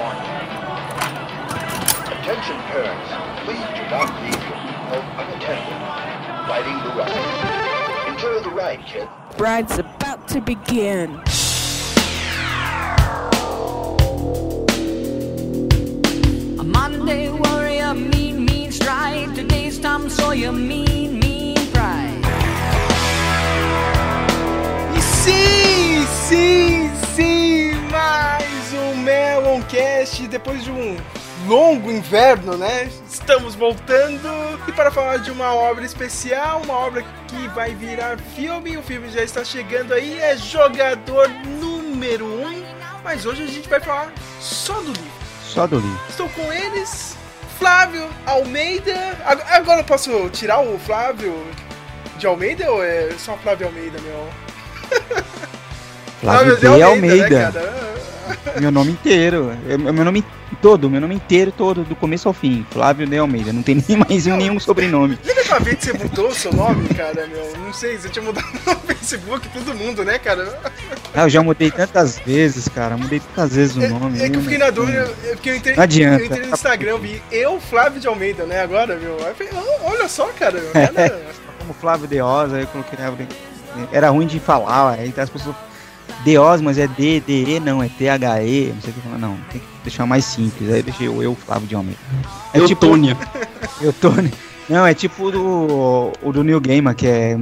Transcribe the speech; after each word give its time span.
California. 0.00 0.32
Attention 2.16 2.56
parents, 2.72 3.10
please 3.44 3.68
do 3.76 3.82
not 3.90 4.08
leave 4.22 4.32
your 4.32 4.56
child 4.56 5.04
unattended. 5.20 5.78
Riding 6.48 6.78
the 6.84 6.90
ride. 6.96 8.08
Enjoy 8.08 8.40
the 8.40 8.50
ride, 8.50 8.82
kid. 8.86 9.08
Ride's 9.38 9.78
about 9.78 10.26
to 10.28 10.40
begin. 10.40 11.20
A 16.58 16.64
Monday 16.64 17.30
warrior, 17.30 17.94
mean, 17.94 18.46
mean 18.46 18.72
stride. 18.72 19.34
Today's 19.34 19.78
Tom 19.78 20.08
Sawyer, 20.08 20.52
mean, 20.52 21.20
mean 21.20 21.58
pride. 21.72 22.24
E 24.96 25.00
sim, 25.00 26.06
sim, 26.06 26.69
Meloncast 30.20 30.28
depois 30.28 30.64
de 30.64 30.70
um 30.70 30.96
longo 31.46 31.90
inverno, 31.90 32.56
né? 32.56 32.90
Estamos 33.08 33.54
voltando 33.54 34.28
e 34.68 34.72
para 34.72 34.90
falar 34.90 35.18
de 35.18 35.30
uma 35.30 35.54
obra 35.54 35.84
especial, 35.84 36.60
uma 36.62 36.74
obra 36.74 37.04
que 37.28 37.48
vai 37.48 37.74
virar 37.74 38.18
filme. 38.34 38.76
O 38.76 38.82
filme 38.82 39.08
já 39.10 39.22
está 39.22 39.44
chegando 39.44 39.92
aí, 39.94 40.18
é 40.20 40.36
Jogador 40.36 41.28
Número 41.60 42.24
1. 42.26 42.28
Um, 42.46 42.64
mas 43.02 43.24
hoje 43.24 43.42
a 43.44 43.46
gente 43.46 43.68
vai 43.68 43.80
falar 43.80 44.12
só 44.40 44.74
do 44.74 44.88
livro. 44.92 45.10
Só 45.44 45.66
do 45.66 45.76
livro. 45.78 46.00
Estou 46.08 46.28
com 46.30 46.52
eles, 46.52 47.16
Flávio 47.58 48.08
Almeida. 48.26 48.94
Ag- 49.24 49.42
Agora 49.50 49.80
eu 49.80 49.84
posso 49.84 50.28
tirar 50.30 50.60
o 50.60 50.78
Flávio 50.78 51.34
de 52.18 52.26
Almeida 52.26 52.70
ou 52.70 52.84
é 52.84 53.10
só 53.18 53.36
Flávio 53.38 53.66
Almeida, 53.68 53.98
meu? 54.00 54.28
Flávio 56.20 56.54
de 56.56 56.60
de 56.60 56.68
Né, 56.68 56.82
Almeida. 56.82 57.50
cara? 57.52 57.89
Meu 58.60 58.70
nome 58.70 58.92
inteiro. 58.92 59.52
É 59.68 59.76
Meu 59.76 60.04
nome 60.04 60.24
todo, 60.60 60.90
meu 60.90 61.00
nome 61.00 61.14
inteiro, 61.14 61.52
todo, 61.52 61.84
do 61.84 61.94
começo 61.96 62.28
ao 62.28 62.34
fim. 62.34 62.66
Flávio 62.70 63.06
de 63.06 63.16
Almeida. 63.18 63.52
Não 63.52 63.62
tem 63.62 63.82
nem 63.88 63.98
mais 63.98 64.26
um, 64.26 64.36
nenhum 64.36 64.58
sobrenome. 64.60 65.18
Lembra 65.24 65.42
aquela 65.42 65.60
vez 65.60 65.76
que 65.76 65.84
você 65.86 65.92
mudou 65.92 66.28
o 66.28 66.34
seu 66.34 66.52
nome, 66.52 66.88
cara, 66.88 67.26
meu? 67.26 67.52
Não 67.64 67.72
sei, 67.72 67.96
você 67.98 68.08
tinha 68.08 68.24
mudado 68.24 68.46
no 68.66 68.74
Facebook, 68.94 69.48
todo 69.48 69.74
mundo, 69.74 70.04
né, 70.04 70.18
cara? 70.18 70.60
Ah, 71.14 71.22
eu 71.22 71.28
já 71.28 71.42
mudei 71.42 71.70
tantas 71.70 72.18
vezes, 72.18 72.68
cara. 72.68 72.96
Mudei 72.96 73.20
tantas 73.20 73.54
vezes 73.54 73.76
o 73.76 73.82
É, 73.82 73.88
nome. 73.88 74.20
é 74.22 74.28
que 74.28 74.36
eu 74.36 74.42
fiquei 74.42 74.58
na 74.58 74.70
dúvida, 74.70 75.10
é 75.24 75.30
porque 75.30 75.50
eu 75.50 75.56
entrei, 75.56 75.76
Não 75.76 75.82
adianta. 75.82 76.20
eu 76.22 76.26
entrei 76.26 76.46
no 76.46 76.52
Instagram, 76.52 76.98
vi 76.98 77.22
eu, 77.32 77.60
Flávio 77.60 78.00
de 78.00 78.06
Almeida, 78.08 78.44
né, 78.44 78.60
agora, 78.60 78.96
meu. 78.96 79.16
Aí 79.20 79.28
eu 79.28 79.34
falei, 79.34 79.52
"Oh, 79.54 79.90
olha 79.90 80.08
só, 80.08 80.26
cara, 80.38 80.60
meu, 80.60 80.70
cara, 80.94 81.22
Como 81.58 81.72
Flávio 81.74 82.06
Deosa, 82.08 82.56
aí 82.56 82.62
eu 82.62 82.66
coloquei. 82.68 82.98
Era 83.92 84.10
ruim 84.10 84.26
de 84.26 84.40
falar, 84.40 84.92
aí 84.98 85.12
as 85.16 85.30
pessoas. 85.30 85.54
Deos, 86.24 86.60
mas 86.60 86.78
é 86.78 86.86
D, 86.86 87.20
D, 87.20 87.56
E, 87.56 87.60
não, 87.60 87.82
é 87.82 87.88
T, 87.88 88.08
H, 88.08 88.42
E, 88.42 88.72
não 88.74 88.80
sei 88.82 88.90
o 88.90 88.94
que 88.94 89.00
falar, 89.00 89.18
não, 89.18 89.36
tem 89.50 89.60
que 89.60 89.66
deixar 89.84 90.06
mais 90.06 90.24
simples, 90.24 90.70
aí 90.70 90.78
eu 90.80 90.82
deixei 90.82 91.08
o 91.08 91.22
eu, 91.22 91.34
Flávio 91.34 91.66
de 91.68 91.74
Almeida. 91.74 91.98
É 92.54 92.58
Eutônia. 92.58 93.16
Eu 93.80 93.92
tô. 93.92 94.10
Não, 94.68 94.86
é 94.86 94.94
tipo 94.94 95.24
o 95.24 95.30
do, 95.32 96.12
o 96.22 96.32
do 96.32 96.44
New 96.44 96.60
Gamer, 96.60 96.94
que 96.94 97.04
é 97.04 97.36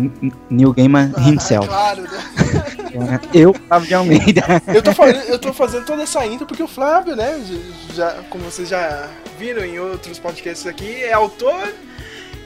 New 0.48 0.72
Gamer 0.72 1.10
himself. 1.28 1.68
claro, 1.68 2.00
né? 2.00 3.20
Eu, 3.34 3.52
Flávio 3.52 3.86
de 3.86 3.94
Almeida. 3.94 4.42
Eu 4.66 4.82
tô, 4.82 4.94
fazendo, 4.94 5.18
eu 5.24 5.38
tô 5.38 5.52
fazendo 5.52 5.84
toda 5.84 6.04
essa 6.04 6.24
intro 6.26 6.46
porque 6.46 6.62
o 6.62 6.66
Flávio, 6.66 7.14
né, 7.14 7.38
já, 7.94 8.12
como 8.30 8.44
vocês 8.44 8.70
já 8.70 9.08
viram 9.38 9.62
em 9.62 9.78
outros 9.78 10.18
podcasts 10.18 10.66
aqui, 10.66 10.90
é 11.02 11.12
autor. 11.12 11.68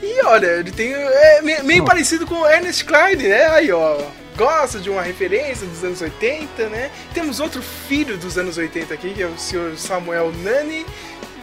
E 0.03 0.25
olha, 0.25 0.47
ele 0.47 0.73
tem. 0.73 0.93
É 0.93 1.41
me- 1.43 1.63
meio 1.63 1.83
Oh. 1.85 1.87
parecido 1.87 2.27
com 2.27 2.35
o 2.41 2.47
Ernest 2.51 2.85
Klein, 2.85 3.15
né? 3.19 3.47
Aí, 3.51 3.71
ó. 3.71 3.99
Gosta 4.37 4.79
de 4.79 4.89
uma 4.89 5.03
referência 5.03 5.67
dos 5.67 5.85
anos 5.85 6.01
80, 6.01 6.69
né? 6.69 6.91
Temos 7.13 7.39
outro 7.41 7.61
filho 7.63 8.17
dos 8.17 8.39
anos 8.39 8.57
80 8.57 8.95
aqui, 8.95 9.11
que 9.15 9.23
é 9.23 9.27
o 9.27 9.37
senhor 9.39 9.77
Samuel 9.77 10.33
Nani, 10.43 10.87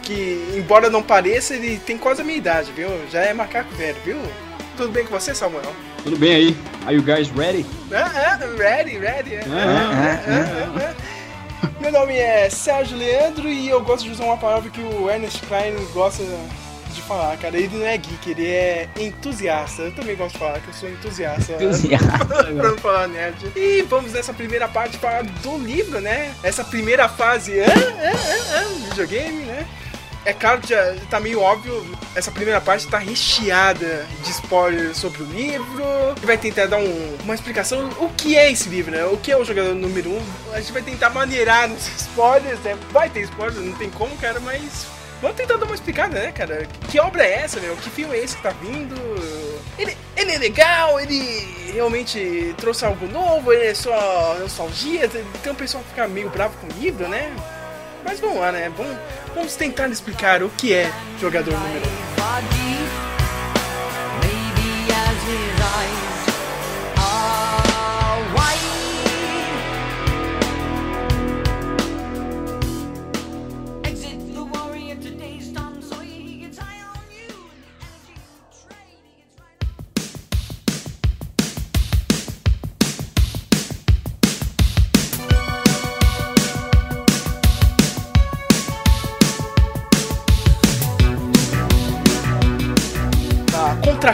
que, 0.02 0.52
embora 0.56 0.90
não 0.90 1.02
pareça, 1.02 1.54
ele 1.54 1.78
tem 1.78 1.96
quase 1.96 2.20
a 2.20 2.24
minha 2.24 2.36
idade, 2.38 2.72
viu? 2.72 2.88
Já 3.10 3.20
é 3.22 3.32
macaco 3.32 3.72
velho, 3.74 3.96
viu? 4.04 4.18
Tudo 4.76 4.90
bem 4.92 5.04
com 5.04 5.10
você, 5.18 5.34
Samuel? 5.34 5.72
Tudo 6.02 6.16
bem 6.16 6.34
aí? 6.34 6.56
Are 6.86 6.94
you 6.96 7.02
guys 7.02 7.28
ready? 7.30 7.64
Ah, 7.92 8.10
ah, 8.14 8.38
ready, 8.56 8.98
ready. 8.98 9.34
é. 9.34 9.44
Ah, 9.46 10.20
É, 10.26 10.80
é, 10.80 10.84
é. 10.84 10.94
Meu 11.80 11.92
nome 11.92 12.16
é 12.16 12.48
Sérgio 12.50 12.96
Leandro 12.96 13.48
e 13.48 13.68
eu 13.68 13.82
gosto 13.82 14.04
de 14.04 14.10
usar 14.10 14.24
uma 14.24 14.36
palavra 14.36 14.70
que 14.70 14.80
o 14.80 15.10
Ernest 15.10 15.40
Klein 15.46 15.74
gosta 15.92 16.22
de 16.94 17.02
falar, 17.02 17.36
cara. 17.38 17.56
Ele 17.56 17.76
não 17.78 17.86
é 17.86 17.96
geek, 17.96 18.30
ele 18.30 18.46
é 18.46 18.88
entusiasta. 18.98 19.82
Eu 19.82 19.92
também 19.92 20.16
gosto 20.16 20.32
de 20.34 20.38
falar 20.38 20.60
que 20.60 20.68
eu 20.68 20.74
sou 20.74 20.88
entusiasta. 20.88 21.54
pra 22.26 22.50
não 22.52 22.76
falar 22.78 23.08
nerd. 23.08 23.52
E 23.56 23.82
vamos 23.82 24.12
nessa 24.12 24.32
primeira 24.32 24.68
parte 24.68 24.96
falar 24.98 25.22
do 25.24 25.58
livro, 25.58 26.00
né? 26.00 26.34
Essa 26.42 26.64
primeira 26.64 27.08
fase, 27.08 27.60
ah, 27.60 27.66
ah, 27.66 28.12
ah, 28.12 28.58
ah, 28.60 28.88
videogame, 28.90 29.42
né? 29.44 29.66
É 30.22 30.34
claro 30.34 30.60
que 30.60 30.68
já 30.68 30.96
tá 31.08 31.18
meio 31.18 31.40
óbvio, 31.40 31.82
essa 32.14 32.30
primeira 32.30 32.60
parte 32.60 32.86
tá 32.86 32.98
recheada 32.98 34.06
de 34.22 34.30
spoilers 34.32 34.98
sobre 34.98 35.22
o 35.22 35.24
livro. 35.26 35.82
Vai 36.22 36.36
tentar 36.36 36.66
dar 36.66 36.76
um- 36.76 37.16
uma 37.24 37.34
explicação 37.34 37.88
o 37.98 38.10
que 38.10 38.36
é 38.36 38.52
esse 38.52 38.68
livro, 38.68 38.90
né? 38.90 39.02
O 39.06 39.16
que 39.16 39.32
é 39.32 39.36
o 39.38 39.44
jogador 39.46 39.74
número 39.74 40.10
1. 40.10 40.16
Um. 40.18 40.22
A 40.52 40.60
gente 40.60 40.72
vai 40.72 40.82
tentar 40.82 41.08
maneirar 41.08 41.68
nos 41.70 41.86
spoilers, 41.96 42.58
né? 42.60 42.76
Vai 42.92 43.08
ter 43.08 43.22
spoilers, 43.22 43.56
não 43.64 43.72
tem 43.72 43.88
como, 43.88 44.14
cara, 44.18 44.38
mas. 44.40 44.86
Vamos 45.20 45.36
tentar 45.36 45.56
dar 45.56 45.66
uma 45.66 45.74
explicada, 45.74 46.18
né, 46.18 46.32
cara? 46.32 46.66
Que 46.90 46.98
obra 46.98 47.22
é 47.22 47.42
essa, 47.42 47.60
meu? 47.60 47.76
Que 47.76 47.90
filme 47.90 48.16
é 48.16 48.24
esse 48.24 48.36
que 48.36 48.42
tá 48.42 48.50
vindo? 48.50 48.94
Ele, 49.78 49.96
ele 50.16 50.32
é 50.32 50.38
legal, 50.38 50.98
ele 50.98 51.72
realmente 51.74 52.54
trouxe 52.56 52.86
algo 52.86 53.06
novo, 53.06 53.52
ele 53.52 53.66
é 53.66 53.74
só 53.74 54.36
nostalgia. 54.40 55.08
Tem 55.08 55.52
um 55.52 55.54
pessoal 55.54 55.84
fica 55.84 56.08
meio 56.08 56.30
bravo 56.30 56.54
com 56.58 56.66
o 56.66 56.80
livro, 56.80 57.06
né? 57.06 57.30
Mas 58.02 58.18
vamos 58.18 58.40
lá, 58.40 58.50
né? 58.50 58.72
Vamos, 58.74 58.96
vamos 59.34 59.54
tentar 59.56 59.88
explicar 59.88 60.42
o 60.42 60.48
que 60.48 60.72
é 60.72 60.90
jogador 61.20 61.52
número 61.52 61.86
1. 61.86 62.10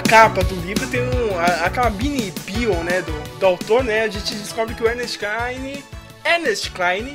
Contracapa 0.01 0.45
do 0.45 0.55
livro 0.57 0.87
tem 0.89 1.01
um, 1.03 1.39
a- 1.39 1.67
aquela 1.67 1.91
mini 1.91 2.33
bio, 2.45 2.75
né, 2.85 3.03
do, 3.03 3.39
do 3.39 3.47
autor, 3.47 3.83
né? 3.83 4.03
A 4.03 4.09
gente 4.09 4.35
descobre 4.35 4.75
que 4.75 4.83
o 4.83 4.87
Ernest 4.89 5.19
Klein, 5.19 5.83
Ernest 6.25 6.71
Klein, 6.71 7.15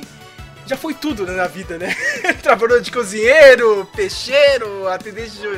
já 0.66 0.76
foi 0.76 0.94
tudo 0.94 1.24
né, 1.26 1.32
na 1.34 1.46
vida, 1.46 1.78
né? 1.78 1.94
Trabalhou 2.42 2.80
de 2.80 2.90
cozinheiro, 2.90 3.88
peixeiro, 3.94 4.88
atendente 4.88 5.32
de 5.38 5.48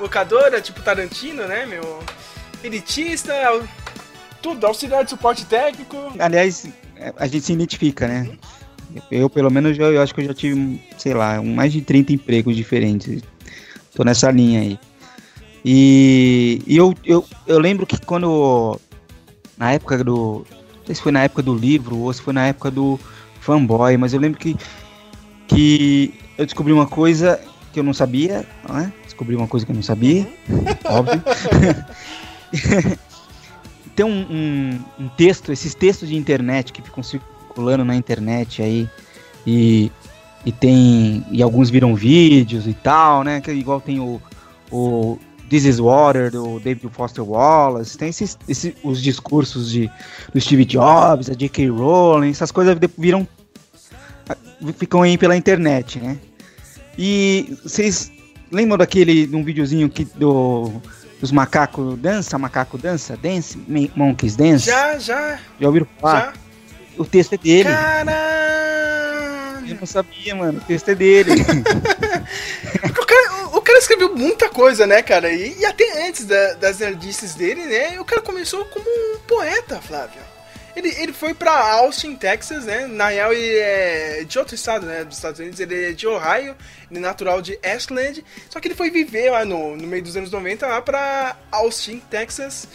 locadora, 0.00 0.60
tipo 0.60 0.80
Tarantino, 0.80 1.46
né, 1.46 1.66
meu? 1.66 2.02
Elitista, 2.64 3.32
tudo, 4.42 4.66
auxiliar 4.66 5.04
de 5.04 5.10
suporte 5.10 5.44
técnico. 5.46 5.96
Aliás, 6.18 6.66
a 7.16 7.26
gente 7.26 7.44
se 7.44 7.52
identifica, 7.52 8.06
né? 8.06 8.30
Eu, 9.10 9.30
pelo 9.30 9.50
menos, 9.50 9.78
eu, 9.78 9.92
eu 9.92 10.02
acho 10.02 10.14
que 10.14 10.20
eu 10.20 10.26
já 10.26 10.34
tive, 10.34 10.82
sei 10.98 11.14
lá, 11.14 11.40
mais 11.42 11.72
de 11.72 11.80
30 11.80 12.12
empregos 12.12 12.56
diferentes. 12.56 13.22
Tô 13.94 14.02
nessa 14.02 14.30
linha 14.30 14.60
aí. 14.60 14.78
E, 15.64 16.62
e 16.66 16.76
eu, 16.76 16.94
eu, 17.04 17.24
eu 17.46 17.58
lembro 17.58 17.86
que 17.86 18.00
quando. 18.00 18.78
Na 19.56 19.72
época 19.72 20.02
do. 20.02 20.44
Não 20.78 20.86
sei 20.86 20.94
se 20.94 21.02
foi 21.02 21.12
na 21.12 21.22
época 21.22 21.42
do 21.42 21.54
livro 21.54 21.98
ou 21.98 22.12
se 22.12 22.22
foi 22.22 22.32
na 22.32 22.46
época 22.46 22.70
do 22.70 22.98
fanboy, 23.40 23.96
mas 23.96 24.12
eu 24.12 24.20
lembro 24.20 24.38
que. 24.38 24.56
Que 25.46 26.14
eu 26.38 26.46
descobri 26.46 26.72
uma 26.72 26.86
coisa 26.86 27.40
que 27.72 27.80
eu 27.80 27.84
não 27.84 27.92
sabia, 27.92 28.46
né? 28.68 28.92
Descobri 29.04 29.36
uma 29.36 29.46
coisa 29.46 29.64
que 29.66 29.72
eu 29.72 29.76
não 29.76 29.82
sabia, 29.82 30.26
óbvio. 30.84 31.22
Tem 33.94 34.06
um, 34.06 34.26
um, 34.30 34.78
um 34.98 35.08
texto, 35.08 35.52
esses 35.52 35.74
textos 35.74 36.08
de 36.08 36.16
internet 36.16 36.72
que 36.72 36.80
ficam 36.80 37.02
circulando 37.02 37.84
na 37.84 37.94
internet 37.94 38.62
aí 38.62 38.88
e, 39.46 39.92
e 40.46 40.52
tem 40.52 41.24
e 41.30 41.42
alguns 41.42 41.68
viram 41.68 41.94
vídeos 41.94 42.66
e 42.66 42.72
tal, 42.72 43.22
né? 43.22 43.40
Que 43.40 43.50
igual 43.52 43.80
tem 43.80 44.00
o, 44.00 44.20
o 44.70 45.18
This 45.50 45.64
is 45.64 45.80
Water 45.80 46.30
do 46.30 46.60
David 46.60 46.88
Foster 46.92 47.24
Wallace, 47.28 47.98
tem 47.98 48.08
esses, 48.08 48.38
esses 48.48 48.72
os 48.84 49.02
discursos 49.02 49.68
de 49.70 49.90
do 50.32 50.40
Steve 50.40 50.64
Jobs, 50.64 51.28
a 51.28 51.34
J.K. 51.34 51.68
Rowling, 51.70 52.30
essas 52.30 52.52
coisas 52.52 52.78
viram 52.96 53.26
ficam 54.78 55.02
aí 55.02 55.18
pela 55.18 55.36
internet, 55.36 55.98
né? 55.98 56.16
E 56.96 57.56
vocês 57.64 58.12
lembram 58.52 58.78
daquele 58.78 59.28
um 59.34 59.42
videozinho 59.44 59.88
que 59.90 60.04
do 60.04 60.70
dos 61.20 61.32
macacos 61.32 61.98
dança, 61.98 62.38
macaco 62.38 62.78
dança, 62.78 63.16
dance, 63.16 63.58
Mon- 63.68 63.88
monkeys 63.96 64.36
dance? 64.36 64.66
Já, 64.66 64.98
já, 64.98 65.38
Já 65.60 65.66
ouviram 65.66 65.86
falar? 66.00 66.32
já. 66.32 66.40
O 66.96 67.04
texto 67.04 67.32
é 67.34 67.38
dele. 67.38 67.64
Caralho! 67.64 69.66
Eu 69.68 69.76
não 69.76 69.86
sabia, 69.86 70.34
mano. 70.34 70.58
O 70.58 70.60
texto 70.62 70.88
é 70.90 70.94
dele. 70.94 71.32
O 72.90 73.06
cara, 73.06 73.19
cara 73.70 73.78
escreveu 73.78 74.14
muita 74.16 74.48
coisa, 74.48 74.86
né, 74.86 75.02
cara? 75.02 75.30
E, 75.32 75.58
e 75.58 75.64
até 75.64 76.06
antes 76.08 76.24
da- 76.24 76.54
das 76.54 76.78
nerdices 76.78 77.34
dele, 77.34 77.64
né? 77.64 78.00
O 78.00 78.04
cara 78.04 78.20
começou 78.20 78.64
como 78.66 78.84
um 78.88 79.18
poeta, 79.20 79.80
Flávio. 79.80 80.20
Ele, 80.76 80.88
ele 80.98 81.12
foi 81.12 81.34
pra 81.34 81.52
Austin, 81.52 82.14
Texas, 82.14 82.64
né? 82.64 82.86
Na 82.86 83.08
real, 83.08 83.32
ele 83.32 83.58
é 83.58 84.24
de 84.24 84.38
outro 84.38 84.54
estado, 84.54 84.86
né? 84.86 85.02
Dos 85.04 85.16
Estados 85.16 85.40
Unidos. 85.40 85.58
Ele 85.58 85.90
é 85.90 85.92
de 85.92 86.06
Ohio, 86.06 86.56
ele 86.88 86.98
é 86.98 87.02
natural 87.02 87.42
de 87.42 87.58
Ashland. 87.62 88.24
Só 88.48 88.60
que 88.60 88.68
ele 88.68 88.76
foi 88.76 88.88
viver 88.88 89.30
lá 89.30 89.44
no, 89.44 89.76
no 89.76 89.86
meio 89.86 90.02
dos 90.02 90.16
anos 90.16 90.30
90, 90.30 90.66
lá 90.66 90.80
pra 90.80 91.36
Austin, 91.50 92.00
Texas. 92.08 92.68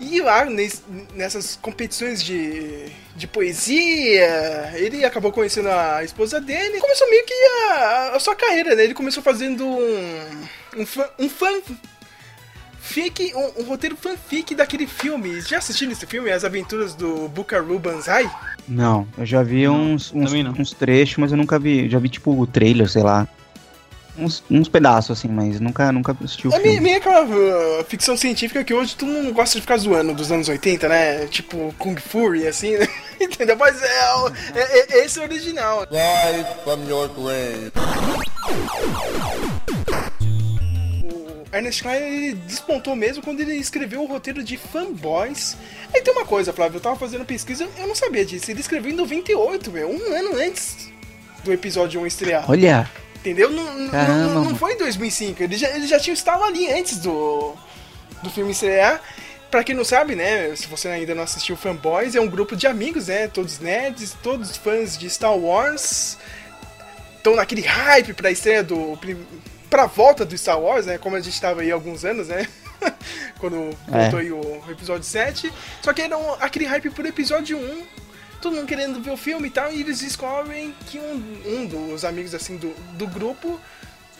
E 0.00 0.20
lá, 0.20 0.44
nes- 0.44 0.82
nessas 1.14 1.56
competições 1.60 2.22
de, 2.22 2.86
de 3.16 3.26
poesia, 3.26 4.72
ele 4.76 5.04
acabou 5.04 5.32
conhecendo 5.32 5.68
a 5.68 6.04
esposa 6.04 6.40
dele. 6.40 6.78
Começou 6.80 7.10
meio 7.10 7.24
que 7.26 7.34
a, 7.72 8.12
a 8.14 8.20
sua 8.20 8.36
carreira, 8.36 8.74
né? 8.76 8.84
Ele 8.84 8.94
começou 8.94 9.22
fazendo 9.22 9.64
um, 9.66 10.46
um, 10.76 10.86
fan, 10.86 11.08
um 11.18 11.28
fan 11.28 11.60
fic, 12.80 13.32
um, 13.34 13.62
um 13.62 13.64
roteiro 13.64 13.96
fanfic 13.96 14.54
daquele 14.54 14.86
filme. 14.86 15.40
Já 15.40 15.58
assistiram 15.58 15.92
esse 15.92 16.06
filme, 16.06 16.30
As 16.30 16.44
Aventuras 16.44 16.94
do 16.94 17.28
Buckaroo 17.28 17.78
Banzai? 17.78 18.30
Não, 18.66 19.06
eu 19.16 19.26
já 19.26 19.42
vi 19.42 19.68
uns, 19.68 20.12
uns, 20.14 20.32
uns 20.32 20.72
trechos, 20.72 21.16
mas 21.18 21.30
eu 21.32 21.36
nunca 21.36 21.58
vi. 21.58 21.88
Já 21.88 21.98
vi, 21.98 22.08
tipo, 22.08 22.38
o 22.38 22.46
trailer, 22.46 22.88
sei 22.88 23.02
lá. 23.02 23.26
Uns, 24.18 24.42
uns 24.50 24.68
pedaços, 24.68 25.16
assim, 25.16 25.28
mas 25.28 25.60
nunca, 25.60 25.92
nunca 25.92 26.16
assisti 26.24 26.48
o 26.48 26.52
É 26.52 26.58
meio, 26.58 26.82
meio 26.82 26.96
aquela 26.96 27.24
uh, 27.24 27.84
ficção 27.88 28.16
científica 28.16 28.64
que 28.64 28.74
hoje 28.74 28.96
todo 28.96 29.08
mundo 29.08 29.32
gosta 29.32 29.54
de 29.56 29.60
ficar 29.60 29.76
zoando 29.76 30.12
dos 30.12 30.32
anos 30.32 30.48
80, 30.48 30.88
né? 30.88 31.26
Tipo 31.28 31.72
Kung 31.78 31.94
Fury, 31.96 32.46
assim, 32.48 32.76
né? 32.76 32.88
Entendeu? 33.20 33.56
Mas 33.56 33.80
é, 33.80 34.14
o- 34.16 34.28
é- 34.56 34.78
é- 34.80 35.04
esse 35.04 35.18
é 35.18 35.22
o 35.22 35.24
original. 35.24 35.86
Live 35.90 36.48
from 36.64 36.88
your 36.88 37.08
grave. 37.10 37.72
O 41.04 41.56
Ernest 41.56 41.82
Klein 41.82 41.96
ele 42.02 42.34
despontou 42.46 42.94
mesmo 42.96 43.22
quando 43.22 43.40
ele 43.40 43.54
escreveu 43.54 44.02
o 44.02 44.06
roteiro 44.06 44.42
de 44.42 44.56
Fanboys. 44.56 45.56
Aí 45.94 46.02
tem 46.02 46.12
uma 46.12 46.24
coisa, 46.24 46.52
Flávio, 46.52 46.76
eu 46.76 46.80
tava 46.80 46.96
fazendo 46.96 47.24
pesquisa, 47.24 47.68
eu 47.78 47.86
não 47.86 47.94
sabia 47.94 48.24
disso. 48.24 48.50
Ele 48.50 48.60
escreveu 48.60 48.90
em 48.92 48.96
98, 48.96 49.70
meu, 49.70 49.88
um 49.90 50.12
ano 50.14 50.36
antes 50.36 50.90
do 51.44 51.52
episódio 51.52 52.00
1 52.00 52.06
estrear. 52.06 52.50
Olha, 52.50 52.88
Entendeu? 53.20 53.50
Não, 53.50 53.90
Caramba, 53.90 54.34
não, 54.34 54.44
não 54.44 54.56
foi 54.56 54.74
em 54.74 54.78
2005. 54.78 55.42
Ele 55.42 55.56
já, 55.56 55.68
ele 55.70 55.86
já 55.86 55.98
tinha 55.98 56.14
estado 56.14 56.42
ali 56.44 56.70
antes 56.72 56.98
do, 56.98 57.54
do 58.22 58.30
filme 58.30 58.52
estrear. 58.52 59.00
Pra 59.50 59.64
quem 59.64 59.74
não 59.74 59.84
sabe, 59.84 60.14
né? 60.14 60.54
Se 60.54 60.66
você 60.66 60.88
ainda 60.88 61.14
não 61.14 61.22
assistiu 61.22 61.56
Fanboys, 61.56 62.14
é 62.14 62.20
um 62.20 62.28
grupo 62.28 62.54
de 62.54 62.66
amigos, 62.66 63.08
né? 63.08 63.28
Todos 63.28 63.58
nerds, 63.58 64.14
todos 64.22 64.56
fãs 64.56 64.96
de 64.96 65.08
Star 65.08 65.34
Wars. 65.36 66.18
Estão 67.16 67.34
naquele 67.34 67.62
hype 67.62 68.12
pra 68.12 68.30
estreia 68.30 68.62
do. 68.62 68.98
pra 69.70 69.86
volta 69.86 70.24
do 70.24 70.36
Star 70.36 70.60
Wars, 70.60 70.86
né? 70.86 70.98
Como 70.98 71.16
a 71.16 71.20
gente 71.20 71.40
tava 71.40 71.62
aí 71.62 71.70
há 71.70 71.74
alguns 71.74 72.04
anos, 72.04 72.28
né? 72.28 72.46
Quando 73.40 73.70
É. 73.90 74.02
voltou 74.02 74.20
aí 74.20 74.30
o 74.30 74.62
episódio 74.68 75.02
7. 75.04 75.52
Só 75.82 75.92
que 75.92 76.02
era 76.02 76.16
um- 76.16 76.34
aquele 76.40 76.66
hype 76.66 76.90
por 76.90 77.04
episódio 77.06 77.56
1 77.58 77.82
todo 78.40 78.54
mundo 78.54 78.66
querendo 78.66 79.00
ver 79.02 79.10
o 79.10 79.16
filme 79.16 79.48
e 79.48 79.50
tal, 79.50 79.72
e 79.72 79.80
eles 79.80 80.00
descobrem 80.00 80.74
que 80.86 80.98
um, 80.98 81.42
um 81.46 81.66
dos 81.66 82.04
amigos 82.04 82.34
assim 82.34 82.56
do, 82.56 82.74
do 82.94 83.06
grupo 83.06 83.60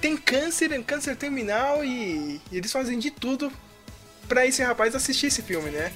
tem 0.01 0.17
câncer, 0.17 0.73
um 0.79 0.83
câncer 0.83 1.17
terminal 1.17 1.85
e, 1.85 2.41
e 2.51 2.57
eles 2.57 2.71
fazem 2.71 2.99
de 2.99 3.11
tudo 3.11 3.53
pra 4.29 4.47
esse 4.47 4.63
rapaz 4.63 4.95
assistir 4.95 5.27
esse 5.27 5.43
filme, 5.43 5.71
né? 5.71 5.93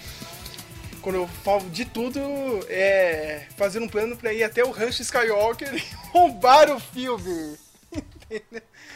Quando 1.01 1.17
eu 1.17 1.29
falo 1.45 1.69
de 1.71 1.85
tudo, 1.85 2.21
é 2.69 3.47
fazer 3.57 3.81
um 3.81 3.89
plano 3.89 4.17
pra 4.17 4.33
ir 4.33 4.45
até 4.45 4.65
o 4.65 4.71
Rancho 4.71 5.03
Skywalker 5.03 5.75
e 5.75 5.83
roubar 6.13 6.71
o 6.71 6.81
filme. 6.81 7.57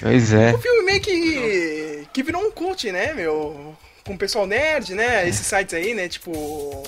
pois 0.01 0.33
é. 0.33 0.55
O 0.55 0.59
filme 0.59 0.83
meio 0.85 1.01
que, 1.01 2.09
que 2.13 2.23
virou 2.23 2.43
um 2.43 2.51
cult, 2.51 2.91
né, 2.93 3.13
meu? 3.13 3.77
Com 4.05 4.15
o 4.15 4.19
pessoal 4.19 4.47
nerd, 4.47 4.95
né? 4.95 5.29
Esses 5.29 5.47
sites 5.47 5.75
aí, 5.75 5.95
né? 5.95 6.09
Tipo. 6.09 6.85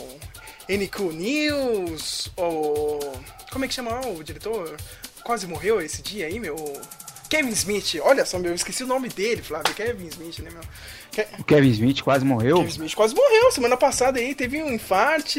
NQ 0.68 1.12
News, 1.12 2.30
ou. 2.36 3.12
Como 3.50 3.64
é 3.64 3.68
que 3.68 3.74
chama 3.74 4.00
o 4.06 4.22
diretor? 4.22 4.76
Quase 5.24 5.46
morreu 5.46 5.80
esse 5.80 6.02
dia 6.02 6.26
aí, 6.26 6.38
meu. 6.38 6.56
Kevin 7.30 7.50
Smith, 7.50 7.96
olha 8.02 8.24
só, 8.24 8.38
meu, 8.38 8.52
eu 8.52 8.54
esqueci 8.54 8.82
o 8.82 8.86
nome 8.86 9.08
dele, 9.10 9.42
Flávio. 9.42 9.74
Kevin 9.74 10.06
Smith, 10.06 10.38
né, 10.38 10.50
meu? 10.50 10.62
Ke- 11.12 11.26
O 11.38 11.44
Kevin 11.44 11.70
Smith 11.70 12.00
quase 12.02 12.24
morreu. 12.24 12.56
Kevin 12.58 12.68
Smith 12.70 12.94
quase 12.94 13.14
morreu 13.14 13.52
semana 13.52 13.76
passada 13.76 14.18
aí, 14.18 14.34
teve 14.34 14.62
um 14.62 14.72
infarte. 14.72 15.38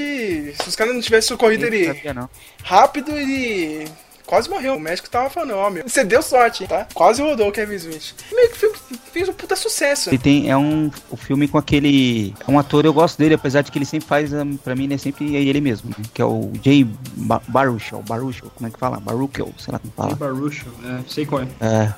Se 0.61 0.67
os 0.69 0.75
caras 0.75 0.93
não 0.93 1.01
tivessem 1.01 1.29
socorrido 1.29 1.65
ele 1.65 1.87
sabia, 1.87 2.13
não. 2.13 2.29
rápido, 2.63 3.11
ele 3.17 3.87
quase 4.29 4.47
morreu. 4.49 4.75
O 4.75 4.79
médico 4.79 5.09
tava 5.09 5.29
falando, 5.29 5.55
ó, 5.55 5.69
meu, 5.71 5.83
você 5.89 6.03
deu 6.03 6.21
sorte, 6.21 6.67
tá? 6.67 6.87
Quase 6.93 7.21
rodou 7.21 7.49
o 7.49 7.51
Kevin 7.51 7.75
Smith. 7.75 8.13
Meio 8.31 8.49
que 8.51 8.57
fe- 8.57 8.71
fez 9.11 9.27
um 9.27 9.33
puta 9.33 9.55
sucesso. 9.55 10.11
Ele 10.11 10.17
tem, 10.19 10.49
é 10.49 10.55
um 10.55 10.91
o 11.09 11.17
filme 11.17 11.47
com 11.47 11.57
aquele. 11.57 12.33
É 12.47 12.51
um 12.51 12.59
ator, 12.59 12.85
eu 12.85 12.93
gosto 12.93 13.17
dele, 13.17 13.33
apesar 13.33 13.61
de 13.63 13.71
que 13.71 13.77
ele 13.79 13.85
sempre 13.85 14.07
faz, 14.07 14.31
hum, 14.31 14.55
pra 14.57 14.75
mim, 14.75 14.83
ele 14.83 14.93
é 14.93 14.97
sempre 14.97 15.35
é 15.35 15.41
ele 15.41 15.59
mesmo, 15.59 15.89
né? 15.89 16.05
Que 16.13 16.21
é 16.21 16.25
o 16.25 16.51
Jay 16.63 16.83
ba 17.15 17.41
Baruchel, 17.47 18.03
Baruchel, 18.07 18.51
como 18.55 18.67
é 18.67 18.71
que 18.71 18.77
fala? 18.79 18.99
Baruchel, 18.99 19.51
sei 19.57 19.71
lá 19.71 19.79
como 19.79 19.91
fala. 19.97 20.15
Barucho, 20.15 20.67
é, 20.85 20.99
sei 21.07 21.25
qual 21.25 21.41
é. 21.41 21.47
É. 21.59 21.93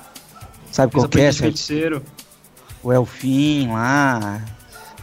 Sabe 0.70 0.90
Fez 0.92 1.02
qual 1.04 1.08
que 1.10 1.20
é? 1.20 1.32
feiticeiro. 1.32 2.02
O 2.82 2.92
Elfim 2.92 3.68
lá. 3.68 4.40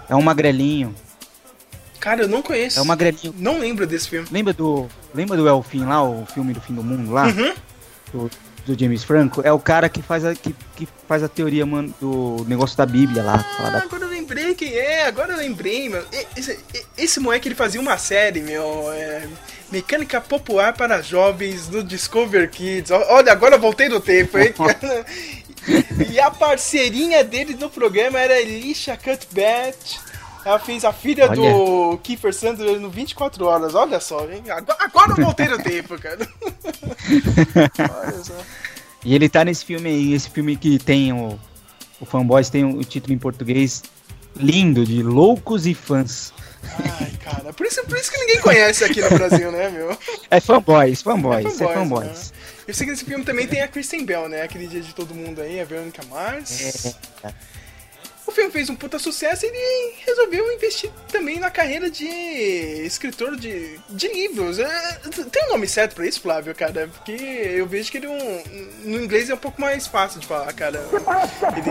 É 0.09 0.15
um 0.15 0.21
magrelinho. 0.23 0.93
Cara, 1.99 2.21
eu 2.21 2.27
não 2.27 2.41
conheço. 2.41 2.79
É 2.79 2.81
um 2.81 2.85
magrelinho. 2.85 3.33
Não 3.37 3.59
lembro 3.59 3.85
desse 3.85 4.07
filme. 4.09 4.27
Lembra 4.31 4.53
do. 4.53 4.87
Lembra 5.13 5.35
do 5.37 5.47
Elfim 5.47 5.85
lá, 5.85 6.03
o 6.03 6.25
filme 6.25 6.53
do 6.53 6.61
fim 6.61 6.73
do 6.73 6.83
mundo 6.83 7.11
lá? 7.11 7.25
Uhum. 7.27 7.53
Do, 8.13 8.31
do 8.65 8.79
James 8.79 9.03
Franco? 9.03 9.41
É 9.43 9.51
o 9.51 9.59
cara 9.59 9.89
que 9.89 10.01
faz 10.01 10.23
a, 10.23 10.33
que, 10.33 10.55
que 10.75 10.87
faz 11.07 11.23
a 11.23 11.27
teoria, 11.27 11.65
mano, 11.65 11.93
do 11.99 12.45
negócio 12.47 12.77
da 12.77 12.85
Bíblia 12.85 13.21
lá. 13.23 13.45
Ah, 13.59 13.69
da- 13.69 13.79
agora 13.83 14.03
eu 14.05 14.09
lembrei 14.09 14.53
quem 14.55 14.73
é, 14.73 15.05
agora 15.07 15.33
eu 15.33 15.37
lembrei, 15.37 15.89
meu. 15.89 16.03
Esse, 16.37 16.59
esse 16.97 17.19
moleque 17.19 17.47
ele 17.47 17.55
fazia 17.55 17.81
uma 17.81 17.97
série, 17.97 18.41
meu. 18.41 18.91
é, 18.93 19.27
Mecânica 19.71 20.19
Popular 20.21 20.73
para 20.73 21.01
Jovens 21.01 21.67
no 21.69 21.83
Discover 21.83 22.49
Kids. 22.49 22.89
Olha, 22.91 23.31
agora 23.31 23.55
eu 23.55 23.59
voltei 23.59 23.87
no 23.89 23.99
tempo, 23.99 24.37
hein? 24.39 24.53
e 26.11 26.19
a 26.19 26.31
parceirinha 26.31 27.23
dele 27.23 27.55
no 27.59 27.69
programa 27.69 28.19
era 28.19 28.39
Elisha 28.39 28.97
Cutbat. 28.97 29.99
Ela 30.45 30.59
fez 30.59 30.85
a 30.85 30.93
filha 30.93 31.27
do 31.29 31.97
Kiefer 32.03 32.33
Sutherland 32.33 32.79
no 32.79 32.89
24 32.89 33.45
horas. 33.45 33.75
Olha 33.75 33.99
só, 33.99 34.25
hein? 34.29 34.43
Agora, 34.79 35.11
eu 35.11 35.25
voltei 35.25 35.47
no 35.47 35.61
tempo, 35.61 35.99
cara. 35.99 36.19
Olha 38.03 38.23
só. 38.23 38.35
E 39.03 39.15
ele 39.15 39.29
tá 39.29 39.45
nesse 39.45 39.65
filme 39.65 39.89
aí, 39.89 40.13
esse 40.13 40.29
filme 40.29 40.55
que 40.55 40.77
tem 40.79 41.13
o. 41.13 41.39
O 42.01 42.05
Fanboys 42.05 42.49
tem 42.49 42.63
o 42.63 42.81
título 42.83 43.13
em 43.13 43.17
português 43.17 43.83
lindo, 44.35 44.85
de 44.85 45.03
Loucos 45.03 45.65
e 45.65 45.73
Fãs. 45.73 46.33
Ai, 46.99 47.11
cara. 47.23 47.53
Por 47.53 47.65
isso, 47.65 47.83
por 47.83 47.97
isso 47.97 48.11
que 48.11 48.17
ninguém 48.17 48.39
conhece 48.39 48.83
aqui 48.85 49.01
no 49.01 49.09
Brasil, 49.09 49.51
né, 49.51 49.69
meu? 49.69 49.97
É 50.31 50.39
Fanboys, 50.39 51.01
Fanboys, 51.01 51.45
é 51.45 51.49
fanboys, 51.49 51.73
Fanboys. 51.73 52.33
Eu 52.67 52.73
sei 52.73 52.85
que 52.85 52.91
nesse 52.91 53.05
filme 53.05 53.25
também 53.25 53.47
tem 53.47 53.61
a 53.61 53.67
Kristen 53.67 54.05
Bell, 54.05 54.29
né? 54.29 54.43
Aquele 54.43 54.67
dia 54.67 54.81
de 54.81 54.93
todo 54.93 55.13
mundo 55.13 55.41
aí, 55.41 55.59
a 55.59 55.65
Veronica 55.65 56.03
Mars. 56.05 56.85
É. 57.23 57.33
O 58.29 58.31
filme 58.31 58.51
fez 58.51 58.69
um 58.69 58.75
puta 58.75 58.99
sucesso 58.99 59.43
e 59.43 59.49
ele 59.49 59.93
resolveu 60.05 60.53
investir 60.53 60.91
também 61.11 61.39
na 61.39 61.49
carreira 61.49 61.89
de 61.89 62.05
escritor 62.85 63.35
de, 63.35 63.79
de 63.89 64.07
livros. 64.07 64.59
É, 64.59 64.99
tem 65.31 65.45
um 65.47 65.53
nome 65.53 65.67
certo 65.67 65.95
pra 65.95 66.05
isso, 66.05 66.21
Flávio, 66.21 66.53
cara? 66.53 66.87
Porque 66.93 67.11
eu 67.11 67.65
vejo 67.65 67.89
que 67.89 67.97
ele 67.97 68.05
é 68.05 68.09
um, 68.09 68.43
no 68.91 69.01
inglês 69.01 69.31
é 69.31 69.33
um 69.33 69.37
pouco 69.37 69.59
mais 69.59 69.87
fácil 69.87 70.19
de 70.19 70.27
falar, 70.27 70.53
cara. 70.53 70.79
Ele, 71.57 71.69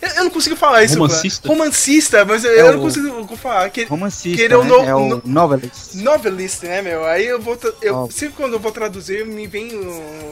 eu, 0.00 0.08
eu 0.16 0.24
não 0.24 0.30
consigo 0.30 0.54
falar 0.54 0.84
isso. 0.84 0.94
Romancista? 0.94 1.42
Flávio. 1.48 1.58
Romancista, 1.58 2.24
mas 2.24 2.44
eu, 2.44 2.52
É 2.52 2.60
eu 2.60 2.72
não 2.74 2.78
o- 2.78 2.82
consigo 2.82 3.36
falar. 3.36 3.68
Que, 3.70 3.82
Romancista, 3.84 4.36
que 4.38 4.42
ele 4.44 4.54
é 4.54 4.56
o 4.56 4.62
né? 4.62 4.68
no- 4.68 4.84
é 4.84 4.94
o 4.94 5.08
no- 5.08 5.22
novelist. 5.24 5.94
Novelist, 5.96 6.62
né, 6.62 6.82
meu? 6.82 7.04
Aí 7.04 7.26
eu 7.26 7.40
vou. 7.40 7.58
Eu, 7.82 7.96
Ó. 7.96 8.10
Sempre 8.10 8.36
quando 8.36 8.52
eu 8.52 8.60
vou 8.60 8.70
traduzir, 8.70 9.26
me 9.26 9.46
vem 9.48 9.70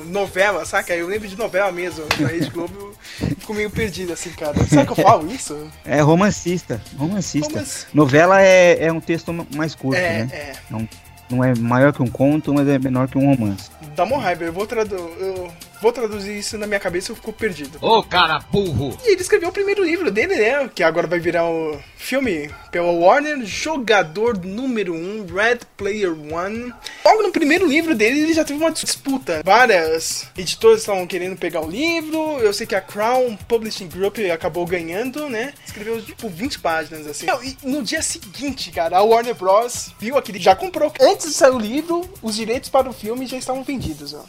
novela, 0.07 0.65
saca? 0.65 0.95
Eu 0.95 1.09
lembro 1.09 1.27
de 1.27 1.37
novela 1.37 1.73
mesmo. 1.73 2.05
Na 2.21 2.29
Rede 2.29 2.49
Globo 2.51 2.95
eu 3.21 3.29
fico 3.29 3.55
meio 3.55 3.71
perdido, 3.71 4.13
assim, 4.13 4.31
cara. 4.31 4.55
Será 4.67 4.85
que 4.87 4.93
eu 4.93 4.97
falo 4.97 5.16
isso? 5.25 5.71
É 5.85 6.01
romancista, 6.01 6.81
romancista. 6.99 7.49
Romance. 7.51 7.87
Novela 7.95 8.43
é, 8.43 8.85
é 8.87 8.93
um 8.93 9.01
texto 9.01 9.33
mais 9.55 9.75
curto, 9.75 9.99
É, 9.99 10.25
né? 10.25 10.29
é. 10.33 10.53
Não, 10.71 10.89
não 11.31 11.45
é 11.45 11.55
maior 11.55 11.93
que 11.93 12.03
um 12.03 12.07
conto, 12.09 12.53
mas 12.53 12.69
é 12.69 12.79
menor 12.79 13.09
que 13.09 13.19
um 13.19 13.35
romance. 13.35 13.71
Dá 13.95 14.05
uma 14.05 14.21
raiva. 14.21 14.45
Eu 14.45 14.53
vou, 14.53 14.67
tradu 14.67 14.97
eu 14.97 15.51
vou 15.87 15.93
traduzir 15.93 16.37
isso 16.37 16.59
na 16.59 16.67
minha 16.67 16.81
cabeça 16.81 17.13
eu 17.13 17.17
fico 17.17 17.33
perdido. 17.33 17.79
Ô 17.81 18.03
cara 18.03 18.41
burro! 18.51 18.99
E 19.05 19.13
ele 19.13 19.23
escreveu 19.23 19.51
o 19.51 19.53
primeiro 19.53 19.85
livro 19.85 20.11
dele, 20.11 20.35
né? 20.35 20.69
Que 20.75 20.83
agora 20.83 21.07
vai 21.07 21.21
virar 21.21 21.49
o 21.49 21.79
filme 21.97 22.51
pela 22.73 22.91
Warner, 22.91 23.45
Jogador 23.45 24.37
Número 24.45 24.93
1, 24.93 24.97
um, 24.97 25.27
Red 25.33 25.61
Player 25.77 26.11
One. 26.11 26.75
Logo 27.05 27.23
no 27.23 27.31
primeiro 27.31 27.69
livro 27.69 27.95
dele, 27.95 28.21
ele 28.21 28.35
já 28.35 28.45
teve 28.45 28.59
uma 28.59 28.73
disputa. 28.73 29.43
Várias 29.45 30.27
editoras 30.37 30.81
estavam 30.81 31.07
querendo 31.07 31.37
pegar 31.37 31.61
o 31.61 31.71
livro. 31.71 32.41
Eu 32.41 32.53
sei 32.53 32.67
que 32.67 32.75
a 32.75 32.81
Crown 32.81 33.37
Publishing 33.47 33.87
Group 33.87 34.19
acabou 34.35 34.67
ganhando, 34.67 35.29
né? 35.29 35.55
Escreveu, 35.65 36.03
tipo, 36.03 36.29
20 36.29 36.59
páginas, 36.59 37.07
assim. 37.07 37.27
E 37.45 37.57
no 37.63 37.81
dia 37.85 38.03
seguinte, 38.03 38.73
cara, 38.73 38.99
a 38.99 39.03
Warner 39.03 39.37
Bros. 39.37 39.93
viu 40.01 40.19
aquele... 40.19 40.41
Já 40.41 40.57
comprou. 40.57 40.93
Antes 41.01 41.29
de 41.29 41.35
sair 41.35 41.53
o 41.53 41.61
livro, 41.61 42.09
os 42.21 42.35
direitos 42.35 42.69
para 42.69 42.89
o 42.89 42.93
filme 42.93 43.25
já 43.27 43.37
estavam 43.37 43.63
vendidos, 43.63 44.13
ó. 44.13 44.25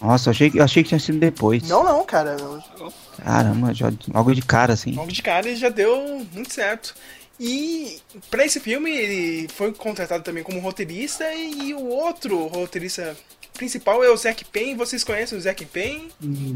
Nossa, 0.00 0.28
eu 0.28 0.30
achei, 0.30 0.52
eu 0.54 0.62
achei 0.64 0.82
que 0.82 0.90
tinha 0.90 1.00
sido 1.00 1.18
depois. 1.18 1.62
Não, 1.68 1.82
não, 1.82 2.04
cara. 2.04 2.36
não. 2.36 2.92
Caramba, 3.22 3.74
já, 3.74 3.92
logo 4.12 4.34
de 4.34 4.42
cara, 4.42 4.72
assim. 4.72 4.92
Logo 4.92 5.10
de 5.10 5.22
cara 5.22 5.48
ele 5.48 5.56
já 5.56 5.68
deu 5.68 6.26
muito 6.32 6.52
certo. 6.52 6.94
E 7.40 8.00
pra 8.30 8.44
esse 8.44 8.58
filme 8.58 8.90
ele 8.90 9.48
foi 9.48 9.72
contratado 9.72 10.24
também 10.24 10.42
como 10.42 10.58
roteirista 10.60 11.24
e 11.34 11.72
o 11.72 11.86
outro 11.86 12.46
roteirista 12.48 13.16
principal 13.58 14.02
é 14.02 14.10
o 14.10 14.16
Zack 14.16 14.44
Penn. 14.46 14.76
Vocês 14.76 15.04
conhecem 15.04 15.36
o 15.36 15.40
Zack 15.40 15.64
Penn? 15.66 16.08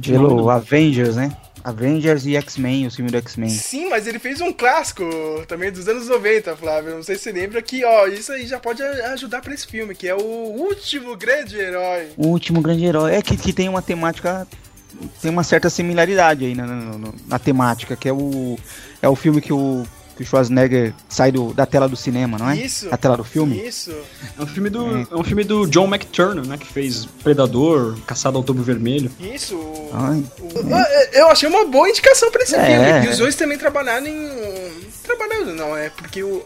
Pelo 0.03 0.49
Avengers, 0.49 1.17
né? 1.17 1.37
Avengers 1.63 2.25
e 2.27 2.35
X-Men, 2.37 2.87
o 2.87 2.91
filme 2.91 3.11
do 3.11 3.17
X-Men. 3.19 3.51
Sim, 3.51 3.89
mas 3.89 4.07
ele 4.07 4.19
fez 4.19 4.41
um 4.41 4.53
clássico 4.53 5.05
também 5.47 5.71
dos 5.71 5.87
anos 5.87 6.09
90, 6.09 6.57
Flávio. 6.57 6.95
Não 6.97 7.03
sei 7.03 7.17
se 7.17 7.23
você 7.25 7.33
lembra 7.33 7.61
que, 7.63 7.85
ó, 7.85 8.07
isso 8.07 8.33
aí 8.33 8.47
já 8.47 8.59
pode 8.59 8.83
ajudar 8.83 9.41
pra 9.43 9.53
esse 9.55 9.67
filme, 9.67 9.95
que 9.95 10.09
é 10.09 10.15
o 10.15 10.21
último 10.23 11.17
grande 11.17 11.57
herói. 11.59 12.09
O 12.17 12.29
último 12.29 12.61
grande 12.61 12.85
herói. 12.85 13.15
É 13.15 13.23
que, 13.23 13.37
que 13.37 13.53
tem 13.53 13.69
uma 13.69 13.83
temática. 13.83 14.47
Tem 15.21 15.31
uma 15.31 15.45
certa 15.45 15.71
similaridade 15.71 16.45
aí 16.45 16.55
na, 16.55 16.67
na, 16.67 16.99
na- 16.99 17.13
na 17.29 17.39
temática, 17.39 17.95
que 17.97 18.09
é 18.09 18.13
o. 18.13 18.59
É 19.01 19.09
o 19.09 19.17
filme 19.17 19.41
que 19.41 19.53
o, 19.53 19.85
que 20.17 20.23
o 20.23 20.27
Schwarzenegger 20.27 20.93
sai 21.09 21.33
do, 21.33 21.53
da 21.55 21.65
tela 21.67 21.89
do 21.89 21.97
cinema, 21.97 22.39
não 22.39 22.51
é? 22.51 22.57
Isso. 22.57 22.89
A 22.91 22.97
tela 22.97 23.17
do 23.17 23.25
filme? 23.25 23.67
Isso. 23.67 23.91
É 24.39 24.43
um 24.43 24.47
filme 24.47 24.69
do, 24.71 24.99
é 25.11 25.17
um 25.17 25.25
filme 25.25 25.43
do 25.45 25.67
John 25.67 25.87
McTurner, 25.87 26.47
né? 26.47 26.57
Que 26.59 26.67
fez 26.67 27.07
Predador, 27.23 27.97
Caçado 28.07 28.37
ao 28.37 28.41
Outubro 28.43 28.63
Vermelho. 28.63 29.11
Isso. 29.19 29.57
o- 29.57 29.91
Ai, 29.95 30.23
o- 30.41 31.17
Eu 31.17 31.29
achei 31.29 31.49
uma 31.49 31.65
boa 31.67 31.89
indicação 31.89 32.31
pra 32.31 32.43
esse 32.43 32.55
É. 32.55 32.65
filme. 32.93 33.07
E 33.07 33.09
os 33.11 33.19
dois 33.19 33.35
também 33.35 33.57
trabalharam 33.59 34.07
em. 34.07 34.73
Trabalhando, 35.03 35.55
não, 35.55 35.77
é 35.77 35.89
porque 35.91 36.23
o. 36.23 36.43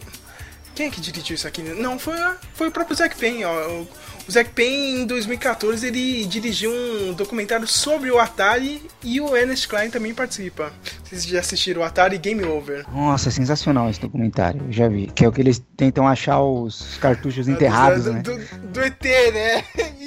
Quem 0.73 0.87
é 0.87 0.89
que 0.91 1.01
dirigiu 1.01 1.35
isso 1.35 1.47
aqui? 1.47 1.61
Não, 1.63 1.97
foi, 1.97 2.13
a- 2.19 2.37
foi 2.53 2.67
o 2.67 2.71
próprio 2.71 2.95
Zack 2.95 3.15
Penn, 3.17 3.43
ó. 3.45 3.67
O, 3.69 3.87
o 4.27 4.31
Zack 4.31 4.49
Penn, 4.51 5.01
em 5.01 5.05
2014, 5.05 5.87
ele 5.87 6.25
dirigiu 6.25 6.69
um 6.71 7.13
documentário 7.13 7.65
sobre 7.67 8.11
o 8.11 8.19
Atari 8.19 8.81
e 9.03 9.21
o 9.21 9.35
Ernest 9.35 9.67
Klein 9.67 9.89
também 9.89 10.13
participa. 10.13 10.71
Vocês 11.03 11.25
já 11.25 11.39
assistiram 11.39 11.81
o 11.81 11.83
Atari 11.85 12.17
Game 12.17 12.43
Over? 12.43 12.85
nossa, 12.93 13.31
sensacional 13.31 13.89
esse 13.89 14.01
documentário. 14.01 14.61
Eu 14.67 14.71
já 14.73 14.87
vi. 14.89 15.07
Que 15.07 15.23
é 15.23 15.27
o 15.27 15.31
que 15.31 15.41
eles 15.41 15.61
tentam 15.77 16.07
achar 16.07 16.41
os 16.41 16.97
cartuchos 16.97 17.47
enterrados, 17.47 18.03
do, 18.03 18.13
né? 18.13 18.21
do, 18.21 18.37
do 18.67 18.81
ET, 18.83 19.03
né? 19.03 19.63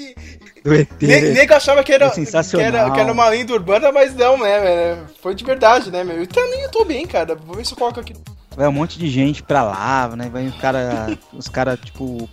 E, 0.62 0.62
Do 0.62 0.74
ET. 0.74 0.90
Ne- 1.00 1.20
nego 1.32 1.54
achava 1.54 1.82
que 1.82 1.90
era, 1.90 2.06
É 2.06 2.10
sensacional. 2.10 2.70
Que, 2.70 2.76
era, 2.76 2.90
que 2.90 3.00
era 3.00 3.10
uma 3.12 3.26
lenda 3.30 3.54
urbana, 3.54 3.90
mas 3.90 4.14
não, 4.14 4.36
né, 4.38 4.60
velho? 4.60 5.06
Foi 5.22 5.34
de 5.34 5.42
verdade, 5.42 5.90
né, 5.90 6.04
meu? 6.04 6.22
E 6.22 6.26
tá 6.26 6.42
no 6.42 6.54
YouTube, 6.60 6.94
hein, 6.94 7.06
cara? 7.06 7.34
Vou 7.34 7.56
ver 7.56 7.64
se 7.64 7.72
eu 7.72 7.78
coloco 7.78 7.98
aqui. 7.98 8.14
Vai 8.54 8.68
um 8.68 8.72
monte 8.72 8.98
de 8.98 9.08
gente 9.08 9.42
pra 9.42 9.62
lá, 9.62 10.14
né? 10.14 10.28
Vai 10.30 10.46
os 10.46 10.54
cara, 10.56 11.18
os 11.32 11.48
cara 11.48 11.78
tipo 11.78 12.28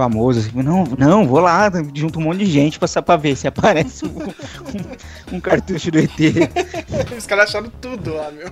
famosos, 0.00 0.46
assim, 0.46 0.62
não, 0.62 0.84
não, 0.96 1.26
vou 1.26 1.40
lá, 1.40 1.70
junto 1.94 2.18
um 2.18 2.22
monte 2.22 2.38
de 2.38 2.46
gente 2.46 2.78
pra, 2.78 2.88
sa- 2.88 3.02
pra 3.02 3.16
ver 3.16 3.36
se 3.36 3.46
aparece 3.46 4.06
um, 4.06 4.08
um- 4.08 5.36
um 5.36 5.40
cartucho 5.40 5.90
do 5.90 5.98
ET. 5.98 6.10
Os 7.18 7.26
caras 7.26 7.50
acharam 7.50 7.70
tudo 7.82 8.14
lá, 8.14 8.30
meu. 8.30 8.50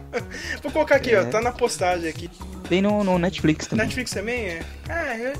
Vou 0.62 0.70
colocar 0.70 0.96
aqui, 0.96 1.16
ó. 1.16 1.20
É. 1.22 1.24
Tá 1.24 1.40
na 1.40 1.50
postagem 1.50 2.06
aqui. 2.06 2.28
Tem 2.68 2.82
no, 2.82 3.02
no 3.02 3.18
Netflix 3.18 3.66
também. 3.66 3.86
Netflix 3.86 4.10
também 4.10 4.44
é? 4.44 4.60
Ah, 4.90 5.16
eu, 5.16 5.32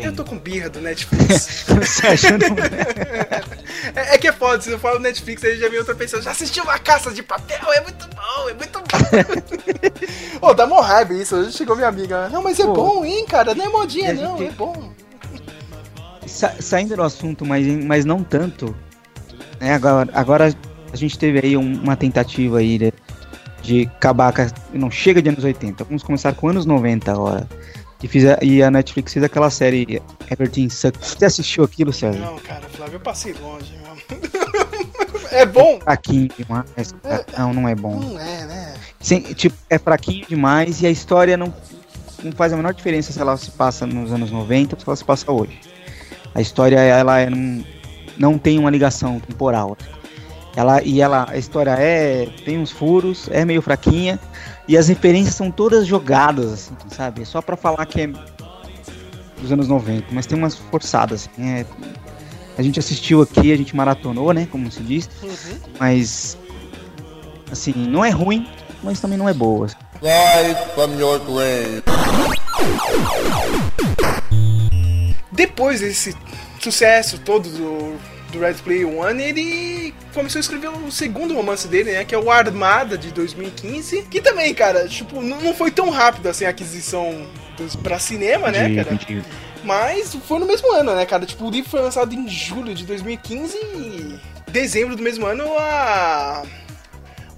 eu, 0.00 0.12
tô 0.14 0.24
com 0.24 0.38
birra 0.38 0.70
do 0.70 0.80
Netflix. 0.80 1.64
Você 1.66 2.06
acha 2.06 2.38
não? 2.38 2.54
é, 3.96 4.14
é 4.14 4.18
que 4.18 4.28
é 4.28 4.32
foda, 4.32 4.60
se 4.62 4.70
eu 4.70 4.78
falo 4.78 5.00
Netflix, 5.00 5.42
aí 5.42 5.58
já 5.58 5.68
vem 5.68 5.80
outra 5.80 5.96
pessoa. 5.96 6.22
Já 6.22 6.30
assistiu 6.30 6.62
uma 6.62 6.78
caça 6.78 7.10
de 7.10 7.24
papel? 7.24 7.72
É 7.72 7.80
muito 7.80 8.06
bom, 8.14 8.48
é 8.48 8.54
muito 8.54 8.78
bom. 8.78 10.46
Ô, 10.48 10.54
dá 10.54 10.64
mó 10.64 10.80
raiva 10.80 11.12
isso. 11.14 11.34
Hoje 11.34 11.50
chegou 11.52 11.74
minha 11.74 11.88
amiga. 11.88 12.28
Não, 12.28 12.40
mas 12.40 12.60
é 12.60 12.64
Pô. 12.64 12.72
bom, 12.72 13.04
hein, 13.04 13.26
cara? 13.26 13.52
Não 13.52 13.64
é 13.64 13.68
modinha, 13.68 14.12
não, 14.12 14.38
gente- 14.38 14.50
é 14.50 14.52
bom. 14.52 14.92
Sa- 16.36 16.54
saindo 16.60 16.94
do 16.96 17.02
assunto, 17.02 17.44
mas, 17.46 17.66
mas 17.84 18.04
não 18.04 18.22
tanto. 18.22 18.74
Né, 19.60 19.72
agora, 19.72 20.08
agora 20.12 20.54
a 20.92 20.96
gente 20.96 21.18
teve 21.18 21.40
aí 21.42 21.56
um- 21.56 21.80
uma 21.82 21.96
tentativa 21.96 22.58
aí 22.58 22.78
de, 22.78 22.92
de 23.62 23.82
acabar 23.96 24.32
Não 24.72 24.90
chega 24.90 25.22
de 25.22 25.30
anos 25.30 25.42
80. 25.44 25.84
Vamos 25.84 26.02
começar 26.02 26.34
com 26.34 26.48
anos 26.48 26.66
90 26.66 27.10
agora. 27.10 27.48
E, 28.02 28.06
fiz 28.08 28.26
a, 28.26 28.38
e 28.42 28.62
a 28.62 28.70
Netflix 28.70 29.14
fez 29.14 29.24
aquela 29.24 29.48
série 29.48 30.02
Everything 30.30 30.68
Sucks. 30.68 31.16
Você 31.18 31.24
assistiu 31.24 31.64
aquilo, 31.64 31.90
Sérgio? 31.92 32.20
Não, 32.20 32.36
cara, 32.38 32.68
Flávio, 32.68 32.96
eu 32.96 33.00
passei 33.00 33.34
longe, 33.40 33.72
é 35.32 35.46
bom? 35.46 35.80
Fraquinho 35.80 36.28
demais. 36.38 36.94
cara. 37.02 37.24
Não, 37.38 37.54
não 37.54 37.68
é 37.68 37.74
bom. 37.74 37.98
Não 37.98 38.20
é, 38.20 38.46
né? 38.46 38.74
Sem- 39.00 39.22
tipo, 39.22 39.56
é 39.70 39.78
fraquinho 39.78 40.26
demais 40.28 40.82
e 40.82 40.86
a 40.86 40.90
história 40.90 41.36
não, 41.38 41.52
não 42.22 42.32
faz 42.32 42.52
a 42.52 42.56
menor 42.56 42.74
diferença 42.74 43.12
se 43.12 43.20
ela 43.20 43.36
se 43.38 43.50
passa 43.52 43.86
nos 43.86 44.12
anos 44.12 44.30
90 44.30 44.74
ou 44.76 44.80
se 44.80 44.86
ela 44.86 44.96
se 44.96 45.04
passa 45.04 45.32
hoje. 45.32 45.58
A 46.36 46.40
história, 46.42 46.78
ela 46.78 47.18
é, 47.18 47.30
não, 47.30 47.64
não 48.18 48.38
tem 48.38 48.58
uma 48.58 48.68
ligação 48.68 49.18
temporal. 49.18 49.74
Ela, 50.54 50.82
e 50.82 51.00
ela, 51.00 51.26
a 51.30 51.38
história 51.38 51.70
é. 51.70 52.26
tem 52.44 52.58
uns 52.58 52.70
furos, 52.70 53.26
é 53.32 53.42
meio 53.42 53.62
fraquinha, 53.62 54.20
e 54.68 54.76
as 54.76 54.88
referências 54.88 55.34
são 55.34 55.50
todas 55.50 55.86
jogadas, 55.86 56.52
assim, 56.52 56.74
sabe? 56.94 57.24
Só 57.24 57.40
pra 57.40 57.56
falar 57.56 57.86
que 57.86 58.02
é 58.02 58.06
dos 59.40 59.50
anos 59.50 59.66
90, 59.66 60.08
mas 60.12 60.26
tem 60.26 60.36
umas 60.36 60.54
forçadas. 60.56 61.26
Assim, 61.32 61.48
é- 61.48 61.64
a 62.58 62.60
gente 62.62 62.78
assistiu 62.78 63.22
aqui, 63.22 63.50
a 63.50 63.56
gente 63.56 63.74
maratonou, 63.74 64.34
né? 64.34 64.46
Como 64.52 64.70
se 64.70 64.82
diz, 64.82 65.08
Uhum. 65.22 65.58
mas. 65.80 66.36
Assim, 67.50 67.72
não 67.74 68.04
é 68.04 68.10
ruim, 68.10 68.46
mas 68.82 69.00
também 69.00 69.16
não 69.16 69.26
é 69.28 69.32
boa. 69.32 69.68
Rise 70.02 70.54
from 70.74 70.98
your 71.00 71.18
grave. 71.20 71.82
Depois 75.36 75.80
desse 75.80 76.16
sucesso 76.60 77.18
todo 77.18 77.48
do, 77.48 77.96
do 78.32 78.40
Red 78.40 78.54
Play 78.54 78.84
One, 78.84 79.22
ele 79.22 79.94
começou 80.14 80.38
a 80.38 80.40
escrever 80.40 80.68
o 80.68 80.90
segundo 80.90 81.34
romance 81.34 81.68
dele, 81.68 81.92
né? 81.92 82.04
Que 82.04 82.14
é 82.14 82.18
o 82.18 82.30
Armada 82.30 82.96
de 82.98 83.10
2015. 83.12 84.02
Que 84.10 84.20
também, 84.20 84.52
cara, 84.54 84.88
tipo, 84.88 85.20
não, 85.22 85.54
foi 85.54 85.70
tão 85.70 85.90
rápido 85.90 86.26
assim 86.28 86.44
a 86.44 86.48
aquisição 86.50 87.26
pra 87.82 87.98
cinema, 87.98 88.50
né, 88.50 88.68
de- 88.68 88.76
cara? 88.84 88.96
de- 88.96 89.22
Mas 89.62 90.14
foi 90.26 90.38
no 90.38 90.46
mesmo 90.46 90.72
ano, 90.72 90.94
né, 90.94 91.04
cara? 91.06 91.26
Tipo, 91.26 91.46
o 91.46 91.50
livro 91.50 91.70
foi 91.70 91.80
lançado 91.80 92.14
em 92.14 92.28
julho 92.28 92.74
de 92.74 92.84
2015 92.84 93.56
e 93.56 94.18
dezembro 94.50 94.94
do 94.96 95.02
mesmo 95.02 95.26
ano 95.26 95.44
a 95.58 96.42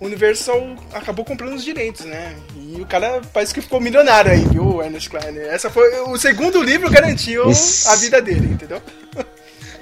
Universal 0.00 0.76
acabou 0.92 1.24
comprando 1.24 1.54
os 1.54 1.64
direitos, 1.64 2.04
né? 2.04 2.34
E 2.56 2.80
o 2.80 2.86
cara 2.86 3.20
parece 3.32 3.52
que 3.52 3.60
ficou 3.60 3.80
milionário 3.80 4.30
aí, 4.30 4.44
viu, 4.44 4.76
o 4.76 4.82
Ernest 4.82 5.10
Klein? 5.10 5.36
Essa 5.38 5.68
foi 5.70 5.88
o 6.02 6.16
segundo 6.16 6.62
livro 6.62 6.88
garantiu 6.90 7.50
Esse- 7.50 7.88
a 7.88 7.96
vida 7.96 8.22
dele, 8.22 8.46
entendeu? 8.52 8.80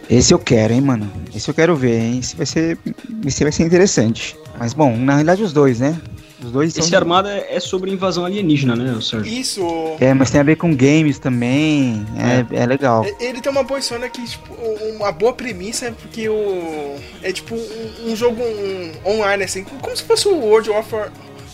Esse 0.09 0.33
eu 0.33 0.39
quero, 0.39 0.73
hein, 0.73 0.81
mano. 0.81 1.11
Esse 1.35 1.49
eu 1.51 1.55
quero 1.55 1.75
ver, 1.77 1.99
hein. 1.99 2.19
Esse 2.21 2.37
vai 2.37 2.47
ser. 2.47 2.79
Esse 3.27 3.43
vai 3.43 3.53
ser 3.53 3.65
interessante. 3.65 4.37
Mas 4.59 4.73
bom, 4.73 4.97
na 4.97 5.15
realidade 5.15 5.43
os 5.43 5.53
dois, 5.53 5.81
né? 5.81 6.01
Os 6.43 6.51
dois 6.53 6.73
são. 6.73 6.85
Esse 6.85 6.95
Armada 6.95 7.31
é 7.31 7.57
é 7.57 7.61
sobre 7.61 7.91
invasão 7.91 8.25
alienígena, 8.25 8.77
né, 8.77 9.01
Sérgio? 9.01 9.33
Isso. 9.33 9.63
É, 10.01 10.13
mas 10.13 10.31
tem 10.31 10.41
a 10.41 10.45
ver 10.45 10.57
com 10.57 10.75
games 10.75 11.19
também. 11.19 12.07
É, 12.53 12.63
é. 12.63 12.67
legal. 12.67 13.05
Ele 13.19 13.41
tem 13.41 13.51
uma 13.51 13.63
boa 13.63 13.81
história 13.81 14.09
que, 14.11 14.23
tipo, 14.25 14.55
uma 14.97 15.11
boa 15.13 15.33
premissa, 15.33 15.93
porque 16.03 16.29
o. 16.29 16.97
É 17.23 17.33
tipo 17.33 17.55
um, 17.55 18.13
um 18.13 18.17
jogo 18.17 18.43
um, 18.43 18.93
online, 19.05 19.45
assim, 19.45 19.65
como 19.65 19.97
se 19.97 20.03
fosse 20.03 20.29
o 20.29 20.35
World 20.37 20.71
of 20.71 20.95
War- 20.95 21.13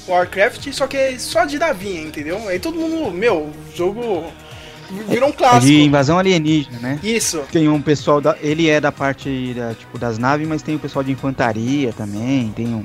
Warcraft, 0.08 0.72
só 0.72 0.86
que 0.88 0.96
é 0.96 1.16
só 1.18 1.44
de 1.44 1.58
navinha, 1.58 2.02
entendeu? 2.02 2.48
Aí 2.48 2.58
todo 2.58 2.76
mundo, 2.76 3.12
meu, 3.12 3.36
o 3.36 3.52
jogo 3.76 4.24
virou 5.08 5.28
um 5.28 5.32
É 5.32 5.36
clássico. 5.36 5.66
de 5.66 5.82
invasão 5.82 6.18
alienígena, 6.18 6.78
né? 6.80 6.98
Isso. 7.04 7.42
Tem 7.52 7.68
um 7.68 7.80
pessoal 7.80 8.20
da. 8.20 8.36
Ele 8.42 8.68
é 8.68 8.80
da 8.80 8.90
parte 8.90 9.54
da, 9.54 9.74
tipo, 9.74 9.96
das 9.98 10.18
naves, 10.18 10.46
mas 10.48 10.60
tem 10.60 10.74
o 10.74 10.78
pessoal 10.78 11.04
de 11.04 11.12
infantaria 11.12 11.92
também. 11.92 12.52
Tem 12.56 12.66
um. 12.66 12.84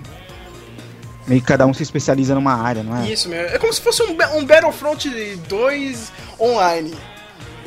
Meio 1.28 1.42
que 1.42 1.48
cada 1.48 1.66
um 1.66 1.74
se 1.74 1.84
especializa 1.84 2.34
numa 2.34 2.54
área, 2.54 2.82
não 2.84 2.96
é? 2.96 3.10
Isso, 3.10 3.28
meu. 3.28 3.42
É 3.42 3.60
como 3.60 3.74
se 3.74 3.82
fosse 3.82 4.02
um, 4.02 4.18
um 4.38 4.46
Battlefront 4.46 5.10
2 5.36 6.12
online. 6.40 6.96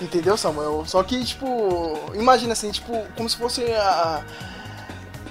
Entendeu, 0.01 0.37
Samuel? 0.37 0.85
Só 0.87 1.03
que, 1.03 1.23
tipo, 1.23 2.01
imagina 2.15 2.55
assim, 2.55 2.71
tipo, 2.71 3.05
como 3.15 3.29
se 3.29 3.37
fosse 3.37 3.63
a, 3.73 4.25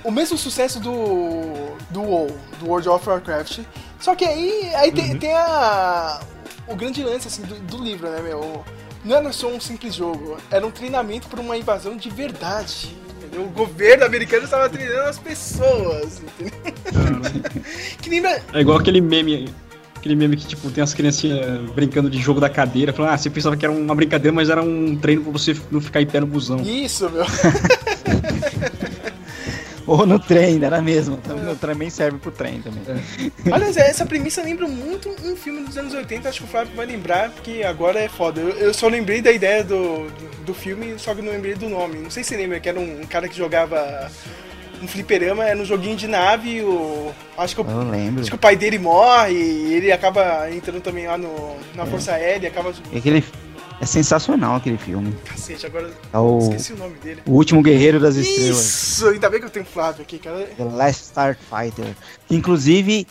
o 0.04 0.12
mesmo 0.12 0.38
sucesso 0.38 0.80
do 0.80 1.76
do 1.90 2.02
WoW, 2.02 2.28
do 2.60 2.68
World 2.68 2.88
of 2.90 3.10
Warcraft. 3.10 3.62
Só 4.00 4.16
que 4.16 4.26
aí, 4.26 4.72
aí 4.76 4.92
tem, 4.92 5.18
tem 5.18 5.34
a 5.34 6.20
o 6.68 6.76
grande 6.76 7.04
lance 7.04 7.28
assim 7.28 7.42
do, 7.42 7.56
do 7.56 7.84
livro, 7.84 8.10
né, 8.10 8.22
meu? 8.22 8.64
Não 9.04 9.16
era 9.16 9.34
só 9.34 9.48
um 9.48 9.60
simples 9.60 9.96
jogo, 9.96 10.38
era 10.52 10.66
um 10.66 10.72
treinamento 10.72 11.28
para 11.28 11.42
uma 11.42 11.58
invasão 11.58 11.98
de 11.98 12.10
verdade. 12.10 12.96
Entendeu? 13.30 13.46
O 13.46 13.50
governo 13.50 14.06
americano 14.06 14.44
estava 14.44 14.68
treinando 14.68 15.10
as 15.10 15.20
pessoas, 15.20 16.22
entendeu? 16.22 16.60
que 18.02 18.10
lembra, 18.10 18.42
É 18.54 18.62
igual 18.62 18.80
aquele 18.80 19.00
meme. 19.00 19.50
Aquele 19.96 20.16
meme 20.16 20.38
que, 20.38 20.48
tipo, 20.48 20.72
tem 20.72 20.82
as 20.82 20.94
criancinhas 20.94 21.70
brincando 21.72 22.10
de 22.10 22.18
jogo 22.20 22.40
da 22.40 22.50
cadeira, 22.50 22.94
falando, 22.94 23.12
ah, 23.12 23.18
você 23.18 23.30
pensava 23.30 23.58
que 23.58 23.66
era 23.66 23.74
uma 23.74 23.94
brincadeira, 23.94 24.34
mas 24.34 24.50
era 24.50 24.64
um 24.64 24.96
treino 24.96 25.24
pra 25.24 25.32
você 25.34 25.54
não 25.70 25.82
ficar 25.82 26.02
em 26.02 26.06
pé 26.06 26.22
no 26.22 26.26
busão. 26.26 26.62
Isso, 26.62 27.10
meu. 27.10 27.26
Ou 29.90 30.06
no 30.06 30.20
trem, 30.20 30.64
era 30.64 30.80
mesmo. 30.84 31.18
O 31.52 31.56
também 31.56 31.90
serve 31.90 32.20
pro 32.20 32.32
trem 32.32 32.62
também. 32.62 32.84
Aliás, 33.52 33.76
essa 33.76 34.06
premissa 34.06 34.44
lembra 34.44 34.68
muito 34.68 35.10
um 35.26 35.36
filme 35.36 35.66
dos 35.66 35.76
anos 35.78 35.96
80, 35.96 36.30
acho 36.30 36.40
que 36.42 36.46
o 36.46 36.48
Flávio 36.48 36.76
vai 36.76 36.86
lembrar, 36.86 37.32
porque 37.32 37.64
agora 37.64 38.00
é 38.00 38.08
foda. 38.08 38.40
Eu, 38.40 38.50
eu 38.50 38.74
só 38.74 38.88
lembrei 38.88 39.20
da 39.20 39.32
ideia 39.32 39.64
do, 39.64 40.08
do, 40.08 40.46
do 40.46 40.54
filme, 40.54 40.94
só 40.98 41.16
que 41.16 41.24
não 41.24 41.32
lembrei 41.32 41.56
do 41.56 41.68
nome. 41.68 41.98
Não 41.98 42.12
sei 42.12 42.24
se 42.24 42.38
lembra 42.38 42.60
que 42.60 42.70
era 42.70 42.80
um, 42.80 43.02
um 43.02 43.06
cara 43.06 43.28
que 43.28 43.36
jogava 43.36 44.12
um 44.80 44.88
fliperama, 44.88 45.44
é 45.44 45.56
no 45.56 45.66
joguinho 45.66 45.96
de 45.96 46.08
nave, 46.08 46.62
o. 46.62 47.12
Acho 47.36 47.56
que 47.56 47.62
o, 47.62 47.66
acho 48.20 48.30
que 48.30 48.36
o 48.36 48.40
pai 48.40 48.56
dele 48.56 48.78
morre 48.78 49.34
e 49.34 49.74
ele 49.74 49.92
acaba 49.92 50.50
entrando 50.52 50.82
também 50.82 51.08
lá 51.08 51.18
no, 51.18 51.56
na 51.74 51.86
Força 51.88 52.14
Aérea, 52.14 52.50
acaba. 52.50 52.74
E 52.92 52.98
Aquele, 52.98 53.24
é 53.82 53.86
sensacional 53.86 54.56
aquele 54.56 54.78
filme. 54.78 55.14
Cacete, 55.26 55.66
agora 55.66 55.90
É 56.14 56.18
o, 56.18 56.40
esqueci 56.40 56.74
o 56.74 56.78
nome 56.78 56.96
dele. 57.04 57.22
o 57.26 57.32
Último 57.32 57.62
Guerreiro 57.64 58.00
das 58.00 58.16
Estrelas. 58.16 58.58
Isso! 58.58 59.08
Ainda 59.08 59.30
bem 59.30 59.40
que 59.40 59.46
eu 59.46 59.50
tenho 59.50 59.66
o 59.66 59.68
Flávio 59.70 60.02
aqui, 60.02 60.20
cara. 60.20 60.48
The 60.58 60.64
Last 60.64 61.04
Starfighter. 61.06 61.96
Inclusive, 62.30 63.08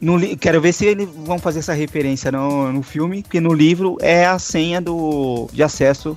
no, 0.00 0.16
li- 0.16 0.36
quero 0.36 0.60
ver 0.60 0.72
se 0.72 0.84
eles 0.86 1.08
vão 1.24 1.38
fazer 1.38 1.60
essa 1.60 1.72
referência 1.74 2.32
no, 2.32 2.72
no 2.72 2.82
filme, 2.82 3.22
porque 3.22 3.40
no 3.40 3.52
livro 3.52 3.96
é 4.00 4.26
a 4.26 4.38
senha 4.38 4.80
do, 4.80 5.48
de 5.52 5.62
acesso 5.62 6.16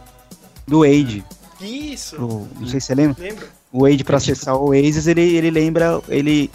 do 0.68 0.80
Wade. 0.80 1.24
Isso! 1.62 2.16
pro- 2.16 2.48
não 2.60 2.68
sei 2.68 2.80
se 2.80 2.88
você 2.88 2.96
lembra. 2.96 3.16
Lembra? 3.24 3.48
O 3.72 3.84
Wade, 3.88 4.04
pra 4.04 4.18
acessar 4.18 4.56
o 4.56 4.70
Oasis, 4.70 5.08
ele, 5.08 5.22
ele 5.36 5.50
lembra 5.50 6.00
ele, 6.08 6.50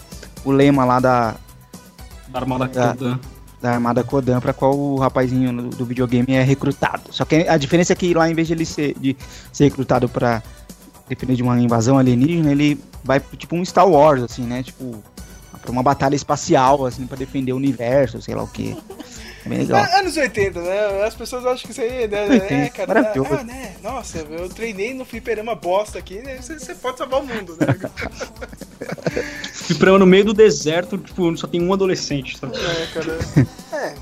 o 0.45 0.51
lema 0.51 0.85
lá 0.85 0.99
da, 1.01 1.35
Da 2.29 2.39
Armada. 2.39 2.67
Kodan. 2.67 3.19
Da 3.61 3.71
Armada 3.73 4.03
Kodan, 4.03 4.39
pra 4.39 4.53
qual 4.53 4.77
o 4.77 4.97
rapazinho 4.97 5.53
do, 5.53 5.69
do 5.69 5.85
videogame 5.85 6.33
é 6.33 6.43
recrutado. 6.43 7.03
Só 7.11 7.25
que 7.25 7.47
a 7.47 7.57
diferença 7.57 7.93
é 7.93 7.95
que 7.95 8.13
lá, 8.13 8.29
em 8.29 8.33
vez 8.33 8.47
de 8.47 8.53
ele 8.53 8.65
ser, 8.65 8.95
de 8.99 9.15
ser 9.51 9.65
recrutado 9.65 10.07
pra 10.07 10.41
defender 11.07 11.35
de 11.35 11.43
uma 11.43 11.59
invasão 11.59 11.97
alienígena, 11.97 12.51
ele 12.51 12.79
vai 13.03 13.19
tipo 13.37 13.55
um 13.55 13.65
Star 13.65 13.87
Wars, 13.87 14.23
assim, 14.23 14.43
né? 14.43 14.63
Tipo, 14.63 15.03
pra 15.61 15.71
uma 15.71 15.83
batalha 15.83 16.15
espacial, 16.15 16.85
assim, 16.85 17.05
pra 17.05 17.17
defender 17.17 17.51
o 17.53 17.57
universo, 17.57 18.21
sei 18.21 18.35
lá 18.35 18.43
o 18.43 18.47
que. 18.47 18.77
É 19.45 19.49
bem 19.49 19.59
legal. 19.59 19.79
Ah, 19.81 19.99
anos 19.99 20.17
80, 20.17 20.61
né? 20.61 21.03
As 21.03 21.15
pessoas 21.15 21.45
acham 21.45 21.65
que 21.65 21.71
isso 21.71 21.81
aí, 21.81 22.07
né? 22.07 22.23
80, 22.29 22.53
é, 22.53 22.69
cara. 22.69 22.93
maravilhoso. 22.93 23.33
Ah, 23.33 23.43
né? 23.43 23.75
Nossa, 23.81 24.19
eu 24.29 24.49
treinei 24.49 24.93
no 24.93 25.05
fliperama 25.05 25.55
bosta 25.55 25.97
aqui, 25.99 26.21
né? 26.21 26.37
Você, 26.41 26.59
você 26.59 26.75
pode 26.75 26.97
salvar 26.97 27.21
o 27.21 27.25
mundo, 27.25 27.57
né? 27.59 27.67
Fliperama 29.53 29.99
no 29.99 30.05
meio 30.05 30.25
do 30.25 30.33
deserto, 30.33 30.97
tipo, 30.97 31.35
só 31.37 31.47
tem 31.47 31.61
um 31.61 31.71
adolescente, 31.73 32.37
sabe? 32.37 32.53
é, 32.57 32.87
cara. 32.93 33.17
É. 33.73 33.93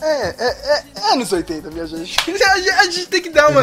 É, 0.00 0.28
é, 0.28 0.34
é, 0.38 0.84
é 0.96 1.12
anos 1.12 1.32
80, 1.32 1.70
minha 1.70 1.86
gente. 1.86 2.16
A, 2.30 2.56
gente- 2.58 2.70
a 2.70 2.84
gente 2.84 3.06
tem 3.08 3.20
que 3.22 3.30
dar 3.30 3.48
uma. 3.50 3.62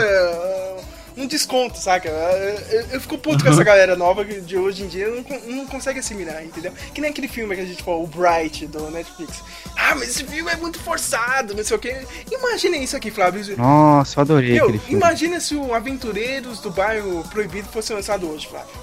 Um 1.18 1.28
desconto, 1.28 1.78
saca? 1.78 2.10
Eu, 2.10 2.82
eu 2.92 3.02
fico 3.02 3.18
puto 3.18 3.44
com 3.44 3.50
essa 3.50 3.64
galera 3.64 3.96
nova 3.96 4.26
de 4.26 4.58
hoje 4.58 4.84
em 4.84 4.88
dia 4.88 5.08
não, 5.08 5.56
não 5.56 5.66
consegue 5.66 6.00
assimilar, 6.00 6.44
entendeu? 6.44 6.74
Que 6.94 7.00
nem 7.00 7.10
aquele 7.10 7.28
filme 7.28 7.56
que 7.56 7.62
a 7.62 7.66
gente 7.66 7.82
falou, 7.82 8.04
o 8.04 8.08
Bright, 8.08 8.68
do 8.68 8.90
Netflix. 8.92 9.42
Ah, 9.78 9.96
mas 9.96 10.10
esse 10.10 10.24
filme 10.26 10.52
é 10.52 10.58
muito 10.58 10.78
forçado, 10.80 11.54
não 11.54 11.64
sei 11.64 11.78
o 11.78 11.80
quê. 11.80 12.06
Imaginem 12.32 12.84
isso 12.84 12.98
aqui, 12.98 13.12
Flávio. 13.12 13.56
Nossa, 13.58 14.20
eu 14.20 14.22
adorei 14.22 14.54
Meu, 14.54 14.66
aquele 14.66 14.80
filme. 14.80 14.96
imagina 14.96 15.40
se 15.40 15.56
o 15.56 15.74
Aventureiros 15.74 16.60
do 16.60 16.70
Bairro 16.70 17.24
Proibido 17.30 17.68
fosse 17.70 17.94
lançado 17.94 18.30
hoje, 18.30 18.48
Flávio. 18.48 18.74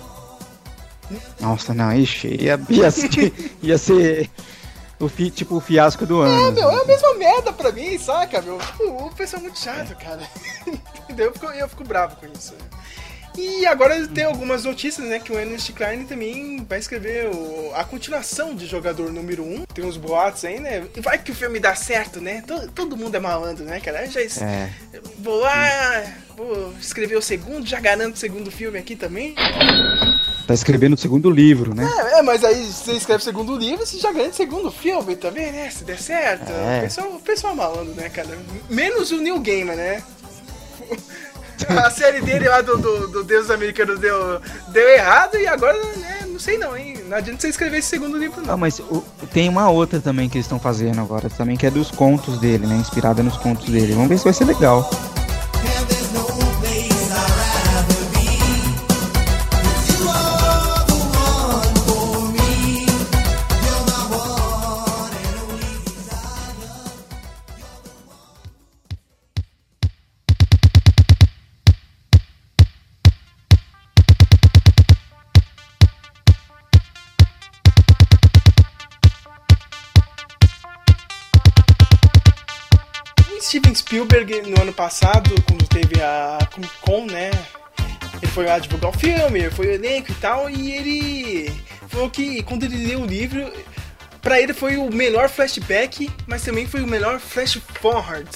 Nossa, 1.40 1.74
não, 1.74 1.92
ixi, 1.92 2.38
ia, 2.40 2.58
ia, 2.70 2.90
ser, 2.90 3.32
ia 3.62 3.76
ser 3.76 4.30
o 5.04 5.08
fi, 5.08 5.30
tipo 5.30 5.56
o 5.56 5.60
fiasco 5.60 6.04
do 6.06 6.20
ano. 6.20 6.48
É, 6.48 6.50
meu, 6.52 6.70
é 6.70 6.74
a 6.74 6.76
assim. 6.78 6.86
mesma 6.86 7.14
merda 7.14 7.52
pra 7.52 7.72
mim, 7.72 7.98
saca, 7.98 8.40
meu? 8.42 8.58
Tipo, 8.58 8.84
o 9.06 9.14
pessoal 9.14 9.40
é 9.40 9.42
muito 9.44 9.58
chato, 9.58 9.96
cara. 9.96 10.22
Entendeu? 11.04 11.26
Eu 11.26 11.32
fico, 11.32 11.46
eu 11.46 11.68
fico 11.68 11.84
bravo 11.84 12.16
com 12.16 12.26
isso. 12.26 12.54
E 13.34 13.64
agora 13.64 14.06
tem 14.08 14.24
algumas 14.24 14.64
notícias, 14.64 15.06
né? 15.08 15.18
Que 15.18 15.32
o 15.32 15.38
Ernest 15.38 15.72
Klein 15.72 16.04
também 16.04 16.62
vai 16.68 16.78
escrever 16.78 17.30
o- 17.34 17.72
a 17.74 17.82
continuação 17.82 18.54
de 18.54 18.66
Jogador 18.66 19.10
Número 19.10 19.42
1. 19.42 19.64
Tem 19.72 19.82
uns 19.86 19.96
boatos 19.96 20.44
aí, 20.44 20.60
né? 20.60 20.86
E 20.94 21.00
vai 21.00 21.16
que 21.18 21.30
o 21.32 21.34
filme 21.34 21.58
dá 21.58 21.74
certo, 21.74 22.20
né? 22.20 22.44
Todo, 22.46 22.70
todo 22.72 22.96
mundo 22.96 23.14
é 23.16 23.20
malandro, 23.20 23.64
né, 23.64 23.80
cara? 23.80 24.04
Eu 24.04 24.10
Já 24.10 24.20
es- 24.20 24.42
É, 24.42 24.70
Vou 25.18 25.36
lá, 25.40 26.04
vou 26.36 26.74
escrever 26.78 27.16
o 27.16 27.22
segundo, 27.22 27.66
já 27.66 27.80
garanto 27.80 28.16
o 28.16 28.18
segundo 28.18 28.50
filme 28.50 28.78
aqui 28.78 28.94
também. 28.94 29.34
Tá 30.46 30.54
escrevendo 30.54 30.94
o 30.94 30.98
segundo 30.98 31.30
livro, 31.30 31.74
né? 31.74 31.88
É, 32.12 32.18
é, 32.18 32.22
mas 32.22 32.42
aí 32.44 32.64
você 32.66 32.92
escreve 32.92 33.20
o 33.22 33.24
segundo 33.24 33.56
livro, 33.56 33.84
você 33.86 33.98
já 33.98 34.12
ganha 34.12 34.28
o 34.30 34.34
segundo 34.34 34.70
filme 34.70 35.16
também, 35.16 35.50
né? 35.52 35.70
Se 35.70 35.84
der 35.84 35.98
certo. 35.98 36.50
É. 36.50 36.78
O, 36.78 36.82
pessoal, 36.82 37.08
o 37.14 37.20
pessoal 37.20 37.52
é 37.52 37.56
malandro, 37.56 37.94
né, 37.94 38.08
cara? 38.08 38.38
Menos 38.68 39.10
o 39.10 39.18
Neil 39.18 39.38
Gaiman, 39.40 39.76
né? 39.76 40.02
A 41.68 41.90
série 41.90 42.20
dele 42.20 42.48
lá 42.48 42.60
do, 42.60 42.76
do, 42.76 43.08
do 43.08 43.24
Deus 43.24 43.48
Americanos 43.48 44.00
deu, 44.00 44.40
deu 44.68 44.88
errado 44.88 45.36
e 45.38 45.46
agora, 45.46 45.78
né, 45.96 46.20
não 46.26 46.38
sei 46.40 46.58
não, 46.58 46.76
hein? 46.76 46.98
Não 47.08 47.16
adianta 47.16 47.40
você 47.40 47.48
escrever 47.48 47.78
esse 47.78 47.88
segundo 47.88 48.18
livro, 48.18 48.40
Ah, 48.44 48.48
não. 48.48 48.58
mas 48.58 48.80
o- 48.80 49.04
tem 49.32 49.48
uma 49.48 49.70
outra 49.70 50.00
também 50.00 50.28
que 50.28 50.36
eles 50.38 50.46
estão 50.46 50.58
fazendo 50.58 51.00
agora, 51.00 51.30
também 51.30 51.56
que 51.56 51.64
é 51.64 51.70
dos 51.70 51.88
contos 51.92 52.40
dele, 52.40 52.66
né? 52.66 52.74
Inspirada 52.76 53.22
nos 53.22 53.36
contos 53.36 53.66
dele. 53.68 53.92
Vamos 53.92 54.08
ver 54.08 54.18
se 54.18 54.24
vai 54.24 54.32
ser 54.32 54.44
legal. 54.44 54.90
Spielberg, 84.12 84.50
no 84.50 84.60
ano 84.60 84.74
passado, 84.74 85.34
quando 85.48 85.66
teve 85.66 85.98
a 86.02 86.38
Comic 86.52 86.72
Con, 86.82 87.06
né? 87.06 87.30
Ele 88.20 88.30
foi 88.30 88.44
lá 88.44 88.58
divulgar 88.58 88.90
o 88.90 88.98
filme, 88.98 89.50
foi 89.50 89.68
o 89.68 89.70
elenco 89.70 90.12
e 90.12 90.14
tal, 90.16 90.50
e 90.50 90.72
ele 90.72 91.62
falou 91.88 92.10
que 92.10 92.42
quando 92.42 92.64
ele 92.64 92.76
leu 92.88 93.00
o 93.00 93.06
livro, 93.06 93.50
pra 94.20 94.38
ele 94.38 94.52
foi 94.52 94.76
o 94.76 94.92
melhor 94.92 95.30
flashback, 95.30 96.10
mas 96.26 96.42
também 96.42 96.66
foi 96.66 96.82
o 96.82 96.86
melhor 96.86 97.18
flash 97.18 97.58
forward. 97.80 98.28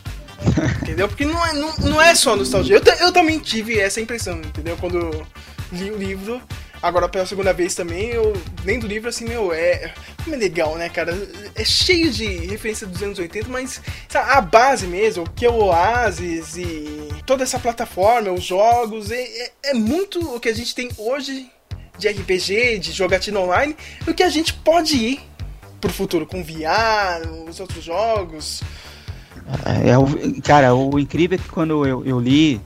entendeu? 0.80 1.06
Porque 1.06 1.26
não 1.26 1.44
é, 1.44 1.52
não, 1.52 1.76
não 1.80 2.00
é 2.00 2.14
só 2.14 2.34
nostalgia. 2.34 2.76
Eu, 2.76 2.94
eu 3.00 3.12
também 3.12 3.38
tive 3.38 3.78
essa 3.78 4.00
impressão, 4.00 4.38
entendeu? 4.38 4.74
Quando 4.78 5.26
li 5.70 5.90
o 5.90 5.98
livro. 5.98 6.40
Agora 6.82 7.08
pela 7.08 7.26
segunda 7.26 7.52
vez 7.52 7.74
também, 7.74 8.08
eu 8.10 8.32
lendo 8.64 8.84
o 8.84 8.86
livro 8.86 9.08
assim, 9.08 9.24
meu, 9.26 9.52
é. 9.52 9.92
É 10.30 10.36
legal, 10.36 10.76
né, 10.76 10.88
cara? 10.88 11.16
É 11.54 11.64
cheio 11.64 12.10
de 12.12 12.26
referência 12.46 12.86
dos 12.86 13.02
anos 13.02 13.18
80, 13.18 13.48
mas 13.48 13.80
sabe, 14.08 14.30
a 14.30 14.40
base 14.40 14.86
mesmo, 14.86 15.24
que 15.34 15.44
é 15.46 15.50
o 15.50 15.64
Oasis 15.64 16.56
e 16.56 17.08
toda 17.26 17.42
essa 17.42 17.58
plataforma, 17.58 18.30
os 18.30 18.44
jogos, 18.44 19.10
é, 19.10 19.20
é, 19.22 19.50
é 19.70 19.74
muito 19.74 20.20
o 20.36 20.38
que 20.38 20.48
a 20.48 20.54
gente 20.54 20.74
tem 20.74 20.88
hoje 20.98 21.50
de 21.98 22.08
RPG, 22.08 22.78
de 22.78 22.92
jogatina 22.92 23.40
online, 23.40 23.76
e 24.06 24.10
o 24.10 24.14
que 24.14 24.22
a 24.22 24.28
gente 24.28 24.52
pode 24.54 24.96
ir 24.96 25.20
pro 25.80 25.92
futuro 25.92 26.26
com 26.26 26.44
VR, 26.44 27.26
os 27.48 27.58
outros 27.58 27.82
jogos. 27.82 28.62
É, 29.84 29.96
o- 29.96 30.42
cara, 30.42 30.74
o 30.74 30.98
incrível 30.98 31.38
é 31.38 31.42
que 31.42 31.48
quando 31.48 31.86
eu, 31.86 32.04
eu 32.04 32.20
li, 32.20 32.60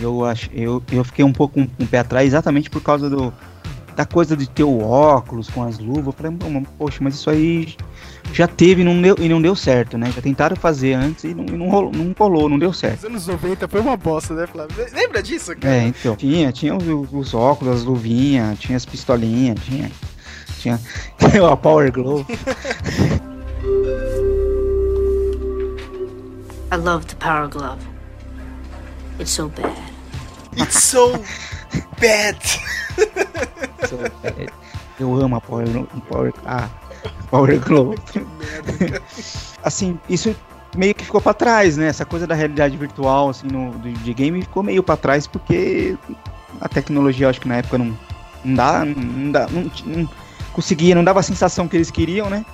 eu, 0.00 0.24
ach, 0.24 0.48
eu, 0.52 0.82
eu 0.90 1.04
fiquei 1.04 1.24
um 1.24 1.32
pouco 1.32 1.54
com 1.54 1.68
um, 1.82 1.86
pé 1.86 1.98
atrás 1.98 2.26
exatamente 2.26 2.70
por 2.70 2.82
causa 2.82 3.08
do, 3.10 3.32
da 3.94 4.04
coisa 4.04 4.36
de 4.36 4.48
ter 4.48 4.64
o 4.64 4.80
óculos 4.80 5.48
com 5.48 5.62
as 5.62 5.78
luvas. 5.78 6.06
Eu 6.06 6.12
falei, 6.12 6.32
"Pô, 6.32 6.46
poxa, 6.78 6.98
mas 7.00 7.14
isso 7.14 7.30
aí 7.30 7.76
já 8.32 8.46
teve 8.46 8.82
e 8.82 8.84
não 8.84 9.00
deu, 9.00 9.16
e 9.18 9.28
não 9.28 9.42
deu 9.42 9.54
certo, 9.54 9.98
né? 9.98 10.10
Já 10.10 10.22
tentaram 10.22 10.56
fazer 10.56 10.94
antes 10.94 11.24
e 11.24 11.34
não, 11.34 11.44
e 11.44 11.50
não, 11.52 11.68
rolou, 11.68 11.92
não 11.92 12.14
colou, 12.14 12.48
não 12.48 12.58
deu 12.58 12.72
certo. 12.72 12.98
Os 13.00 13.04
anos 13.04 13.26
90 13.26 13.68
foi 13.68 13.80
uma 13.80 13.96
bosta, 13.96 14.34
né, 14.34 14.46
Flávio? 14.46 14.74
Lembra 14.92 15.22
disso, 15.22 15.54
cara? 15.56 15.74
É, 15.74 15.86
então. 15.88 16.16
Tinha, 16.16 16.50
tinha 16.52 16.74
os, 16.74 16.84
os 17.12 17.34
óculos, 17.34 17.76
as 17.76 17.84
luvinhas, 17.84 18.58
tinha 18.58 18.76
as 18.76 18.86
pistolinhas, 18.86 19.58
tinha. 19.64 19.90
Tinha 20.58 20.78
a 21.50 21.56
Power 21.56 21.92
Glow. 21.92 22.24
I 26.72 26.76
love 26.76 27.04
the 27.04 27.16
Power 27.16 27.48
Glove. 27.48 27.91
It's 29.18 29.30
so 29.30 29.48
bad. 29.48 29.76
It's 30.56 30.82
so 30.82 31.22
bad. 32.00 32.38
So, 33.88 33.98
é, 34.24 34.46
Eu 34.98 35.14
amo 35.16 35.36
a 35.36 35.40
Power, 35.40 35.66
Power, 36.08 36.32
a 36.44 36.68
Power 37.30 37.58
Glow. 37.60 37.94
assim, 39.62 39.98
isso 40.08 40.34
meio 40.76 40.94
que 40.94 41.04
ficou 41.04 41.20
pra 41.20 41.34
trás, 41.34 41.76
né? 41.76 41.86
Essa 41.86 42.04
coisa 42.04 42.26
da 42.26 42.34
realidade 42.34 42.76
virtual, 42.76 43.30
assim, 43.30 43.46
no, 43.48 43.72
do, 43.72 43.92
de 43.92 44.14
game 44.14 44.40
ficou 44.42 44.62
meio 44.62 44.82
pra 44.82 44.96
trás 44.96 45.26
porque 45.26 45.96
a 46.60 46.68
tecnologia, 46.68 47.26
eu 47.26 47.30
acho 47.30 47.40
que 47.40 47.48
na 47.48 47.56
época 47.56 47.78
não, 47.78 47.96
não 48.44 48.54
dá, 48.54 48.84
não 48.84 49.32
dá, 49.32 49.48
não, 49.48 49.70
não 49.84 50.08
conseguia, 50.52 50.94
não 50.94 51.04
dava 51.04 51.20
a 51.20 51.22
sensação 51.22 51.66
que 51.66 51.76
eles 51.76 51.90
queriam, 51.90 52.30
né? 52.30 52.44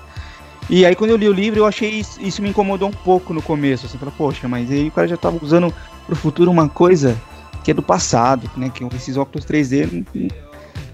E 0.69 0.85
aí 0.85 0.95
quando 0.95 1.11
eu 1.11 1.17
li 1.17 1.29
o 1.29 1.33
livro, 1.33 1.61
eu 1.61 1.67
achei 1.67 1.91
isso, 1.91 2.21
isso 2.21 2.43
me 2.43 2.51
incomodou 2.51 2.89
um 2.89 2.93
pouco 2.93 3.33
no 3.33 3.41
começo, 3.41 3.87
assim, 3.87 3.97
falei, 3.99 4.15
poxa, 4.17 4.47
mas 4.49 4.71
aí 4.71 4.89
o 4.89 4.93
cara 4.93 5.09
já 5.09 5.17
tava 5.17 5.39
usando 5.43 5.73
pro 6.07 6.17
futuro 6.17 6.51
uma 6.51 6.69
coisa 6.69 7.17
que 7.65 7.71
é 7.71 7.75
do 7.75 7.83
passado, 7.83 8.51
né? 8.57 8.71
Que 8.73 8.85
esses 8.97 9.17
óculos 9.17 9.45
3D 9.45 10.05
não, 10.15 10.29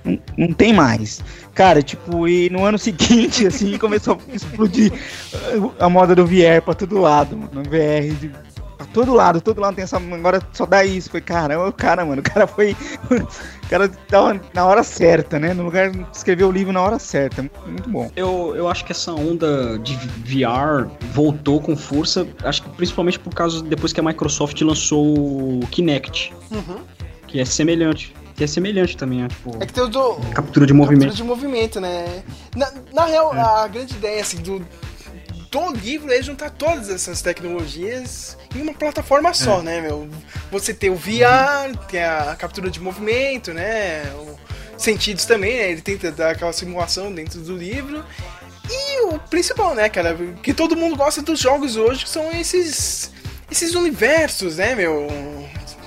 não, 0.05 0.19
não 0.37 0.53
tem 0.53 0.73
mais. 0.73 1.23
Cara, 1.55 1.83
tipo, 1.83 2.27
e 2.29 2.51
no 2.51 2.65
ano 2.65 2.79
seguinte, 2.79 3.47
assim, 3.47 3.79
começou 3.79 4.19
a 4.29 4.35
explodir 4.35 4.93
a 5.79 5.89
moda 5.89 6.15
do 6.15 6.27
VR 6.27 6.63
pra 6.65 6.75
todo 6.75 7.01
lado, 7.01 7.37
mano. 7.37 7.63
VR 7.63 8.15
de 8.19 8.33
Pra 8.77 8.87
todo 8.87 9.15
lado, 9.15 9.41
todo 9.41 9.61
lado 9.61 9.75
tem 9.75 9.85
essa. 9.85 9.97
Agora 9.97 10.43
só 10.53 10.67
dá 10.67 10.85
isso. 10.85 11.11
Foi, 11.11 11.21
caramba, 11.21 11.69
o 11.69 11.73
cara, 11.73 12.05
mano. 12.05 12.21
O 12.21 12.25
cara 12.25 12.47
foi. 12.47 12.77
O 13.11 13.69
cara 13.69 13.89
tava 13.89 14.41
na 14.53 14.67
hora 14.67 14.83
certa, 14.83 15.39
né? 15.39 15.55
No 15.55 15.63
lugar 15.65 15.91
de 15.91 16.05
escrever 16.13 16.45
o 16.45 16.51
livro 16.51 16.73
na 16.73 16.83
hora 16.83 16.99
certa. 16.99 17.43
Muito 17.67 17.89
bom. 17.89 18.11
Eu, 18.17 18.55
eu 18.57 18.69
acho 18.69 18.85
que 18.85 18.93
essa 18.93 19.13
onda 19.13 19.79
de 19.79 19.97
VR 19.97 20.89
voltou 21.13 21.61
com 21.61 21.77
força, 21.77 22.27
acho 22.43 22.63
que 22.63 22.69
principalmente 22.71 23.19
por 23.19 23.35
causa 23.35 23.63
depois 23.63 23.93
que 23.93 24.01
a 24.01 24.03
Microsoft 24.03 24.61
lançou 24.63 25.61
o 25.63 25.67
Kinect, 25.71 26.33
Uhum. 26.51 26.79
que 27.27 27.41
é 27.41 27.45
semelhante. 27.45 28.15
Que 28.37 28.43
é 28.43 28.47
semelhante 28.49 28.97
também, 28.97 29.21
né? 29.23 29.29
Tipo, 29.29 29.57
É 29.63 29.67
que 29.67 29.73
tem 29.73 29.85
o 29.85 29.89
do. 29.89 30.15
captura 30.35 30.67
de 30.67 30.73
movimento. 30.73 31.11
Captura 31.11 31.23
de 31.23 31.29
movimento, 31.29 31.81
né? 31.81 32.25
Na, 32.57 32.69
na 32.93 33.05
real, 33.05 33.33
a 33.33 33.69
grande 33.69 33.95
ideia, 33.95 34.21
assim, 34.21 34.39
do, 34.39 34.61
do 35.63 35.77
livro 35.79 36.13
é 36.13 36.23
juntar 36.23 36.51
todas 36.51 36.91
essas 36.91 37.23
tecnologias 37.23 38.37
em 38.55 38.63
uma 38.63 38.75
plataforma 38.75 39.33
só, 39.33 39.63
né, 39.63 39.81
meu? 39.81 40.09
Você 40.51 40.75
tem 40.75 40.91
o 40.91 40.97
VR, 40.97 41.77
tem 41.89 42.03
a 42.03 42.35
captura 42.37 42.71
de 42.71 42.81
movimento, 42.81 43.53
né? 43.53 44.03
O 44.15 44.35
sentidos 44.77 45.25
também, 45.25 45.57
né? 45.57 45.71
Ele 45.71 45.81
tenta 45.81 46.11
dar 46.11 46.31
aquela 46.31 46.53
simulação 46.53 47.13
dentro 47.13 47.41
do 47.41 47.57
livro. 47.57 48.05
E 48.71 49.01
o 49.03 49.19
principal, 49.19 49.75
né, 49.75 49.89
cara? 49.89 50.17
Que 50.43 50.53
todo 50.53 50.77
mundo 50.77 50.97
gosta 50.97 51.23
dos 51.23 51.39
jogos 51.39 51.77
hoje, 51.77 52.05
que 52.05 52.11
são 52.11 52.31
esses. 52.33 53.13
Esses 53.51 53.75
universos, 53.75 54.57
né, 54.57 54.75
meu? 54.75 55.07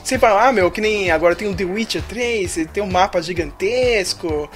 Você 0.03 0.17
fala, 0.17 0.47
ah, 0.47 0.53
meu, 0.53 0.71
que 0.71 0.79
nem 0.79 1.11
agora 1.11 1.35
tem 1.35 1.49
o 1.49 1.55
The 1.55 1.65
Witcher 1.65 2.01
3, 2.03 2.57
ele 2.57 2.67
tem 2.67 2.81
um 2.81 2.89
mapa 2.89 3.21
gigantesco. 3.21 4.49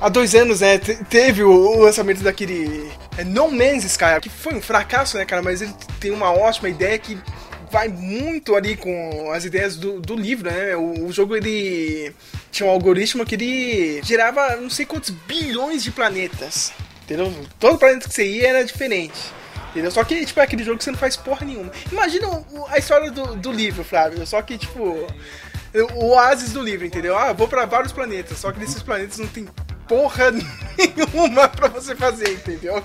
Há 0.00 0.08
dois 0.10 0.34
anos, 0.34 0.60
né, 0.60 0.78
te- 0.78 0.96
teve 1.04 1.42
o, 1.42 1.80
lançamento 1.80 2.22
daquele 2.22 2.90
é, 3.16 3.24
No 3.24 3.50
Man's 3.50 3.84
Sky, 3.84 4.20
que 4.20 4.28
foi 4.28 4.54
um 4.54 4.60
fracasso, 4.60 5.16
né, 5.16 5.24
cara, 5.24 5.42
mas 5.42 5.62
ele 5.62 5.72
tem 5.98 6.10
uma 6.10 6.30
ótima 6.30 6.68
ideia 6.68 6.98
que 6.98 7.18
vai 7.70 7.88
muito 7.88 8.54
ali 8.54 8.76
com 8.76 9.30
as 9.32 9.44
ideias 9.44 9.76
do, 9.76 9.98
do 10.00 10.14
livro, 10.14 10.50
né, 10.50 10.76
o, 10.76 11.06
o 11.06 11.12
jogo, 11.12 11.34
ele 11.34 12.12
tinha 12.52 12.68
um 12.68 12.70
algoritmo 12.70 13.24
que 13.24 13.34
ele 13.36 14.02
gerava 14.02 14.56
não 14.56 14.68
sei 14.68 14.84
quantos 14.84 15.10
bilhões 15.10 15.82
de 15.82 15.90
planetas, 15.90 16.72
entendeu? 17.04 17.32
Todo 17.58 17.78
planeta 17.78 18.06
que 18.06 18.14
você 18.14 18.26
ia 18.26 18.48
era 18.48 18.64
diferente. 18.64 19.18
Entendeu? 19.70 19.90
Só 19.90 20.02
que, 20.04 20.24
tipo, 20.24 20.40
é 20.40 20.42
aquele 20.42 20.64
jogo 20.64 20.78
que 20.78 20.84
você 20.84 20.90
não 20.90 20.98
faz 20.98 21.16
porra 21.18 21.44
nenhuma. 21.44 21.70
Imagina 21.92 22.28
a 22.70 22.78
história 22.78 23.10
do, 23.10 23.36
do 23.36 23.52
livro, 23.52 23.84
Flávio. 23.84 24.26
Só 24.26 24.40
que, 24.40 24.56
tipo, 24.56 25.06
o 25.94 26.06
oásis 26.06 26.52
do 26.54 26.62
livro, 26.62 26.86
entendeu? 26.86 27.14
Ah, 27.14 27.34
vou 27.34 27.46
pra 27.46 27.66
vários 27.66 27.92
planetas, 27.92 28.38
só 28.38 28.50
que 28.52 28.58
nesses 28.58 28.82
planetas 28.82 29.18
não 29.18 29.26
tem 29.26 29.46
porra 29.88 30.30
nenhuma 30.76 31.48
pra 31.48 31.68
você 31.68 31.94
fazer, 31.94 32.32
entendeu? 32.34 32.82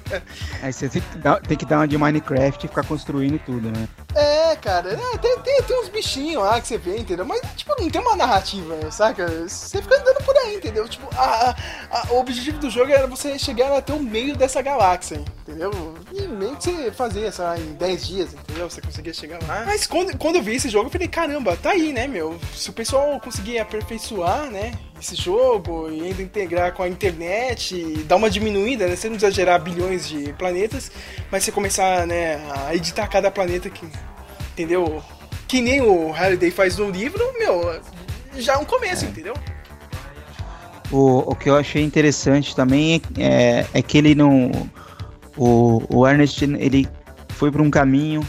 Aí 0.62 0.72
você 0.72 0.88
tem 0.90 1.02
que, 1.02 1.18
dar, 1.18 1.42
tem 1.42 1.58
que 1.58 1.66
dar 1.66 1.78
uma 1.78 1.88
de 1.88 1.98
Minecraft 1.98 2.66
e 2.66 2.70
ficar 2.70 2.84
construindo 2.86 3.40
tudo, 3.46 3.70
né? 3.70 3.88
É, 4.16 4.56
cara, 4.58 4.94
é, 4.94 5.18
tem, 5.18 5.40
tem, 5.40 5.62
tem 5.64 5.80
uns 5.82 5.90
bichinhos 5.90 6.42
lá 6.44 6.60
que 6.62 6.68
você 6.68 6.78
vê, 6.78 6.98
entendeu? 6.98 7.26
Mas, 7.26 7.42
tipo, 7.56 7.74
não 7.80 7.90
tem 7.90 8.02
uma 8.02 8.16
narrativa, 8.16 8.92
saca? 8.92 9.28
Você 9.48 9.82
fica 9.82 9.96
andando 10.00 10.24
por 10.24 10.36
aí, 10.38 10.56
entendeu? 10.56 10.88
Tipo, 10.88 11.08
a, 11.18 11.24
a- 11.50 11.56
a- 11.92 12.08
o 12.14 12.20
objetivo 12.20 12.58
do 12.60 12.70
jogo 12.70 12.92
era 12.92 13.08
você 13.08 13.38
chegar 13.40 13.76
até 13.76 13.94
o 13.94 14.00
meio 14.00 14.36
dessa 14.36 14.62
galáxia, 14.62 15.24
entendeu? 15.48 15.72
E 16.12 16.22
meio 16.28 16.56
que 16.58 16.64
você 16.64 16.92
fazia, 16.92 17.32
sei 17.32 17.46
lá, 17.46 17.58
em 17.58 17.74
10 17.74 18.08
dias, 18.08 18.34
entendeu? 18.34 18.70
Você 18.70 18.82
conseguia 18.82 19.14
chegar 19.14 19.40
lá. 19.48 19.64
Mas 19.66 19.88
quando, 19.88 20.18
quando 20.18 20.36
eu 20.38 20.44
vi 20.44 20.56
esse 20.56 20.70
jogo, 20.70 20.88
eu 20.88 20.92
falei, 20.92 21.08
caramba, 21.08 21.56
tá 21.58 21.72
aí, 21.72 21.92
né, 21.94 22.08
meu? 22.08 22.40
Se 22.54 22.70
o 22.70 22.74
pessoal 22.74 23.20
conseguir 23.20 23.60
aperfeiçoar, 23.60 24.50
né, 24.52 24.74
esse 25.02 25.16
jogo 25.16 25.90
e 25.90 26.02
ainda 26.02 26.22
integrar 26.22 26.74
com 26.74 26.84
a 26.84 26.88
internet 26.88 27.76
e 27.76 28.04
dar 28.04 28.16
uma 28.18 28.30
diminuída, 28.30 28.88
né? 28.88 28.96
Você 28.96 29.10
não 29.10 29.16
precisa 29.16 29.32
gerar 29.32 29.58
bilhões 29.58 30.08
de 30.08 30.32
planetas, 30.34 30.92
mas 31.32 31.44
você 31.44 31.52
começar, 31.52 32.06
né, 32.06 32.40
a 32.68 32.76
editar 32.76 33.08
cada 33.08 33.32
planeta 33.32 33.70
que. 33.70 33.86
Entendeu? 34.54 35.04
Que 35.48 35.60
nem 35.60 35.82
o 35.82 36.12
Halliday 36.12 36.52
faz 36.52 36.78
no 36.78 36.90
livro, 36.90 37.24
meu, 37.40 37.82
já 38.38 38.54
é 38.54 38.58
um 38.58 38.66
começo, 38.66 39.06
entendeu? 39.06 39.34
O, 40.92 41.32
o 41.32 41.36
que 41.36 41.50
eu 41.50 41.56
achei 41.56 41.82
interessante 41.84 42.56
também 42.56 43.02
é, 43.18 43.66
é 43.74 43.82
que 43.82 43.98
ele 43.98 44.14
não. 44.14 44.52
O, 45.36 45.82
o 45.90 46.08
Ernest 46.08 46.44
ele 46.44 46.88
foi 47.30 47.52
para 47.52 47.62
um 47.62 47.72
caminho 47.72 48.22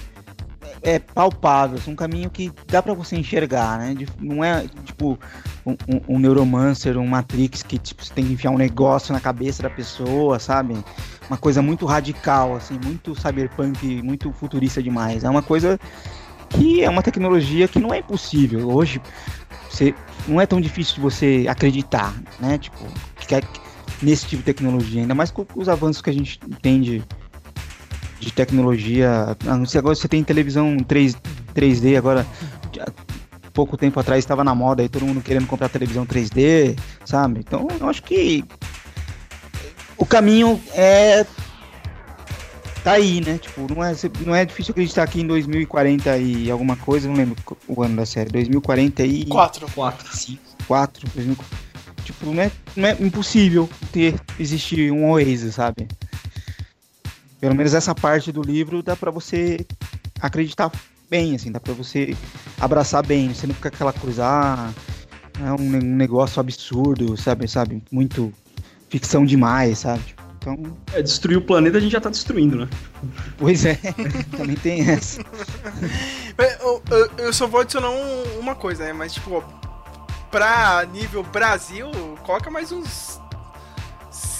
é 0.83 0.99
palpável, 0.99 1.79
assim, 1.79 1.93
um 1.93 1.97
caminho 1.97 2.29
que 2.29 2.53
dá 2.67 2.83
para 2.83 2.93
você 2.93 3.17
enxergar, 3.17 3.79
né? 3.79 3.95
Não 4.21 4.43
é 4.43 4.67
tipo 4.85 5.19
um, 5.65 5.73
um, 5.73 6.17
um 6.17 6.19
Neuromancer, 6.19 6.99
um 6.99 7.07
Matrix 7.07 7.63
que 7.63 7.79
tipo, 7.79 8.05
você 8.05 8.13
tem 8.13 8.27
que 8.27 8.33
enfiar 8.33 8.51
um 8.51 8.59
negócio 8.59 9.13
na 9.13 9.21
cabeça 9.21 9.63
da 9.63 9.71
pessoa, 9.71 10.39
sabe? 10.39 10.77
Uma 11.29 11.37
coisa 11.37 11.63
muito 11.63 11.87
radical, 11.87 12.57
assim, 12.57 12.79
muito 12.85 13.15
cyberpunk, 13.15 14.03
muito 14.03 14.33
futurista 14.33 14.83
demais. 14.83 15.25
É 15.25 15.31
uma 15.31 15.43
coisa 15.43 15.79
que 16.51 16.83
é 16.83 16.91
uma 16.91 17.03
tecnologia 17.03 17.69
que 17.69 17.79
não 17.79 17.95
é 17.95 17.99
impossível. 17.99 18.69
Hoje 18.69 19.01
você 19.71 19.95
não 20.27 20.41
é 20.41 20.47
tão 20.47 20.61
difícil 20.61 20.97
de 20.97 21.01
você 21.01 21.47
acreditar, 21.49 22.15
né? 22.41 22.59
Tipo, 22.59 22.85
que 23.17 23.41
nesse 24.03 24.27
tipo 24.27 24.43
de 24.43 24.47
tecnologia, 24.47 25.01
ainda 25.01 25.15
mais 25.15 25.31
com 25.31 25.47
os 25.55 25.69
avanços 25.69 26.03
que 26.03 26.11
a 26.11 26.13
gente 26.13 26.39
tem 26.61 26.81
de, 26.81 27.03
de 28.23 28.33
tecnologia. 28.33 29.37
Agora 29.77 29.95
você 29.95 30.09
tem 30.09 30.23
televisão 30.23 30.77
3, 30.79 31.17
3D, 31.55 31.97
agora 31.97 32.27
pouco 33.53 33.77
tempo 33.77 34.01
atrás 34.01 34.21
estava 34.21 34.43
na 34.43 34.55
moda 34.55 34.83
aí 34.83 34.89
todo 34.89 35.05
mundo 35.05 35.21
querendo 35.21 35.47
comprar 35.47 35.69
televisão 35.69 36.07
3D, 36.07 36.79
sabe? 37.05 37.41
Então 37.41 37.67
eu 37.81 37.89
acho 37.89 38.03
que 38.03 38.45
o 39.99 40.07
caminho 40.07 40.61
é 40.73 41.27
tá 42.83 42.93
aí, 42.93 43.21
né? 43.21 43.39
Tipo, 43.39 43.73
não 43.73 43.85
é, 43.85 43.95
não 44.25 44.35
é 44.35 44.45
difícil 44.45 44.73
acreditar 44.73 45.07
que 45.07 45.21
em 45.21 45.27
2040 45.27 46.17
e 46.19 46.51
alguma 46.51 46.77
coisa, 46.77 47.09
não 47.09 47.15
lembro 47.15 47.37
o 47.69 47.83
ano 47.83 47.97
da 47.97 48.07
série, 48.07 48.31
2040 48.31 49.05
e 49.05 49.27
4. 49.27 49.67
4. 49.73 50.39
4, 50.67 51.09
2000, 51.15 51.37
tipo, 52.05 52.27
não 52.27 52.43
é, 52.43 52.51
não 52.77 52.89
é 52.89 52.97
impossível 53.01 53.69
ter 53.93 54.15
existir 54.39 54.91
um 54.91 55.11
Oasis, 55.11 55.55
sabe? 55.55 55.87
Pelo 57.43 57.57
menos 57.57 57.75
essa 57.75 57.93
parte 57.93 58.31
do 58.31 58.41
livro 58.41 58.85
dá 58.85 58.95
pra 58.95 59.11
você 59.11 59.67
acreditar 60.21 60.71
bem, 61.11 61.35
assim, 61.35 61.51
dá 61.51 61.59
pra 61.59 61.75
você 61.75 62.17
abraçar 62.61 63.05
bem, 63.05 63.35
você 63.35 63.49
não 63.49 63.55
fica 63.57 63.69
aquela 63.69 63.93
coisa, 63.93 64.25
ah, 64.25 64.71
é 65.45 65.51
um, 65.53 65.57
um 65.57 65.97
negócio 65.97 66.39
absurdo, 66.39 67.17
sabe, 67.17 67.49
sabe, 67.49 67.83
muito 67.91 68.33
ficção 68.89 69.25
demais, 69.27 69.81
sabe? 69.81 70.15
Então, 70.39 70.57
É, 70.93 71.03
destruir 71.03 71.37
o 71.37 71.43
planeta 71.43 71.79
a 71.79 71.81
gente 71.81 71.91
já 71.91 72.01
tá 72.01 72.11
destruindo, 72.11 72.57
né? 72.59 72.69
pois 73.37 73.65
é, 73.65 73.75
também 74.37 74.55
tem 74.55 74.89
essa. 74.89 75.21
Eu, 76.39 76.81
eu- 76.91 77.11
eu 77.19 77.33
só 77.33 77.49
vou 77.49 77.61
adicionar 77.61 77.91
um- 77.91 78.39
uma 78.39 78.55
coisa, 78.55 78.85
né? 78.85 78.93
Mas, 78.93 79.15
tipo, 79.15 79.43
pra 80.31 80.87
nível 80.93 81.23
Brasil, 81.25 81.91
coloca 82.25 82.51
mais 82.51 82.71
uns 82.73 83.21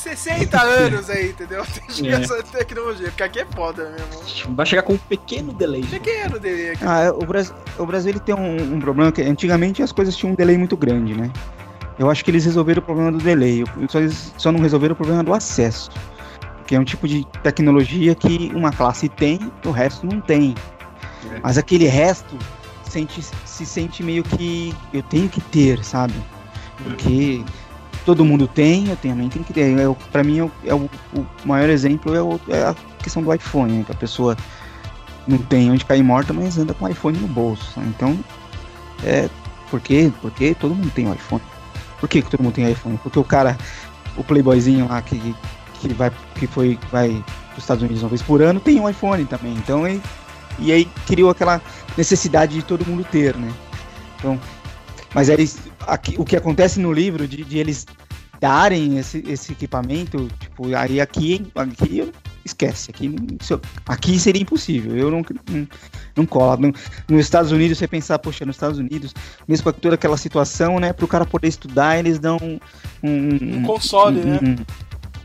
60 0.03 0.61
anos 0.61 1.09
aí, 1.11 1.31
entendeu? 1.31 1.65
Tem 1.73 1.83
que 1.85 1.93
chegar 1.95 2.21
É. 2.21 2.25
essa 2.25 2.43
tecnologia, 2.43 3.09
porque 3.09 3.23
aqui 3.23 3.41
é 3.41 3.47
foda 3.47 3.91
mesmo. 3.91 4.55
Vai 4.55 4.67
chegar 4.67 4.83
com 4.83 4.95
um 4.95 4.99
pequeno 4.99 5.53
delay. 5.53 5.83
Pequeno 5.83 6.39
dele 6.39 6.71
aqui. 6.71 6.85
Ah, 6.85 7.13
o 7.15 7.25
Brasil, 7.25 7.55
o 7.79 7.87
Brasil 7.87 8.11
ele 8.11 8.21
tem 8.21 8.35
um, 8.35 8.75
um 8.75 8.81
problema 8.81 9.11
que 9.13 9.23
antigamente 9.23 9.83
as 9.83 9.93
coisas 9.93 10.17
tinham 10.17 10.33
um 10.33 10.37
delay 10.37 10.59
muito 10.59 10.77
grande, 10.77 11.15
né? 11.15 11.31
Eu 11.99 12.11
acho 12.11 12.25
que 12.25 12.31
eles 12.31 12.45
resolveram 12.45 12.81
o 12.81 12.85
problema 12.85 13.13
do 13.13 13.19
delay, 13.19 13.65
só, 13.89 13.99
eles 14.01 14.35
só 14.39 14.51
não 14.51 14.61
resolveram 14.61 14.95
o 14.95 14.97
problema 14.97 15.23
do 15.23 15.33
acesso. 15.33 15.91
Que 16.67 16.75
é 16.75 16.81
um 16.81 16.85
tipo 16.85 17.07
de 17.07 17.25
tecnologia 17.43 18.15
que 18.15 18.51
uma 18.55 18.73
classe 18.73 19.09
tem 19.09 19.39
o 19.65 19.71
resto 19.71 20.07
não 20.07 20.21
tem. 20.21 20.55
É. 21.33 21.41
Mas 21.43 21.59
aquele 21.59 21.87
resto 21.87 22.37
sente, 22.89 23.23
se 23.45 23.67
sente 23.67 24.03
meio 24.03 24.23
que 24.23 24.75
eu 24.93 25.03
tenho 25.03 25.29
que 25.29 25.41
ter, 25.41 25.85
sabe? 25.85 26.15
Porque 26.83 27.45
todo 28.05 28.25
mundo 28.25 28.47
tem, 28.49 28.89
eu 28.89 28.97
tenho 28.97 29.29
que 29.29 29.53
ter. 29.53 29.79
É, 29.79 29.89
o- 29.89 29.95
pra 29.95 30.23
mim, 30.25 30.39
é 30.39 30.45
o, 30.45 30.51
é 30.67 30.75
o- 30.75 30.91
o 31.17 31.27
maior 31.45 31.69
exemplo 31.69 32.15
é, 32.15 32.23
o- 32.23 32.41
é 32.49 32.63
a 32.65 32.75
questão 33.03 33.23
do 33.23 33.33
iPhone, 33.33 33.73
né? 33.73 33.85
Que 33.85 33.93
a 33.93 33.97
pessoa 33.97 34.37
não 35.27 35.39
tem 35.39 35.71
onde 35.71 35.85
cair 35.85 36.03
morta, 36.03 36.33
mas 36.33 36.59
anda 36.59 36.75
com 36.75 36.85
o 36.85 36.89
iPhone 36.89 37.19
no 37.19 37.29
bolso. 37.29 37.81
Então, 37.81 38.19
é. 39.05 39.29
Por 39.71 39.81
quê? 39.81 40.13
Porque 40.21 40.55
todo 40.55 40.75
mundo 40.75 40.91
tem 40.91 41.07
um 41.07 41.15
iPhone. 41.15 41.41
Por 41.99 42.09
que, 42.09 42.21
que 42.21 42.31
todo 42.31 42.43
mundo 42.43 42.53
tem 42.55 42.71
iPhone? 42.71 42.99
Porque 43.03 43.19
o 43.19 43.25
cara, 43.25 43.57
o 44.17 44.23
playboyzinho 44.25 44.87
lá 44.89 45.01
que, 45.01 45.35
que 45.81 45.89
vai 45.95 46.11
que 46.35 46.47
foi 46.47 46.79
vai 46.91 47.09
para 47.49 47.57
os 47.59 47.65
Estados 47.65 47.83
Unidos 47.83 48.03
uma 48.03 48.09
vez 48.11 48.21
por 48.21 48.43
ano 48.43 48.61
tem 48.61 48.79
um 48.79 48.89
iPhone 48.89 49.25
também. 49.25 49.53
Então, 49.55 49.89
e, 49.89 49.99
e 50.59 50.71
aí 50.73 50.85
criou 51.07 51.31
aquela 51.31 51.61
necessidade 51.97 52.55
de 52.55 52.63
todo 52.63 52.85
mundo 52.85 53.03
ter, 53.11 53.35
né? 53.37 53.51
Então, 54.19 54.39
mas 55.15 55.29
eles, 55.31 55.59
aqui, 55.87 56.15
o 56.19 56.25
que 56.25 56.37
acontece 56.37 56.81
no 56.81 56.93
livro 56.93 57.27
de, 57.27 57.45
de 57.45 57.59
eles 57.59 57.87
darem 58.41 58.99
esse, 58.99 59.23
esse 59.29 59.53
equipamento, 59.53 60.29
tipo, 60.41 60.75
aí 60.75 61.01
aqui, 61.01 61.47
aqui 61.55 62.13
esquece, 62.45 62.91
aqui, 62.91 63.15
aqui 63.87 64.19
seria 64.19 64.43
impossível, 64.43 64.97
eu 64.97 65.11
não, 65.13 65.25
não, 65.49 65.69
não 66.17 66.27
cola. 66.27 66.57
No, 66.57 66.75
nos 67.09 67.21
Estados 67.21 67.53
Unidos, 67.53 67.79
você 67.79 67.87
pensar, 67.87 68.19
poxa, 68.19 68.45
nos 68.45 68.57
Estados 68.57 68.79
Unidos, 68.79 69.15
mesmo 69.47 69.65
com 69.65 69.79
toda 69.79 69.95
aquela 69.95 70.17
situação, 70.17 70.81
né, 70.81 70.93
para 70.93 71.05
o 71.05 71.09
cara 71.09 71.25
poder 71.25 71.47
estudar, 71.47 71.99
eles 71.99 72.19
dão 72.19 72.37
um, 72.43 72.59
Um 73.59 73.63
console, 73.63 74.21
né? 74.21 74.41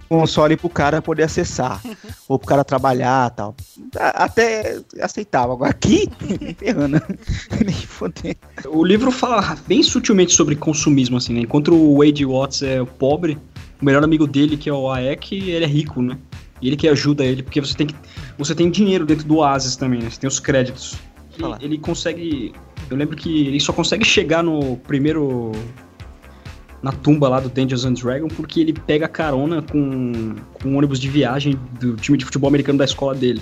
Console 0.08 0.58
pro 0.58 0.70
cara 0.70 1.02
poder 1.02 1.24
acessar. 1.24 1.82
ou 2.28 2.38
pro 2.38 2.48
cara 2.48 2.64
trabalhar 2.64 3.30
tal. 3.32 3.56
Até 3.96 4.80
aceitava. 5.02 5.54
Agora 5.54 5.72
aqui, 5.72 6.10
ferrando. 6.58 7.02
Nem 7.66 7.76
fodendo. 7.76 8.38
O 8.68 8.84
livro 8.84 9.12
fala 9.12 9.58
bem 9.68 9.84
sutilmente 9.84 10.34
sobre 10.34 10.56
consumismo, 10.56 11.18
assim, 11.18 11.34
né? 11.34 11.42
Enquanto 11.42 11.74
o 11.74 12.00
Wade 12.00 12.26
Watts 12.26 12.62
é 12.62 12.84
pobre, 12.84 13.38
o 13.82 13.86
melhor 13.86 14.04
amigo 14.04 14.28
dele, 14.28 14.58
que 14.58 14.70
é 14.70 14.74
o 14.74 14.92
Aek, 14.92 15.36
ele 15.36 15.64
é 15.64 15.68
rico, 15.68 16.02
né? 16.02 16.18
E 16.62 16.68
ele 16.68 16.76
que 16.76 16.88
ajuda 16.88 17.24
ele, 17.24 17.44
porque 17.44 17.62
você 17.62 17.76
tem 17.76 17.88
que. 17.88 17.96
Você 18.38 18.56
tem 18.56 18.70
dinheiro 18.70 19.06
dentro 19.06 19.28
do 19.28 19.38
Oasis 19.38 19.76
também, 19.76 20.02
né? 20.02 20.10
Você 20.10 20.20
tem 20.20 20.28
os 20.28 20.40
créditos. 20.40 20.98
Ele 21.60 21.78
consegue. 21.78 22.54
Eu 22.90 22.98
lembro 22.98 23.16
que 23.16 23.48
ele 23.48 23.60
só 23.60 23.72
consegue 23.72 24.06
chegar 24.06 24.44
no 24.44 24.78
primeiro. 24.78 25.52
Na 26.82 26.92
tumba 26.92 27.28
lá 27.28 27.40
do 27.40 27.50
Dungeons 27.50 27.86
and 27.86 27.94
Dragons, 27.94 28.32
porque 28.34 28.60
ele 28.60 28.72
pega 28.74 29.08
carona 29.08 29.62
com, 29.64 30.36
com 30.62 30.70
um 30.70 30.78
ônibus 30.78 31.00
de 31.00 31.10
viagem 31.10 31.60
do 31.80 31.96
time 31.96 32.18
de 32.18 32.24
futebol 32.26 32.48
americano 32.48 32.78
da 32.78 32.86
escola 32.86 33.16
dele. 33.16 33.42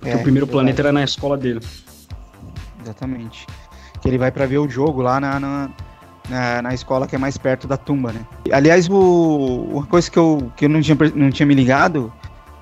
Porque 0.00 0.12
É, 0.12 0.16
o 0.16 0.22
primeiro 0.22 0.46
verdade. 0.46 0.50
planeta 0.52 0.82
era 0.82 0.92
na 0.92 1.04
escola 1.04 1.36
dele. 1.36 1.60
Exatamente. 2.82 3.46
Que 4.00 4.08
ele 4.08 4.18
vai 4.18 4.30
pra 4.30 4.46
ver 4.46 4.58
o 4.58 4.68
jogo 4.68 5.00
lá 5.02 5.20
na, 5.20 5.38
na, 5.40 5.70
na, 6.28 6.62
na 6.62 6.74
escola 6.74 7.06
que 7.06 7.14
é 7.14 7.18
mais 7.18 7.38
perto 7.38 7.66
da 7.66 7.76
tumba, 7.76 8.12
né? 8.12 8.20
Aliás, 8.52 8.88
o, 8.88 9.68
uma 9.70 9.86
coisa 9.86 10.10
que 10.10 10.18
eu, 10.18 10.52
que 10.56 10.64
eu 10.64 10.68
não, 10.68 10.80
tinha, 10.80 10.96
não 11.14 11.30
tinha 11.30 11.46
me 11.46 11.54
ligado 11.54 12.12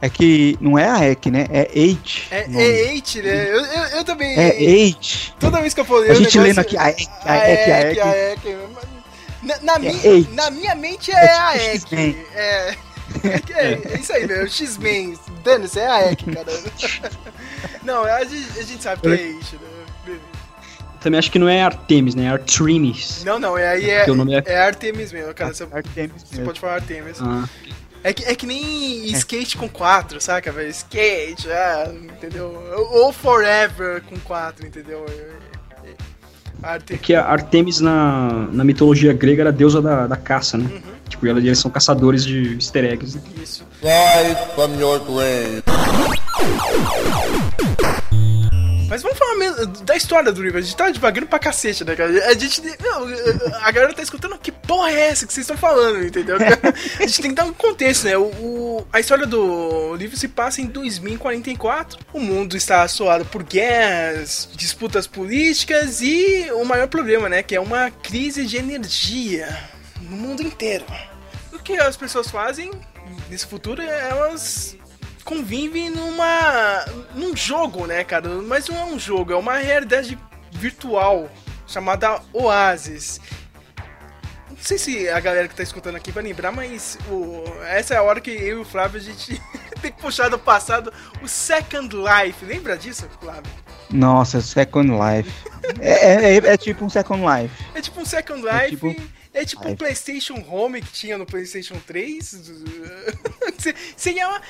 é 0.01 0.09
que 0.11 0.57
não 0.61 0.79
é 0.79 0.88
a 0.88 1.09
EC, 1.11 1.27
né? 1.27 1.46
É 1.51 1.70
Eight. 1.72 2.29
É, 2.31 2.46
é 2.51 2.92
8, 2.92 3.22
né? 3.22 3.48
Eu, 3.51 3.61
eu, 3.64 3.83
eu 3.98 4.05
também. 4.05 4.37
É 4.38 4.62
Eight. 4.62 5.35
Toda 5.40 5.61
vez 5.61 5.72
que 5.75 5.81
eu 5.81 5.85
falei 5.85 6.11
A 6.11 6.14
gente 6.14 6.38
negócio- 6.38 6.42
lendo 6.42 6.59
aqui 6.59 6.77
a 6.77 6.90
EC, 6.90 7.09
a 7.25 7.33
a 7.33 7.51
EC, 7.51 7.70
a 7.70 7.81
EC, 7.81 7.92
EC. 7.92 8.01
a 8.03 8.33
EC. 8.33 8.59
Na, 9.43 9.59
na, 9.61 9.79
mi- 9.79 10.01
eight. 10.07 10.31
na 10.33 10.51
minha 10.51 10.75
mente 10.75 11.11
É 11.11 11.15
é, 11.25 11.39
a 11.39 11.53
tipo 11.53 11.65
EC. 11.65 11.75
X-Men. 11.75 12.27
É, 12.35 12.77
é, 13.25 13.81
é 13.95 13.99
isso 14.01 14.13
aí, 14.13 14.27
meu. 14.27 14.47
X-Men. 14.49 15.19
Dane-se, 15.45 15.79
é 15.81 15.87
a 15.89 16.13
EC, 16.13 16.19
cara. 16.33 17.13
Não, 17.83 18.05
a 18.05 18.25
gente, 18.25 18.59
a 18.59 18.63
gente 18.63 18.83
sabe 18.83 19.01
que 19.03 19.09
é 19.09 19.11
8, 19.11 19.57
né? 20.07 20.19
Também 21.01 21.19
acho 21.19 21.33
que 21.33 21.39
não 21.41 21.49
é 21.49 21.61
Artemis, 21.63 22.15
né? 22.15 22.27
É 22.27 22.29
Artemis. 22.29 23.25
Não, 23.25 23.37
não, 23.41 23.59
é 23.59 23.67
aí 23.67 23.91
é, 23.91 24.05
é- 24.07 24.43
é 24.53 24.59
Artemis 24.63 25.11
mesmo, 25.11 25.35
cara. 25.35 25.53
Você, 25.53 25.65
Artemis 25.73 26.23
você 26.23 26.35
mesmo. 26.37 26.45
pode 26.47 26.61
falar 26.61 26.75
Artemis. 26.75 27.19
Ah, 27.21 27.49
É 28.05 28.13
que, 28.13 28.23
é 28.25 28.35
que 28.37 28.47
nem 28.47 29.07
skate 29.07 29.57
com 29.57 29.69
4, 29.69 30.21
saca, 30.21 30.53
velho? 30.53 30.71
Skate, 30.71 31.51
ah, 31.51 31.91
entendeu? 31.93 32.53
Ou 32.93 33.13
Forever 33.13 34.01
com 34.03 34.17
4, 34.21 34.65
entendeu? 34.65 35.05
Arte... 36.62 36.94
porque 36.94 37.14
a 37.14 37.25
Artemis 37.25 37.81
na, 37.81 38.46
na 38.53 38.64
mitologia 38.64 39.12
grega 39.12 39.42
era 39.42 39.51
a 39.51 39.53
deusa 39.53 39.81
da, 39.83 40.07
da 40.07 40.16
caça, 40.16 40.57
né? 40.59 40.66
Tipo, 41.09 41.27
ela- 41.27 41.38
eles 41.38 41.59
são 41.59 41.70
caçadores 41.70 42.25
de 42.25 42.55
easter 42.55 42.85
eggs. 42.85 43.16
né? 43.16 43.22
Isso. 43.42 43.64
Rise 43.83 44.37
from 44.55 44.79
your 44.81 45.01
grave. 45.01 45.62
Mas 48.93 49.03
vamos 49.03 49.17
falar 49.17 49.37
mesmo 49.37 49.67
da 49.85 49.97
história 49.97 50.31
do 50.31 50.43
livro. 50.43 50.59
A 50.59 50.61
gente 50.61 50.77
tá 50.77 50.91
devagando 50.91 51.27
pra 51.27 51.39
cacete, 51.39 51.83
né, 51.83 51.97
cara? 51.97 52.11
A 52.29 52.35
gente. 52.35 52.61
Não, 52.79 53.07
a 53.63 53.71
galera 53.71 53.95
tá 53.95 54.03
escutando 54.03 54.37
que 54.37 54.53
porra 54.53 54.91
é 54.91 55.09
essa 55.09 55.27
que 55.27 55.33
vocês 55.33 55.45
estão 55.45 55.57
falando, 55.57 56.05
entendeu? 56.05 56.37
A 57.01 57.07
gente 57.07 57.23
tem 57.23 57.31
que 57.31 57.35
dar 57.37 57.47
um 57.47 57.55
contexto, 57.55 58.05
né? 58.05 58.19
O, 58.19 58.25
o- 58.25 58.87
a 58.93 59.01
história 59.01 59.27
do 59.27 59.97
livro 59.97 60.15
se 60.15 60.29
passa 60.29 60.61
em 60.61 60.67
2044. 60.67 62.01
O 62.13 62.21
mundo 62.21 62.55
está 62.55 62.83
assolado 62.83 63.25
por 63.25 63.43
guerras, 63.43 64.47
disputas 64.55 65.07
políticas 65.07 66.03
e 66.03 66.51
o 66.53 66.63
maior 66.63 66.87
problema, 66.87 67.31
né? 67.31 67.43
Que 67.43 67.57
é 67.57 67.61
uma 67.63 67.91
crise 67.91 68.45
de 68.45 68.59
energia 68.59 69.49
no 70.03 70.19
mundo 70.19 70.43
inteiro. 70.43 70.85
O 71.51 71.59
que 71.59 71.79
as 71.79 71.97
pessoas 71.97 72.31
fazem 72.31 72.71
nesse 73.31 73.47
futuro 73.47 73.81
é 73.81 74.11
elas 74.11 74.77
convivem 75.25 75.91
numa 75.91 76.85
num 77.15 77.37
jogo, 77.37 77.87
né, 77.87 78.05
cara? 78.05 78.29
Mas 78.29 78.69
não 78.69 78.77
é 78.79 78.85
um 78.85 78.99
jogo, 78.99 79.33
é 79.33 79.37
uma 79.37 79.57
realidade 79.57 80.19
virtual 80.51 81.31
chamada 81.67 82.21
Oasis. 82.33 83.21
Não 84.51 84.57
sei 84.59 84.79
se 84.79 85.09
a 85.09 85.19
galera 85.19 85.49
que 85.49 85.55
tá 85.57 85.63
escutando 85.63 85.97
aqui 85.97 86.13
vai 86.13 86.23
lembrar, 86.23 86.53
mas 86.53 86.97
o- 87.11 87.45
essa 87.67 87.95
é 87.95 87.97
a 87.97 88.03
hora 88.03 88.21
que 88.21 88.31
eu 88.31 88.59
e 88.59 88.61
o 88.61 88.65
Flávio 88.65 89.01
a 89.01 89.03
gente 89.03 89.41
tem 89.83 89.91
que 89.91 90.01
puxar 90.01 90.29
do 90.29 90.39
passado 90.39 90.93
o 91.23 91.27
Second 91.29 91.95
Life. 91.97 92.45
Lembra 92.45 92.77
disso, 92.77 93.09
Flávio? 93.21 93.51
Nossa, 93.91 94.41
Second 94.41 94.91
Life. 94.93 95.31
É, 95.81 96.13
é, 96.15 96.35
é- 96.37 96.53
é 96.53 96.57
tipo 96.57 96.85
um 96.85 96.89
Second 96.89 97.23
Life. 97.25 97.55
É 97.75 97.81
tipo 97.81 98.01
um 98.01 98.05
Second 98.05 98.47
É 98.47 98.67
Life. 98.69 98.77
tipo- 98.77 99.03
É 99.35 99.45
tipo 99.47 99.62
um 99.62 99.68
Life. 99.68 99.77
PlayStation 99.79 100.35
Home 100.49 100.83
que 100.83 100.92
tinha 100.92 101.16
no 101.16 101.25
PlayStation 101.25 101.77
3. 101.87 102.27
Se- 103.59 103.75
Seria 103.97 104.29
uma. 104.29 104.40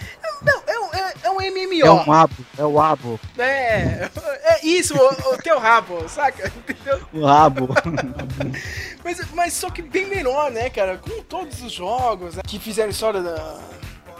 Não, 0.42 0.62
é 0.66 0.78
um, 0.80 0.86
é, 0.92 1.14
é 1.24 1.30
um 1.30 1.34
MMO. 1.36 1.86
É 1.86 1.90
um 1.92 2.12
abo, 2.12 2.34
é 2.58 2.64
o 2.64 2.80
abo. 2.80 3.20
É, 3.38 4.10
é 4.42 4.66
isso, 4.66 4.94
o, 4.96 5.34
o 5.34 5.38
teu 5.38 5.58
rabo, 5.60 6.08
saca? 6.08 6.48
Entendeu? 6.56 7.00
O 7.12 7.26
abo. 7.26 7.68
Mas, 9.04 9.20
mas 9.32 9.52
só 9.52 9.70
que 9.70 9.82
bem 9.82 10.06
melhor, 10.06 10.50
né, 10.50 10.68
cara? 10.70 10.98
Com 10.98 11.22
todos 11.22 11.62
os 11.62 11.72
jogos 11.72 12.34
né, 12.36 12.42
que 12.46 12.58
fizeram 12.58 12.90
história 12.90 13.22
da. 13.22 13.60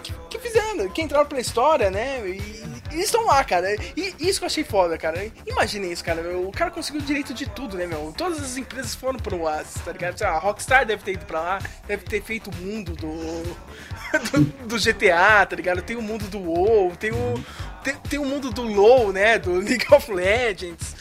Que, 0.03 0.13
que 0.31 0.39
fizeram, 0.39 0.89
que 0.89 1.03
entraram 1.03 1.27
pra 1.27 1.41
história, 1.41 1.91
né? 1.91 2.21
E 2.29 2.82
eles 2.93 3.07
estão 3.07 3.25
lá, 3.27 3.43
cara. 3.45 3.75
E 3.97 4.15
isso 4.21 4.39
que 4.39 4.45
eu 4.45 4.47
achei 4.47 4.65
foda, 4.65 4.97
cara. 4.99 5.27
Imagina 5.47 5.87
isso, 5.87 6.05
cara. 6.05 6.23
O 6.39 6.51
cara 6.53 6.71
conseguiu 6.71 7.01
o 7.01 7.05
direito 7.05 7.33
de 7.35 7.47
tudo, 7.49 7.77
né, 7.77 7.87
meu? 7.87 8.13
Todas 8.17 8.43
as 8.43 8.57
empresas 8.57 8.95
foram 8.95 9.19
pro 9.19 9.41
Oasis, 9.43 9.75
tá 9.85 9.93
ligado? 9.93 10.17
Sei 10.19 10.27
lá, 10.27 10.35
A 10.35 10.39
Rockstar 10.39 10.85
deve 10.87 11.03
ter 11.03 11.13
ido 11.13 11.25
pra 11.27 11.41
lá, 11.41 11.59
deve 11.87 12.05
ter 12.05 12.23
feito 12.23 12.51
o 12.51 12.57
mundo 12.57 12.93
do. 12.95 13.13
do, 14.31 14.41
do 14.67 14.77
GTA, 14.79 15.47
tá 15.47 15.57
ligado? 15.57 15.83
Tem 15.83 15.97
o 15.97 16.03
mundo 16.03 16.27
do 16.29 16.39
WoW, 16.39 16.95
tem 16.97 17.11
o. 17.13 17.35
Tem, 17.83 17.95
tem 18.09 18.19
o 18.19 18.25
mundo 18.25 18.51
do 18.51 18.63
LoL, 18.63 19.13
né? 19.13 19.39
Do 19.39 19.55
League 19.59 19.87
of 19.93 20.13
Legends. 20.13 20.95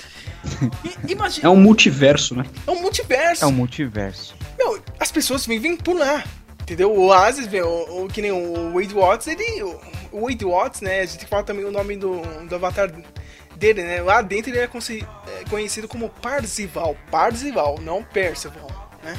E- 0.83 1.11
imagina. 1.11 1.47
É 1.47 1.49
um 1.49 1.55
multiverso, 1.55 2.35
né? 2.35 2.45
É 2.65 2.71
um 2.71 2.81
multiverso. 2.81 3.43
É 3.43 3.47
um 3.47 3.51
multiverso. 3.51 4.35
Meu, 4.57 4.81
as 4.99 5.11
pessoas 5.11 5.45
vivem 5.45 5.75
por 5.77 5.95
lá. 5.95 6.23
Entendeu? 6.61 6.91
O 6.91 7.07
Oasis, 7.07 7.47
o, 7.63 8.03
o- 8.03 8.07
que 8.07 8.21
nem 8.21 8.31
o 8.31 8.73
Wade 8.73 8.93
Watts, 8.93 9.27
ele. 9.27 9.63
O, 10.11 10.25
Wade 10.25 10.45
Watts, 10.45 10.81
né? 10.81 10.99
A 10.99 11.05
gente 11.05 11.17
tem 11.17 11.23
que 11.25 11.29
falar 11.29 11.43
também 11.43 11.65
o 11.65 11.71
nome 11.71 11.95
do, 11.97 12.21
do 12.47 12.55
avatar 12.55 12.91
dele, 13.55 13.83
né? 13.83 14.01
Lá 14.01 14.21
dentro 14.21 14.51
ele 14.51 14.59
é, 14.59 14.63
é 14.63 15.49
conhecido 15.49 15.87
como 15.87 16.09
Parzival. 16.09 16.95
Parzival, 17.09 17.79
não 17.81 18.03
Percival, 18.03 18.69
né? 19.03 19.17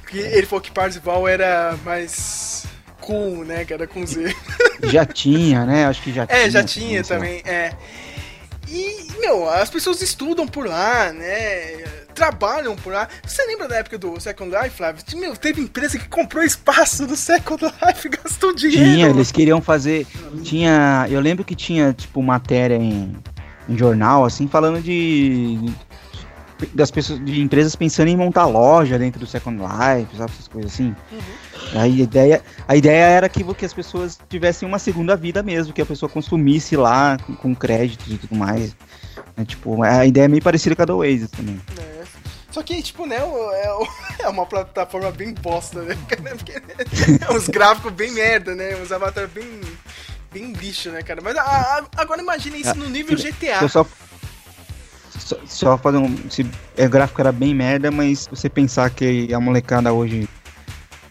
Porque 0.00 0.18
ele 0.18 0.46
falou 0.46 0.60
que 0.60 0.70
Parzival 0.70 1.26
era 1.26 1.76
mais 1.84 2.64
cool, 3.00 3.44
né? 3.44 3.64
Que 3.64 3.72
era 3.74 3.86
com 3.86 4.06
Z. 4.06 4.34
Já 4.84 5.04
tinha, 5.06 5.64
né? 5.64 5.86
Acho 5.86 6.02
que 6.02 6.12
já 6.12 6.26
tinha. 6.26 6.38
É, 6.42 6.50
já 6.50 6.62
tinha 6.62 7.00
lá. 7.00 7.06
também, 7.06 7.42
é. 7.44 7.72
E, 8.68 9.08
meu, 9.20 9.48
as 9.48 9.68
pessoas 9.70 10.00
estudam 10.00 10.46
por 10.46 10.66
lá, 10.66 11.12
né? 11.12 11.84
Trabalham 12.14 12.76
por 12.76 12.92
lá. 12.92 13.08
Você 13.24 13.44
lembra 13.46 13.68
da 13.68 13.76
época 13.76 13.98
do 13.98 14.18
Second 14.20 14.54
Life, 14.54 14.76
Flávio? 14.76 15.02
Meu, 15.14 15.36
teve 15.36 15.60
empresa 15.60 15.98
que 15.98 16.08
comprou 16.08 16.42
espaço 16.42 17.06
do 17.06 17.16
Second 17.16 17.64
Life 17.64 18.06
e 18.06 18.10
gastou 18.22 18.54
dinheiro. 18.54 18.84
Tinha, 18.84 19.08
eles 19.08 19.32
queriam 19.32 19.60
fazer. 19.60 20.06
Tinha. 20.42 21.06
Eu 21.10 21.20
lembro 21.20 21.44
que 21.44 21.54
tinha, 21.54 21.92
tipo, 21.92 22.22
matéria 22.22 22.76
em, 22.76 23.16
em 23.68 23.76
jornal, 23.76 24.24
assim, 24.24 24.46
falando 24.46 24.82
de. 24.82 25.72
Das 26.74 26.92
pessoas, 26.92 27.24
de 27.24 27.40
empresas 27.40 27.74
pensando 27.74 28.06
em 28.06 28.16
montar 28.16 28.46
loja 28.46 28.96
dentro 28.96 29.18
do 29.18 29.26
Second 29.26 29.58
Life, 29.58 30.16
sabe, 30.16 30.32
essas 30.32 30.46
coisas 30.46 30.72
assim. 30.72 30.94
Aí 31.74 32.00
a 32.00 32.04
ideia, 32.04 32.42
a 32.68 32.76
ideia 32.76 33.04
era 33.04 33.28
que, 33.28 33.42
que 33.54 33.64
as 33.64 33.72
pessoas 33.72 34.18
tivessem 34.28 34.68
uma 34.68 34.78
segunda 34.78 35.16
vida 35.16 35.42
mesmo, 35.42 35.72
que 35.72 35.82
a 35.82 35.86
pessoa 35.86 36.08
consumisse 36.08 36.76
lá 36.76 37.16
com, 37.18 37.34
com 37.34 37.54
créditos 37.54 38.12
e 38.12 38.18
tudo 38.18 38.36
mais. 38.36 38.76
É, 39.36 39.44
tipo, 39.44 39.82
a 39.82 40.04
ideia 40.06 40.24
é 40.24 40.28
meio 40.28 40.42
parecida 40.42 40.76
com 40.76 40.82
a 40.82 40.84
da 40.84 40.94
Oasis 40.94 41.30
também. 41.30 41.60
É. 41.78 42.01
Só 42.52 42.62
que, 42.62 42.82
tipo, 42.82 43.06
né, 43.06 43.16
é, 43.16 43.68
é 44.24 44.28
uma 44.28 44.44
plataforma 44.46 45.10
bem 45.10 45.32
bosta, 45.34 45.82
né? 45.82 45.96
Porque 46.36 46.52
é 46.52 47.32
uns 47.32 47.48
gráficos 47.48 47.92
bem 47.92 48.10
merda, 48.12 48.54
né? 48.54 48.76
Uns 48.76 48.92
avatares 48.92 49.30
bem, 49.30 49.60
bem 50.32 50.52
lixo, 50.52 50.90
né, 50.90 51.02
cara? 51.02 51.20
Mas 51.22 51.36
a- 51.36 51.42
a- 51.42 51.84
agora 52.02 52.20
imagine 52.22 52.60
isso 52.60 52.70
Ah, 52.70 52.74
no 52.74 52.88
nível 52.90 53.16
GTA. 53.16 53.66
Só, 53.68 53.86
só, 55.18 55.36
só 55.46 55.78
fazer 55.78 55.96
um. 55.98 56.30
Se, 56.30 56.46
é, 56.76 56.86
o 56.86 56.90
gráfico 56.90 57.20
era 57.20 57.32
bem 57.32 57.54
merda, 57.54 57.90
mas 57.90 58.26
você 58.26 58.48
pensar 58.50 58.90
que 58.90 59.32
a 59.32 59.40
molecada 59.40 59.92
hoje 59.92 60.28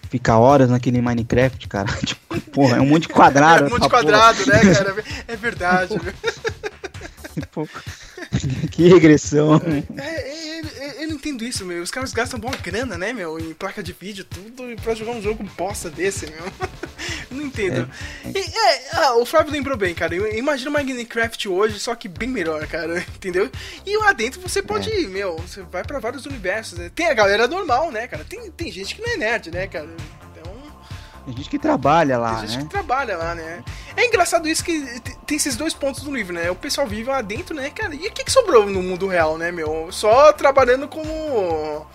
fica 0.10 0.38
horas 0.38 0.70
naquele 0.70 1.02
Minecraft, 1.02 1.68
cara. 1.68 1.88
Tipo, 2.06 2.40
porra, 2.52 2.78
é 2.78 2.82
um 2.82 2.86
monte 2.86 3.04
de 3.08 3.10
quadrado. 3.14 3.64
É 3.66 3.68
um 3.68 3.70
monte 3.72 3.80
de 3.90 3.96
essa 3.96 4.04
porra. 4.04 4.04
quadrado, 4.04 4.46
né, 4.46 4.74
cara? 4.76 4.96
É 5.28 5.36
verdade? 5.36 6.00
Tipo, 7.34 7.68
que 8.72 8.88
regressão. 8.90 9.62
É, 9.98 10.02
é, 10.02 10.60
é, 10.60 10.81
eu 10.81 10.81
não 11.12 11.18
entendo 11.18 11.44
isso, 11.44 11.66
meu. 11.66 11.84
Os 11.84 11.92
caras 11.92 12.14
gastam 12.14 12.40
boa 12.40 12.56
grana, 12.58 12.98
né, 12.98 13.12
meu? 13.12 13.38
Em 13.38 13.54
placa 13.54 13.84
de 13.84 13.94
vídeo, 13.94 14.24
tudo, 14.24 14.64
pra 14.82 14.96
jogar 14.96 15.12
um 15.12 15.22
jogo 15.22 15.44
bosta 15.58 15.90
desse, 15.90 16.28
meu. 16.28 16.40
Eu 16.40 16.52
não 17.38 17.44
entendo. 17.44 17.90
E, 18.26 18.40
é, 18.40 18.90
ah, 18.94 19.16
o 19.18 19.26
Flávio 19.26 19.52
lembrou 19.52 19.78
bem, 19.78 19.94
cara. 19.94 20.16
Imagina 20.36 20.70
o 20.70 20.74
Minecraft 20.74 21.50
hoje, 21.50 21.80
só 21.80 21.94
que 21.96 22.08
bem 22.08 22.30
melhor, 22.30 22.66
cara. 22.68 23.00
Entendeu? 23.16 23.52
E 23.86 23.98
lá 23.98 24.14
dentro 24.14 24.42
você 24.42 24.62
pode 24.62 24.90
ir, 24.90 25.08
meu. 25.10 25.36
Você 25.38 25.62
vai 25.64 25.84
pra 25.84 26.00
vários 26.00 26.26
universos, 26.26 26.80
né? 26.80 26.90
Tem 26.94 27.08
a 27.08 27.14
galera 27.14 27.48
normal, 27.48 27.92
né, 27.92 28.08
cara? 28.08 28.24
Tem, 28.24 28.50
tem 28.52 28.72
gente 28.72 28.96
que 28.96 29.02
não 29.02 29.14
é 29.14 29.18
nerd, 29.18 29.52
né, 29.52 29.68
cara? 29.68 29.90
Tem 31.26 31.36
gente 31.36 31.50
que 31.50 31.60
trabalha 31.60 32.18
lá, 32.18 32.40
Tem 32.40 32.48
gente 32.48 32.58
né? 32.58 32.64
que 32.64 32.70
trabalha 32.70 33.18
lá, 33.18 33.36
né? 33.36 33.64
É 33.96 34.06
engraçado 34.06 34.48
isso 34.48 34.64
que 34.64 35.00
tem 35.26 35.38
esses 35.38 35.56
dois 35.56 35.74
pontos 35.74 36.02
do 36.02 36.14
livro, 36.14 36.34
né? 36.34 36.50
O 36.50 36.56
pessoal 36.56 36.88
vive 36.88 37.10
lá 37.10 37.22
dentro, 37.22 37.56
né, 37.56 37.70
cara? 37.70 37.94
E 37.94 38.08
o 38.08 38.12
que, 38.12 38.24
que 38.24 38.32
sobrou 38.32 38.66
no 38.66 38.82
mundo 38.82 39.08
real, 39.08 39.38
né, 39.38 39.52
meu? 39.52 39.92
Só 39.92 40.34
trabalhando 40.34 40.88
como 40.88 41.86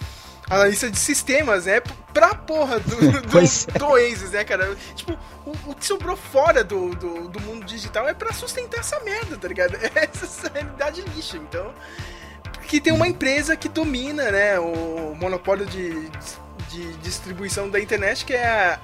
analista 0.48 0.88
de 0.88 0.98
sistemas, 0.98 1.66
né? 1.66 1.80
Pra 2.14 2.34
porra 2.34 2.78
do, 2.78 2.96
do, 3.22 3.38
é. 3.38 3.78
do 3.78 3.86
Oasis, 3.86 4.30
né, 4.30 4.44
cara? 4.44 4.76
Tipo, 4.94 5.18
o, 5.44 5.70
o 5.70 5.74
que 5.74 5.84
sobrou 5.84 6.16
fora 6.16 6.62
do, 6.62 6.94
do, 6.94 7.28
do 7.28 7.40
mundo 7.40 7.64
digital 7.64 8.08
é 8.08 8.14
pra 8.14 8.32
sustentar 8.32 8.80
essa 8.80 9.00
merda, 9.00 9.36
tá 9.36 9.48
ligado? 9.48 9.76
Essa 9.94 10.50
realidade 10.52 11.02
lixo, 11.14 11.36
então... 11.36 11.72
Que 12.68 12.80
tem 12.80 12.92
uma 12.92 13.06
empresa 13.06 13.54
que 13.54 13.68
domina, 13.68 14.28
né, 14.32 14.58
o 14.58 15.14
monopólio 15.14 15.64
de, 15.66 16.10
de 16.68 16.94
distribuição 16.94 17.68
da 17.70 17.78
internet, 17.78 18.24
que 18.24 18.34
é 18.34 18.44
a 18.44 18.80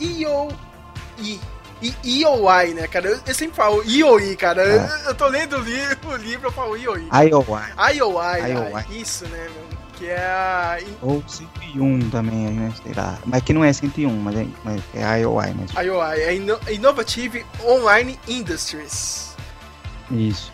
EOI. 0.00 1.40
E 1.82 2.22
EOI, 2.22 2.74
né, 2.74 2.86
cara? 2.86 3.08
Eu, 3.08 3.20
eu 3.26 3.34
sempre 3.34 3.56
falo 3.56 3.82
EOI, 3.88 4.36
cara. 4.36 4.62
Eu, 4.64 5.08
eu 5.08 5.14
tô 5.14 5.26
lendo 5.26 5.56
o, 5.58 5.60
li 5.60 5.78
o 6.06 6.16
livro, 6.16 6.48
eu 6.48 6.52
falo. 6.52 6.76
IOI. 6.76 7.08
IOI, 7.12 7.96
IOI. 7.96 8.72
né? 8.72 8.84
isso, 8.90 9.26
né, 9.26 9.48
meu? 9.54 9.64
Que 9.94 10.08
é 10.08 10.18
a 10.18 10.78
Ou 11.02 11.22
101 11.26 12.10
também, 12.10 12.50
né? 12.50 12.72
Sei 12.82 12.92
lá. 12.94 13.18
Mas 13.26 13.42
que 13.42 13.52
não 13.52 13.64
é 13.64 13.72
101, 13.72 14.10
mas 14.10 14.36
é, 14.36 14.46
mas 14.64 14.80
é 14.94 15.20
IOI 15.20 15.54
mesmo. 15.54 15.80
IOI, 15.80 16.20
é 16.20 16.34
Inno- 16.34 16.60
Innovative 16.68 17.44
Online 17.62 18.18
Industries. 18.26 19.34
Isso. 20.10 20.52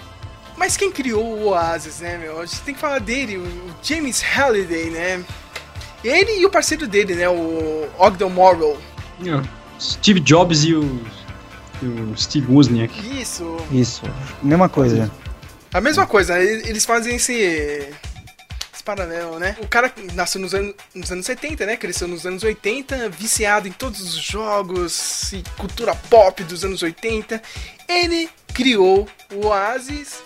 Mas 0.56 0.76
quem 0.76 0.92
criou 0.92 1.24
o 1.24 1.48
Oasis, 1.48 2.00
né, 2.00 2.18
meu? 2.18 2.38
A 2.40 2.44
gente 2.44 2.60
tem 2.60 2.74
que 2.74 2.80
falar 2.80 2.98
dele, 2.98 3.38
o 3.38 3.42
o 3.42 3.74
James 3.82 4.20
Halliday, 4.20 4.90
né? 4.90 5.24
Ele 6.04 6.38
e 6.40 6.44
o 6.46 6.50
parceiro 6.50 6.86
dele, 6.86 7.14
né, 7.14 7.28
o 7.28 7.88
Ogden 7.98 8.30
Morrow. 8.30 8.76
Steve 9.80 10.20
Jobs 10.20 10.64
e 10.64 10.74
o, 10.74 11.00
e 11.82 11.86
o 11.86 12.16
Steve 12.16 12.52
Wozniak. 12.52 13.20
Isso, 13.20 13.56
Isso. 13.70 14.02
Mesma 14.42 14.68
coisa. 14.68 15.10
A 15.72 15.80
mesma 15.80 16.06
coisa, 16.06 16.38
eles 16.40 16.84
fazem 16.84 17.16
esse. 17.16 17.32
Esse 17.32 18.82
paralelo, 18.84 19.38
né? 19.38 19.56
O 19.60 19.68
cara 19.68 19.92
nasceu 20.14 20.40
nos 20.40 20.54
anos, 20.54 20.74
nos 20.94 21.12
anos 21.12 21.26
70, 21.26 21.66
né? 21.66 21.76
Cresceu 21.76 22.08
nos 22.08 22.26
anos 22.26 22.42
80, 22.42 23.10
viciado 23.10 23.68
em 23.68 23.72
todos 23.72 24.00
os 24.00 24.14
jogos 24.14 25.32
e 25.32 25.44
cultura 25.58 25.94
pop 25.94 26.42
dos 26.44 26.64
anos 26.64 26.82
80. 26.82 27.40
Ele 27.88 28.28
criou 28.54 29.06
o 29.32 29.46
Oasis. 29.46 30.22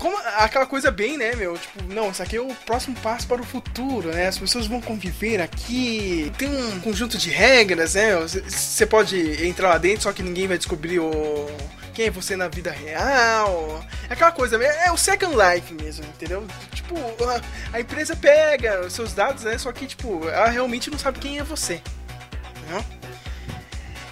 Como 0.00 0.16
aquela 0.38 0.64
coisa 0.64 0.90
bem, 0.90 1.18
né, 1.18 1.36
meu? 1.36 1.58
Tipo, 1.58 1.84
não, 1.92 2.10
isso 2.10 2.22
aqui 2.22 2.34
é 2.34 2.40
o 2.40 2.54
próximo 2.64 2.96
passo 3.00 3.26
para 3.26 3.42
o 3.42 3.44
futuro, 3.44 4.08
né? 4.08 4.28
As 4.28 4.38
pessoas 4.38 4.66
vão 4.66 4.80
conviver 4.80 5.42
aqui. 5.42 6.32
Tem 6.38 6.48
um 6.48 6.80
conjunto 6.80 7.18
de 7.18 7.28
regras, 7.28 7.94
né? 7.94 8.16
Você 8.16 8.86
pode 8.86 9.46
entrar 9.46 9.68
lá 9.68 9.78
dentro, 9.78 10.04
só 10.04 10.12
que 10.12 10.22
ninguém 10.22 10.48
vai 10.48 10.56
descobrir 10.56 11.00
o 11.00 11.46
quem 11.92 12.06
é 12.06 12.10
você 12.10 12.34
na 12.34 12.48
vida 12.48 12.70
real. 12.70 13.84
É 14.08 14.14
aquela 14.14 14.32
coisa, 14.32 14.56
é 14.56 14.90
o 14.90 14.96
Second 14.96 15.36
Life 15.36 15.74
mesmo, 15.74 16.06
entendeu? 16.06 16.46
Tipo, 16.72 16.94
a, 17.70 17.78
empresa 17.78 18.16
pega 18.16 18.80
os 18.80 18.94
seus 18.94 19.12
dados, 19.12 19.44
né? 19.44 19.58
Só 19.58 19.70
que, 19.70 19.86
tipo, 19.86 20.26
ela 20.30 20.48
realmente 20.48 20.90
não 20.90 20.98
sabe 20.98 21.18
quem 21.18 21.38
é 21.38 21.44
você. 21.44 21.82
Entendeu? 22.56 22.99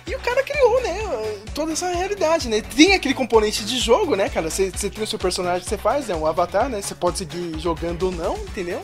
E 0.09 0.14
o 0.14 0.18
cara 0.21 0.42
criou, 0.42 0.81
né, 0.83 1.38
toda 1.55 1.73
essa 1.73 1.88
realidade, 1.88 2.49
né? 2.49 2.62
Tem 2.62 2.94
aquele 2.94 3.12
componente 3.14 3.64
de 3.64 3.79
jogo, 3.79 4.16
né, 4.16 4.29
cara? 4.31 4.49
Você 4.49 4.71
tem 4.71 5.05
o 5.05 5.07
seu 5.07 5.18
personagem 5.18 5.62
que 5.62 5.68
você 5.68 5.77
faz, 5.77 6.07
né? 6.09 6.14
Um 6.14 6.27
avatar, 6.27 6.68
né? 6.68 6.81
Você 6.81 6.94
pode 6.94 7.18
seguir 7.18 7.59
jogando 7.61 8.05
ou 8.05 8.12
não, 8.12 8.37
entendeu? 8.38 8.81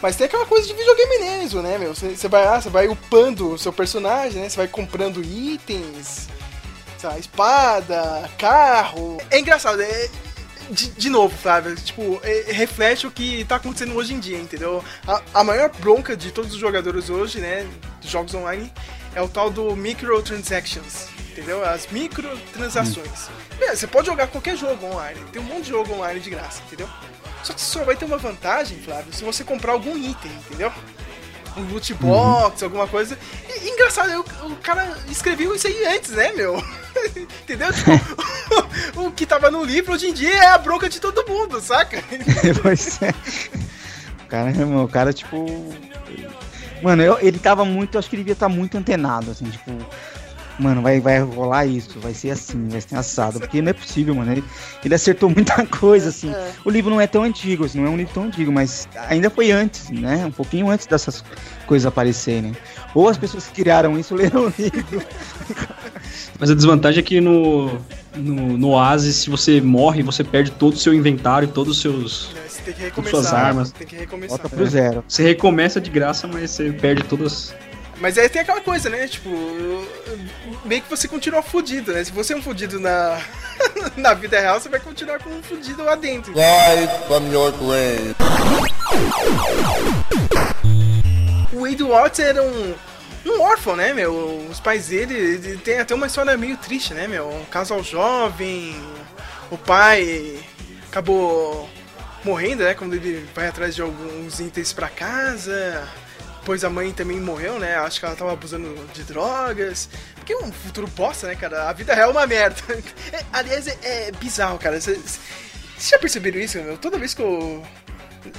Mas 0.00 0.14
tem 0.14 0.26
aquela 0.26 0.46
coisa 0.46 0.66
de 0.68 0.74
videogame 0.74 1.18
mesmo, 1.18 1.60
né, 1.60 1.76
meu? 1.76 1.92
Você 1.94 2.28
vai 2.28 2.44
lá, 2.44 2.60
você 2.60 2.70
vai 2.70 2.86
upando 2.86 3.52
o 3.54 3.58
seu 3.58 3.72
personagem, 3.72 4.40
né? 4.40 4.48
Você 4.48 4.56
vai 4.56 4.68
comprando 4.68 5.20
itens, 5.20 6.28
espada, 7.18 8.28
carro. 8.38 9.18
É 9.30 9.38
engraçado, 9.38 9.80
é. 9.82 10.08
De, 10.70 10.88
de 10.90 11.08
novo, 11.08 11.34
Flávio, 11.34 11.74
tipo, 11.76 12.20
é- 12.22 12.52
reflete 12.52 13.06
o 13.06 13.10
que 13.10 13.42
tá 13.46 13.56
acontecendo 13.56 13.94
hoje 13.94 14.12
em 14.12 14.20
dia, 14.20 14.38
entendeu? 14.38 14.84
A, 15.06 15.22
a 15.40 15.42
maior 15.44 15.70
bronca 15.78 16.14
de 16.14 16.30
todos 16.30 16.52
os 16.52 16.58
jogadores 16.58 17.08
hoje, 17.08 17.40
né, 17.40 17.66
jogos 18.02 18.34
online, 18.34 18.70
é 19.14 19.22
o 19.22 19.28
tal 19.28 19.50
do 19.50 19.74
microtransactions, 19.76 21.08
entendeu? 21.30 21.64
As 21.64 21.86
microtransações. 21.88 23.28
É, 23.60 23.74
você 23.74 23.86
pode 23.86 24.06
jogar 24.06 24.28
qualquer 24.28 24.56
jogo 24.56 24.86
online, 24.86 25.20
tem 25.32 25.42
um 25.42 25.44
monte 25.44 25.64
de 25.64 25.70
jogo 25.70 25.94
online 25.94 26.20
de 26.20 26.30
graça, 26.30 26.62
entendeu? 26.66 26.88
Só 27.42 27.52
que 27.52 27.60
só 27.60 27.84
vai 27.84 27.96
ter 27.96 28.04
uma 28.04 28.18
vantagem, 28.18 28.78
Flávio, 28.78 29.12
se 29.12 29.24
você 29.24 29.44
comprar 29.44 29.72
algum 29.72 29.96
item, 29.96 30.30
entendeu? 30.46 30.72
Um 31.56 31.72
loot 31.72 31.94
box, 31.94 32.62
alguma 32.62 32.86
coisa. 32.86 33.18
E, 33.48 33.68
engraçado, 33.70 34.24
o, 34.42 34.52
o 34.52 34.56
cara 34.56 34.96
escreveu 35.10 35.54
isso 35.54 35.66
aí 35.66 35.86
antes, 35.86 36.10
né, 36.10 36.32
meu? 36.32 36.62
entendeu? 37.42 37.72
Tipo, 37.72 37.90
o 39.06 39.12
que 39.12 39.26
tava 39.26 39.50
no 39.50 39.64
livro 39.64 39.92
hoje 39.92 40.08
em 40.08 40.12
dia 40.12 40.34
é 40.34 40.46
a 40.48 40.58
bronca 40.58 40.88
de 40.88 41.00
todo 41.00 41.26
mundo, 41.28 41.60
saca? 41.60 42.02
pois 42.62 43.00
é. 43.02 43.14
O 44.24 44.28
cara, 44.28 44.50
o 44.84 44.88
cara, 44.88 45.12
tipo. 45.12 45.46
Mano, 46.82 47.02
eu- 47.02 47.18
ele 47.20 47.38
tava 47.38 47.64
muito. 47.64 47.98
Acho 47.98 48.08
que 48.08 48.16
ele 48.16 48.22
devia 48.22 48.32
estar 48.34 48.48
muito 48.48 48.76
antenado, 48.78 49.30
assim, 49.30 49.44
tipo. 49.46 49.70
Mano, 50.60 50.82
vai, 50.82 50.98
vai 50.98 51.20
rolar 51.20 51.66
isso, 51.66 52.00
vai 52.00 52.12
ser 52.12 52.30
assim, 52.30 52.66
vai 52.68 52.80
ser 52.80 52.96
assado. 52.96 53.38
Porque 53.38 53.62
não 53.62 53.70
é 53.70 53.72
possível, 53.72 54.12
mano. 54.12 54.32
Ele, 54.32 54.44
ele 54.84 54.92
acertou 54.94 55.30
muita 55.30 55.64
coisa, 55.66 56.08
assim. 56.08 56.32
É. 56.32 56.50
O 56.64 56.70
livro 56.70 56.90
não 56.90 57.00
é 57.00 57.06
tão 57.06 57.22
antigo, 57.22 57.64
assim, 57.64 57.78
não 57.78 57.86
é 57.86 57.90
um 57.90 57.96
livro 57.96 58.12
tão 58.12 58.24
antigo, 58.24 58.50
mas 58.50 58.88
ainda 59.08 59.30
foi 59.30 59.52
antes, 59.52 59.88
né? 59.90 60.26
Um 60.26 60.32
pouquinho 60.32 60.68
antes 60.68 60.86
dessas 60.88 61.22
coisas 61.64 61.86
aparecerem. 61.86 62.56
Ou 62.92 63.08
as 63.08 63.16
pessoas 63.16 63.46
que 63.46 63.62
criaram 63.62 63.96
isso 63.96 64.14
leram 64.16 64.46
o 64.46 64.52
livro. 64.58 65.00
Mas 66.38 66.50
a 66.50 66.54
desvantagem 66.54 67.00
é 67.00 67.02
que 67.02 67.20
no, 67.20 67.78
no, 68.16 68.56
no 68.58 68.68
Oasis, 68.70 69.16
se 69.16 69.30
você 69.30 69.60
morre, 69.60 70.02
você 70.02 70.22
perde 70.24 70.50
todo 70.52 70.74
o 70.74 70.78
seu 70.78 70.94
inventário, 70.94 71.48
todos 71.48 71.76
os 71.76 71.82
seus. 71.82 72.30
Você 72.48 72.62
tem 72.62 72.74
que 72.74 72.80
Com 72.80 72.86
recomeçar. 72.86 73.20
suas 73.20 73.32
armas. 73.32 73.72
Tem 73.72 73.86
que 73.86 73.96
recomeçar. 73.96 74.38
Volta 74.38 74.54
pro 74.54 74.66
zero. 74.66 75.04
Você 75.06 75.22
recomeça 75.22 75.80
de 75.80 75.90
graça, 75.90 76.26
mas 76.26 76.50
você 76.50 76.72
perde 76.72 77.02
todas. 77.04 77.54
Mas 78.00 78.16
aí 78.16 78.28
tem 78.28 78.42
aquela 78.42 78.60
coisa, 78.60 78.88
né? 78.88 79.08
Tipo, 79.08 79.28
meio 80.64 80.82
que 80.82 80.88
você 80.90 81.08
continua 81.08 81.42
fudido, 81.42 81.92
né? 81.92 82.04
Se 82.04 82.12
você 82.12 82.32
é 82.32 82.36
um 82.36 82.42
fudido 82.42 82.78
na, 82.78 83.20
na 83.96 84.14
vida 84.14 84.38
real, 84.38 84.60
você 84.60 84.68
vai 84.68 84.78
continuar 84.78 85.18
como 85.18 85.36
um 85.36 85.42
fudido 85.42 85.82
lá 85.82 85.96
dentro. 85.96 86.32
Rise 86.32 86.88
from 87.08 87.26
your 87.32 87.52
grave. 87.52 88.14
O 91.52 91.62
Wade 91.62 91.82
Watts 91.82 92.20
era 92.20 92.40
um, 92.42 92.74
um 93.30 93.42
órfão, 93.42 93.76
né, 93.76 93.92
meu? 93.92 94.46
Os 94.50 94.60
pais 94.60 94.88
dele 94.88 95.14
ele 95.14 95.58
tem 95.58 95.78
até 95.78 95.94
uma 95.94 96.06
história 96.06 96.36
meio 96.36 96.56
triste, 96.56 96.94
né, 96.94 97.06
meu? 97.06 97.28
Um 97.28 97.44
casal 97.46 97.82
jovem, 97.82 98.74
o 99.50 99.58
pai 99.58 100.38
acabou 100.88 101.68
morrendo, 102.24 102.64
né? 102.64 102.74
Quando 102.74 102.94
ele 102.94 103.26
vai 103.34 103.48
atrás 103.48 103.74
de 103.74 103.82
alguns 103.82 104.40
itens 104.40 104.72
pra 104.72 104.88
casa. 104.88 105.88
Depois 106.40 106.64
a 106.64 106.70
mãe 106.70 106.92
também 106.92 107.20
morreu, 107.20 107.58
né? 107.58 107.76
Acho 107.76 108.00
que 108.00 108.06
ela 108.06 108.16
tava 108.16 108.32
abusando 108.32 108.74
de 108.94 109.02
drogas. 109.04 109.88
Porque 110.14 110.32
é 110.32 110.38
um 110.38 110.50
futuro 110.50 110.86
bosta, 110.88 111.26
né, 111.26 111.34
cara? 111.34 111.68
A 111.68 111.72
vida 111.72 111.94
real 111.94 112.10
é 112.10 112.12
uma 112.12 112.26
merda. 112.26 112.56
É, 113.12 113.24
aliás, 113.32 113.66
é, 113.66 113.78
é 113.82 114.12
bizarro, 114.12 114.58
cara. 114.58 114.80
Vocês 114.80 115.18
já 115.78 115.98
perceberam 115.98 116.40
isso, 116.40 116.58
meu? 116.58 116.76
Toda 116.76 116.98
vez 116.98 117.14
que 117.14 117.22
eu. 117.22 117.62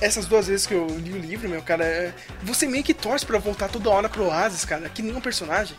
Essas 0.02 0.26
duas 0.26 0.48
vezes 0.48 0.66
que 0.68 0.74
eu 0.74 0.88
li 0.88 1.12
o 1.14 1.18
livro, 1.18 1.48
meu, 1.50 1.62
cara, 1.62 1.84
é- 1.86 2.14
você 2.44 2.68
meio 2.68 2.84
que 2.84 2.94
torce 2.94 3.26
pra 3.26 3.38
voltar 3.40 3.68
toda 3.70 3.90
hora 3.90 4.10
pro 4.10 4.26
Oasis, 4.26 4.66
cara, 4.66 4.88
que 4.90 5.02
nem 5.02 5.16
um 5.16 5.22
personagem. 5.22 5.76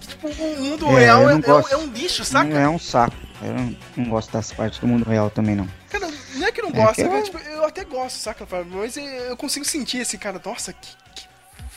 Que, 0.00 0.08
tipo, 0.08 0.28
o 0.28 0.56
mundo 0.60 0.86
É, 0.96 1.00
real 1.00 1.28
é, 1.28 1.32
é 1.32 1.34
um- 1.36 1.40
gosto. 1.40 1.72
é 1.72 1.76
um 1.76 1.86
lixo, 1.86 2.24
saca? 2.24 2.52
É 2.54 2.68
um 2.68 2.78
saco. 2.78 3.16
Eu 3.42 3.52
não, 3.52 3.76
não 3.96 4.04
gosto 4.10 4.32
dessa 4.32 4.54
parte 4.54 4.80
do 4.80 4.86
mundo 4.86 5.04
real 5.08 5.28
também, 5.30 5.54
não. 5.56 5.68
Cara, 5.90 6.08
não 6.36 6.46
é 6.46 6.52
que 6.52 6.62
não 6.62 6.70
É 6.70 6.72
gosto, 6.72 6.94
que 6.96 7.02
eu- 7.02 7.22
Tipo, 7.22 7.38
eu 7.38 7.64
até 7.64 7.84
gosto, 7.84 8.16
saca? 8.18 8.46
Mas 8.70 8.96
eu 8.96 9.36
consigo 9.36 9.64
sentir 9.64 9.98
esse 9.98 10.16
cara, 10.16 10.40
nossa, 10.44 10.72
que, 10.72 10.88
que 11.16 11.26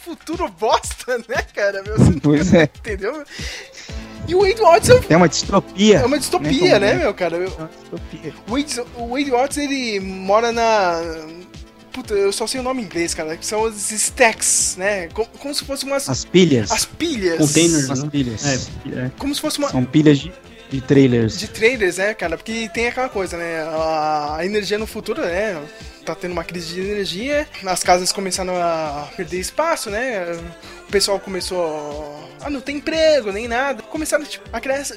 futuro 0.03 0.47
bosta, 0.49 1.17
né, 1.27 1.41
cara? 1.53 1.83
Meu, 1.83 1.95
Pois 2.21 2.53
é. 2.53 2.63
entendeu? 2.63 3.23
E 4.27 4.35
o 4.35 4.41
Wade 4.41 4.61
Watts 4.61 4.89
é 4.89 5.13
É 5.13 5.17
uma 5.17 5.27
distopia. 5.29 5.97
é 5.99 6.05
uma 6.05 6.17
distopia, 6.19 6.79
né, 6.79 6.89
Como- 6.91 7.01
meu, 7.01 7.13
cara? 7.13 7.35
É 7.37 7.47
uma 7.47 7.69
distopia. 7.69 8.33
O 8.47 8.51
Wade, 8.53 8.81
o 8.97 9.07
Wade 9.09 9.31
Watts, 9.31 9.57
ele 9.57 9.99
mora 9.99 10.51
na. 10.51 11.01
Puta, 11.91 12.13
eu 12.13 12.31
só 12.31 12.45
sei 12.45 12.59
o 12.59 12.63
nome 12.63 12.81
em 12.81 12.85
inglês, 12.85 13.13
cara. 13.13 13.35
Que 13.35 13.45
são 13.45 13.61
os 13.63 13.89
stacks, 13.91 14.75
né? 14.77 15.07
Como, 15.13 15.27
como 15.39 15.53
se 15.53 15.63
fosse 15.65 15.83
umas. 15.85 16.07
As 16.09 16.23
pilhas. 16.25 16.71
As 16.71 16.85
pilhas. 16.85 17.37
Containers, 17.39 17.89
As 17.89 18.03
né? 18.03 18.09
pilhas. 18.11 18.45
É, 18.45 18.53
é. 19.05 19.11
Como 19.17 19.33
se 19.33 19.41
fosse 19.41 19.57
uma. 19.57 19.69
São 19.69 19.83
pilhas 19.83 20.19
de, 20.19 20.31
de 20.69 20.79
trailers. 20.81 21.39
De 21.39 21.47
trailers, 21.47 21.97
né, 21.97 22.13
cara? 22.13 22.37
Porque 22.37 22.69
tem 22.73 22.87
aquela 22.87 23.09
coisa, 23.09 23.35
né? 23.37 23.61
A, 23.61 24.35
a 24.39 24.45
energia 24.45 24.77
no 24.77 24.85
futuro, 24.85 25.21
né? 25.21 25.59
Tá 26.07 26.15
tendo 26.15 26.31
uma 26.31 26.43
crise 26.43 26.73
de 26.73 26.79
energia, 26.81 27.47
as 27.65 27.83
casas 27.83 28.11
começaram 28.11 28.55
a 28.55 29.07
perder 29.15 29.39
espaço, 29.39 29.89
né? 29.89 30.25
O 30.87 30.91
pessoal 30.91 31.19
começou 31.19 32.29
a 32.41 32.49
não 32.49 32.61
ter 32.61 32.71
emprego, 32.71 33.31
nem 33.31 33.47
nada. 33.47 33.83
Começaram 33.83 34.23
tipo, 34.23 34.47
a 34.53 34.59
criar 34.61 34.75
essa- 34.77 34.95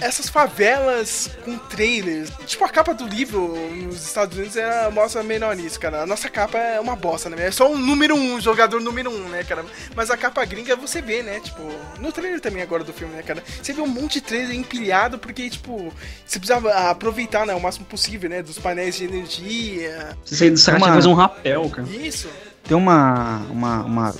essas 0.00 0.28
favelas 0.28 1.28
com 1.44 1.58
trailers. 1.58 2.30
Tipo, 2.46 2.64
a 2.64 2.68
capa 2.68 2.94
do 2.94 3.06
livro 3.06 3.54
nos 3.82 4.06
Estados 4.06 4.38
Unidos 4.38 4.56
é, 4.56 4.88
mostra 4.90 5.22
melhor 5.22 5.58
isso, 5.58 5.78
cara. 5.78 6.02
A 6.02 6.06
nossa 6.06 6.30
capa 6.30 6.56
é 6.58 6.80
uma 6.80 6.96
bosta, 6.96 7.28
né? 7.28 7.46
É 7.46 7.50
só 7.50 7.70
um 7.70 7.76
número 7.76 8.14
um, 8.14 8.40
jogador 8.40 8.80
número 8.80 9.10
um, 9.10 9.28
né, 9.28 9.44
cara? 9.44 9.64
Mas 9.94 10.10
a 10.10 10.16
capa 10.16 10.42
gringa 10.46 10.74
você 10.76 11.02
vê, 11.02 11.22
né? 11.22 11.40
Tipo, 11.40 11.62
no 12.00 12.10
trailer 12.10 12.40
também 12.40 12.62
agora 12.62 12.82
do 12.84 12.92
filme, 12.92 13.14
né, 13.14 13.22
cara? 13.22 13.42
Você 13.62 13.72
vê 13.74 13.82
um 13.82 13.86
monte 13.86 14.14
de 14.14 14.20
trailer 14.22 14.56
empilhado 14.56 15.18
porque, 15.18 15.50
tipo, 15.50 15.92
você 16.26 16.38
precisava 16.38 16.72
aproveitar, 16.90 17.44
né, 17.44 17.54
o 17.54 17.60
máximo 17.60 17.84
possível, 17.84 18.30
né? 18.30 18.42
Dos 18.42 18.58
painéis 18.58 18.96
de 18.96 19.04
energia. 19.04 20.16
Você 20.24 20.56
sai 20.56 20.74
do 20.78 20.84
Uma- 20.84 20.94
fazer 20.94 21.08
um 21.08 21.14
rapel, 21.14 21.68
cara. 21.70 21.88
Isso. 21.88 22.28
Tem 22.64 22.76
uma, 22.76 23.38
uma, 23.50 23.82
uma 23.84 24.14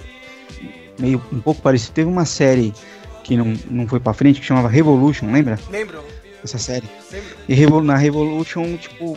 meio 0.98 1.22
um 1.32 1.40
pouco 1.40 1.60
parecido. 1.62 1.92
Teve 1.92 2.08
uma 2.08 2.24
série 2.24 2.72
que 3.24 3.36
não, 3.36 3.54
não 3.70 3.86
foi 3.86 4.00
pra 4.00 4.12
frente 4.12 4.40
que 4.40 4.46
chamava 4.46 4.68
Revolution, 4.68 5.30
lembra? 5.32 5.58
Lembram? 5.70 6.02
Essa 6.42 6.58
série. 6.58 6.88
Lembram? 7.12 7.30
E 7.48 7.54
Revo- 7.54 7.82
na 7.82 7.96
Revolution, 7.96 8.76
tipo, 8.76 9.16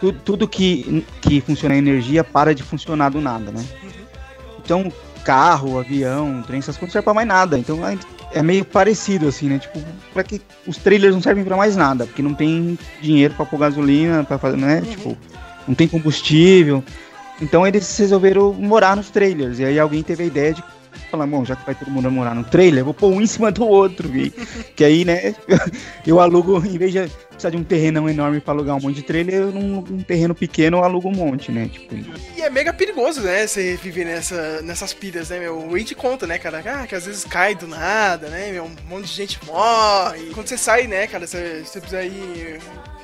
tu- 0.00 0.12
tudo 0.12 0.48
que, 0.48 1.04
que 1.20 1.40
funciona 1.42 1.74
em 1.74 1.78
energia 1.78 2.24
para 2.24 2.54
de 2.54 2.62
funcionar 2.62 3.10
do 3.10 3.20
nada, 3.20 3.50
né? 3.52 3.62
Então, 4.64 4.90
carro, 5.24 5.78
avião, 5.78 6.42
trem, 6.42 6.58
essas 6.58 6.76
coisas 6.76 6.88
não 6.88 6.92
servem 6.92 7.04
pra 7.04 7.14
mais 7.14 7.28
nada. 7.28 7.58
Então 7.58 7.86
é- 7.86 7.98
é 8.32 8.42
meio 8.42 8.64
parecido, 8.64 9.28
assim, 9.28 9.48
né? 9.48 9.58
Tipo, 9.58 9.78
pra 10.14 10.22
que 10.24 10.40
os 10.66 10.78
trailers 10.78 11.14
não 11.14 11.20
servem 11.22 11.44
pra 11.44 11.56
mais 11.56 11.76
nada, 11.76 12.06
porque 12.06 12.22
não 12.22 12.32
tem 12.34 12.78
dinheiro 13.00 13.34
pra 13.34 13.44
pôr 13.44 13.58
gasolina, 13.58 14.24
pra 14.24 14.38
fazer, 14.38 14.56
né? 14.56 14.80
Tipo, 14.80 15.16
não 15.66 15.74
tem 15.74 15.88
combustível. 15.88 16.82
Então 17.40 17.66
eles 17.66 17.96
resolveram 17.98 18.52
morar 18.52 18.96
nos 18.96 19.10
trailers. 19.10 19.58
E 19.58 19.64
aí 19.64 19.78
alguém 19.78 20.02
teve 20.02 20.22
a 20.22 20.26
ideia 20.26 20.54
de 20.54 20.62
falar, 21.10 21.26
bom, 21.26 21.44
já 21.44 21.54
que 21.54 21.66
vai 21.66 21.74
todo 21.74 21.90
mundo 21.90 22.10
morar 22.10 22.34
no 22.34 22.42
trailer, 22.42 22.80
eu 22.80 22.84
vou 22.86 22.94
pôr 22.94 23.12
um 23.12 23.20
em 23.20 23.26
cima 23.26 23.50
do 23.50 23.66
outro. 23.66 24.08
E, 24.16 24.30
que 24.74 24.82
aí, 24.82 25.04
né, 25.04 25.34
eu 26.06 26.20
alugo, 26.20 26.64
em 26.64 26.78
vez 26.78 26.92
de 26.92 27.10
precisar 27.28 27.50
de 27.50 27.56
um 27.56 27.64
terrenão 27.64 28.08
enorme 28.08 28.40
pra 28.40 28.54
alugar 28.54 28.76
um 28.76 28.80
monte 28.80 28.96
de 28.96 29.02
trailer, 29.02 29.34
eu 29.34 29.52
num, 29.52 29.78
um 29.78 30.02
terreno 30.02 30.34
pequeno 30.34 30.78
eu 30.78 30.84
alugo 30.84 31.08
um 31.08 31.12
monte, 31.12 31.52
né? 31.52 31.68
Tipo, 31.68 31.94
E 32.36 32.40
é 32.40 32.48
mega 32.48 32.72
perigoso, 32.72 33.20
né? 33.20 33.46
Você 33.46 33.76
viver 33.76 34.04
nessa, 34.04 34.62
nessas 34.62 34.94
pilhas, 34.94 35.28
né, 35.30 35.40
meu? 35.40 35.58
O 35.58 35.70
Wade 35.72 35.94
conta, 35.94 36.26
né, 36.26 36.38
cara? 36.38 36.62
Ah, 36.64 36.86
que 36.86 36.94
às 36.94 37.06
vezes 37.06 37.24
cai 37.24 37.54
do 37.54 37.66
nada, 37.66 38.28
né, 38.28 38.52
meu? 38.52 38.64
Um 38.64 38.76
monte 38.88 39.06
de 39.06 39.12
gente 39.12 39.38
morre. 39.44 40.30
Quando 40.32 40.48
você 40.48 40.56
sai, 40.56 40.86
né, 40.86 41.06
cara, 41.06 41.26
você, 41.26 41.62
você 41.64 41.80
precisa 41.80 42.02
ir, 42.04 42.60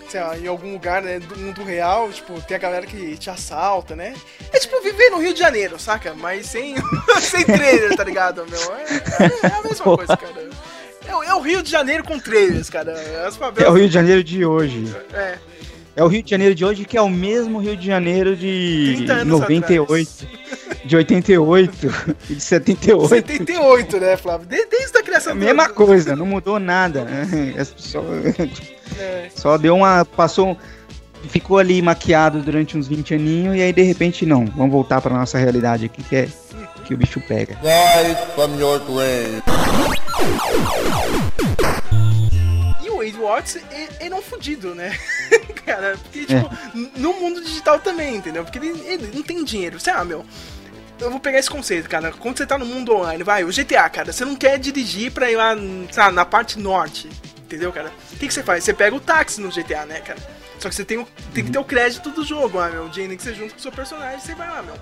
sei 0.09 0.21
lá, 0.21 0.39
em 0.39 0.47
algum 0.47 0.73
lugar, 0.73 1.03
né, 1.03 1.19
do 1.19 1.37
mundo 1.39 1.63
real, 1.63 2.11
tipo, 2.11 2.41
tem 2.43 2.57
a 2.57 2.61
galera 2.61 2.87
que 2.87 3.17
te 3.17 3.29
assalta, 3.31 3.95
né? 3.95 4.15
É 4.53 4.59
tipo 4.59 4.81
viver 4.83 5.11
no 5.11 5.19
Rio 5.19 5.33
de 5.35 5.41
Janeiro, 5.41 5.79
saca? 5.79 6.15
Mas 6.15 6.47
sem, 6.47 6.75
sem 7.21 7.45
trailer, 7.45 7.95
tá 7.97 8.05
ligado, 8.05 8.45
meu? 8.49 8.75
É, 8.77 9.47
é 9.47 9.59
a 9.59 9.63
mesma 9.63 9.85
coisa, 9.85 10.17
cara. 10.17 10.49
É, 11.07 11.15
o- 11.15 11.23
é 11.23 11.35
o 11.35 11.41
Rio 11.41 11.63
de 11.63 11.71
Janeiro 11.71 12.05
com 12.05 12.19
trailers, 12.19 12.69
cara. 12.71 12.93
As 12.93 13.01
é 13.01 13.29
o 13.29 13.33
favelas. 13.33 13.75
Rio 13.75 13.87
de 13.89 13.95
Janeiro 13.95 14.25
de 14.25 14.45
hoje. 14.45 14.95
É, 15.13 15.39
É 15.97 16.05
o 16.05 16.07
Rio 16.07 16.23
de 16.23 16.31
Janeiro 16.31 16.55
de 16.55 16.65
hoje 16.65 16.85
que 16.85 16.97
é 16.97 17.03
o 17.03 17.09
mesmo 17.09 17.59
Rio 17.59 17.77
de 17.77 17.85
Janeiro 17.87 18.37
de 18.37 18.95
30 18.99 19.13
anos 19.15 19.27
98, 19.41 20.29
de 20.85 20.97
88 20.97 21.95
e 22.31 22.35
de 22.35 22.41
78. 22.41 23.09
78, 23.09 23.99
né, 24.01 24.17
Flávio? 24.17 24.47
De- 24.47 24.67
Desde 24.67 24.97
a 24.97 25.01
É 25.01 25.03
criação 25.03 25.33
a 25.33 25.35
do- 25.35 25.41
mesma 25.41 25.69
coisa, 25.71 26.15
não 26.15 26.25
mudou 26.27 26.59
nada. 26.61 27.05
né? 27.05 27.55
É 27.57 27.65
Só, 27.65 28.01
É. 28.99 29.29
só 29.35 29.57
deu 29.59 29.75
uma. 29.77 30.05
Passou. 30.05 30.57
Ficou 31.31 31.59
ali 31.59 31.83
maquiado 31.83 32.41
durante 32.41 32.79
uns 32.79 32.87
20 32.87 33.15
aninhos 33.15 33.57
e 33.57 33.61
aí 33.63 33.73
de 33.73 33.83
repente 33.83 34.25
não. 34.25 34.47
Vamos 34.47 34.71
voltar 34.71 35.01
pra 35.01 35.13
nossa 35.13 35.37
realidade 35.37 35.85
aqui 35.87 36.01
que 36.03 36.15
é 36.15 36.29
que 36.85 36.95
o 36.95 36.97
bicho 36.97 37.21
pega. 37.21 37.59
Rise 37.61 38.17
from 38.37 38.57
your 38.59 38.79
grave. 38.81 39.43
E 42.83 42.89
o 42.91 42.97
Wade 42.99 43.17
Watts, 43.19 43.57
ele, 43.71 43.89
ele 44.01 44.15
é 44.15 44.17
um 44.17 44.23
fudido, 44.23 44.75
né? 44.75 44.97
Cara, 45.67 45.97
porque, 46.03 46.25
tipo, 46.25 46.51
n- 46.75 46.91
no 46.97 47.13
mundo 47.15 47.43
digital 47.43 47.79
também, 47.81 48.17
entendeu? 48.17 48.45
Porque 48.45 48.59
ele, 48.59 48.81
ele 48.87 49.11
não 49.15 49.23
tem 49.23 49.45
dinheiro. 49.45 49.79
Você, 49.79 49.91
ah, 49.91 50.05
meu. 50.05 50.25
Eu 51.01 51.11
vou 51.11 51.21
pegar 51.21 51.39
esse 51.39 51.49
conceito, 51.51 51.89
cara. 51.89 52.11
Quando 52.11 52.39
você 52.39 52.47
tá 52.47 52.59
no 52.59 52.67
mundo 52.67 52.93
online, 52.93 53.23
vai, 53.23 53.45
o 53.45 53.53
GTA, 53.53 53.89
cara, 53.89 54.13
você 54.13 54.25
não 54.25 54.35
quer 54.35 54.59
dirigir 54.59 55.13
pra 55.13 55.31
ir 55.31 55.37
lá, 55.37 55.55
sabe, 55.93 56.15
na 56.17 56.25
parte 56.25 56.59
norte, 56.59 57.09
entendeu, 57.49 57.73
cara? 57.73 57.91
O 58.13 58.17
que, 58.17 58.29
que 58.29 58.35
você 58.35 58.43
faz? 58.43 58.63
Você 58.65 58.75
pega 58.75 58.95
o 58.95 59.01
táxi 59.01 59.41
no 59.41 59.49
GTA, 59.51 59.87
né, 59.87 60.01
cara? 60.01 60.19
Só 60.59 60.69
que 60.69 60.75
você 60.75 60.85
tem, 60.85 60.99
o- 60.99 61.09
tem 61.33 61.45
que 61.45 61.51
ter 61.51 61.59
o 61.59 61.65
crédito 61.65 62.11
do 62.11 62.25
jogo, 62.25 62.59
ah, 62.59 62.69
meu. 62.69 62.85
O 62.87 62.89
dinheiro 62.91 63.17
que 63.17 63.23
você 63.23 63.35
junta 63.35 63.53
com 63.55 63.59
o 63.59 63.63
seu 63.63 63.73
personagem, 63.73 64.21
você 64.21 64.35
vai 64.35 64.49
lá, 64.49 64.63
meu. 64.63 64.75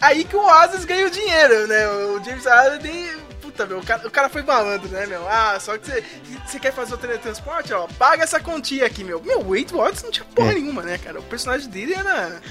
Aí 0.00 0.24
que 0.24 0.36
o 0.36 0.40
Oasis 0.44 0.84
ganha 0.84 1.06
o 1.06 1.10
dinheiro, 1.10 1.66
né? 1.66 1.88
O 1.88 2.22
James 2.22 2.44
Harden, 2.44 3.16
puta, 3.40 3.64
meu, 3.64 3.78
o 3.78 3.82
cara, 3.84 4.06
o 4.06 4.10
cara 4.10 4.28
foi 4.28 4.42
malandro, 4.42 4.88
né, 4.88 5.06
meu? 5.06 5.26
Ah, 5.26 5.58
só 5.58 5.78
que 5.78 5.86
você, 5.86 6.04
você 6.46 6.60
quer 6.60 6.72
fazer 6.72 6.92
o 6.94 6.98
teletransporte, 6.98 7.72
ó, 7.72 7.86
paga 7.98 8.22
essa 8.22 8.38
quantia 8.38 8.84
aqui, 8.84 9.02
meu. 9.02 9.22
Meu, 9.22 9.40
o 9.40 9.50
Wade 9.56 9.72
Watts 9.72 10.02
não 10.02 10.10
tinha 10.10 10.26
porra 10.26 10.50
É. 10.50 10.54
nenhuma, 10.54 10.82
né, 10.82 10.98
cara? 10.98 11.18
O 11.18 11.22
personagem 11.22 11.68
dele 11.70 11.94
era 11.94 12.42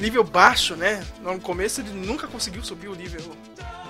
nível 0.00 0.24
baixo, 0.24 0.74
né? 0.74 1.04
No 1.22 1.38
começo 1.38 1.80
ele 1.80 1.90
nunca 1.90 2.26
conseguiu 2.26 2.64
subir 2.64 2.88
o 2.88 2.94
nível 2.96 3.20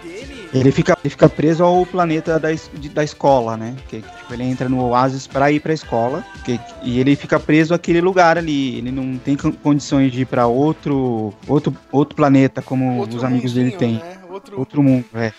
dele. 0.02 0.48
Ele 0.52 0.72
fica, 0.72 0.96
ele 1.02 1.10
fica 1.10 1.28
preso 1.28 1.62
ao 1.62 1.84
planeta 1.84 2.38
da, 2.38 2.50
de- 2.52 2.88
da 2.88 3.04
escola, 3.04 3.56
né? 3.56 3.76
Que, 3.88 4.00
tipo, 4.00 4.32
ele 4.32 4.44
entra 4.44 4.68
no 4.68 4.82
Oasis 4.82 5.26
pra 5.26 5.50
ir 5.52 5.60
pra 5.60 5.72
escola. 5.74 6.24
que- 6.44 6.58
e 6.82 6.98
ele 6.98 7.14
fica 7.16 7.38
preso 7.38 7.74
àquele 7.74 8.00
lugar 8.00 8.38
ali. 8.38 8.78
Ele 8.78 8.90
não 8.90 9.18
tem 9.18 9.36
con- 9.36 9.52
condições 9.52 10.10
de 10.12 10.22
ir 10.22 10.26
pra 10.26 10.46
outro, 10.46 11.34
outro, 11.46 11.76
outro 11.92 12.16
planeta 12.16 12.62
como 12.62 12.98
Outro 12.98 13.18
os 13.18 13.24
amigos 13.24 13.52
dele 13.52 13.72
têm. 13.72 13.94
Né? 13.94 14.18
Outro, 14.30 14.58
Outro 14.58 14.82
mundo, 14.82 15.04
é. 15.14 15.32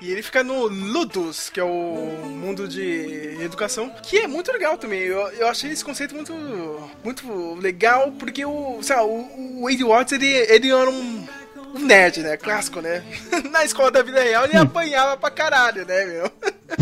E 0.00 0.10
ele 0.12 0.22
fica 0.22 0.44
no 0.44 0.66
Ludus, 0.66 1.48
que 1.48 1.58
é 1.58 1.64
o 1.64 2.26
mundo 2.28 2.68
de 2.68 3.38
educação, 3.40 3.90
que 4.02 4.18
é 4.18 4.26
muito 4.28 4.52
legal 4.52 4.76
também. 4.76 5.00
Eu, 5.00 5.18
eu 5.30 5.48
achei 5.48 5.70
esse 5.70 5.82
conceito 5.82 6.14
muito, 6.14 6.34
muito 7.02 7.54
legal, 7.54 8.12
porque 8.18 8.44
o, 8.44 8.78
sei 8.82 8.94
lá, 8.94 9.04
o, 9.06 9.60
o 9.60 9.62
Wade 9.62 9.82
Watts, 9.82 10.12
ele, 10.12 10.26
ele 10.26 10.70
era 10.70 10.90
um, 10.90 11.24
um 11.74 11.78
nerd, 11.80 12.22
né? 12.22 12.36
Clássico, 12.36 12.80
né? 12.80 13.02
Na 13.50 13.64
escola 13.64 13.90
da 13.90 14.02
vida 14.02 14.22
real 14.22 14.44
ele 14.44 14.56
apanhava 14.56 15.16
pra 15.16 15.30
caralho, 15.30 15.84
né, 15.86 16.04
meu? 16.06 16.30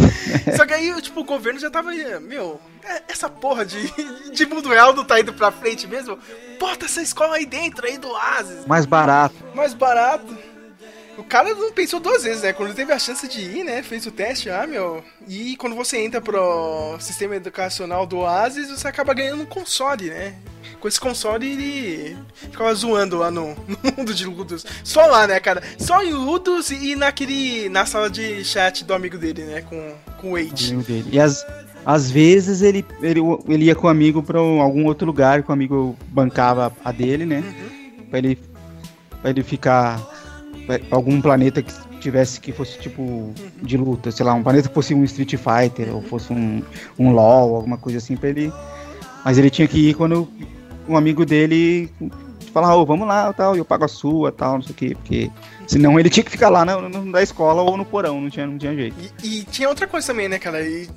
Só 0.57 0.67
que 0.67 0.75
aí, 0.75 1.01
tipo, 1.03 1.21
o 1.21 1.25
governo 1.25 1.59
já 1.61 1.71
tava, 1.71 1.91
meu, 2.21 2.61
é- 2.83 3.03
essa 3.09 3.29
porra 3.29 3.65
de, 3.65 3.89
de 4.31 4.47
mundo 4.47 4.69
real 4.69 4.93
não 4.95 5.05
tá 5.05 5.19
indo 5.21 5.33
pra 5.33 5.51
frente 5.51 5.87
mesmo? 5.87 6.19
Bota 6.59 6.87
essa 6.87 7.03
escola 7.03 7.37
aí 7.37 7.47
dentro, 7.47 7.87
aí 7.87 7.99
do 7.99 8.09
Oasis 8.09 8.67
Mais 8.67 8.87
barato. 8.87 9.35
mais 9.55 9.75
barato. 9.75 10.37
O 11.17 11.23
cara 11.23 11.55
não 11.55 11.73
pensou 11.73 12.01
duas 12.01 12.25
vezes, 12.25 12.43
né? 12.43 12.53
Quando 12.53 12.75
teve 12.75 12.93
a 12.93 12.99
chance 12.99 13.27
de 13.29 13.41
ir, 13.41 13.65
né? 13.65 13.83
Fez 13.83 14.05
o 14.07 14.11
teste, 14.11 14.51
ah, 14.51 14.67
meu. 14.67 15.03
E 15.29 15.57
quando 15.57 15.77
você 15.77 15.99
entra 15.99 16.21
pro 16.21 16.97
sistema 17.01 17.37
educacional 17.37 18.07
do 18.07 18.19
Oasis, 18.19 18.69
você 18.71 18.89
acaba 18.89 19.15
ganhando 19.15 19.43
um 19.43 19.47
console, 19.47 20.11
né? 20.11 20.35
Com 20.81 20.89
esse 20.89 20.99
console 21.01 21.47
ele 21.51 22.17
ficava 22.35 22.75
zoando 22.75 23.17
lá 23.19 23.31
no, 23.31 23.55
no 23.69 23.79
mundo 23.97 24.13
de 24.13 24.27
Ludus. 24.27 24.67
Só 24.83 25.07
lá, 25.07 25.27
né, 25.27 25.39
cara? 25.41 25.63
Só 25.79 26.03
em 26.03 26.13
Ludus 26.13 26.71
e 26.71 26.95
naquele. 26.97 27.69
na 27.69 27.87
sala 27.87 28.11
de 28.11 28.45
chat 28.45 28.85
do 28.85 28.93
amigo 28.93 29.17
dele, 29.17 29.45
né? 29.45 29.63
Com, 29.63 29.95
com 30.21 30.33
o 30.33 30.37
Wade. 30.37 30.77
E 31.11 31.19
às, 31.21 31.47
às 31.87 32.11
vezes 32.11 32.61
ele, 32.61 32.85
ele, 33.01 33.21
ele 33.49 33.65
ia 33.67 33.75
com 33.75 33.87
o 33.87 33.91
amigo 33.91 34.23
pra 34.23 34.43
um- 34.43 34.61
algum 34.61 34.85
outro 34.85 35.07
lugar, 35.07 35.43
que 35.43 35.51
o 35.51 35.53
amigo 35.53 35.97
bancava 36.09 36.75
a 36.85 36.91
dele, 36.93 37.25
né? 37.25 37.43
Pra 38.11 38.19
ele, 38.19 38.39
pra 39.23 39.31
ele 39.31 39.43
ficar. 39.43 40.13
Pra 40.67 40.81
algum 40.91 41.21
planeta 41.21 41.63
que 41.63 41.73
tivesse 42.01 42.41
que 42.41 42.53
fosse 42.53 42.79
tipo 42.79 43.33
de 43.63 43.77
luta, 43.77 44.11
sei 44.11 44.25
lá, 44.25 44.35
um 44.35 44.43
planeta 44.43 44.69
que 44.69 44.75
fosse 44.75 44.95
um 44.95 45.05
Street 45.05 45.37
Fighter 45.37 45.95
ou 45.95 46.03
fosse 46.03 46.33
um, 46.33 46.63
um 46.99 47.13
LOL, 47.13 47.57
alguma 47.57 47.79
coisa 47.79 47.99
assim 47.99 48.17
pra 48.17 48.29
ele. 48.29 48.53
Mas 49.25 49.39
ele 49.39 49.51
tinha 49.51 49.67
que 49.67 49.91
ir 49.91 49.95
quando 49.95 50.29
um 50.87 50.97
amigo 50.97 51.25
dele 51.25 51.91
falar, 52.53 52.77
ô, 52.77 52.87
vamos 52.87 53.09
lá, 53.09 53.33
tal, 53.33 53.57
eu 53.57 53.65
pago 53.65 53.85
a 53.85 53.89
sua, 53.89 54.31
tal, 54.31 54.55
não 54.55 54.63
sei 54.63 54.73
o 54.73 54.75
quê, 54.75 54.95
porque 54.95 55.31
senão 55.67 55.99
ele 55.99 56.09
tinha 56.09 56.23
que 56.23 56.31
ficar 56.31 56.51
lá 56.51 56.65
na, 56.65 56.89
na 56.89 57.23
escola 57.23 57.63
ou 57.63 57.77
no 57.77 57.85
porão, 57.85 58.21
não 58.21 58.31
tinha, 58.31 58.47
não 58.47 58.57
tinha 58.57 58.75
jeito. 58.75 58.95
E, 59.23 59.41
e 59.41 59.45
tinha 59.45 59.69
outra 59.69 59.87
coisa 59.89 60.07
também, 60.07 60.29
né, 60.29 60.39
cara? 60.39 60.63
E 60.63 60.89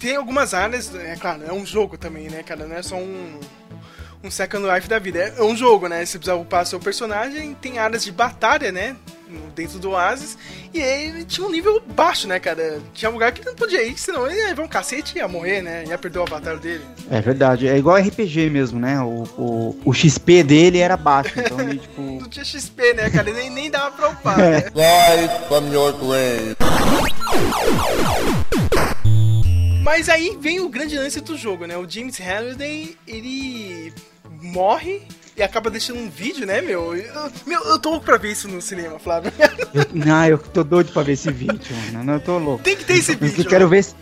tem 0.00 0.16
algumas 0.16 0.54
áreas, 0.54 0.94
é 0.94 1.14
claro, 1.16 1.42
é 1.46 1.52
um 1.52 1.66
jogo 1.66 1.98
também, 1.98 2.30
né, 2.30 2.42
cara? 2.42 2.66
Não 2.66 2.76
é 2.76 2.82
só 2.82 2.96
um, 2.96 3.38
um 4.22 4.30
Second 4.30 4.66
Life 4.66 4.88
da 4.88 4.98
vida. 4.98 5.34
É 5.36 5.42
um 5.42 5.56
jogo, 5.56 5.88
né? 5.88 6.04
Você 6.04 6.18
precisa 6.18 6.36
upar 6.36 6.64
seu 6.66 6.78
personagem, 6.78 7.54
tem 7.54 7.78
áreas 7.78 8.04
de 8.04 8.12
batalha, 8.12 8.70
né? 8.70 8.96
Dentro 9.54 9.78
do 9.78 9.90
Oasis. 9.90 10.36
E 10.74 10.78
ele 10.78 11.24
tinha 11.24 11.46
um 11.46 11.50
nível 11.50 11.82
baixo, 11.94 12.28
né, 12.28 12.38
cara? 12.38 12.80
Tinha 12.92 13.10
um 13.10 13.14
lugar 13.14 13.32
que 13.32 13.44
não 13.44 13.54
podia 13.54 13.82
ir, 13.82 13.98
senão 13.98 14.26
ele 14.26 14.38
ia 14.38 14.48
levar 14.48 14.62
um 14.62 14.68
cacete 14.68 15.16
e 15.16 15.18
ia 15.18 15.28
morrer, 15.28 15.62
né? 15.62 15.84
Ia 15.86 15.96
perder 15.96 16.18
o 16.18 16.22
avatar 16.22 16.58
dele. 16.58 16.84
É 17.10 17.20
verdade, 17.20 17.66
é 17.66 17.76
igual 17.76 17.96
RPG 17.96 18.50
mesmo, 18.50 18.78
né? 18.78 19.00
O, 19.00 19.24
o, 19.38 19.80
o 19.86 19.92
XP 19.94 20.42
dele 20.42 20.78
era 20.78 20.96
baixo, 20.98 21.32
então 21.38 21.60
ele, 21.60 21.78
tipo. 21.80 22.02
Não 22.02 22.28
tinha 22.28 22.44
XP, 22.44 22.92
né, 22.92 23.10
cara? 23.10 23.30
E 23.30 23.32
nem, 23.32 23.50
nem 23.50 23.70
dava 23.70 23.90
pra 23.92 24.08
upar, 24.10 24.36
né? 24.36 24.58
Rise 24.58 25.48
from 25.48 25.72
your 25.72 25.92
grave. 25.94 26.56
Mas 29.82 30.08
aí 30.08 30.36
vem 30.40 30.60
o 30.60 30.68
grande 30.68 30.96
lance 30.96 31.20
do 31.20 31.36
jogo, 31.36 31.66
né? 31.66 31.76
O 31.76 31.88
James 31.88 32.18
Halliday, 32.18 32.96
ele 33.06 33.92
morre 34.40 35.02
e 35.36 35.42
acaba 35.42 35.70
deixando 35.70 35.98
um 36.00 36.08
vídeo, 36.10 36.46
né, 36.46 36.60
meu? 36.60 36.94
Eu, 36.96 37.30
meu, 37.46 37.60
eu 37.64 37.78
tô 37.78 37.90
louco 37.90 38.04
pra 38.04 38.16
ver 38.18 38.32
isso 38.32 38.48
no 38.48 38.60
cinema, 38.60 38.98
Flávio. 38.98 39.32
Eu, 39.74 39.86
não, 39.94 40.26
eu 40.26 40.38
tô 40.38 40.62
doido 40.62 40.92
pra 40.92 41.02
ver 41.02 41.12
esse 41.12 41.30
vídeo, 41.30 41.74
mano. 41.92 42.04
Não, 42.04 42.14
eu 42.14 42.20
tô 42.20 42.38
louco. 42.38 42.62
Tem 42.62 42.76
que 42.76 42.84
ter 42.84 42.94
esse 42.94 43.12
Eu 43.12 43.18
vídeo. 43.18 43.44
quero 43.46 43.68
ver 43.68 43.82
se. 43.84 43.94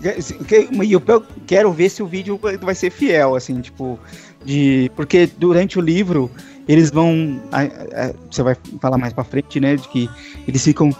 E 0.00 0.92
eu 0.92 1.02
quero 1.46 1.72
ver 1.72 1.88
se 1.90 2.02
o 2.02 2.06
vídeo 2.06 2.38
vai 2.60 2.74
ser 2.74 2.90
fiel, 2.90 3.34
assim, 3.34 3.60
tipo. 3.60 3.98
De, 4.44 4.88
porque 4.94 5.26
durante 5.26 5.76
o 5.78 5.82
livro 5.82 6.30
eles 6.68 6.90
vão. 6.90 7.42
a- 7.50 7.62
a- 7.62 8.14
Você 8.30 8.42
vai 8.44 8.56
falar 8.80 8.96
mais 8.96 9.12
pra 9.12 9.24
frente, 9.24 9.58
né? 9.58 9.74
De 9.74 9.88
que 9.88 10.08
eles 10.46 10.62
ficam 10.62 10.90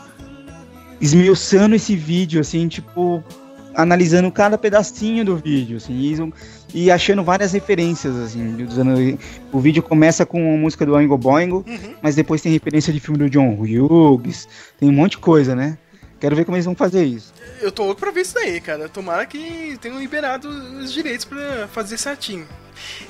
esmiuçando 1.00 1.74
esse 1.74 1.94
vídeo, 1.94 2.40
assim, 2.40 2.66
tipo. 2.68 3.22
Analisando 3.80 4.32
cada 4.32 4.58
pedacinho 4.58 5.24
do 5.24 5.36
vídeo, 5.36 5.76
assim, 5.76 5.94
e, 6.74 6.82
e 6.86 6.90
achando 6.90 7.22
várias 7.22 7.52
referências, 7.52 8.16
assim. 8.16 9.16
o 9.52 9.60
vídeo 9.60 9.84
começa 9.84 10.26
com 10.26 10.54
a 10.54 10.56
música 10.56 10.84
do 10.84 10.94
Oingo 10.94 11.16
Boingo, 11.16 11.64
Uhum. 11.64 11.94
mas 12.02 12.16
depois 12.16 12.42
tem 12.42 12.50
referência 12.50 12.92
de 12.92 12.98
filme 12.98 13.18
do 13.18 13.30
John 13.30 13.54
Hughes, 13.54 14.48
tem 14.80 14.88
um 14.88 14.92
monte 14.92 15.12
de 15.12 15.18
coisa, 15.18 15.54
né? 15.54 15.78
Quero 16.18 16.34
ver 16.34 16.44
como 16.44 16.56
eles 16.56 16.64
vão 16.64 16.74
fazer 16.74 17.04
isso. 17.04 17.32
Eu 17.60 17.70
tô 17.70 17.84
louco 17.84 18.00
pra 18.00 18.10
ver 18.10 18.22
isso 18.22 18.34
daí, 18.34 18.60
cara. 18.60 18.88
Tomara 18.88 19.24
que 19.24 19.78
tenham 19.80 20.00
liberado 20.00 20.48
os 20.48 20.92
direitos 20.92 21.24
pra 21.24 21.68
fazer 21.68 21.96
certinho. 21.96 22.44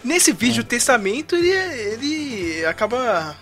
Nesse 0.05 0.31
vídeo, 0.33 0.61
o 0.61 0.67
testamento, 0.67 1.35
ele, 1.35 1.49
ele 1.51 2.67
acaba 2.67 3.35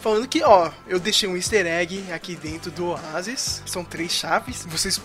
falando 0.00 0.26
que, 0.26 0.42
ó, 0.42 0.70
eu 0.88 0.98
deixei 0.98 1.28
um 1.28 1.36
easter 1.36 1.66
egg 1.66 2.02
aqui 2.10 2.34
dentro 2.34 2.70
do 2.70 2.86
Oasis. 2.86 3.62
São 3.66 3.84
três 3.84 4.12
chaves. 4.12 4.66
Vocês 4.66 4.98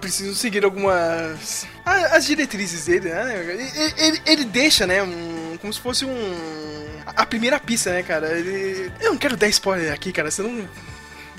precisam 0.00 0.34
seguir 0.34 0.64
algumas. 0.64 1.66
As 1.84 2.24
diretrizes 2.26 2.86
dele, 2.86 3.08
né? 3.10 3.44
Ele, 3.48 3.92
ele- 3.98 4.22
ele 4.26 4.44
deixa, 4.44 4.86
né? 4.86 5.02
Um, 5.02 5.56
como 5.60 5.72
se 5.72 5.80
fosse 5.80 6.04
um. 6.04 6.86
A 7.16 7.26
primeira 7.26 7.58
pista, 7.58 7.90
né, 7.92 8.02
cara? 8.02 8.28
Ele, 8.38 8.90
eu 9.00 9.10
não 9.10 9.18
quero 9.18 9.36
dar 9.36 9.48
spoiler 9.48 9.92
aqui, 9.92 10.12
cara, 10.12 10.30
senão 10.30 10.68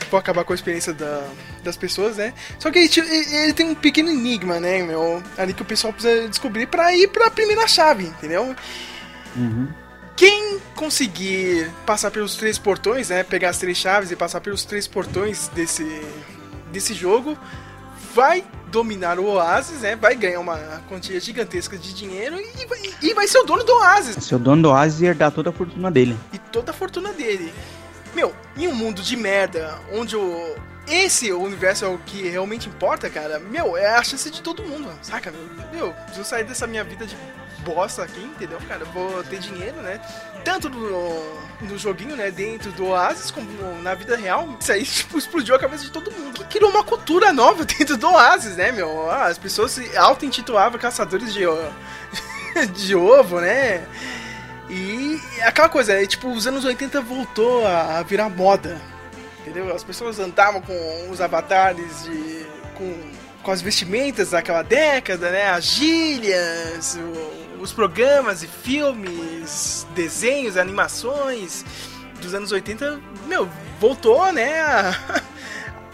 vou 0.09 0.19
acabar 0.19 0.43
com 0.43 0.51
a 0.51 0.55
experiência 0.55 0.93
da- 0.93 1.23
das 1.63 1.77
pessoas, 1.77 2.17
né? 2.17 2.33
Só 2.59 2.69
que 2.71 2.79
ele, 2.79 2.89
ele- 2.97 3.35
ele 3.35 3.53
tem 3.53 3.65
um 3.67 3.75
pequeno 3.75 4.09
enigma, 4.09 4.59
né, 4.59 4.81
meu? 4.83 5.21
Ali 5.37 5.53
que 5.53 5.61
o 5.61 5.65
pessoal 5.65 5.93
precisa 5.93 6.27
descobrir 6.27 6.65
pra 6.67 6.93
ir 6.93 7.07
pra 7.09 7.29
primeira 7.29 7.67
chave, 7.67 8.05
entendeu? 8.05 8.55
Quem 10.15 10.59
conseguir 10.75 11.69
passar 11.85 12.11
pelos 12.11 12.35
três 12.35 12.57
portões, 12.57 13.09
né? 13.09 13.23
Pegar 13.23 13.49
as 13.49 13.57
três 13.57 13.77
chaves 13.77 14.11
e 14.11 14.15
passar 14.15 14.41
pelos 14.41 14.63
três 14.65 14.87
portões 14.87 15.47
desse, 15.49 15.83
desse 16.71 16.93
jogo, 16.93 17.37
vai 18.13 18.43
dominar 18.71 19.19
o 19.19 19.25
Oasis, 19.25 19.81
né? 19.81 19.95
Vai 19.95 20.15
ganhar 20.15 20.39
uma 20.39 20.57
quantia 20.87 21.19
gigantesca 21.19 21.77
de 21.77 21.93
dinheiro 21.93 22.39
e 22.39 22.65
vai, 22.65 22.79
e 23.01 23.13
vai 23.13 23.27
ser 23.27 23.39
o 23.39 23.43
dono 23.43 23.63
do 23.63 23.73
Oasis 23.73 24.23
Se 24.23 24.33
o 24.33 24.39
dono 24.39 24.61
do 24.61 24.69
Oasis 24.69 25.01
ia 25.01 25.09
herdar 25.09 25.31
toda 25.31 25.49
a 25.49 25.53
fortuna 25.53 25.91
dele. 25.91 26.17
e 26.31 26.37
toda 26.37 26.71
a 26.71 26.73
fortuna 26.73 27.11
dele. 27.11 27.53
Meu, 28.13 28.33
em 28.57 28.67
um 28.67 28.75
mundo 28.75 29.01
de 29.01 29.15
merda, 29.15 29.77
onde 29.93 30.15
o. 30.15 30.55
Esse 30.87 31.31
universo 31.31 31.85
é 31.85 31.87
o 31.87 31.97
que 31.99 32.27
realmente 32.27 32.67
importa, 32.67 33.07
cara, 33.07 33.39
meu, 33.39 33.77
é 33.77 33.95
a 33.95 34.03
chance 34.03 34.29
de 34.31 34.41
todo 34.41 34.63
mundo, 34.63 34.89
saca, 35.03 35.31
meu? 35.31 35.67
Meu, 35.71 35.95
se 36.11 36.17
eu 36.19 36.25
sair 36.25 36.43
dessa 36.43 36.65
minha 36.65 36.83
vida 36.83 37.05
de 37.05 37.15
bosta 37.63 38.03
aqui, 38.03 38.19
entendeu, 38.19 38.57
cara? 38.67 38.83
Vou 38.85 39.23
ter 39.23 39.39
dinheiro, 39.39 39.77
né? 39.77 40.01
Tanto 40.43 40.69
no, 40.69 41.37
no 41.61 41.77
joguinho, 41.77 42.15
né? 42.15 42.31
Dentro 42.31 42.71
do 42.71 42.87
Oasis, 42.87 43.31
como 43.31 43.49
no- 43.51 43.81
na 43.81 43.93
vida 43.93 44.15
real. 44.17 44.57
Isso 44.59 44.71
aí, 44.71 44.83
tipo, 44.85 45.17
explodiu 45.17 45.55
a 45.55 45.59
cabeça 45.59 45.83
de 45.83 45.91
todo 45.91 46.11
mundo. 46.11 46.43
Que 46.45 46.57
criou 46.57 46.69
uma 46.71 46.83
cultura 46.83 47.31
nova 47.31 47.63
dentro 47.65 47.97
do 47.97 48.07
Oasis, 48.09 48.55
né, 48.55 48.71
meu? 48.71 49.09
As 49.11 49.37
pessoas 49.37 49.71
se 49.71 49.95
auto-intitulavam 49.97 50.79
caçadores 50.79 51.33
de, 51.33 51.41
de 52.73 52.95
ovo, 52.95 53.39
né? 53.39 53.85
E 54.69 55.19
aquela 55.43 55.67
coisa, 55.69 55.93
é, 55.93 56.05
tipo, 56.05 56.29
os 56.29 56.47
anos 56.47 56.63
80 56.63 57.01
voltou 57.01 57.65
a 57.67 57.99
a 57.99 58.03
virar 58.03 58.29
moda. 58.29 58.79
Entendeu? 59.41 59.73
As 59.75 59.83
pessoas 59.83 60.19
andavam 60.19 60.61
com 60.61 61.09
os 61.09 61.19
avatares 61.19 62.03
de. 62.03 62.45
com, 62.77 63.11
com 63.43 63.51
as 63.51 63.61
vestimentas 63.61 64.29
daquela 64.29 64.61
década, 64.61 65.29
né? 65.31 65.49
As 65.49 65.65
gírias, 65.65 66.95
o- 66.97 67.50
os 67.61 67.71
programas 67.71 68.43
e 68.43 68.47
filmes, 68.47 69.85
desenhos, 69.95 70.57
animações 70.57 71.63
dos 72.21 72.33
anos 72.33 72.51
80, 72.51 72.99
meu, 73.27 73.47
voltou, 73.79 74.31
né? 74.31 74.61
A, 74.61 75.21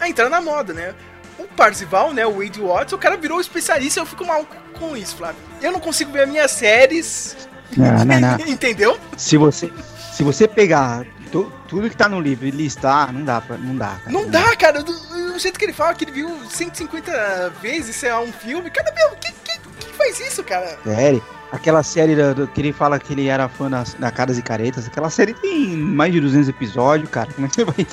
a 0.00 0.08
entrar 0.08 0.28
na 0.28 0.40
moda, 0.40 0.72
né? 0.72 0.94
O 1.38 1.44
Parzival, 1.44 2.12
né? 2.12 2.26
O 2.26 2.38
Wade 2.42 2.60
Watts, 2.60 2.92
o 2.92 2.98
cara 2.98 3.16
virou 3.16 3.40
especialista 3.40 4.00
eu 4.00 4.06
fico 4.06 4.24
mal 4.24 4.44
com 4.78 4.96
isso, 4.96 5.16
Flávio. 5.16 5.40
Eu 5.62 5.72
não 5.72 5.80
consigo 5.80 6.10
ver 6.12 6.22
as 6.22 6.28
minhas 6.28 6.50
séries. 6.50 7.48
Não, 7.76 8.04
não, 8.04 8.20
não. 8.20 8.38
Entendeu? 8.46 8.98
Se 9.16 9.36
você, 9.36 9.72
se 10.12 10.22
você 10.22 10.48
pegar 10.48 11.06
tu- 11.30 11.52
tudo 11.68 11.88
que 11.88 11.96
tá 11.96 12.08
no 12.08 12.20
livro 12.20 12.46
e 12.46 12.50
listar, 12.50 13.12
não 13.12 13.24
dá 13.24 13.40
pra, 13.40 13.56
não 13.56 13.76
dá, 13.76 13.88
cara. 14.04 14.10
Não 14.10 14.28
dá, 14.28 14.56
cara. 14.56 14.82
Do, 14.82 14.92
do 15.32 15.38
jeito 15.38 15.58
que 15.58 15.64
ele 15.64 15.72
fala 15.72 15.94
que 15.94 16.04
ele 16.04 16.12
viu 16.12 16.28
150 16.50 17.50
vezes, 17.62 17.94
sei 17.96 18.10
lá, 18.10 18.20
um 18.20 18.32
filme. 18.32 18.70
Cara, 18.70 18.92
meu, 18.94 19.10
quem, 19.20 19.32
quem, 19.44 19.60
quem 19.78 19.92
faz 19.94 20.18
isso, 20.20 20.42
cara? 20.42 20.78
Série. 20.84 21.22
Aquela 21.50 21.82
série 21.82 22.14
do, 22.34 22.46
que 22.48 22.60
ele 22.60 22.72
fala 22.72 22.98
que 22.98 23.12
ele 23.14 23.26
era 23.26 23.48
fã 23.48 23.70
da, 23.70 23.82
da 23.98 24.10
Caras 24.10 24.36
e 24.38 24.42
Caretas, 24.42 24.86
aquela 24.86 25.08
série 25.08 25.32
tem 25.32 25.68
mais 25.76 26.12
de 26.12 26.20
200 26.20 26.48
episódios, 26.48 27.08
cara. 27.08 27.32
Como 27.32 27.46
é 27.46 27.48
que 27.50 27.54
você 27.56 27.64
vai 27.64 27.86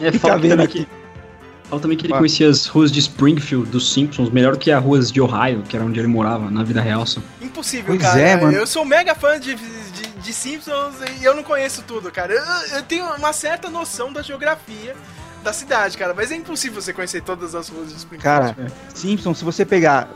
É, 0.00 0.12
ficar 0.12 0.28
fala 0.28 0.40
vendo 0.40 0.50
também 0.50 0.66
aqui? 0.66 0.84
que, 0.84 1.68
fala 1.68 1.80
também 1.80 1.96
que 1.96 2.06
ele 2.06 2.10
Vai. 2.12 2.18
conhecia 2.20 2.48
as 2.48 2.66
ruas 2.66 2.90
de 2.90 2.98
Springfield, 2.98 3.70
dos 3.70 3.92
Simpsons, 3.92 4.30
melhor 4.30 4.56
que 4.56 4.72
as 4.72 4.82
ruas 4.82 5.12
de 5.12 5.20
Ohio, 5.20 5.62
que 5.62 5.76
era 5.76 5.84
onde 5.84 6.00
ele 6.00 6.08
morava, 6.08 6.50
na 6.50 6.64
vida 6.64 6.80
real. 6.80 7.06
Só. 7.06 7.20
Impossível, 7.40 7.86
Pois 7.86 8.02
cara. 8.02 8.20
é, 8.20 8.36
mano. 8.36 8.52
Eu 8.56 8.66
sou 8.66 8.84
mega 8.84 9.14
fã 9.14 9.38
de, 9.38 9.54
de, 9.54 10.06
de 10.20 10.32
Simpsons 10.32 10.96
e 11.20 11.24
eu 11.24 11.36
não 11.36 11.44
conheço 11.44 11.82
tudo, 11.86 12.10
cara. 12.10 12.32
Eu, 12.34 12.76
eu 12.78 12.82
tenho 12.82 13.04
uma 13.14 13.32
certa 13.32 13.70
noção 13.70 14.12
da 14.12 14.22
geografia 14.22 14.96
da 15.44 15.52
cidade, 15.52 15.96
cara. 15.96 16.12
Mas 16.14 16.32
é 16.32 16.34
impossível 16.36 16.82
você 16.82 16.92
conhecer 16.92 17.22
todas 17.22 17.54
as 17.54 17.68
ruas 17.68 17.90
de 17.90 17.96
Springfield. 17.96 18.22
Cara, 18.54 18.56
Simpsons, 18.92 19.38
se 19.38 19.44
você 19.44 19.64
pegar. 19.64 20.08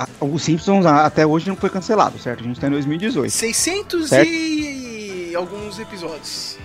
A- 0.00 0.08
o 0.24 0.38
Simpsons 0.38 0.86
até 0.86 1.26
hoje 1.26 1.46
não 1.48 1.56
foi 1.56 1.68
cancelado, 1.68 2.18
certo? 2.18 2.40
A 2.40 2.42
gente 2.44 2.58
tá 2.58 2.68
em 2.68 2.70
2018. 2.70 3.30
600 3.30 4.08
Certo. 4.08 4.26
e 4.28 5.32
alguns 5.36 5.78
episódios. 5.78 6.56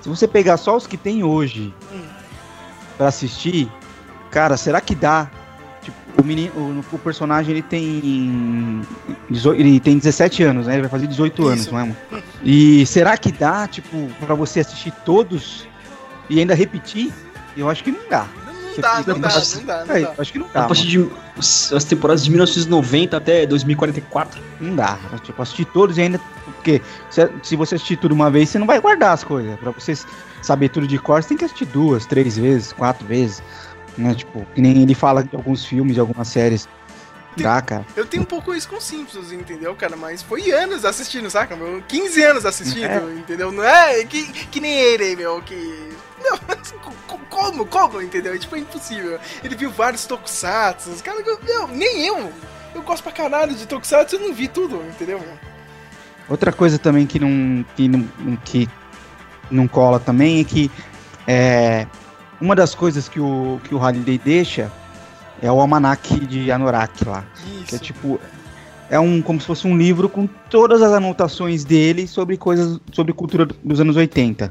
Se 0.00 0.08
você 0.08 0.26
pegar 0.26 0.56
só 0.56 0.74
os 0.76 0.86
que 0.86 0.96
tem 0.96 1.22
hoje 1.22 1.72
Hum. 1.92 2.00
pra 2.96 3.08
assistir, 3.08 3.68
cara, 4.30 4.56
será 4.56 4.80
que 4.80 4.94
dá? 4.94 5.30
Tipo, 5.82 5.96
o, 6.22 6.24
menino, 6.24 6.52
o, 6.56 6.96
o 6.96 6.98
personagem 6.98 7.50
ele 7.52 7.62
tem 7.62 8.80
18, 9.28 9.60
ele 9.60 9.78
tem 9.78 9.98
17 9.98 10.42
anos, 10.42 10.66
né? 10.66 10.72
Ele 10.74 10.82
vai 10.82 10.90
fazer 10.90 11.06
18 11.08 11.46
anos, 11.46 11.60
Isso. 11.62 11.72
não 11.72 11.78
é, 11.80 11.82
mano? 11.82 11.96
E 12.42 12.86
será 12.86 13.16
que 13.18 13.30
dá, 13.30 13.68
tipo, 13.68 14.08
pra 14.18 14.34
você 14.34 14.60
assistir 14.60 14.92
todos 15.04 15.68
e 16.30 16.38
ainda 16.40 16.54
repetir? 16.54 17.12
Eu 17.54 17.68
acho 17.68 17.84
que 17.84 17.90
não 17.92 18.08
dá. 18.08 18.26
Não 18.74 18.80
dá, 18.80 18.94
não 19.06 19.18
dá, 19.20 19.28
não 19.28 19.64
dá, 19.64 19.84
não 19.84 19.94
É, 19.96 20.00
dá. 20.00 20.08
eu 20.08 20.14
acho 20.18 20.32
que 20.32 20.38
não 20.38 20.46
a 20.46 20.60
dá. 20.60 20.66
partir 20.66 20.86
de 20.86 21.10
as 21.38 21.84
temporadas 21.84 22.24
de 22.24 22.30
1990 22.30 23.16
até 23.16 23.46
2044. 23.46 24.40
mano. 24.40 24.52
Não 24.60 24.76
dá. 24.76 24.98
Tipo, 25.22 25.42
assistir 25.42 25.64
todos 25.66 25.98
e 25.98 26.02
ainda. 26.02 26.20
Porque 26.44 26.80
se, 27.10 27.28
se 27.42 27.56
você 27.56 27.74
assistir 27.74 27.96
tudo 27.96 28.12
uma 28.14 28.30
vez, 28.30 28.48
você 28.48 28.58
não 28.58 28.66
vai 28.66 28.80
guardar 28.80 29.12
as 29.12 29.24
coisas. 29.24 29.58
Pra 29.58 29.70
você 29.72 29.94
saber 30.40 30.68
tudo 30.68 30.86
de 30.86 30.98
cor, 30.98 31.22
você 31.22 31.28
tem 31.30 31.36
que 31.38 31.44
assistir 31.44 31.66
duas, 31.66 32.06
três 32.06 32.36
vezes, 32.38 32.72
quatro 32.72 33.06
vezes. 33.06 33.42
Né? 33.98 34.14
Tipo, 34.14 34.46
que 34.54 34.60
nem 34.60 34.82
ele 34.82 34.94
fala 34.94 35.22
de 35.24 35.34
alguns 35.36 35.64
filmes, 35.64 35.94
de 35.94 36.00
algumas 36.00 36.28
séries. 36.28 36.68
Dá, 37.36 37.62
cara. 37.62 37.86
Eu 37.96 38.04
tenho 38.04 38.22
um 38.22 38.26
pouco 38.26 38.54
isso 38.54 38.68
com 38.68 38.78
Simpsons, 38.78 39.32
entendeu, 39.32 39.74
cara? 39.74 39.96
Mas 39.96 40.22
foi 40.22 40.50
anos 40.50 40.84
assistindo, 40.84 41.30
saca? 41.30 41.56
Meu? 41.56 41.82
15 41.88 42.22
anos 42.22 42.44
assistindo, 42.44 42.84
É. 42.86 43.14
entendeu? 43.18 43.50
Não 43.50 43.64
é 43.64 44.04
que, 44.04 44.22
que 44.30 44.60
nem 44.60 44.72
ele, 44.78 45.16
meu, 45.16 45.40
que. 45.40 45.88
Não, 46.22 46.38
co- 47.08 47.18
como, 47.28 47.66
como, 47.66 48.00
entendeu? 48.02 48.38
Tipo, 48.38 48.56
é 48.56 48.60
impossível. 48.60 49.18
Ele 49.42 49.54
viu 49.56 49.70
vários 49.70 50.04
tokusatsu, 50.06 50.90
cara, 51.02 51.22
meu, 51.44 51.68
nem 51.68 52.06
eu. 52.06 52.32
Eu 52.74 52.82
gosto 52.82 53.02
pra 53.02 53.12
caralho 53.12 53.54
de 53.54 53.66
tokusatsu, 53.66 54.16
eu 54.16 54.20
não 54.20 54.34
vi 54.34 54.48
tudo, 54.48 54.76
entendeu? 54.88 55.20
Outra 56.28 56.52
coisa 56.52 56.78
também 56.78 57.06
que 57.06 57.18
não, 57.18 57.64
que 57.76 57.88
não, 57.88 58.08
que 58.44 58.68
não 59.50 59.68
cola 59.68 59.98
também 60.00 60.40
é 60.40 60.44
que 60.44 60.70
é, 61.26 61.86
uma 62.40 62.54
das 62.56 62.74
coisas 62.74 63.08
que 63.08 63.20
o, 63.20 63.60
que 63.64 63.74
o 63.74 63.78
Halliday 63.78 64.18
deixa 64.18 64.70
é 65.42 65.50
o 65.50 65.60
almanac 65.60 66.18
de 66.26 66.50
Anorak 66.50 67.04
lá. 67.04 67.24
Que 67.66 67.74
é 67.74 67.76
Isso. 67.76 67.78
tipo. 67.80 68.20
É 68.88 69.00
um 69.00 69.22
como 69.22 69.40
se 69.40 69.46
fosse 69.46 69.66
um 69.66 69.76
livro 69.76 70.06
com 70.08 70.26
todas 70.26 70.82
as 70.82 70.92
anotações 70.92 71.64
dele 71.64 72.06
sobre 72.06 72.36
coisas. 72.36 72.78
sobre 72.92 73.12
cultura 73.12 73.46
dos 73.64 73.80
anos 73.80 73.96
80. 73.96 74.50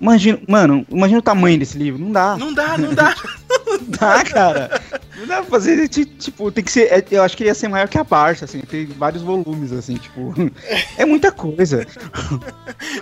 Imagina, 0.00 0.38
mano, 0.48 0.86
imagina 0.90 1.18
o 1.18 1.22
tamanho 1.22 1.58
desse 1.58 1.78
livro. 1.78 2.00
Não 2.02 2.12
dá. 2.12 2.36
Não 2.36 2.52
dá, 2.52 2.78
não 2.78 2.94
dá. 2.94 3.14
dá, 3.78 4.22
cara. 4.24 4.80
Não 5.16 5.26
dá 5.26 5.36
pra 5.36 5.44
fazer, 5.44 5.88
ti- 5.88 6.04
tipo, 6.04 6.50
tem 6.52 6.62
que 6.62 6.70
ser. 6.70 6.92
é, 6.92 7.04
Eu 7.10 7.22
acho 7.22 7.36
que 7.36 7.44
ia 7.44 7.54
ser 7.54 7.68
maior 7.68 7.88
que 7.88 7.96
a 7.98 8.04
Barça, 8.04 8.44
assim, 8.44 8.60
tem 8.60 8.86
vários 8.86 9.22
volumes, 9.22 9.72
assim, 9.72 9.96
tipo. 9.96 10.34
É 10.98 11.04
muita 11.04 11.30
coisa. 11.32 11.86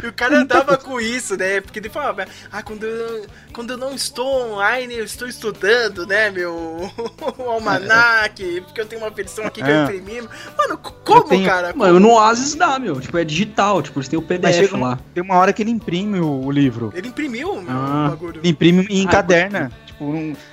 E 0.03 0.07
o 0.07 0.13
cara 0.13 0.39
andava 0.39 0.77
com 0.77 1.01
isso, 1.01 1.37
né? 1.37 1.61
Porque 1.61 1.79
ele 1.79 1.89
falava, 1.89 2.27
ah, 2.53 2.63
quando 2.63 2.85
eu, 2.85 3.27
quando 3.53 3.71
eu 3.73 3.77
não 3.77 3.93
estou 3.95 4.53
online, 4.53 4.95
eu 4.95 5.05
estou 5.05 5.27
estudando, 5.27 6.07
né, 6.07 6.31
meu 6.31 6.55
o 7.39 7.43
almanac, 7.43 8.61
porque 8.63 8.81
eu 8.81 8.87
tenho 8.87 9.03
uma 9.03 9.11
versão 9.11 9.45
aqui 9.47 9.63
que 9.63 9.69
eu 9.69 9.75
É. 9.75 9.83
imprimi. 9.85 10.21
Mano, 10.57 10.79
como, 10.79 11.25
tenho- 11.25 11.45
cara? 11.47 11.73
Mano, 11.75 11.99
no 12.01 12.11
Oasis 12.13 12.55
dá, 12.55 12.79
meu. 12.79 13.01
Tipo, 13.01 13.19
é 13.19 13.25
digital. 13.25 13.83
Tipo, 13.83 13.99
eles 13.99 14.09
têm 14.09 14.19
o 14.19 14.23
PDF 14.23 14.73
lá. 14.73 14.99
tem 15.13 15.23
uma 15.23 15.37
hora 15.37 15.53
que 15.53 15.63
ele 15.63 15.71
imprime 15.71 16.21
o, 16.21 16.45
o 16.45 16.51
livro. 16.51 16.93
Ele 16.95 17.09
imprimiu 17.09 17.61
meu, 17.63 17.71
Ah. 17.73 18.07
o 18.07 18.11
bagulho. 18.11 18.41
Ele 18.41 18.49
imprime 18.51 18.87
e 18.91 19.01
Ah, 19.01 19.03
encaderna. 19.03 19.73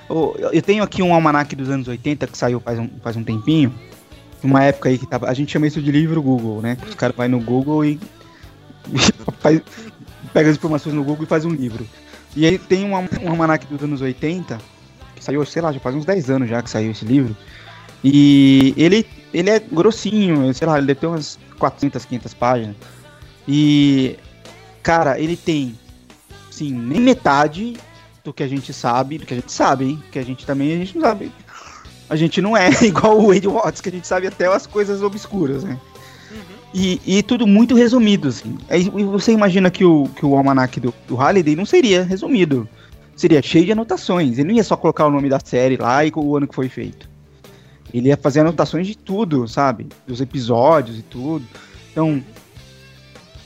O- 0.08 0.34
eu 0.52 0.62
tenho 0.62 0.82
aqui 0.82 1.02
um 1.02 1.12
almanac 1.14 1.54
dos 1.56 1.68
anos 1.70 1.88
80 1.88 2.26
que 2.26 2.36
saiu 2.36 2.60
faz 2.60 2.78
um, 2.78 2.88
faz 3.02 3.16
um 3.16 3.24
tempinho. 3.24 3.72
Uma 4.42 4.64
época 4.64 4.88
aí 4.88 4.98
que 4.98 5.06
tava. 5.06 5.28
A 5.28 5.34
gente 5.34 5.52
chama 5.52 5.66
isso 5.66 5.80
de 5.80 5.90
livro 5.92 6.20
Google, 6.22 6.60
né? 6.60 6.76
Os 6.88 6.94
caras 6.94 7.14
vai 7.16 7.28
no 7.28 7.38
Google 7.40 7.84
e. 7.84 8.00
faz- 9.40 9.62
pega 10.32 10.50
as 10.50 10.56
informações 10.56 10.94
no 10.94 11.04
Google 11.04 11.24
e 11.24 11.26
faz 11.28 11.44
um 11.44 11.50
livro. 11.50 11.86
E 12.34 12.46
aí 12.46 12.58
tem 12.58 12.84
um, 12.84 12.94
um 12.94 13.28
almanac 13.30 13.66
dos 13.66 13.82
anos 13.82 14.00
80, 14.00 14.58
que 15.14 15.22
saiu, 15.22 15.44
sei 15.44 15.62
lá, 15.62 15.70
já 15.72 15.78
faz 15.78 15.94
uns 15.94 16.04
10 16.04 16.30
anos 16.30 16.48
já 16.48 16.62
que 16.62 16.70
saiu 16.70 16.90
esse 16.90 17.04
livro. 17.04 17.36
E 18.02 18.74
ele, 18.76 19.06
ele 19.32 19.50
é 19.50 19.60
grossinho, 19.60 20.52
sei 20.54 20.66
lá, 20.66 20.78
ele 20.78 20.86
deve 20.88 21.00
ter 21.00 21.06
umas 21.06 21.38
400, 21.58 22.04
500 22.04 22.34
páginas. 22.34 22.76
E, 23.46 24.16
cara, 24.82 25.20
ele 25.20 25.36
tem, 25.36 25.78
sim, 26.50 26.72
nem 26.72 27.00
metade 27.00 27.76
do 28.24 28.32
que 28.32 28.42
a 28.42 28.48
gente 28.48 28.72
sabe, 28.72 29.18
do 29.18 29.26
que 29.26 29.34
a 29.34 29.36
gente 29.36 29.52
sabe, 29.52 29.84
hein? 29.84 30.02
Que 30.10 30.18
a 30.18 30.24
gente 30.24 30.46
também, 30.46 30.72
a 30.72 30.76
gente 30.76 30.96
não 30.96 31.02
sabe. 31.02 31.32
A 32.08 32.16
gente 32.16 32.40
não 32.40 32.56
é 32.56 32.70
igual 32.82 33.18
o 33.18 33.28
Wade 33.32 33.48
Watts, 33.48 33.80
que 33.80 33.88
a 33.88 33.92
gente 33.92 34.06
sabe 34.06 34.26
até 34.26 34.46
as 34.46 34.66
coisas 34.66 35.02
obscuras, 35.02 35.64
né? 35.64 35.78
E, 36.74 37.00
e 37.04 37.22
tudo 37.22 37.46
muito 37.46 37.74
resumido, 37.74 38.28
assim. 38.28 38.56
Aí 38.70 38.82
e 38.82 39.04
você 39.04 39.32
imagina 39.32 39.70
que 39.70 39.84
o, 39.84 40.08
que 40.16 40.24
o 40.24 40.34
almanac 40.34 40.80
do, 40.80 40.94
do 41.06 41.16
Halliday 41.16 41.54
não 41.54 41.66
seria 41.66 42.02
resumido. 42.02 42.66
Seria 43.14 43.42
cheio 43.42 43.66
de 43.66 43.72
anotações. 43.72 44.38
Ele 44.38 44.48
não 44.48 44.54
ia 44.54 44.64
só 44.64 44.74
colocar 44.74 45.06
o 45.06 45.10
nome 45.10 45.28
da 45.28 45.38
série 45.38 45.76
lá 45.76 46.04
e 46.04 46.10
o 46.14 46.36
ano 46.36 46.48
que 46.48 46.54
foi 46.54 46.70
feito. 46.70 47.10
Ele 47.92 48.08
ia 48.08 48.16
fazer 48.16 48.40
anotações 48.40 48.86
de 48.86 48.96
tudo, 48.96 49.46
sabe? 49.46 49.86
Dos 50.06 50.22
episódios 50.22 50.98
e 50.98 51.02
tudo. 51.02 51.44
Então, 51.90 52.24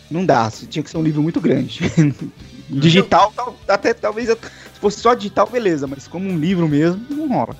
não 0.09 0.25
dá. 0.25 0.49
Tinha 0.71 0.85
que 0.85 0.89
ser 0.91 0.97
um 0.97 1.03
livro 1.03 1.21
muito 1.21 1.41
grande. 1.41 1.81
digital, 2.71 3.33
tal- 3.35 3.57
até 3.69 3.95
talvez 3.95 4.29
se 4.77 4.81
fosse 4.81 5.01
só 5.01 5.15
digital, 5.15 5.47
beleza. 5.49 5.87
Mas 5.87 6.07
como 6.07 6.29
um 6.29 6.39
livro 6.39 6.69
mesmo, 6.69 7.05
não 7.09 7.29
rola. 7.29 7.57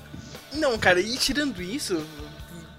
Não, 0.53 0.77
cara, 0.77 0.99
e 0.99 1.17
tirando 1.17 1.61
isso, 1.61 2.03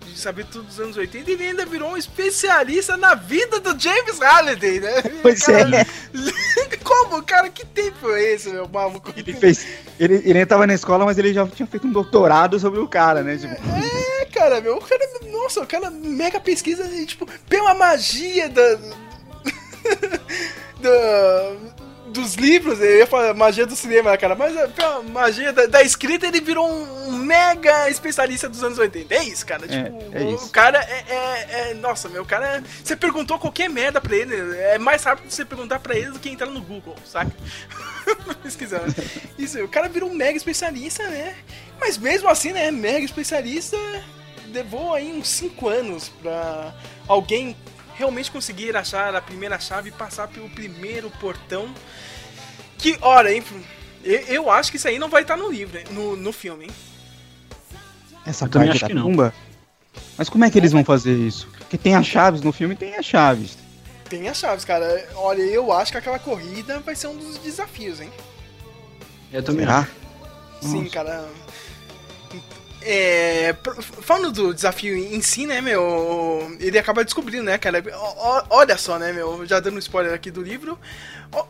de 0.07 0.17
saber 0.17 0.47
tudo 0.47 0.65
dos 0.65 0.79
anos 0.79 0.97
80, 0.97 1.29
ele 1.29 1.45
ainda 1.45 1.67
virou 1.67 1.91
um 1.91 1.97
especialista 1.97 2.97
na 2.97 3.17
vida 3.17 3.59
do 3.59 3.79
James 3.79 4.19
Halliday, 4.21 4.81
né? 4.81 5.03
Pois 5.23 5.43
Cara, 5.43 5.81
é. 5.81 5.87
Como, 6.85 7.23
cara, 7.23 7.49
que 7.51 7.67
tempo 7.67 8.11
é 8.13 8.33
esse, 8.35 8.49
meu 8.49 8.69
maluco? 8.69 9.13
Ele 9.17 9.33
fez. 9.35 9.67
Ele, 9.99 10.15
ele 10.15 10.35
nem 10.35 10.47
tava 10.47 10.67
na 10.67 10.75
escola, 10.75 11.05
mas 11.05 11.19
ele 11.19 11.35
já 11.35 11.47
tinha 11.47 11.67
feito 11.67 11.87
um 11.87 11.93
doutorado 11.93 12.59
sobre 12.59 12.79
o 12.81 12.89
cara, 12.89 13.23
né? 13.23 13.37
Tipo, 13.37 13.55
É, 13.55 14.25
cara, 14.27 14.61
meu, 14.61 14.77
o 14.77 14.81
cara, 14.81 15.05
nossa, 15.31 15.61
o 15.61 15.67
cara 15.67 15.91
mega 15.91 16.41
pesquisa, 16.41 16.85
tipo, 17.05 17.27
pela 17.49 17.75
magia 17.75 18.49
da. 18.49 18.79
da 20.81 21.57
dos 22.09 22.35
livros, 22.35 22.81
eu 22.81 22.99
ia 22.99 23.07
falar 23.07 23.33
magia 23.35 23.65
do 23.67 23.77
cinema, 23.77 24.17
cara, 24.17 24.35
mas 24.35 24.57
é, 24.57 24.67
pela 24.67 25.03
magia 25.03 25.53
da, 25.53 25.67
da 25.67 25.83
escrita 25.83 26.27
ele 26.27 26.41
virou 26.41 26.69
um, 26.69 27.13
mega 27.13 27.89
especialista 27.91 28.49
dos 28.49 28.63
anos 28.63 28.79
80. 28.79 29.15
É 29.15 29.23
isso, 29.25 29.47
cara. 29.47 29.65
É, 29.67 29.69
tipo, 29.85 30.17
é 30.17 30.23
o 30.25 30.35
isso. 30.35 30.51
cara 30.51 30.79
é, 30.83 31.05
é- 31.09 31.71
é- 31.71 31.75
Nossa, 31.75 32.09
meu, 32.09 32.23
o 32.23 32.27
cara. 32.27 32.63
Você 32.83 32.97
perguntou 32.97 33.39
qualquer 33.39 33.69
merda 33.69 34.01
pra 34.01 34.17
ele, 34.17 34.35
é 34.59 34.79
mais 34.79 35.05
rápido 35.05 35.31
você 35.31 35.45
perguntar 35.45 35.79
pra 35.79 35.97
ele 35.97 36.11
do 36.11 36.19
que 36.19 36.29
entrar 36.29 36.47
no 36.51 36.61
Google, 36.61 36.97
saca? 37.05 37.31
Pesquisando. 38.43 38.95
Isso, 39.39 39.63
o 39.63 39.69
cara 39.69 39.89
virou 39.89 40.11
um 40.11 40.15
mega 40.15 40.37
especialista, 40.37 41.03
né? 41.09 41.35
Mas 41.81 41.97
mesmo 41.99 42.29
assim, 42.29 42.53
né? 42.53 42.71
Mega 42.71 43.05
especialista 43.05 43.77
levou 44.53 44.95
aí 44.95 45.13
uns 45.13 45.29
5 45.29 45.69
anos 45.69 46.09
pra 46.09 46.75
alguém 47.07 47.55
realmente 47.99 48.31
conseguir 48.31 48.77
achar 48.77 49.15
a 49.15 49.21
primeira 49.21 49.59
chave 49.59 49.89
e 49.89 49.93
passar 49.93 50.29
pelo 50.29 50.49
primeiro 50.49 51.11
portão. 51.21 51.69
Que, 52.79 52.97
ora, 53.03 53.33
hein? 53.33 53.43
Eu, 54.05 54.21
eu 54.21 54.51
acho 54.51 54.71
que 54.71 54.77
isso 54.77 54.87
aí 54.87 54.99
não 54.99 55.09
vai 55.09 55.23
estar 55.23 55.37
no 55.37 55.51
livro, 55.51 55.77
hein, 55.77 55.85
no, 55.91 56.17
no 56.17 56.33
filme, 56.33 56.67
hein? 56.67 56.71
essa 58.25 58.45
Eu 58.45 58.51
parte 58.51 58.71
acho 58.71 58.81
da 58.81 58.87
que 58.87 58.95
não. 58.95 59.03
tumba. 59.03 59.35
Mas 60.17 60.29
como 60.29 60.45
é 60.45 60.51
que 60.51 60.59
eles 60.59 60.71
vão 60.73 60.85
fazer 60.85 61.15
isso? 61.15 61.49
Porque 61.59 61.77
tem 61.77 61.95
as 61.95 62.07
chaves 62.07 62.41
no 62.41 62.53
filme, 62.53 62.77
tem 62.77 62.95
as 62.95 63.05
chaves. 63.05 63.59
Tem 64.09 64.29
as 64.29 64.37
chaves, 64.39 64.65
cara. 64.65 65.09
Olha, 65.17 65.43
eu 65.43 65.73
acho 65.73 65.93
que 65.93 65.99
aquela 65.99 66.19
corrida 66.19 66.79
vai 66.81 66.95
ser 66.95 67.09
um 67.09 67.17
dos 67.17 67.37
desafios, 67.39 68.01
hein? 68.01 68.11
Eu 69.33 69.43
também 69.43 69.67
Será? 69.67 69.81
acho. 69.81 69.91
Sim, 70.61 70.79
Nossa. 70.83 70.91
cara. 70.91 71.29
É, 72.91 73.55
falando 74.01 74.33
do 74.33 74.55
desafio 74.55 74.97
em 74.97 75.21
si, 75.21 75.45
né, 75.47 75.61
meu? 75.61 76.57
Ele 76.59 76.79
acaba 76.79 77.05
descobrindo, 77.05 77.43
né, 77.45 77.59
cara? 77.59 77.85
Olha 78.49 78.79
só, 78.79 78.99
né, 78.99 79.13
meu? 79.13 79.45
Já 79.45 79.61
dando 79.61 79.77
um 79.77 79.79
spoiler 79.79 80.15
aqui 80.15 80.31
do 80.31 80.41
livro. 80.43 80.79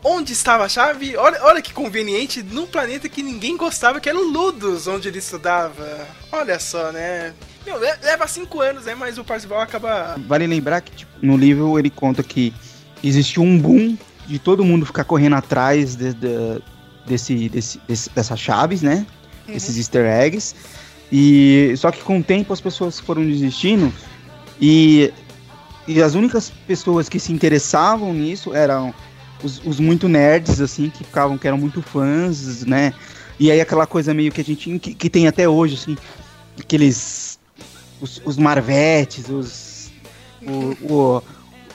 Onde 0.03 0.33
estava 0.33 0.65
a 0.65 0.69
chave? 0.69 1.15
Olha, 1.15 1.41
olha 1.43 1.61
que 1.61 1.71
conveniente, 1.71 2.43
num 2.43 2.67
planeta 2.67 3.07
que 3.07 3.23
ninguém 3.23 3.55
gostava, 3.55 4.01
que 4.01 4.09
era 4.09 4.17
o 4.17 4.21
Ludus, 4.29 4.85
onde 4.87 5.07
ele 5.07 5.19
estudava. 5.19 6.05
Olha 6.29 6.59
só, 6.59 6.91
né? 6.91 7.33
Meu, 7.65 7.79
le- 7.79 7.95
leva 8.03 8.27
cinco 8.27 8.59
anos, 8.59 8.83
né? 8.83 8.93
Mas 8.93 9.17
o 9.17 9.23
Parzival 9.23 9.61
acaba. 9.61 10.17
Vale 10.27 10.45
lembrar 10.45 10.81
que 10.81 10.91
tipo, 10.91 11.11
no 11.21 11.37
livro 11.37 11.79
ele 11.79 11.89
conta 11.89 12.21
que 12.21 12.53
existiu 13.01 13.43
um 13.43 13.57
boom 13.57 13.97
de 14.27 14.39
todo 14.39 14.65
mundo 14.65 14.85
ficar 14.85 15.05
correndo 15.05 15.37
atrás 15.37 15.95
de- 15.95 16.13
de- 16.13 16.61
desse, 17.05 17.47
desse, 17.47 17.79
desse- 17.87 18.09
dessas 18.09 18.37
chaves, 18.39 18.81
né? 18.81 19.05
Esses 19.47 19.77
easter 19.77 20.05
eggs. 20.05 20.53
E 21.11 21.73
só 21.77 21.91
que 21.91 22.01
com 22.03 22.19
o 22.19 22.23
tempo 22.23 22.53
as 22.53 22.61
pessoas 22.61 22.99
foram 22.99 23.25
desistindo 23.25 23.91
e, 24.61 25.11
e 25.87 26.01
as 26.01 26.13
únicas 26.13 26.51
pessoas 26.67 27.09
que 27.09 27.19
se 27.19 27.31
interessavam 27.33 28.13
nisso 28.13 28.53
eram 28.53 28.93
os, 29.43 29.61
os 29.65 29.79
muito 29.79 30.07
nerds, 30.07 30.61
assim, 30.61 30.89
que 30.89 31.03
ficavam, 31.03 31.37
que 31.37 31.47
eram 31.47 31.57
muito 31.57 31.81
fãs, 31.81 32.63
né? 32.65 32.93
E 33.39 33.49
aí 33.49 33.59
aquela 33.61 33.87
coisa 33.87 34.13
meio 34.13 34.31
que 34.31 34.41
a 34.41 34.43
gente. 34.43 34.77
que, 34.79 34.93
que 34.93 35.09
tem 35.09 35.27
até 35.27 35.47
hoje, 35.47 35.75
assim, 35.75 35.97
aqueles. 36.59 37.39
Os, 38.01 38.21
os 38.25 38.37
Marvetes, 38.37 39.29
os. 39.29 39.91
O, 40.41 40.93
o- 40.93 41.23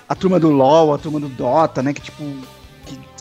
a 0.06 0.14
turma 0.14 0.38
do 0.38 0.50
LOL, 0.50 0.92
a 0.92 0.98
turma 0.98 1.18
do 1.18 1.28
Dota, 1.28 1.82
né? 1.82 1.92
Que 1.94 2.02
tipo. 2.02 2.22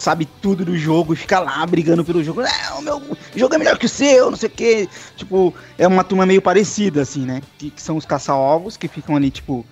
Sabe 0.04 0.26
tudo 0.42 0.66
do 0.66 0.78
jogo 0.78 1.14
e 1.14 1.16
fica 1.16 1.40
lá 1.40 1.66
brigando 1.66 2.04
pelo 2.04 2.22
jogo. 2.22 2.42
Não, 2.42 2.80
o 2.80 2.82
meu 2.82 3.18
jogo 3.34 3.56
é 3.56 3.58
melhor 3.58 3.78
que 3.78 3.86
o 3.86 3.90
seu, 3.90 4.30
não 4.30 4.36
sei 4.36 4.50
o 4.50 4.52
quê. 4.52 4.90
Tipo, 5.16 5.54
é 5.78 5.88
uma 5.88 6.04
turma 6.04 6.26
meio 6.26 6.42
parecida, 6.42 7.02
assim, 7.02 7.22
né? 7.22 7.42
Que, 7.58 7.70
que 7.70 7.82
são 7.82 7.96
os 7.96 8.06
caça-ovos 8.06 8.76
que 8.76 8.90
ficam 8.90 9.16
ali, 9.16 9.32
tipo. 9.32 9.66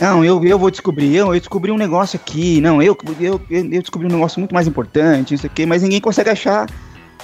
Não, 0.00 0.24
eu, 0.24 0.44
eu 0.44 0.56
vou 0.56 0.70
descobrir, 0.70 1.12
eu, 1.12 1.34
eu 1.34 1.40
descobri 1.40 1.72
um 1.72 1.76
negócio 1.76 2.20
aqui, 2.22 2.60
não, 2.60 2.80
eu, 2.80 2.96
eu, 3.18 3.40
eu 3.50 3.80
descobri 3.82 4.06
um 4.06 4.10
negócio 4.10 4.38
muito 4.38 4.54
mais 4.54 4.68
importante, 4.68 5.32
não 5.32 5.38
sei 5.38 5.50
o 5.50 5.52
quê, 5.52 5.66
mas 5.66 5.82
ninguém 5.82 6.00
consegue 6.00 6.30
achar 6.30 6.70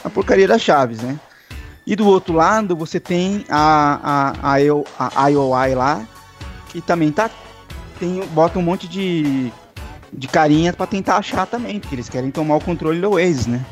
a 0.05 0.11
porcaria 0.11 0.49
das 0.49 0.61
chaves, 0.61 1.01
né? 1.01 1.19
E 1.87 1.95
do 1.95 2.05
outro 2.05 2.35
lado, 2.35 2.75
você 2.75 2.99
tem 2.99 3.45
a, 3.49 4.35
a, 4.43 4.53
a, 4.55 4.61
IO 4.61 4.85
a 4.99 5.29
IOI 5.29 5.75
lá, 5.77 6.05
que 6.71 6.81
também 6.81 7.13
tá. 7.13 7.31
Tem, 8.01 8.27
bota 8.35 8.59
um 8.59 8.63
monte 8.63 8.89
de, 8.89 9.53
de 10.17 10.27
carinha 10.29 10.73
pra 10.73 10.87
tentar 10.87 11.17
achar 11.17 11.47
também, 11.47 11.79
porque 11.79 11.95
eles 11.95 12.09
querem 12.09 12.31
tomar 12.31 12.57
o 12.57 12.61
controle 12.61 13.01
do 13.01 13.11
Oasis, 13.13 13.47
né? 13.47 13.65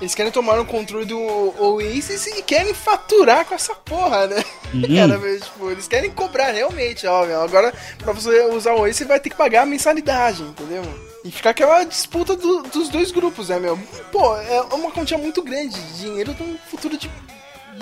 Eles 0.00 0.14
querem 0.14 0.32
tomar 0.32 0.58
o 0.58 0.64
controle 0.64 1.04
do 1.04 1.18
Oasis 1.62 2.26
e 2.26 2.42
querem 2.42 2.72
faturar 2.74 3.44
com 3.44 3.54
essa 3.54 3.74
porra, 3.74 4.26
né? 4.26 4.42
Cara, 4.96 5.18
mas, 5.18 5.40
tipo, 5.42 5.70
eles 5.70 5.88
querem 5.88 6.10
cobrar 6.10 6.50
realmente, 6.52 7.06
ó, 7.06 7.24
meu. 7.26 7.42
Agora, 7.42 7.72
pra 7.98 8.12
você 8.12 8.46
usar 8.46 8.72
o 8.74 8.80
Oasis, 8.80 8.96
você 8.98 9.04
vai 9.04 9.20
ter 9.20 9.30
que 9.30 9.36
pagar 9.36 9.62
a 9.62 9.66
mensalidade, 9.66 10.42
entendeu? 10.42 10.82
E 11.24 11.30
ficar 11.30 11.50
aquela 11.50 11.84
disputa 11.84 12.34
do- 12.34 12.62
dos 12.62 12.88
dois 12.88 13.10
grupos, 13.10 13.48
né, 13.50 13.58
meu? 13.58 13.78
Pô, 14.10 14.36
é 14.36 14.60
uma 14.74 14.90
quantia 14.90 15.18
muito 15.18 15.42
grande 15.42 15.78
de 15.78 15.98
dinheiro 16.00 16.32
de 16.34 16.42
um 16.42 16.56
futuro 16.70 16.96
de 16.96 17.10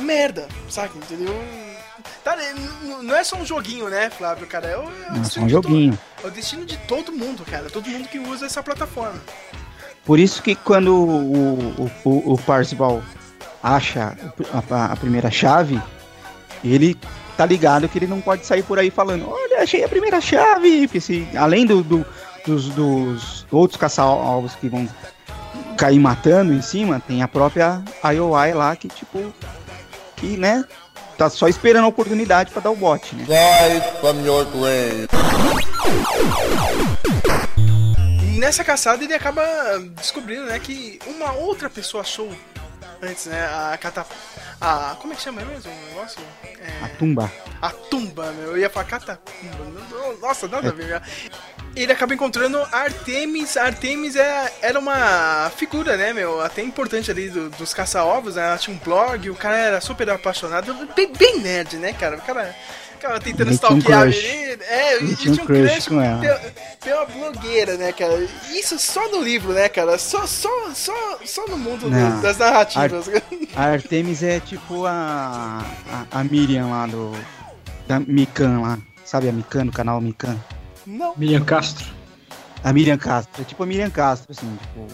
merda, 0.01 0.49
saca? 0.69 0.97
Entendeu? 0.97 1.35
Tá, 2.25 2.37
não 3.03 3.15
é 3.17 3.25
só 3.25 3.37
um 3.37 3.45
joguinho, 3.47 3.89
né, 3.89 4.11
Flávio, 4.11 4.47
cara? 4.47 4.67
É 4.67 4.77
o, 4.77 4.83
é 4.83 4.85
o 4.85 4.89
Não, 4.89 5.15
só 5.17 5.21
destino 5.23 5.47
um 5.47 5.49
joguinho. 5.49 5.99
É 6.23 6.27
o 6.27 6.31
destino 6.31 6.65
de 6.65 6.77
todo 6.79 7.13
mundo, 7.13 7.45
cara. 7.45 7.71
Todo 7.71 7.89
mundo 7.89 8.09
que 8.09 8.19
usa 8.19 8.47
essa 8.47 8.63
plataforma. 8.63 9.21
Por 10.05 10.19
isso 10.19 10.43
que 10.43 10.55
quando 10.55 10.95
o, 10.95 11.83
o, 11.83 11.91
o, 12.05 12.33
o 12.35 12.39
Parzival 12.39 13.03
acha 13.63 14.17
a, 14.71 14.93
a 14.93 14.97
primeira 14.97 15.31
chave, 15.31 15.81
ele 16.65 16.97
tá 17.37 17.45
ligado 17.47 17.89
que 17.89 17.99
ele 17.99 18.07
não 18.07 18.21
pode 18.21 18.45
sair 18.47 18.63
por 18.63 18.79
aí 18.79 18.91
falando, 18.91 19.29
olha, 19.31 19.63
achei 19.63 19.85
a 19.85 19.89
primeira 19.89 20.21
chave, 20.21 20.89
se, 21.01 21.29
além 21.37 21.65
do, 21.67 21.83
do- 21.83 22.07
dos, 22.47 22.69
dos 22.71 23.47
outros 23.51 23.79
caça-alvos 23.79 24.55
que 24.55 24.69
vão 24.69 24.89
cair 25.77 25.99
matando 26.01 26.53
em 26.53 26.63
cima, 26.63 27.01
tem 27.07 27.23
a 27.23 27.29
própria 27.29 27.83
IOI 28.03 28.55
lá 28.55 28.75
que, 28.75 28.89
tipo, 28.89 29.33
que, 30.17 30.37
né, 30.37 30.65
tá 31.19 31.29
só 31.29 31.49
esperando 31.49 31.85
a 31.85 31.89
oportunidade 31.89 32.53
pra 32.53 32.63
dar 32.63 32.71
o 32.71 32.77
bote, 32.77 33.15
né? 33.17 33.27
Rise 33.27 34.01
from 34.01 34.25
your 34.25 34.47
grave. 34.47 35.09
E 38.23 38.39
nessa 38.39 38.63
caçada 38.63 39.03
ele 39.03 39.13
acaba 39.13 39.45
descobrindo, 39.97 40.45
né, 40.45 40.59
que 40.61 41.01
uma 41.09 41.33
outra 41.33 41.69
pessoa 41.69 42.03
achou 42.03 42.31
antes, 43.03 43.27
né, 43.27 43.45
a 43.47 43.77
cata... 43.79 44.07
A... 44.61 44.97
como 45.01 45.13
é 45.13 45.17
que 45.17 45.23
chama 45.23 45.41
mesmo 45.43 45.71
o 45.71 45.89
negócio? 45.89 46.21
É... 46.45 46.85
A 46.85 46.89
tumba. 46.89 47.33
A 47.63 47.71
tumba, 47.71 48.33
meu. 48.33 48.53
Eu 48.53 48.59
ia 48.59 48.69
falar 48.71 48.87
catacumba. 48.87 50.17
Nossa, 50.21 50.49
nada 50.49 50.69
a 50.71 50.73
ver. 50.73 50.87
meu. 50.87 51.01
Ele 51.77 51.93
acaba 51.93 52.13
encontrando 52.13 52.59
Artemis. 52.73 53.57
Artemis 53.57 54.17
é, 54.17 54.53
era 54.63 54.79
uma 54.79 55.51
figura, 55.57 55.97
né, 55.97 56.13
meu? 56.13 56.41
Até 56.41 56.61
importante 56.63 57.11
ali 57.11 57.29
do- 57.31 57.51
dos 57.51 57.73
caça-ovos, 57.73 58.35
né? 58.35 58.47
Ela 58.49 58.59
tinha 58.59 58.75
um 58.75 58.81
blog, 58.81 59.31
o 59.31 59.37
cara 59.37 59.57
era 59.57 59.81
super 59.81 60.11
apaixonado. 60.11 60.75
Bem, 60.97 61.13
bem 61.13 61.39
nerd, 61.39 61.77
né, 61.77 61.93
cara? 61.93 62.17
O 62.17 62.23
cara, 62.23 62.55
o 62.99 63.01
cara 63.01 63.21
tentando 63.21 63.49
Ele 63.51 63.59
tinha 63.59 63.71
um 63.73 63.79
stalkear 63.79 64.03
a 64.03 64.05
menina. 64.07 64.65
É, 64.69 64.97
ele 64.97 65.17
tinha 65.17 65.33
um 65.33 65.35
tinha 65.37 65.45
um 65.45 65.47
crush 65.47 65.71
crush 65.73 65.89
com 65.89 66.01
ela. 66.03 66.21
pela, 66.21 66.41
pela 66.85 67.05
blogueira, 67.07 67.77
né, 67.77 67.93
cara? 67.93 68.29
Isso 68.53 68.79
só 68.79 69.09
no 69.11 69.23
livro, 69.23 69.53
né, 69.53 69.69
cara? 69.69 69.97
Só, 69.99 70.27
só, 70.27 70.51
só, 70.75 71.19
só 71.25 71.47
no 71.47 71.57
mundo 71.57 71.89
do- 71.89 72.23
das 72.23 72.37
narrativas. 72.39 73.09
A 73.57 73.63
Artemis 73.73 74.23
é 74.23 74.41
tipo 74.41 74.85
a, 74.87 75.65
a, 76.13 76.21
a 76.21 76.25
Miriam 76.25 76.67
lá 76.69 76.87
do. 76.87 77.13
Da 77.87 77.99
Mikan 78.01 78.61
lá. 78.61 78.79
Sabe 79.05 79.29
a 79.29 79.33
Mikan, 79.33 79.65
do 79.67 79.73
canal 79.73 80.01
Mikan? 80.01 80.37
Não. 80.87 81.15
Miriam 81.17 81.45
Castro. 81.45 81.87
A 82.63 82.73
Miriam 82.73 82.99
Castro. 82.99 83.41
É 83.41 83.45
tipo 83.45 83.63
a 83.63 83.67
Miriam 83.67 83.89
Castro, 83.91 84.33
assim, 84.37 84.59
tipo. 84.61 84.87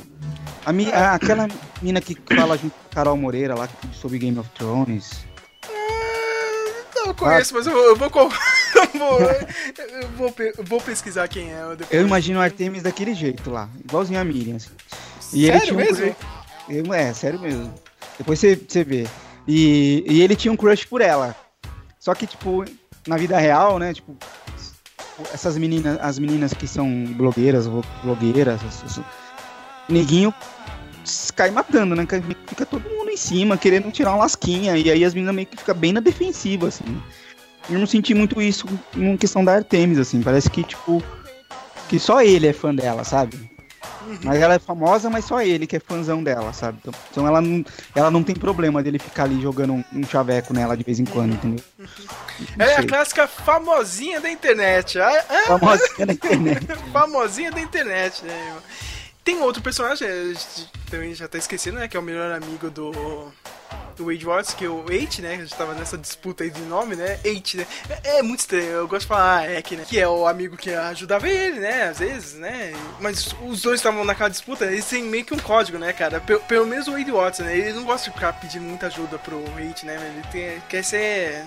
A, 0.67 0.73
Mi- 0.73 0.93
a- 0.93 1.15
aquela 1.15 1.49
mina 1.83 2.01
que 2.01 2.17
fala 2.35 2.57
junto 2.57 2.71
com 2.73 2.89
a 2.91 2.95
Carol 2.95 3.17
Moreira 3.17 3.55
lá 3.55 3.67
que- 3.67 3.89
sobre 3.97 4.19
Game 4.19 4.39
of 4.39 4.49
Thrones. 4.51 5.25
Não, 7.05 7.11
eu 7.11 7.15
conheço, 7.15 7.55
mas 7.55 7.67
eu, 7.67 7.77
eu 7.77 7.97
vou. 7.97 8.11
Eu 8.75 8.99
vou, 8.99 9.21
eu 9.21 10.09
vou, 10.17 10.35
eu 10.59 10.65
vou 10.65 10.81
pesquisar 10.81 11.29
quem 11.29 11.53
é. 11.53 11.61
depois. 11.77 11.89
Eu 11.93 12.03
imagino 12.07 12.41
a 12.41 12.45
Artemis 12.45 12.83
daquele 12.83 13.15
jeito 13.15 13.51
lá, 13.51 13.69
igualzinho 13.85 14.19
a 14.21 14.25
Miriam. 14.25 14.57
Assim. 14.57 14.71
Sério 15.47 15.75
um 15.75 15.77
mesmo? 15.77 15.97
crush- 15.97 16.17
Eu- 16.69 16.95
é, 16.95 17.13
sério 17.13 17.39
mesmo. 17.41 17.73
Depois 18.19 18.39
você, 18.41 18.57
você 18.57 18.83
vê. 18.83 19.07
E, 19.47 20.05
e 20.09 20.23
ele 20.23 20.35
tinha 20.35 20.51
um 20.53 20.57
crush 20.57 20.87
por 20.87 21.01
ela. 21.01 21.37
Só 22.01 22.15
que, 22.15 22.27
tipo, 22.27 22.65
na 23.07 23.17
vida 23.17 23.39
real, 23.39 23.79
né, 23.79 23.93
tipo, 23.95 24.17
essas 25.33 25.57
meninas, 25.57 25.99
as 26.01 26.19
meninas 26.19 26.53
que 26.53 26.67
são 26.67 27.05
blogueiras, 27.17 27.67
blogueiras, 28.03 28.61
neguinho 29.89 30.33
cai 31.35 31.51
matando, 31.51 31.95
né? 31.95 32.07
Fica 32.47 32.67
todo 32.67 32.89
mundo 32.89 33.11
em 33.11 33.17
cima, 33.17 33.57
querendo 33.57 33.91
tirar 33.91 34.11
uma 34.11 34.25
lasquinha, 34.25 34.77
e 34.77 34.91
aí 34.91 35.05
as 35.05 35.15
meninas 35.15 35.35
meio 35.35 35.47
que 35.47 35.57
ficam 35.57 35.75
bem 35.75 35.93
na 35.93 36.01
defensiva, 36.01 36.69
assim. 36.69 36.85
Eu 37.69 37.79
não 37.79 37.87
senti 37.87 38.15
muito 38.15 38.43
isso 38.43 38.67
em 38.95 39.17
questão 39.17 39.45
da 39.45 39.55
Artemis, 39.55 39.99
assim, 39.99 40.23
parece 40.23 40.51
que, 40.51 40.63
tipo, 40.63 41.03
que 41.89 41.99
só 41.99 42.23
ele 42.23 42.47
é 42.47 42.53
fã 42.53 42.75
dela, 42.75 43.05
sabe? 43.05 43.55
Mas 44.23 44.41
ela 44.41 44.55
é 44.55 44.59
famosa, 44.59 45.09
mas 45.09 45.25
só 45.25 45.41
ele 45.41 45.67
que 45.67 45.77
é 45.77 45.81
fãzão 45.81 46.23
dela, 46.23 46.53
sabe? 46.53 46.79
Então, 46.81 46.95
então 47.11 47.27
ela, 47.27 47.41
não, 47.41 47.65
ela 47.95 48.11
não 48.11 48.23
tem 48.23 48.35
problema 48.35 48.83
dele 48.83 48.99
ficar 48.99 49.25
ali 49.25 49.41
jogando 49.41 49.73
um, 49.73 49.85
um 49.93 50.05
chaveco 50.05 50.53
nela 50.53 50.77
de 50.77 50.85
vez 50.85 51.01
em 51.01 51.05
quando, 51.05 51.35
entendeu? 51.35 51.65
Não 52.57 52.67
É 52.67 52.77
a 52.77 52.87
clássica 52.87 53.27
famosinha 53.27 54.21
da 54.21 54.31
internet. 54.31 54.99
Ah, 54.99 55.25
ah, 55.29 55.43
Famosinha 55.47 56.07
na 56.07 56.13
internet. 56.13 56.67
famosinha 56.93 57.51
da 57.51 57.61
internet, 57.61 58.25
né? 58.25 58.57
Tem 59.25 59.41
outro 59.41 59.63
personagem, 59.63 60.07
gente 60.35 60.69
também 60.91 61.15
já 61.15 61.27
tá 61.27 61.39
esquecendo, 61.39 61.79
né? 61.79 61.89
Que 61.89 61.97
é 61.97 62.01
o 62.01 62.03
melhor 62.03 62.31
amigo 62.33 62.71
do. 62.71 63.33
Do 63.97 64.07
Wade 64.07 64.25
Watts, 64.25 64.55
que 64.55 64.65
é 64.65 64.69
o 64.69 64.85
Eight, 64.91 65.23
né? 65.23 65.35
A 65.35 65.37
gente 65.37 65.55
tava 65.55 65.73
nessa 65.73 65.97
disputa 65.97 66.43
aí 66.43 66.51
de 66.51 66.61
nome, 66.63 66.97
né? 66.97 67.21
Eight, 67.23 67.57
né? 67.57 67.67
É, 68.03 68.19
é 68.19 68.23
muito 68.23 68.41
estranho, 68.41 68.67
eu 68.67 68.89
gosto 68.89 69.03
de 69.03 69.07
falar 69.07 69.49
Ek, 69.49 69.77
né? 69.77 69.85
Que 69.87 70.01
é 70.01 70.09
o 70.09 70.27
amigo 70.27 70.57
que 70.57 70.75
ajudava 70.75 71.29
ele, 71.29 71.61
né? 71.61 71.85
Às 71.85 72.01
vezes, 72.01 72.35
né? 72.35 72.73
Mas 73.01 73.33
os 73.47 73.63
dois 73.63 73.79
estavam 73.79 74.05
naquela 74.05 74.29
disputa, 74.29 74.65
eles 74.65 74.85
têm 74.85 75.05
meio 75.05 75.25
que 75.25 75.33
um 75.33 75.39
código, 75.39 75.79
né, 75.79 75.93
cara? 75.93 76.21
Pelo, 76.21 76.41
pelo 76.41 76.67
menos 76.67 76.89
o 76.89 76.93
Wade 76.93 77.11
Watts, 77.13 77.39
né? 77.39 77.57
Ele 77.57 77.73
não 77.73 77.85
gosta 77.85 78.11
de 78.11 78.17
ficar 78.17 78.33
pedindo 78.33 78.65
muita 78.65 78.89
ajuda 78.89 79.17
pro 79.17 79.45
Eight, 79.61 79.87
né? 79.87 79.95
Ele 79.95 80.27
tem, 80.33 80.61
quer 80.69 80.83
ser 80.83 81.45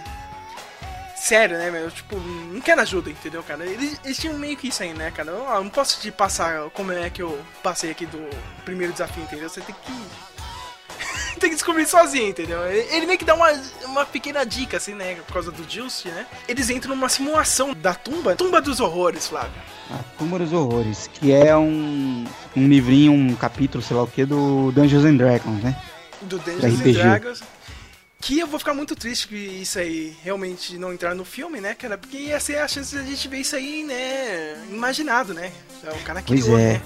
sério, 1.20 1.58
né, 1.58 1.72
meu? 1.72 1.90
Tipo, 1.90 2.18
não 2.18 2.62
quero 2.62 2.82
ajuda, 2.82 3.10
entendeu, 3.10 3.44
cara? 3.44 3.66
Eles, 3.66 4.00
eles 4.04 4.18
tinham 4.18 4.38
meio 4.38 4.56
que 4.56 4.68
isso 4.68 4.84
aí, 4.84 4.94
né, 4.94 5.12
cara? 5.12 5.32
Eu 5.32 5.48
ah, 5.50 5.60
não 5.60 5.70
posso 5.70 6.00
te 6.00 6.12
passar 6.12 6.70
como 6.72 6.92
é 6.92 7.10
que 7.10 7.22
eu 7.22 7.40
passei 7.64 7.92
aqui 7.92 8.06
do 8.06 8.20
primeiro 8.64 8.94
desafio, 8.94 9.24
entendeu? 9.24 9.50
Você 9.50 9.62
tem 9.62 9.76
que. 9.76 11.38
tem 11.40 11.50
que 11.50 11.56
descobrir 11.56 11.86
sozinho, 11.86 12.30
entendeu? 12.30 12.66
Ele 12.66 13.06
meio 13.06 13.18
que 13.18 13.26
dá 13.26 13.34
uma, 13.34 13.52
uma 13.86 14.06
pequena 14.06 14.46
dica, 14.46 14.78
assim, 14.78 14.94
né? 14.94 15.16
Por 15.28 15.34
causa 15.34 15.52
do 15.52 15.70
Juice, 15.70 16.08
né? 16.08 16.26
Eles 16.48 16.70
entram 16.70 16.96
numa 16.96 17.10
simulação 17.10 17.74
da 17.74 17.94
tumba, 17.94 18.36
tumba 18.36 18.62
dos 18.62 18.80
horrores, 18.80 19.28
Flávio. 19.28 19.62
A 19.90 20.04
Tumba 20.18 20.38
dos 20.38 20.52
Horrores, 20.52 21.10
que 21.14 21.32
é 21.32 21.56
um, 21.56 22.26
um 22.54 22.68
livrinho, 22.68 23.14
um 23.14 23.34
capítulo, 23.36 23.82
sei 23.82 23.96
lá 23.96 24.04
o 24.04 24.08
que, 24.08 24.26
do 24.26 24.70
Dungeons 24.74 25.06
and 25.06 25.16
Dragons, 25.16 25.64
né? 25.64 25.82
do 26.22 26.38
Dungeons 26.40 26.82
and. 26.82 26.94
Dragons. 26.94 27.44
Que 28.20 28.40
eu 28.40 28.48
vou 28.48 28.58
ficar 28.60 28.74
muito 28.74 28.96
triste 28.96 29.28
que 29.28 29.36
isso 29.36 29.78
aí 29.78 30.14
realmente 30.24 30.78
não 30.78 30.92
entrar 30.92 31.14
no 31.14 31.24
filme, 31.24 31.62
né, 31.62 31.74
cara? 31.76 31.98
Porque 31.98 32.18
ia 32.18 32.40
ser 32.40 32.58
a 32.58 32.68
chance 32.68 32.96
de 32.96 33.02
a 33.02 33.06
gente 33.06 33.28
ver 33.28 33.38
isso 33.40 33.56
aí, 33.56 33.84
né? 33.84 34.66
Imaginado, 34.72 35.34
né? 35.34 35.52
É 35.84 35.92
o 35.92 36.00
cara 36.00 36.24
Pois 36.26 36.42
criou, 36.44 36.58
é. 36.60 36.74
né? 36.74 36.82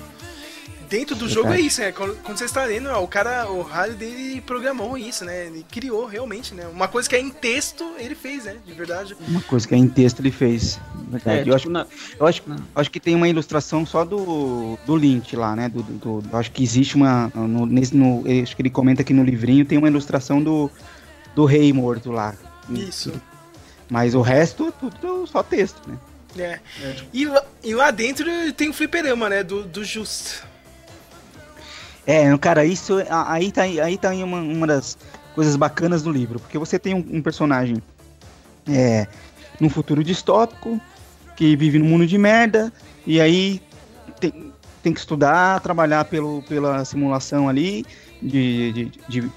Dentro 0.89 1.15
do 1.15 1.25
Verdade. 1.25 1.33
jogo 1.33 1.53
é 1.53 1.61
isso, 1.61 1.79
né? 1.79 1.93
Quando, 1.93 2.17
você 2.37 2.43
está 2.43 2.65
lendo, 2.65 2.89
ó, 2.89 3.01
o 3.01 3.07
cara, 3.07 3.49
o 3.49 3.61
rádio 3.61 3.95
dele 3.95 4.41
programou 4.41 4.97
isso, 4.97 5.23
né? 5.23 5.45
Ele 5.47 5.65
criou 5.71 6.05
realmente, 6.05 6.53
né? 6.53 6.67
Uma 6.67 6.89
coisa 6.89 7.07
que 7.07 7.15
é 7.15 7.19
em 7.21 7.29
texto, 7.29 7.89
ele 7.97 8.13
fez, 8.13 8.43
né? 8.43 8.57
De 8.65 8.73
verdade. 8.73 9.15
Uma 9.25 9.41
coisa 9.41 9.65
que 9.65 9.73
é 9.73 9.77
em 9.77 9.87
texto 9.87 10.19
ele 10.19 10.31
fez. 10.31 10.77
Verdade. 11.07 11.37
É, 11.37 11.39
eu, 11.39 11.43
tipo, 11.45 11.55
acho, 11.55 11.69
na- 11.69 11.87
eu, 12.19 12.27
acho, 12.27 12.43
eu 12.45 12.55
acho 12.75 12.91
que 12.91 12.99
tem 12.99 13.15
uma 13.15 13.29
ilustração 13.29 13.85
só 13.85 14.03
do, 14.03 14.77
do 14.85 14.95
Lynch 14.97 15.33
lá, 15.37 15.55
né? 15.55 15.69
Do, 15.69 15.81
do- 15.81 16.21
do- 16.21 16.29
eu 16.29 16.37
acho 16.37 16.51
que 16.51 16.61
existe 16.61 16.97
uma. 16.97 17.31
No, 17.33 17.65
nesse, 17.65 17.95
no, 17.95 18.25
acho 18.43 18.53
que 18.53 18.61
ele 18.61 18.69
comenta 18.69 19.01
aqui 19.01 19.13
no 19.13 19.23
livrinho 19.23 19.63
tem 19.63 19.77
uma 19.77 19.87
ilustração 19.87 20.43
do, 20.43 20.69
do 21.35 21.45
rei 21.45 21.71
morto 21.73 22.11
lá. 22.11 22.35
Isso. 22.69 23.13
Mas 23.89 24.15
o 24.15 24.21
resto 24.21 24.67
é 24.67 24.71
tudo 24.89 25.27
só 25.27 25.43
texto, 25.43 25.81
né? 25.87 25.97
É. 26.37 26.59
E, 27.11 27.25
lá, 27.25 27.43
e 27.61 27.75
lá 27.75 27.91
dentro 27.91 28.25
tem 28.53 28.69
o 28.69 28.73
fliperama, 28.73 29.27
né? 29.29 29.43
Do, 29.43 29.63
do 29.63 29.83
Just. 29.83 30.43
É, 32.07 32.35
cara, 32.37 32.65
isso 32.65 32.97
aí 33.27 33.51
tá, 33.51 33.61
aí 33.63 33.97
tá 33.97 34.09
aí 34.09 34.23
uma, 34.23 34.37
uma 34.39 34.65
das 34.65 34.97
coisas 35.35 35.55
bacanas 35.55 36.01
do 36.01 36.11
livro, 36.11 36.39
porque 36.39 36.57
você 36.57 36.79
tem 36.79 36.93
um, 36.93 37.05
um 37.17 37.21
personagem 37.21 37.81
é, 38.67 39.07
num 39.59 39.69
futuro 39.69 40.03
distópico 40.03 40.79
que 41.35 41.55
vive 41.55 41.77
num 41.79 41.85
mundo 41.85 42.07
de 42.07 42.17
merda 42.17 42.71
e 43.05 43.19
aí 43.21 43.61
tem, 44.19 44.51
tem 44.81 44.93
que 44.93 44.99
estudar, 44.99 45.59
trabalhar 45.61 46.05
pelo, 46.05 46.41
pela 46.43 46.83
simulação 46.85 47.47
ali 47.47 47.85
de, 48.21 48.73
de, 48.73 48.91
de- 49.07 49.31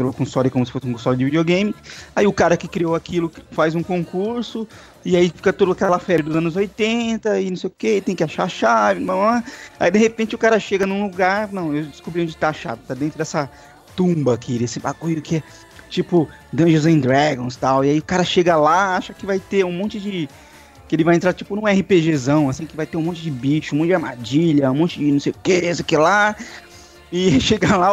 pelo 0.00 0.14
console 0.14 0.48
como 0.48 0.64
se 0.64 0.72
fosse 0.72 0.86
um 0.86 0.92
console 0.92 1.18
de 1.18 1.26
videogame. 1.26 1.74
Aí 2.16 2.26
o 2.26 2.32
cara 2.32 2.56
que 2.56 2.66
criou 2.66 2.94
aquilo 2.94 3.30
faz 3.50 3.74
um 3.74 3.82
concurso 3.82 4.66
e 5.04 5.14
aí 5.14 5.28
fica 5.28 5.52
toda 5.52 5.72
aquela 5.72 5.98
febre 5.98 6.22
dos 6.22 6.36
anos 6.36 6.56
80 6.56 7.38
e 7.38 7.50
não 7.50 7.56
sei 7.56 7.68
o 7.68 7.72
que, 7.76 8.00
tem 8.00 8.16
que 8.16 8.24
achar 8.24 8.44
a 8.44 8.48
chave, 8.48 9.04
blá, 9.04 9.14
blá. 9.14 9.44
Aí 9.78 9.90
de 9.90 9.98
repente 9.98 10.34
o 10.34 10.38
cara 10.38 10.58
chega 10.58 10.86
num 10.86 11.02
lugar, 11.02 11.52
não, 11.52 11.76
eu 11.76 11.84
descobri 11.84 12.22
onde 12.22 12.34
tá 12.34 12.48
a 12.48 12.52
chave, 12.54 12.80
tá 12.88 12.94
dentro 12.94 13.18
dessa 13.18 13.50
tumba 13.94 14.32
aqui, 14.32 14.58
desse 14.58 14.80
bagulho 14.80 15.20
que 15.20 15.36
é 15.36 15.42
tipo 15.90 16.26
Dungeons 16.50 16.86
and 16.86 17.00
Dragons 17.00 17.56
tal. 17.56 17.84
E 17.84 17.90
aí 17.90 17.98
o 17.98 18.02
cara 18.02 18.24
chega 18.24 18.56
lá, 18.56 18.96
acha 18.96 19.12
que 19.12 19.26
vai 19.26 19.38
ter 19.38 19.64
um 19.64 19.72
monte 19.72 20.00
de. 20.00 20.30
Que 20.88 20.96
ele 20.96 21.04
vai 21.04 21.14
entrar 21.14 21.34
tipo 21.34 21.54
num 21.54 21.66
RPGzão, 21.66 22.48
assim, 22.48 22.64
que 22.64 22.74
vai 22.74 22.86
ter 22.86 22.96
um 22.96 23.02
monte 23.02 23.20
de 23.20 23.30
bicho, 23.30 23.74
um 23.74 23.78
monte 23.78 23.88
de 23.88 23.94
armadilha, 23.94 24.72
um 24.72 24.74
monte 24.74 24.98
de 24.98 25.12
não 25.12 25.20
sei 25.20 25.30
o 25.30 25.36
que, 25.40 25.52
isso 25.52 25.82
aqui 25.82 25.96
lá. 25.96 26.34
E 27.12 27.38
chega 27.40 27.76
lá, 27.76 27.92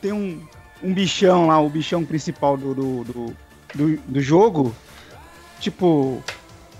tem 0.00 0.12
um, 0.12 0.40
um 0.82 0.92
bichão 0.92 1.46
lá, 1.46 1.60
o 1.60 1.68
bichão 1.68 2.04
principal 2.04 2.56
do, 2.56 2.74
do, 2.74 3.04
do, 3.04 3.36
do, 3.74 3.96
do 4.08 4.20
jogo. 4.20 4.74
Tipo, 5.60 6.22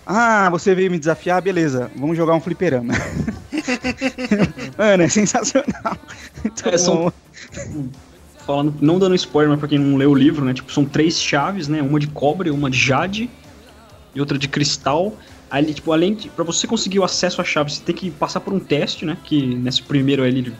ah, 0.06 0.50
você 0.50 0.74
veio 0.74 0.90
me 0.90 0.98
desafiar, 0.98 1.40
beleza, 1.40 1.90
vamos 1.96 2.16
jogar 2.16 2.34
um 2.34 2.40
fliperama. 2.40 2.94
Mano, 4.76 5.02
é 5.02 5.08
sensacional. 5.08 5.96
É, 6.64 6.76
são- 6.76 7.12
falando, 8.44 8.74
não 8.80 8.98
dando 8.98 9.14
spoiler, 9.14 9.50
mas 9.50 9.58
pra 9.60 9.68
quem 9.68 9.78
não 9.78 9.96
leu 9.96 10.10
o 10.10 10.14
livro, 10.14 10.44
né? 10.44 10.52
Tipo, 10.52 10.72
são 10.72 10.84
três 10.84 11.20
chaves, 11.20 11.68
né? 11.68 11.80
Uma 11.80 12.00
de 12.00 12.08
cobre, 12.08 12.50
uma 12.50 12.68
de 12.70 12.78
jade 12.78 13.30
e 14.14 14.20
outra 14.20 14.36
de 14.36 14.48
cristal. 14.48 15.16
Aí, 15.50 15.72
tipo, 15.72 15.92
além 15.92 16.14
de. 16.14 16.28
Pra 16.30 16.44
você 16.44 16.66
conseguir 16.66 16.98
o 16.98 17.04
acesso 17.04 17.40
à 17.40 17.44
chave, 17.44 17.70
você 17.72 17.82
tem 17.82 17.94
que 17.94 18.10
passar 18.10 18.40
por 18.40 18.52
um 18.52 18.58
teste, 18.58 19.04
né? 19.04 19.16
Que 19.24 19.54
nesse 19.54 19.82
primeiro 19.82 20.24
ele 20.24 20.52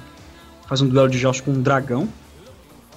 faz 0.68 0.80
um 0.80 0.88
duelo 0.88 1.08
de 1.08 1.18
jousting 1.18 1.42
com 1.44 1.50
um 1.52 1.62
dragão. 1.62 2.08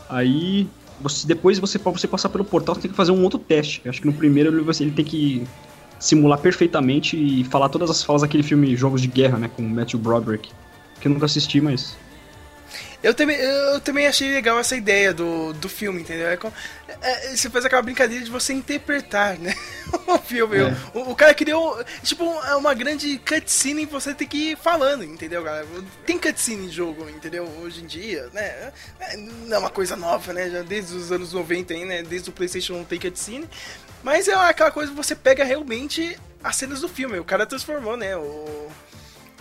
Aí. 0.09 0.67
Você, 1.01 1.27
depois, 1.27 1.59
você, 1.59 1.77
pra 1.77 1.91
você 1.91 2.07
passar 2.07 2.29
pelo 2.29 2.45
portal, 2.45 2.73
você 2.73 2.81
tem 2.81 2.91
que 2.91 2.95
fazer 2.95 3.11
um 3.11 3.21
outro 3.21 3.37
teste. 3.37 3.81
Eu 3.83 3.89
acho 3.89 3.99
que 3.99 4.07
no 4.07 4.13
primeiro 4.13 4.49
ele, 4.57 4.69
ele 4.79 4.91
tem 4.91 5.03
que 5.03 5.45
simular 5.99 6.39
perfeitamente 6.39 7.17
e 7.17 7.43
falar 7.43 7.67
todas 7.67 7.89
as 7.89 8.01
falas 8.01 8.21
daquele 8.21 8.43
filme 8.43 8.75
Jogos 8.75 9.01
de 9.01 9.07
Guerra, 9.07 9.37
né? 9.37 9.49
Com 9.49 9.61
Matthew 9.61 9.99
Broderick. 9.99 10.49
Que 11.01 11.07
eu 11.07 11.11
nunca 11.11 11.25
assisti, 11.25 11.59
mas. 11.59 11.97
Eu 13.05 13.13
também, 13.13 13.37
eu 13.37 13.79
também 13.81 14.07
achei 14.07 14.31
legal 14.33 14.57
essa 14.57 14.75
ideia 14.75 15.13
do, 15.13 15.53
do 15.53 15.69
filme, 15.69 16.01
entendeu? 16.01 16.27
É, 16.27 16.37
como- 16.37 16.53
é, 17.01 17.35
você 17.35 17.49
faz 17.51 17.63
aquela 17.63 17.83
brincadeira 17.83 18.25
de 18.25 18.31
você 18.31 18.51
interpretar, 18.51 19.37
né? 19.37 19.53
o 20.07 20.17
filme. 20.17 20.57
É. 20.57 20.75
O, 20.91 21.11
o 21.11 21.15
cara 21.15 21.31
criou, 21.35 21.77
tipo, 22.01 22.23
é 22.45 22.55
uma 22.55 22.73
grande 22.73 23.19
cutscene 23.19 23.83
e 23.83 23.85
você 23.85 24.13
tem 24.15 24.27
que 24.27 24.51
ir 24.51 24.57
falando, 24.57 25.03
entendeu, 25.03 25.43
cara? 25.43 25.65
Tem 26.03 26.17
cutscene 26.17 26.65
em 26.65 26.71
jogo, 26.71 27.07
entendeu? 27.09 27.47
Hoje 27.61 27.83
em 27.83 27.85
dia, 27.85 28.27
né? 28.33 28.71
É, 28.99 29.15
Não 29.17 29.55
é 29.55 29.59
uma 29.59 29.69
coisa 29.69 29.95
nova, 29.95 30.33
né? 30.33 30.49
Já 30.49 30.63
desde 30.63 30.95
os 30.95 31.11
anos 31.11 31.31
90 31.31 31.75
aí, 31.75 31.85
né? 31.85 32.01
Desde 32.01 32.29
o 32.31 32.33
PlayStation 32.33 32.73
1 32.77 32.85
tem 32.85 32.99
cutscene. 32.99 33.47
Mas 34.01 34.27
é 34.27 34.33
aquela 34.33 34.71
coisa 34.71 34.89
que 34.91 34.97
você 34.97 35.13
pega 35.15 35.43
realmente 35.43 36.17
as 36.43 36.55
cenas 36.55 36.81
do 36.81 36.89
filme. 36.89 37.19
O 37.19 37.23
cara 37.23 37.45
transformou, 37.45 37.95
né? 37.95 38.15
O 38.17 38.67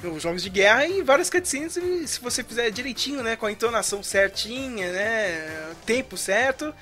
os 0.09 0.22
jogos 0.22 0.42
de 0.42 0.50
guerra 0.50 0.86
em 0.86 1.02
várias 1.02 1.30
cutscenes 1.30 1.76
e 1.76 2.07
se 2.07 2.20
você 2.20 2.42
fizer 2.42 2.70
direitinho, 2.70 3.22
né, 3.22 3.36
com 3.36 3.46
a 3.46 3.52
entonação 3.52 4.02
certinha, 4.02 4.90
né, 4.92 5.72
tempo 5.86 6.16
certo, 6.16 6.74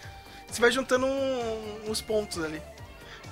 você 0.50 0.60
vai 0.60 0.70
juntando 0.70 1.06
um- 1.06 1.90
uns 1.90 2.00
pontos 2.00 2.42
ali. 2.42 2.60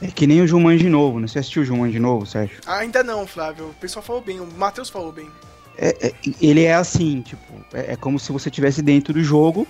É 0.03 0.07
que 0.07 0.27
nem 0.27 0.41
o 0.41 0.47
Jumanji 0.47 0.89
novo, 0.89 1.21
né? 1.21 1.27
Você 1.29 1.39
assistiu 1.41 1.61
o 1.61 1.65
Jumanji 1.65 1.99
novo, 1.99 2.25
Sérgio? 2.25 2.59
Ainda 2.67 3.05
não, 3.05 3.27
Flávio. 3.27 3.67
O 3.67 3.75
pessoal 3.75 4.03
falou 4.03 4.23
bem, 4.23 4.41
o 4.41 4.47
Matheus 4.47 4.89
falou 4.89 5.13
bem. 5.13 5.29
É- 5.77 6.09
é- 6.09 6.15
ele 6.41 6.65
é 6.65 6.75
assim, 6.75 7.21
tipo, 7.21 7.53
é, 7.75 7.93
é 7.93 7.97
como 7.97 8.19
se 8.19 8.33
você 8.33 8.49
estivesse 8.49 8.81
dentro 8.81 9.13
do 9.13 9.23
jogo. 9.23 9.67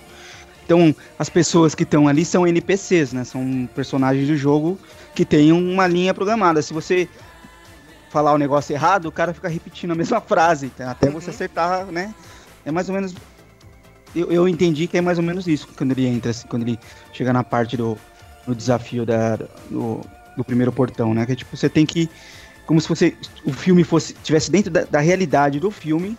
Então, 0.63 0.95
as 1.19 1.27
pessoas 1.27 1.75
que 1.75 1.83
estão 1.83 2.07
ali 2.07 2.23
são 2.23 2.47
NPCs, 2.47 3.11
né? 3.11 3.25
São 3.25 3.67
personagens 3.75 4.25
do 4.27 4.37
jogo 4.37 4.79
que 5.13 5.25
têm 5.25 5.51
uma 5.51 5.85
linha 5.85 6.13
programada. 6.13 6.61
Se 6.61 6.71
você 6.71 7.09
falar 8.11 8.33
o 8.33 8.37
negócio 8.37 8.73
errado, 8.73 9.05
o 9.05 9.11
cara 9.11 9.33
fica 9.33 9.47
repetindo 9.47 9.91
a 9.91 9.95
mesma 9.95 10.19
frase, 10.21 10.69
tá? 10.69 10.91
até 10.91 11.09
você 11.09 11.29
acertar, 11.29 11.85
né? 11.85 12.13
É 12.65 12.71
mais 12.71 12.89
ou 12.89 12.95
menos. 12.95 13.15
Eu, 14.13 14.29
eu 14.29 14.47
entendi 14.47 14.87
que 14.87 14.97
é 14.97 15.01
mais 15.01 15.17
ou 15.17 15.23
menos 15.23 15.47
isso 15.47 15.67
quando 15.77 15.91
ele 15.91 16.05
entra, 16.05 16.31
assim, 16.31 16.45
quando 16.47 16.63
ele 16.63 16.77
chega 17.13 17.31
na 17.31 17.43
parte 17.43 17.77
do, 17.77 17.97
do 18.45 18.53
desafio 18.53 19.05
da, 19.05 19.37
do, 19.69 20.01
do 20.35 20.43
primeiro 20.43 20.71
portão, 20.71 21.13
né? 21.13 21.25
Que 21.25 21.35
tipo, 21.35 21.55
você 21.55 21.69
tem 21.69 21.85
que. 21.85 22.09
Como 22.65 22.79
se 22.79 22.87
você, 22.87 23.15
o 23.45 23.53
filme 23.53 23.83
fosse 23.83 24.13
tivesse 24.13 24.51
dentro 24.51 24.69
da, 24.69 24.83
da 24.83 24.99
realidade 24.99 25.59
do 25.59 25.71
filme, 25.71 26.17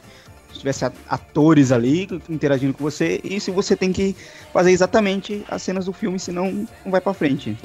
se 0.53 0.59
tivesse 0.59 0.85
a- 0.85 0.93
atores 1.09 1.73
ali 1.73 2.09
interagindo 2.29 2.75
com 2.75 2.83
você, 2.85 3.21
e 3.25 3.41
se 3.41 3.51
você 3.51 3.75
tem 3.77 3.93
que 3.93 4.15
fazer 4.53 4.71
exatamente 4.73 5.45
as 5.49 5.63
cenas 5.63 5.85
do 5.87 5.93
filme, 5.93 6.19
senão 6.19 6.67
não 6.85 6.91
vai 6.93 7.01
pra 7.01 7.15
frente. 7.15 7.57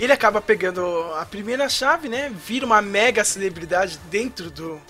Ele 0.00 0.12
acaba 0.12 0.40
pegando 0.40 0.84
a 1.18 1.24
primeira 1.24 1.68
chave, 1.68 2.08
né, 2.08 2.30
vira 2.44 2.66
uma 2.66 2.82
mega 2.82 3.22
celebridade 3.24 4.00
dentro 4.10 4.50
do 4.50 4.80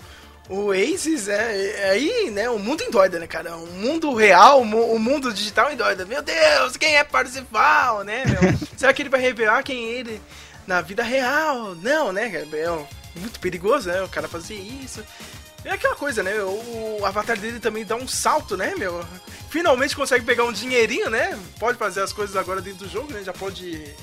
Oasis, 0.49 1.27
é, 1.29 1.89
aí, 1.91 2.29
né, 2.31 2.49
o 2.49 2.57
mundo 2.59 2.81
endoida, 2.83 3.17
né, 3.19 3.25
cara? 3.27 3.55
O 3.55 3.67
mundo 3.67 4.13
real, 4.13 4.59
o 4.61 4.65
mu- 4.65 4.93
o 4.93 4.99
mundo 4.99 5.31
digital 5.33 5.71
endoida. 5.71 6.03
Meu 6.05 6.21
Deus, 6.21 6.75
quem 6.75 6.97
é 6.97 7.03
Parzival, 7.03 8.03
né, 8.03 8.23
meu? 8.25 8.53
Será 8.75 8.91
que 8.91 9.01
ele 9.03 9.09
vai 9.09 9.21
revelar 9.21 9.63
quem 9.63 9.85
ele 9.85 10.19
na 10.67 10.81
vida 10.81 11.03
real? 11.03 11.75
Não, 11.75 12.11
né, 12.11 12.27
é 12.33 13.19
muito 13.19 13.39
perigoso, 13.39 13.89
né, 13.89 14.01
o 14.01 14.09
cara 14.09 14.27
fazer 14.27 14.55
isso. 14.55 15.03
É 15.65 15.71
aquela 15.71 15.95
coisa, 15.95 16.21
né, 16.21 16.33
o, 16.41 17.05
avatar 17.05 17.37
dele 17.37 17.59
também 17.59 17.85
dá 17.85 17.95
um 17.95 18.07
salto, 18.07 18.57
né, 18.57 18.73
meu? 18.75 19.05
Finalmente 19.49 19.95
consegue 19.95 20.25
pegar 20.25 20.43
um 20.43 20.51
dinheirinho, 20.51 21.09
né? 21.09 21.39
Pode 21.59 21.77
fazer 21.77 22.01
as 22.01 22.11
coisas 22.11 22.35
agora 22.35 22.59
dentro 22.59 22.85
do 22.85 22.91
jogo, 22.91 23.13
né? 23.13 23.23
Já 23.23 23.31
pode 23.31 23.93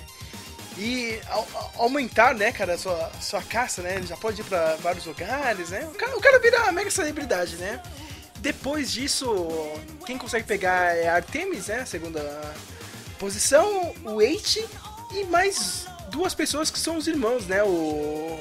e 0.79 1.21
au- 1.29 1.47
au- 1.53 1.73
aumentar, 1.79 2.35
né, 2.35 2.51
cara, 2.53 2.79
sua, 2.79 3.11
sua 3.21 3.43
caça, 3.43 3.83
né? 3.83 3.97
Ele 3.97 4.07
já 4.07 4.17
pode 4.17 4.41
ir 4.41 4.45
pra 4.45 4.77
vários 4.77 5.05
lugares, 5.05 5.71
né? 5.71 5.85
O 5.93 5.95
cara, 5.95 6.17
o 6.17 6.21
cara 6.21 6.39
vira 6.39 6.63
uma 6.63 6.73
mega 6.73 6.91
celebridade, 6.91 7.57
né? 7.57 7.83
Depois 8.39 8.91
disso, 8.91 9.29
quem 10.07 10.17
consegue 10.17 10.47
pegar 10.47 10.97
é 10.97 11.09
Artemis, 11.09 11.67
né? 11.67 11.85
Segunda 11.85 12.23
posição, 13.19 13.93
o 14.05 14.23
Eight 14.23 14.65
e 15.13 15.25
mais 15.25 15.85
duas 16.11 16.35
pessoas 16.35 16.71
que 16.71 16.79
são 16.79 16.97
os 16.97 17.07
irmãos, 17.07 17.47
né? 17.47 17.63
O 17.63 18.39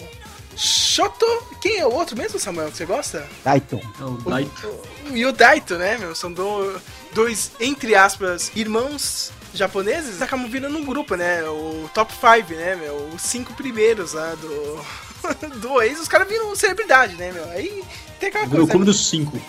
Shoto. 0.55 1.25
Quem 1.61 1.77
é 1.77 1.85
o 1.85 1.91
outro 1.93 2.17
mesmo, 2.17 2.39
Samuel, 2.39 2.71
que 2.71 2.77
você 2.77 2.85
gosta? 2.85 3.25
Dayton. 3.43 3.81
É 3.99 4.03
o 4.03 4.11
Daito. 4.17 4.67
O- 4.67 5.15
E 5.15 5.25
o 5.25 5.31
Daito, 5.31 5.77
né, 5.77 5.97
meu? 5.97 6.13
São 6.15 6.31
do- 6.31 6.81
dois, 7.13 7.51
entre 7.59 7.95
aspas, 7.95 8.51
irmãos 8.55 9.31
japoneses. 9.53 10.21
Acabam 10.21 10.47
virando 10.49 10.77
um 10.77 10.85
grupo, 10.85 11.15
né? 11.15 11.43
O 11.43 11.89
top 11.93 12.13
5, 12.13 12.53
né, 12.53 12.75
meu? 12.75 12.95
Os 13.15 13.21
cinco 13.21 13.53
primeiros 13.53 14.13
lá 14.13 14.35
do. 14.35 14.85
do 15.59 15.81
ex, 15.81 15.99
os 15.99 16.07
caras 16.07 16.27
viram 16.27 16.55
celebridade, 16.55 17.15
né, 17.15 17.31
meu? 17.31 17.49
Aí 17.51 17.83
tem 18.19 18.29
aquela 18.29 18.45
Virou 18.45 18.65
o 18.65 18.67
coisa. 18.67 18.71
clube 18.71 18.85
né? 18.85 18.91
dos 18.91 19.07
cinco. 19.09 19.41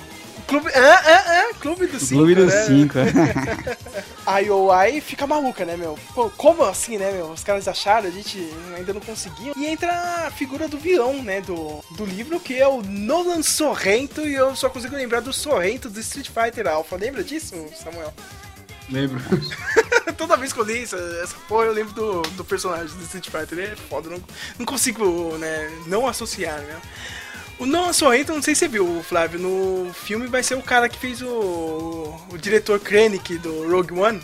Clube. 0.50 0.68
Ah, 0.74 1.02
ah, 1.04 1.24
ah, 1.26 1.54
Clube 1.60 1.86
dos 1.86 2.02
cinco. 2.02 2.14
Clube 2.16 2.34
dos 2.34 2.52
né? 2.52 2.66
cinco. 2.66 2.94
A 4.26 4.40
IOI 4.40 5.00
fica 5.00 5.24
maluca, 5.24 5.64
né, 5.64 5.76
meu? 5.76 5.96
Pô, 6.12 6.28
como 6.30 6.64
assim, 6.64 6.98
né, 6.98 7.12
meu? 7.12 7.30
Os 7.30 7.44
caras 7.44 7.68
acharam, 7.68 8.08
a 8.08 8.10
gente 8.10 8.52
ainda 8.76 8.92
não 8.92 9.00
conseguiu. 9.00 9.54
E 9.56 9.66
entra 9.66 9.92
a 10.26 10.30
figura 10.32 10.66
do 10.66 10.76
vilão, 10.76 11.22
né, 11.22 11.40
do, 11.40 11.84
do 11.96 12.04
livro, 12.04 12.40
que 12.40 12.56
é 12.56 12.66
o 12.66 12.82
Nolan 12.82 13.44
Sorrento, 13.44 14.22
e 14.22 14.34
eu 14.34 14.56
só 14.56 14.68
consigo 14.68 14.96
lembrar 14.96 15.20
do 15.20 15.32
Sorrento 15.32 15.88
do 15.88 16.00
Street 16.00 16.28
Fighter 16.28 16.66
Alpha. 16.66 16.96
Lembra 16.96 17.22
disso, 17.22 17.54
Samuel? 17.80 18.12
Lembro. 18.88 19.20
Toda 20.18 20.36
vez 20.36 20.52
que 20.52 20.58
eu 20.58 20.64
li 20.64 20.82
essa, 20.82 20.96
essa 21.22 21.36
porra, 21.46 21.66
eu 21.66 21.72
lembro 21.72 21.94
do, 21.94 22.22
do 22.22 22.44
personagem 22.44 22.96
do 22.96 23.02
Street 23.04 23.30
Fighter. 23.30 23.56
Ele 23.56 23.72
é 23.72 23.76
foda, 23.76 24.10
não, 24.10 24.20
não 24.58 24.66
consigo, 24.66 25.38
né, 25.38 25.70
não 25.86 26.08
associar, 26.08 26.58
né? 26.60 26.80
O 27.60 27.66
Nolan 27.66 27.92
Sorrento, 27.92 28.32
não 28.32 28.42
sei 28.42 28.54
se 28.54 28.60
você 28.60 28.68
viu, 28.68 29.02
Flávio, 29.06 29.38
no 29.38 29.92
filme 29.92 30.26
vai 30.26 30.42
ser 30.42 30.54
o 30.56 30.62
cara 30.62 30.88
que 30.88 30.98
fez 30.98 31.20
o, 31.22 31.26
o 32.32 32.38
diretor 32.38 32.80
Krennic 32.80 33.36
do 33.38 33.70
Rogue 33.70 33.92
One. 33.92 34.20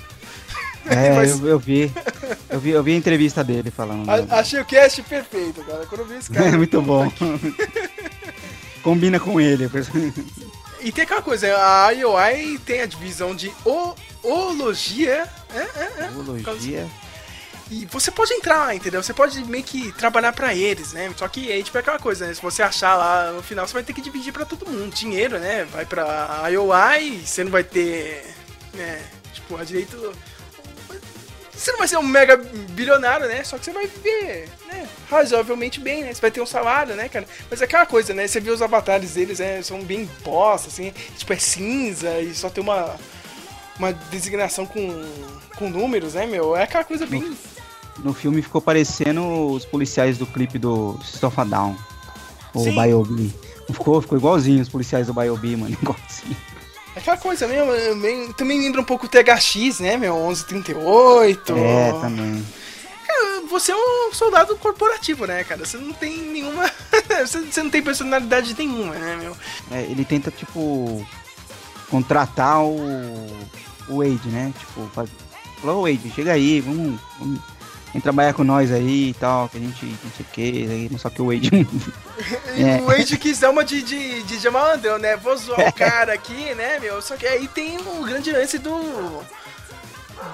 É, 0.86 1.14
Mas- 1.16 1.38
eu, 1.40 1.46
eu 1.48 1.58
vi. 1.58 1.92
Eu 2.48 2.58
vi. 2.58 2.70
Eu 2.70 2.82
vi 2.82 2.92
a 2.94 2.96
entrevista 2.96 3.44
dele 3.44 3.70
falando. 3.70 4.08
A- 4.08 4.38
achei 4.40 4.58
o 4.58 4.64
cast 4.64 5.02
perfeito, 5.02 5.62
cara. 5.64 5.84
Quando 5.86 6.00
eu 6.00 6.06
vi 6.06 6.14
esse 6.16 6.30
cara. 6.30 6.48
É 6.48 6.52
muito 6.56 6.80
bom. 6.80 7.12
Combina 8.82 9.18
com 9.20 9.40
ele. 9.40 9.68
E 10.80 10.92
tem 10.92 11.04
aquela 11.04 11.20
coisa, 11.22 11.48
a 11.58 11.90
IOI 11.90 12.58
tem 12.64 12.82
a 12.82 12.86
divisão 12.86 13.34
de 13.34 13.52
o, 13.64 13.94
ologia. 14.22 15.26
é, 15.54 15.58
é, 15.58 15.92
é. 16.04 16.08
Biologia. 16.12 16.86
E 17.70 17.84
você 17.86 18.12
pode 18.12 18.32
entrar 18.32 18.74
entendeu? 18.76 19.02
Você 19.02 19.12
pode 19.12 19.44
meio 19.44 19.64
que 19.64 19.90
trabalhar 19.92 20.32
pra 20.32 20.54
eles, 20.54 20.92
né? 20.92 21.12
Só 21.16 21.26
que 21.26 21.50
aí, 21.50 21.62
tipo, 21.62 21.76
é 21.76 21.80
aquela 21.80 21.98
coisa, 21.98 22.26
né? 22.26 22.34
Se 22.34 22.40
você 22.40 22.62
achar 22.62 22.94
lá 22.94 23.32
no 23.32 23.42
final, 23.42 23.66
você 23.66 23.74
vai 23.74 23.82
ter 23.82 23.92
que 23.92 24.00
dividir 24.00 24.32
pra 24.32 24.44
todo 24.44 24.70
mundo. 24.70 24.94
Dinheiro, 24.94 25.38
né? 25.38 25.64
Vai 25.64 25.84
pra 25.84 26.48
IOI, 26.48 27.22
você 27.24 27.42
não 27.42 27.50
vai 27.50 27.64
ter, 27.64 28.24
né? 28.74 29.02
Tipo, 29.32 29.56
a 29.56 29.64
direito. 29.64 30.14
Você 31.52 31.72
não 31.72 31.78
vai 31.78 31.88
ser 31.88 31.96
um 31.96 32.02
mega 32.02 32.36
bilionário, 32.36 33.26
né? 33.26 33.42
Só 33.42 33.58
que 33.58 33.64
você 33.64 33.72
vai 33.72 33.86
viver, 33.86 34.48
né? 34.68 34.86
Razoavelmente 35.10 35.80
bem, 35.80 36.04
né? 36.04 36.14
Você 36.14 36.20
vai 36.20 36.30
ter 36.30 36.40
um 36.40 36.46
salário, 36.46 36.94
né, 36.94 37.08
cara? 37.08 37.26
Mas 37.50 37.60
é 37.60 37.64
aquela 37.64 37.86
coisa, 37.86 38.14
né? 38.14 38.28
Você 38.28 38.38
vê 38.38 38.50
os 38.50 38.62
avatares 38.62 39.14
deles, 39.14 39.40
né? 39.40 39.60
São 39.62 39.82
bem 39.82 40.08
bosta, 40.22 40.68
assim. 40.68 40.92
Tipo, 41.16 41.32
é 41.32 41.38
cinza 41.38 42.20
e 42.20 42.32
só 42.34 42.48
tem 42.48 42.62
uma. 42.62 42.96
Uma 43.78 43.92
designação 43.92 44.64
com, 44.64 45.04
com 45.56 45.68
números, 45.68 46.14
né, 46.14 46.24
meu? 46.24 46.56
É 46.56 46.62
aquela 46.62 46.82
coisa 46.82 47.04
bem. 47.04 47.36
No 48.04 48.12
filme 48.12 48.42
ficou 48.42 48.60
parecendo 48.60 49.48
os 49.50 49.64
policiais 49.64 50.18
do 50.18 50.26
clipe 50.26 50.58
do 50.58 50.98
System 51.02 51.28
of 51.28 51.44
Down. 51.44 51.76
O 52.54 52.64
Sim. 52.64 52.74
Biobi. 52.74 53.34
Ficou? 53.70 54.00
Ficou 54.00 54.16
igualzinho 54.18 54.62
os 54.62 54.68
policiais 54.68 55.06
do 55.06 55.14
Biobi, 55.14 55.56
mano. 55.56 55.76
Igualzinho. 55.80 56.36
Aquela 56.94 57.16
coisa 57.18 57.46
mesmo, 57.46 57.72
é 57.72 57.94
bem- 57.94 58.32
também 58.32 58.58
lembra 58.60 58.80
um 58.80 58.84
pouco 58.84 59.04
o 59.06 59.08
THX, 59.08 59.80
né, 59.80 59.96
meu? 59.98 60.14
1138. 60.16 61.52
É, 61.54 61.92
também. 62.00 62.46
Cara, 63.06 63.40
você 63.50 63.72
é 63.72 63.76
um 63.76 64.10
soldado 64.12 64.56
corporativo, 64.56 65.26
né, 65.26 65.44
cara? 65.44 65.64
Você 65.66 65.76
não 65.76 65.92
tem 65.92 66.16
nenhuma. 66.22 66.70
você 67.26 67.62
não 67.62 67.70
tem 67.70 67.82
personalidade 67.82 68.54
nenhuma, 68.56 68.94
né, 68.94 69.16
meu? 69.20 69.36
É, 69.70 69.82
ele 69.82 70.04
tenta, 70.06 70.30
tipo, 70.30 71.06
contratar 71.90 72.62
o, 72.62 72.78
o 73.88 73.98
Wade, 73.98 74.28
né? 74.28 74.52
Tipo, 74.58 74.90
ô 75.64 75.82
Wade, 75.82 76.10
chega 76.14 76.32
aí, 76.32 76.60
vamos, 76.60 76.98
vamos 77.18 77.40
vem 77.96 78.00
trabalhar 78.02 78.34
com 78.34 78.44
nós 78.44 78.70
aí 78.70 79.10
e 79.10 79.14
tal, 79.14 79.48
que 79.48 79.56
a 79.56 79.60
gente 79.60 79.84
não 79.86 80.10
sei 80.16 80.26
o 80.26 80.32
que, 80.32 80.88
não 80.90 80.98
só 80.98 81.08
que 81.10 81.22
o 81.22 81.26
Wade. 81.26 81.50
E 82.56 82.62
É. 82.62 82.80
o 82.80 82.86
Wade 82.86 83.16
quis 83.18 83.38
dar 83.40 83.50
uma 83.50 83.64
de, 83.64 83.82
de, 83.82 84.22
de 84.22 84.38
Jamalandrão, 84.38 84.98
né? 84.98 85.16
Vou 85.16 85.36
zoar 85.36 85.68
o 85.68 85.72
cara 85.72 86.12
aqui, 86.14 86.54
né, 86.54 86.78
meu? 86.80 87.00
Só 87.02 87.16
que 87.16 87.26
aí 87.26 87.46
tem 87.48 87.78
o 87.78 88.04
grande 88.04 88.32
lance 88.32 88.58
do. 88.58 89.22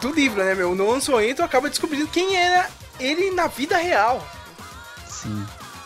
Do 0.01 0.13
livro, 0.13 0.43
né, 0.45 0.55
meu? 0.55 0.71
O 0.71 0.75
Nolan 0.75 1.01
Sorrento 1.01 1.43
acaba 1.43 1.69
descobrindo 1.69 2.07
quem 2.07 2.37
era 2.37 2.69
ele 3.01 3.31
na 3.33 3.47
vida 3.49 3.77
real. 3.77 4.25
Sim. 5.09 5.45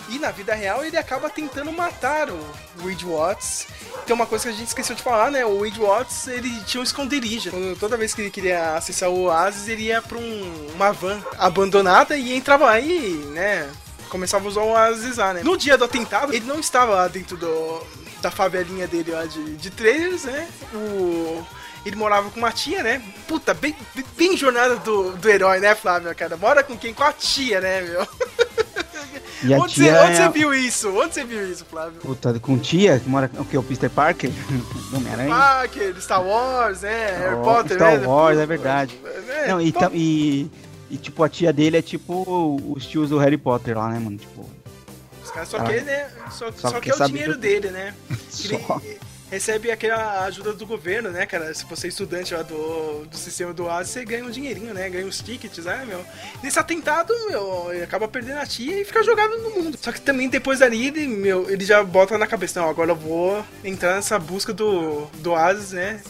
E 0.09 0.19
na 0.19 0.31
vida 0.31 0.55
real 0.55 0.85
ele 0.85 0.97
acaba 0.97 1.29
tentando 1.29 1.73
matar 1.73 2.31
o 2.31 2.39
Wade 2.79 3.05
Watts. 3.05 3.67
Tem 4.07 4.15
uma 4.15 4.27
coisa 4.27 4.45
que 4.45 4.51
a 4.51 4.57
gente 4.57 4.69
esqueceu 4.69 4.95
de 4.95 5.03
falar, 5.03 5.31
né? 5.33 5.45
O 5.45 5.61
Wade 5.61 5.81
Watts 5.81 6.29
ele 6.29 6.49
tinha 6.65 6.81
um 6.81 6.85
esconderijo. 6.85 7.51
Toda 7.81 7.97
vez 7.97 8.15
que 8.15 8.23
ele 8.23 8.31
queria 8.31 8.77
acessar 8.77 9.09
o 9.11 9.25
Oasis, 9.25 9.67
ele 9.69 9.85
ia 9.85 10.01
pra 10.01 10.17
um- 10.19 10.69
uma 10.75 10.93
van 10.93 11.21
abandonada 11.39 12.17
e 12.17 12.33
entrava 12.35 12.67
lá 12.67 12.79
e, 12.81 12.99
né? 13.33 13.69
começava 14.09 14.45
a 14.45 14.49
usar 14.49 14.61
o 14.61 14.69
Oasis 14.69 15.17
lá, 15.17 15.35
né? 15.35 15.43
No 15.43 15.57
dia 15.57 15.77
do 15.77 15.85
atentado, 15.85 16.33
ele 16.33 16.47
não 16.47 16.61
estava 16.61 16.95
lá 16.95 17.09
dentro 17.09 17.37
do, 17.37 17.83
da 18.23 18.31
favelinha 18.31 18.87
dele 18.87 19.11
lá 19.11 19.27
de, 19.27 19.57
de 19.57 19.69
trailers, 19.69 20.23
né? 20.23 20.49
O, 20.73 21.45
ele 21.85 21.97
morava 21.97 22.31
com 22.31 22.39
uma 22.39 22.53
tia, 22.53 22.85
né? 22.85 23.03
Puta, 23.27 23.53
bem, 23.53 23.77
bem 24.17 24.37
jornada 24.37 24.77
do, 24.77 25.11
do 25.17 25.29
herói, 25.29 25.59
né, 25.59 25.75
Flávio, 25.75 26.15
cara? 26.15 26.37
Mora 26.37 26.63
com 26.63 26.79
quem? 26.79 26.95
Com 26.95 27.03
a 27.03 27.13
tia, 27.13 27.61
né, 27.61 27.81
meu? 27.83 28.07
E 29.43 29.53
onde 29.55 29.75
você, 29.75 29.91
onde 29.91 30.13
é 30.13 30.17
você 30.17 30.29
viu 30.31 30.55
isso? 30.55 30.89
Onde 30.99 31.15
você 31.15 31.25
viu 31.25 31.51
isso, 31.51 31.65
Flávio? 31.65 32.01
Puta, 32.01 32.39
com 32.41 32.59
tia, 32.59 32.99
que 32.99 33.09
mora. 33.09 33.31
O 33.39 33.45
que? 33.45 33.57
O 33.59 33.63
Peter 33.63 33.91
Parker? 33.91 34.31
Homem-Aranha? 34.95 35.35
Ah, 35.35 35.63
aquele 35.63 36.01
Star 36.01 36.23
Wars, 36.25 36.81
né? 36.83 37.19
Harry 37.19 37.35
Oh, 37.37 37.43
Potter, 37.43 37.77
Star 37.77 37.99
né? 38.01 38.07
Wars, 38.07 38.39
é 38.39 38.47
verdade. 38.47 38.99
É, 39.29 39.49
Não, 39.49 39.61
e, 39.61 39.75
e, 39.93 40.51
e, 40.91 40.97
tipo, 40.97 41.23
a 41.23 41.29
tia 41.29 41.53
dele 41.53 41.77
é 41.77 41.83
tipo 41.83 42.61
os 42.75 42.87
tios 42.87 43.11
do 43.11 43.19
Harry 43.19 43.37
Potter 43.37 43.77
lá, 43.77 43.89
né, 43.91 43.99
mano? 43.99 44.17
Tipo, 44.17 44.49
Os 45.23 45.31
caras 45.31 45.49
só 45.49 45.59
Ah. 45.59 45.65
querem, 45.65 45.85
né? 45.85 46.09
Só, 46.31 46.51
Só 46.53 46.71
só 46.71 46.81
quer 46.81 46.95
quer 46.95 47.03
o 47.05 47.07
dinheiro 47.09 47.33
do- 47.35 47.39
dele, 47.41 47.71
né? 47.71 47.95
Que 48.31 48.55
ele 48.55 48.65
só. 48.67 48.81
Recebe 49.31 49.71
aquela 49.71 50.25
ajuda 50.25 50.53
do 50.53 50.67
governo, 50.67 51.11
né, 51.11 51.27
cara? 51.27 51.53
Se 51.53 51.65
você 51.65 51.87
é 51.87 51.91
estudante 51.91 52.35
lá 52.35 52.43
do, 52.43 53.05
do 53.07 53.17
sistema 53.17 53.53
do 53.53 53.65
Oasis, 53.65 53.93
você 53.93 54.05
ganha 54.05 54.25
um 54.25 54.31
dinheirinho, 54.31 54.73
né? 54.73 54.89
Ganha 54.89 55.07
uns 55.07 55.21
tickets, 55.21 55.65
né, 55.65 55.85
meu? 55.87 56.05
Nesse 56.43 56.59
atentado, 56.59 57.13
meu, 57.29 57.73
ele 57.73 57.83
acaba 57.83 58.07
perdendo 58.09 58.39
a 58.39 58.47
tia 58.47 58.81
e 58.81 58.85
fica 58.85 59.03
jogado 59.03 59.37
no 59.39 59.51
mundo. 59.51 59.79
Só 59.81 59.93
que 59.93 60.01
também 60.01 60.29
depois 60.29 60.61
dali, 60.61 60.87
ele, 60.87 61.07
meu, 61.07 61.51
ele 61.51 61.65
já 61.65 61.83
bota 61.83 62.17
na 62.17 62.27
cabeça, 62.27 62.61
não, 62.61 62.69
agora 62.69 62.93
eu 62.93 62.97
vou 62.97 63.45
entrar 63.65 63.97
nessa 63.97 64.19
busca 64.19 64.53
do, 64.53 65.07
do 65.17 65.33
Oasis, 65.33 65.73
né? 65.73 66.01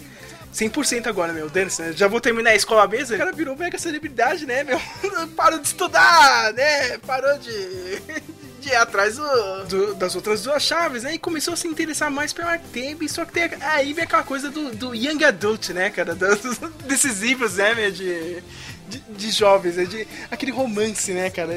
100% 0.57 1.07
agora, 1.07 1.33
meu. 1.33 1.51
Dance, 1.51 1.83
né? 1.83 1.93
Já 1.95 2.09
vou 2.09 2.21
terminar 2.21 2.51
a 2.51 2.55
escola 2.57 2.87
mesmo. 2.89 3.15
O 3.15 3.19
cara 3.19 3.31
virou 3.33 3.55
mega 3.57 3.79
celebridade, 3.79 4.47
né, 4.47 4.65
meu? 4.65 4.81
Parou 5.37 5.59
de 5.59 5.67
estudar, 5.67 6.53
né? 6.55 6.97
Parou 6.99 7.39
de, 7.39 7.51
de 8.61 8.69
ir 8.71 8.75
atrás 8.75 9.17
do- 9.17 9.65
do- 9.69 9.95
das 9.97 10.15
outras 10.17 10.43
duas 10.43 10.63
chaves, 10.63 11.03
né? 11.03 11.15
E 11.15 11.19
começou 11.19 11.53
a 11.53 11.57
se 11.57 11.69
interessar 11.69 12.11
mais 12.11 12.33
pelo 12.33 12.49
Artemis. 12.49 13.13
Só 13.13 13.25
que 13.27 13.33
tem, 13.35 13.51
aí 13.61 13.93
vem 13.93 14.05
aquela 14.05 14.23
coisa 14.23 14.51
do, 14.51 14.71
do 14.75 14.95
Young 14.95 15.23
Adult, 15.25 15.69
né, 15.71 15.91
cara? 15.91 16.15
Dos- 16.17 16.59
desses 16.87 17.21
livros, 17.21 17.57
né, 17.57 17.75
meu? 17.75 17.91
De, 17.91 18.43
de, 18.89 18.99
de 19.11 19.31
jovens, 19.31 19.77
né? 19.77 19.85
De, 19.85 20.09
aquele 20.31 20.53
romance, 20.53 21.13
né, 21.13 21.29
cara? 21.29 21.53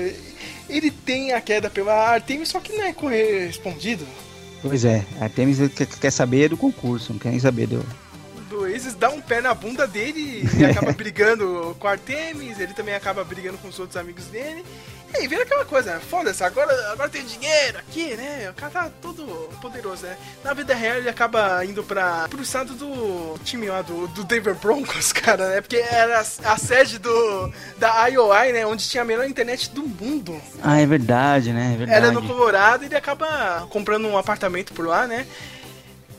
Ele 0.68 0.92
tem 0.92 1.32
a 1.32 1.40
queda 1.40 1.70
pela 1.70 1.94
Artemis, 1.94 2.50
só 2.50 2.60
que 2.60 2.74
não 2.74 2.84
é 2.84 2.92
correspondido. 2.94 4.06
Pois 4.62 4.84
é, 4.84 5.06
a 5.22 5.24
Artemis 5.24 5.58
quer 6.02 6.12
saber 6.12 6.50
do 6.50 6.58
concurso, 6.58 7.14
não 7.14 7.20
quer 7.20 7.30
nem 7.30 7.40
saber 7.40 7.66
do. 7.66 7.84
Do 8.60 8.64
Oasis 8.64 8.94
dá 8.94 9.10
um 9.10 9.22
pé 9.22 9.40
na 9.40 9.54
bunda 9.54 9.88
dele 9.88 10.44
e 10.58 10.66
acaba 10.66 10.92
brigando 10.94 11.76
com 11.80 11.88
o 11.88 11.90
Artemis, 11.90 12.60
ele 12.60 12.74
também 12.74 12.94
acaba 12.94 13.24
brigando 13.24 13.58
com 13.58 13.70
os 13.70 13.80
outros 13.80 13.96
amigos 13.96 14.26
dele. 14.26 14.66
E 15.12 15.18
aí 15.18 15.28
vira 15.28 15.42
aquela 15.42 15.66
coisa, 15.66 15.96
né? 15.96 16.00
Foda-se, 16.00 16.44
agora, 16.44 16.72
agora 16.92 17.10
tem 17.10 17.26
dinheiro 17.26 17.80
aqui, 17.80 18.16
né? 18.16 18.48
O 18.52 18.54
cara 18.54 18.72
tá 18.72 18.92
todo 19.02 19.26
poderoso, 19.60 20.06
né? 20.06 20.16
Na 20.44 20.54
vida 20.54 20.76
real 20.76 20.98
ele 20.98 21.10
acaba 21.10 21.66
indo 21.66 21.84
pra, 21.84 22.28
pro 22.30 22.44
estado 22.44 22.76
do 22.76 23.36
time 23.44 23.68
lá 23.68 23.82
do, 23.82 24.08
do 24.10 24.24
Denver 24.24 24.54
Broncos, 24.54 25.12
cara, 25.14 25.50
né? 25.50 25.62
Porque 25.62 25.78
era 25.78 26.20
a, 26.20 26.54
a 26.54 26.58
sede 26.58 27.00
do, 27.00 27.52
da 27.80 28.06
IOI, 28.08 28.52
né? 28.52 28.68
Onde 28.68 28.88
tinha 28.88 29.02
a 29.02 29.06
melhor 29.06 29.28
internet 29.28 29.72
do 29.72 29.82
mundo. 29.82 30.40
Ah, 30.62 30.80
é 30.80 30.86
verdade, 30.86 31.54
né? 31.54 31.74
É 31.74 31.78
verdade. 31.78 31.98
Era 31.98 32.12
no 32.12 32.22
Colorado 32.22 32.84
e 32.84 32.86
ele 32.86 32.96
acaba 32.96 33.66
comprando 33.72 34.08
um 34.08 34.18
apartamento 34.18 34.74
por 34.74 34.86
lá, 34.86 35.08
né? 35.08 35.26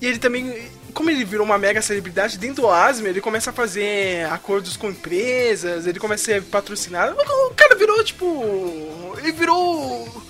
E 0.00 0.06
ele 0.06 0.18
também, 0.18 0.68
como 0.90 1.10
ele 1.10 1.24
virou 1.24 1.44
uma 1.44 1.58
mega 1.58 1.82
celebridade 1.82 2.38
dentro 2.38 2.62
do 2.62 2.70
Asma, 2.70 3.08
ele 3.08 3.20
começa 3.20 3.50
a 3.50 3.52
fazer 3.52 4.26
acordos 4.30 4.76
com 4.76 4.90
empresas, 4.90 5.86
ele 5.86 5.98
começa 5.98 6.22
a 6.22 6.34
ser 6.34 6.42
patrocinado. 6.42 7.16
O 7.20 7.54
cara 7.54 7.74
virou 7.74 8.02
tipo. 8.04 9.14
Ele 9.18 9.32
virou. 9.32 10.22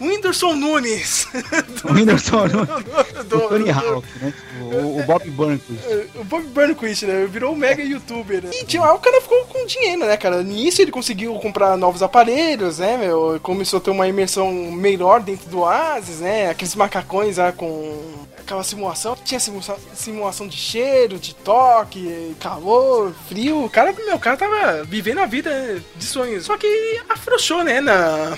O 0.00 0.04
Whindersson 0.06 0.54
Nunes. 0.54 1.26
O 1.84 1.92
Whindersson 1.92 2.46
Nunes. 2.46 3.24
do, 3.26 3.36
o 3.38 3.48
Tony 3.48 3.64
do- 3.64 3.70
Hawk, 3.72 4.06
né? 4.20 4.32
Tipo, 4.36 4.64
o, 4.64 5.00
o 5.00 5.02
Bob 5.04 5.30
Burnquist. 5.30 5.80
o 6.16 6.24
Bob 6.24 6.44
Burnquist, 6.48 7.06
né? 7.06 7.26
Virou 7.26 7.52
um 7.52 7.56
mega 7.56 7.82
youtuber. 7.82 8.42
Né? 8.44 8.50
E 8.52 8.64
de 8.64 8.78
lá 8.78 8.92
o 8.94 8.98
cara 8.98 9.20
ficou 9.20 9.44
com 9.46 9.64
dinheiro, 9.66 10.04
né, 10.04 10.16
cara? 10.16 10.42
Nisso 10.42 10.82
ele 10.82 10.90
conseguiu 10.90 11.34
comprar 11.36 11.76
novos 11.76 12.02
aparelhos, 12.02 12.78
né, 12.78 12.96
meu? 12.96 13.38
Começou 13.42 13.78
a 13.78 13.80
ter 13.80 13.90
uma 13.90 14.06
imersão 14.08 14.52
melhor 14.52 15.20
dentro 15.20 15.48
do 15.48 15.60
Oasis, 15.60 16.20
né? 16.20 16.50
Aqueles 16.50 16.74
macacões 16.74 17.36
lá 17.38 17.52
com 17.52 18.26
aquela 18.38 18.62
simulação. 18.64 19.16
Tinha 19.24 19.40
simulação, 19.40 19.76
simulação 19.94 20.46
de 20.48 20.56
cheiro, 20.56 21.18
de 21.18 21.34
toque, 21.34 22.36
calor, 22.40 23.12
frio. 23.28 23.64
O 23.64 23.70
cara, 23.70 23.92
meu, 23.92 24.16
o 24.16 24.20
cara 24.20 24.36
tava 24.36 24.84
vivendo 24.84 25.18
a 25.18 25.26
vida 25.26 25.82
de 25.96 26.04
sonhos. 26.04 26.44
Só 26.44 26.56
que 26.56 27.00
afrouxou, 27.08 27.64
né, 27.64 27.80
na, 27.80 28.36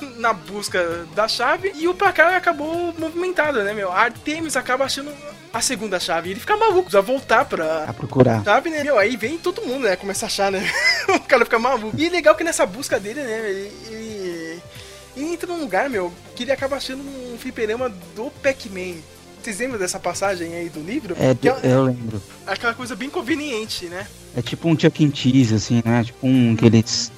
na 0.18 0.32
busca 0.32 1.06
da 1.14 1.28
chave. 1.28 1.72
E 1.74 1.88
o 1.88 1.94
placar 1.94 2.34
acabou 2.34 2.94
movimentado, 2.98 3.62
né, 3.62 3.72
meu? 3.72 3.90
A 3.90 4.02
Artemis 4.02 4.56
acaba 4.56 4.84
achando 4.84 5.12
a 5.52 5.60
segunda 5.60 6.00
chave. 6.00 6.30
Ele 6.30 6.40
fica 6.40 6.56
maluco, 6.56 6.90
já 6.90 7.00
voltar 7.00 7.44
pra, 7.44 7.84
A 7.84 7.92
procurar. 7.92 8.42
Sabe, 8.42 8.70
né? 8.70 8.82
Meu, 8.82 8.98
aí 8.98 9.16
vem 9.16 9.38
todo 9.38 9.62
mundo, 9.62 9.84
né? 9.84 9.96
Começa 9.96 10.26
a 10.26 10.28
achar, 10.28 10.50
né? 10.50 10.68
o 11.08 11.20
cara 11.20 11.44
fica 11.44 11.58
maluco. 11.58 11.94
E 11.98 12.08
legal 12.08 12.34
que 12.34 12.44
nessa 12.44 12.64
busca 12.64 12.98
dele, 12.98 13.22
né? 13.22 13.50
Ele, 13.50 13.72
ele, 13.88 14.62
ele 15.16 15.26
entra 15.26 15.46
num 15.46 15.60
lugar, 15.60 15.90
meu, 15.90 16.12
que 16.34 16.44
ele 16.44 16.52
acaba 16.52 16.76
achando 16.76 17.02
um 17.02 17.36
fliperama 17.38 17.90
do 18.14 18.30
Pac-Man. 18.42 18.96
Vocês 19.42 19.58
lembram 19.58 19.78
dessa 19.78 19.98
passagem 19.98 20.54
aí 20.54 20.68
do 20.68 20.80
livro? 20.80 21.16
É, 21.18 21.30
é 21.30 21.72
eu 21.74 21.82
lembro. 21.82 22.22
aquela 22.46 22.74
coisa 22.74 22.94
bem 22.94 23.10
conveniente, 23.10 23.86
né? 23.86 24.06
É 24.36 24.40
tipo 24.40 24.68
um 24.68 24.78
Chuck 24.78 25.04
E. 25.04 25.14
Cheese, 25.14 25.54
assim, 25.54 25.82
né? 25.84 26.04
Tipo 26.04 26.26
um 26.26 26.54
aqueles. 26.54 27.10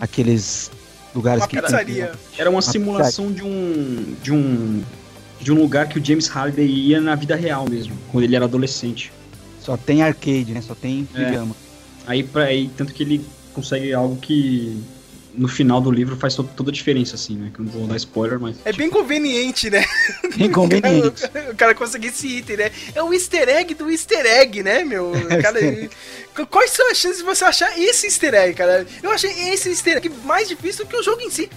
Aqueles 0.00 0.70
lugares 1.14 1.42
Uma 1.42 1.48
que. 1.48 1.60
pizzaria. 1.60 2.12
Era 2.38 2.48
uma 2.50 2.56
Uma 2.56 2.62
simulação 2.62 3.32
de 3.32 3.42
um. 3.42 4.14
de 4.22 4.32
um. 4.32 4.82
de 5.40 5.52
um 5.52 5.54
lugar 5.56 5.88
que 5.88 5.98
o 5.98 6.04
James 6.04 6.28
Harden 6.28 6.66
ia 6.66 7.00
na 7.00 7.14
vida 7.14 7.34
real 7.34 7.68
mesmo, 7.68 7.94
quando 8.10 8.24
ele 8.24 8.36
era 8.36 8.44
adolescente. 8.44 9.12
Só 9.60 9.76
tem 9.76 10.02
arcade, 10.02 10.52
né? 10.52 10.60
Só 10.60 10.74
tem 10.74 11.06
É. 11.14 11.42
Aí, 12.06 12.22
pra, 12.22 12.44
aí 12.44 12.70
tanto 12.76 12.92
que 12.94 13.02
ele 13.02 13.24
consegue 13.52 13.92
algo 13.92 14.16
que 14.16 14.82
no 15.40 15.48
final 15.48 15.80
do 15.80 15.90
livro 15.90 16.16
faz 16.16 16.34
to- 16.34 16.44
toda 16.44 16.70
a 16.70 16.72
diferença, 16.72 17.14
assim, 17.14 17.34
né? 17.34 17.50
Que 17.52 17.60
eu 17.60 17.64
não 17.64 17.72
vou 17.72 17.86
dar 17.86 17.96
spoiler, 17.96 18.38
mas. 18.38 18.56
É 18.64 18.72
bem 18.72 18.90
conveniente, 18.90 19.70
né? 19.70 19.84
Inconveniente. 20.38 21.24
O 21.50 21.56
cara 21.56 21.74
conseguir 21.74 22.08
esse 22.08 22.26
item, 22.38 22.56
né? 22.58 22.70
É 22.94 23.02
o 23.02 23.12
easter 23.12 23.48
egg 23.48 23.74
do 23.74 23.90
easter 23.90 24.24
egg, 24.26 24.62
né, 24.62 24.84
meu? 24.84 25.12
Cara, 25.42 25.58
quais 26.46 26.70
são 26.70 26.90
as 26.90 26.98
chances 26.98 27.18
de 27.18 27.24
você 27.24 27.44
achar 27.44 27.78
esse 27.78 28.06
easter 28.06 28.34
egg, 28.34 28.54
cara? 28.54 28.86
Eu 29.02 29.10
achei 29.10 29.30
esse 29.50 29.68
easter 29.70 29.96
egg 29.96 30.08
mais 30.24 30.46
difícil 30.48 30.86
que 30.86 30.96
o 30.96 31.02
jogo 31.02 31.20
em 31.22 31.30
si. 31.30 31.50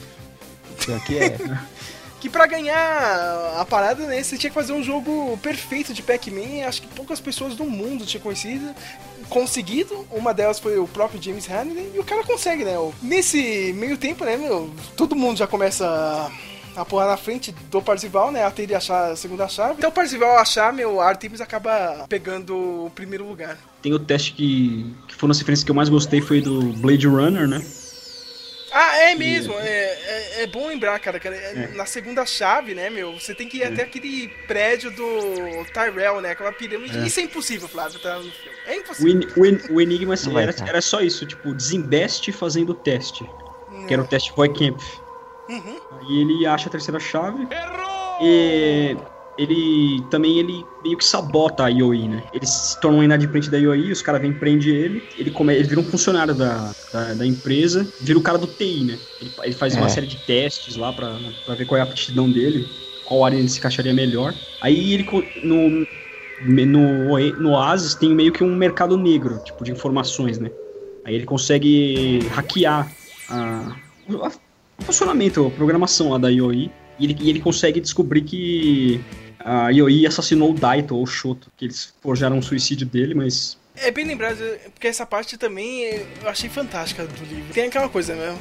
Isso 0.79 0.93
aqui 0.93 1.17
é. 1.17 1.37
Que 2.19 2.29
pra 2.29 2.47
ganhar 2.47 3.57
a 3.59 3.65
parada, 3.65 4.07
né, 4.07 4.23
você 4.23 4.37
tinha 4.37 4.49
que 4.49 4.53
fazer 4.55 4.71
um 4.71 4.81
jogo 4.81 5.37
perfeito 5.43 5.93
de 5.93 6.01
Pac-Man. 6.01 6.65
Acho 6.65 6.81
que 6.81 6.87
poucas 6.87 7.19
pessoas 7.19 7.53
do 7.55 7.65
mundo 7.65 8.05
tinham 8.05 8.21
conhecido, 8.23 8.73
conseguido. 9.33 10.05
Uma 10.11 10.33
delas 10.33 10.59
foi 10.59 10.77
o 10.77 10.87
próprio 10.87 11.21
James 11.21 11.47
Hanley. 11.47 11.91
E 11.95 11.99
o 11.99 12.03
cara 12.03 12.23
consegue, 12.23 12.63
né? 12.63 12.75
Nesse 13.01 13.73
meio 13.73 13.97
tempo, 13.97 14.23
né, 14.23 14.37
meu? 14.37 14.69
Todo 14.95 15.15
mundo 15.15 15.37
já 15.37 15.47
começa 15.47 16.31
a, 16.75 16.85
pular 16.85 17.07
na 17.07 17.17
frente 17.17 17.51
do 17.71 17.81
Parzival, 17.81 18.31
né? 18.31 18.45
Até 18.45 18.61
ele 18.61 18.75
achar 18.75 19.11
a 19.11 19.15
segunda 19.15 19.47
chave. 19.47 19.75
Então 19.79 19.89
o 19.89 19.93
Parzival 19.93 20.37
achar, 20.37 20.71
meu, 20.71 21.01
Artemis 21.01 21.41
acaba 21.41 22.05
pegando 22.07 22.85
o 22.85 22.91
primeiro 22.93 23.27
lugar. 23.27 23.57
Tem 23.81 23.91
o 23.91 23.99
teste 23.99 24.33
que, 24.33 24.93
que 25.07 25.15
foi 25.15 25.27
uma 25.27 25.35
referência 25.35 25.65
que 25.65 25.71
eu 25.71 25.75
mais 25.75 25.89
gostei, 25.89 26.21
foi 26.21 26.39
do 26.39 26.61
Blade 26.73 27.07
Runner, 27.07 27.47
né? 27.47 27.65
Ah, 28.73 28.97
é 28.97 29.15
mesmo. 29.15 29.53
É, 29.59 29.65
é, 29.65 30.43
é 30.43 30.47
bom 30.47 30.67
lembrar, 30.67 30.97
cara. 30.99 31.19
cara 31.19 31.35
é, 31.35 31.67
Na 31.75 31.85
segunda 31.85 32.25
chave, 32.25 32.73
né, 32.73 32.89
meu? 32.89 33.13
Você 33.19 33.35
tem 33.35 33.47
que 33.47 33.57
ir 33.57 33.63
até 33.63 33.83
aquele 33.83 34.29
prédio 34.47 34.89
do 34.91 35.63
Tyrell, 35.71 36.19
né? 36.21 36.31
Aquela 36.31 36.51
pirâmide. 36.51 37.05
Isso 37.05 37.19
é 37.19 37.23
impossível, 37.23 37.67
Flávio. 37.67 37.99
Tá? 37.99 38.15
no 38.17 38.23
filme. 38.31 38.57
É 38.65 38.71
O, 38.71 38.79
impossível. 38.79 39.29
o 39.37 39.45
en- 39.45 39.61
o 39.69 39.81
Enigma 39.81 40.13
assim, 40.15 40.31
Não 40.31 40.39
era, 40.39 40.53
era 40.67 40.81
só 40.81 41.01
isso, 41.01 41.25
tipo, 41.25 41.53
desembeste 41.53 42.31
fazendo 42.31 42.71
o 42.71 42.75
teste. 42.75 43.23
Que 43.87 43.93
era 43.93 44.01
o 44.01 44.07
teste 44.07 44.33
Boy 44.33 44.49
Camp. 44.49 44.79
Uhum. 45.49 45.79
Aí 46.01 46.21
ele 46.21 46.45
acha 46.47 46.67
a 46.67 46.71
terceira 46.71 46.99
chave. 46.99 47.47
E 48.21 48.95
ele 49.37 50.03
também 50.09 50.37
ele 50.37 50.65
meio 50.83 50.97
que 50.97 51.03
sabota 51.05 51.65
a 51.65 51.67
IOI, 51.69 52.07
né? 52.07 52.23
Ele 52.31 52.45
se 52.45 52.79
torna 52.79 52.99
um 52.99 53.03
inadimplente 53.03 53.49
da 53.49 53.57
IOI, 53.57 53.91
os 53.91 54.01
caras 54.01 54.21
vêm 54.21 54.31
e 54.31 54.33
prendem 54.33 54.69
ele, 54.75 55.03
ele, 55.17 55.31
come, 55.31 55.53
ele 55.55 55.67
vira 55.67 55.81
um 55.81 55.83
funcionário 55.83 56.35
da, 56.35 56.71
da, 56.91 57.13
da 57.15 57.25
empresa, 57.25 57.87
vira 58.01 58.19
o 58.19 58.21
cara 58.21 58.37
do 58.37 58.47
TI, 58.47 58.83
né? 58.83 58.99
Ele, 59.19 59.31
ele 59.43 59.53
faz 59.53 59.75
uma 59.75 59.85
É. 59.87 59.89
série 59.89 60.07
de 60.07 60.17
testes 60.25 60.75
lá 60.75 60.93
pra, 60.93 61.17
pra 61.45 61.55
ver 61.55 61.65
qual 61.65 61.77
é 61.77 61.81
a 61.81 61.83
aptidão 61.83 62.29
dele, 62.29 62.67
qual 63.05 63.25
área 63.25 63.37
ele 63.37 63.49
se 63.49 63.59
encaixaria 63.59 63.93
melhor. 63.93 64.33
Aí 64.61 64.93
ele 64.93 65.05
no, 65.43 65.85
no, 66.65 67.17
no 67.39 67.49
Oasis 67.51 67.95
tem 67.95 68.13
meio 68.13 68.31
que 68.31 68.43
um 68.43 68.55
mercado 68.55 68.97
negro, 68.97 69.39
tipo, 69.43 69.63
de 69.63 69.71
informações, 69.71 70.37
né? 70.37 70.51
Aí 71.05 71.15
ele 71.15 71.25
consegue 71.25 72.19
hackear 72.29 72.89
a, 73.29 73.75
a- 74.21 74.31
o 74.79 74.83
funcionamento, 74.85 75.45
a 75.45 75.51
programação 75.51 76.09
lá 76.09 76.17
da 76.17 76.29
IOI, 76.29 76.69
e 76.99 77.05
ele, 77.05 77.17
e 77.21 77.29
ele 77.29 77.39
consegue 77.39 77.79
descobrir 77.79 78.21
que 78.21 78.99
a 79.43 79.69
IOI 79.69 80.07
assassinou 80.07 80.51
o 80.51 80.53
Daito 80.53 80.95
ou 80.95 81.03
o 81.03 81.07
Shoto, 81.07 81.51
que 81.57 81.65
eles 81.65 81.93
forjaram 82.01 82.37
o 82.37 82.43
suicídio 82.43 82.87
dele, 82.87 83.13
mas 83.13 83.57
É 83.75 83.91
bem 83.91 84.05
lembrado, 84.05 84.37
porque 84.73 84.87
essa 84.87 85.05
parte 85.05 85.37
também 85.37 85.83
eu 86.21 86.29
achei 86.29 86.49
fantástica 86.49 87.05
do 87.05 87.25
livro. 87.25 87.53
Tem 87.53 87.65
aquela 87.65 87.89
coisa, 87.89 88.15
né? 88.15 88.37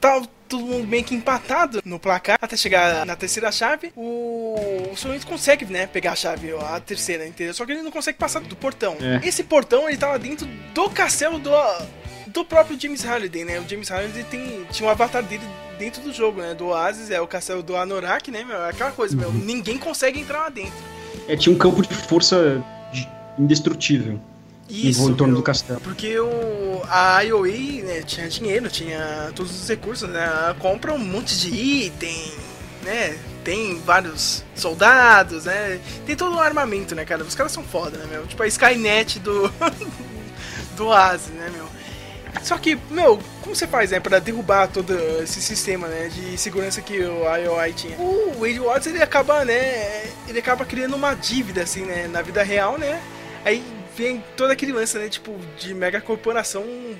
Tá 0.00 0.22
todo 0.48 0.66
mundo 0.66 0.86
meio 0.86 1.02
que 1.02 1.14
empatado 1.14 1.80
no 1.84 1.98
placar 1.98 2.38
até 2.40 2.56
chegar 2.56 3.06
na 3.06 3.16
terceira 3.16 3.50
chave. 3.50 3.92
O, 3.96 4.90
o 4.92 4.96
Sorrento 4.96 5.26
consegue, 5.26 5.64
né, 5.64 5.86
pegar 5.86 6.12
a 6.12 6.16
chave, 6.16 6.52
a 6.52 6.78
terceira, 6.78 7.26
entendeu? 7.26 7.54
Só 7.54 7.64
que 7.64 7.72
ele 7.72 7.82
não 7.82 7.90
consegue 7.90 8.18
passar 8.18 8.40
do 8.40 8.54
portão. 8.54 8.96
É. 9.00 9.26
Esse 9.26 9.42
portão, 9.42 9.88
ele 9.88 9.96
tava 9.96 10.18
dentro 10.18 10.46
do 10.74 10.90
castelo 10.90 11.38
do, 11.38 11.50
do 12.26 12.44
próprio 12.44 12.78
James 12.78 13.02
Halliday, 13.02 13.44
né? 13.44 13.58
O 13.60 13.68
James 13.68 13.88
Halliday 13.88 14.24
tem, 14.24 14.66
tinha 14.70 14.86
um 14.86 14.92
avatar 14.92 15.22
dele 15.22 15.44
dentro 15.78 16.02
do 16.02 16.12
jogo, 16.12 16.40
né? 16.40 16.54
Do 16.54 16.66
Oasis, 16.66 17.10
é 17.10 17.20
o 17.20 17.26
castelo 17.26 17.62
do 17.62 17.76
Anorak, 17.76 18.30
né, 18.30 18.44
meu? 18.44 18.56
É 18.56 18.70
aquela 18.70 18.90
coisa, 18.92 19.16
meu. 19.16 19.32
Ninguém 19.32 19.78
consegue 19.78 20.20
entrar 20.20 20.40
lá 20.42 20.48
dentro. 20.48 20.72
É, 21.28 21.36
tinha 21.36 21.54
um 21.54 21.58
campo 21.58 21.82
de 21.82 21.94
força 21.94 22.62
de- 22.92 23.08
indestrutível 23.38 24.18
em 24.68 24.88
Isso, 24.88 25.02
torno 25.14 25.32
meu. 25.34 25.36
do 25.36 25.42
castelo. 25.42 25.80
Porque 25.80 26.18
o, 26.18 26.82
a 26.88 27.20
IOA 27.22 27.82
né, 27.84 28.02
tinha 28.02 28.28
dinheiro, 28.28 28.68
tinha 28.68 29.32
todos 29.34 29.62
os 29.62 29.68
recursos, 29.68 30.08
né? 30.08 30.24
Ela 30.24 30.54
compra 30.58 30.92
um 30.92 30.98
monte 30.98 31.36
de 31.38 31.48
item, 31.54 32.32
né? 32.82 33.18
Tem 33.42 33.78
vários 33.80 34.42
soldados, 34.54 35.44
né? 35.44 35.78
Tem 36.06 36.16
todo 36.16 36.34
um 36.34 36.40
armamento, 36.40 36.94
né, 36.94 37.04
cara? 37.04 37.22
Os 37.22 37.34
caras 37.34 37.52
são 37.52 37.62
foda, 37.62 37.98
né, 37.98 38.06
meu? 38.10 38.26
Tipo 38.26 38.42
a 38.42 38.46
Skynet 38.46 39.18
do. 39.18 39.52
do 40.76 40.86
Oasis, 40.86 41.28
né, 41.34 41.50
meu? 41.54 41.66
Só 42.44 42.58
que, 42.58 42.78
meu, 42.90 43.18
como 43.40 43.56
você 43.56 43.66
faz, 43.66 43.90
né, 43.90 43.98
pra 43.98 44.18
derrubar 44.18 44.68
todo 44.68 44.94
esse 45.22 45.40
sistema, 45.40 45.88
né, 45.88 46.08
de 46.08 46.36
segurança 46.36 46.82
que 46.82 47.00
o 47.00 47.24
IOI 47.36 47.72
tinha? 47.72 47.96
O 47.98 48.38
Wade 48.38 48.60
Watts, 48.60 48.86
ele 48.86 49.02
acaba, 49.02 49.46
né, 49.46 50.04
ele 50.28 50.40
acaba 50.40 50.62
criando 50.66 50.94
uma 50.94 51.14
dívida, 51.14 51.62
assim, 51.62 51.86
né, 51.86 52.06
na 52.06 52.20
vida 52.20 52.42
real, 52.42 52.76
né? 52.76 53.00
Aí 53.46 53.64
vem 53.96 54.22
toda 54.36 54.52
aquele 54.52 54.72
lance, 54.72 54.98
né, 54.98 55.08
tipo, 55.08 55.34
de 55.58 55.72
mega 55.72 56.02
corporação 56.02 56.62
hum, 56.62 56.94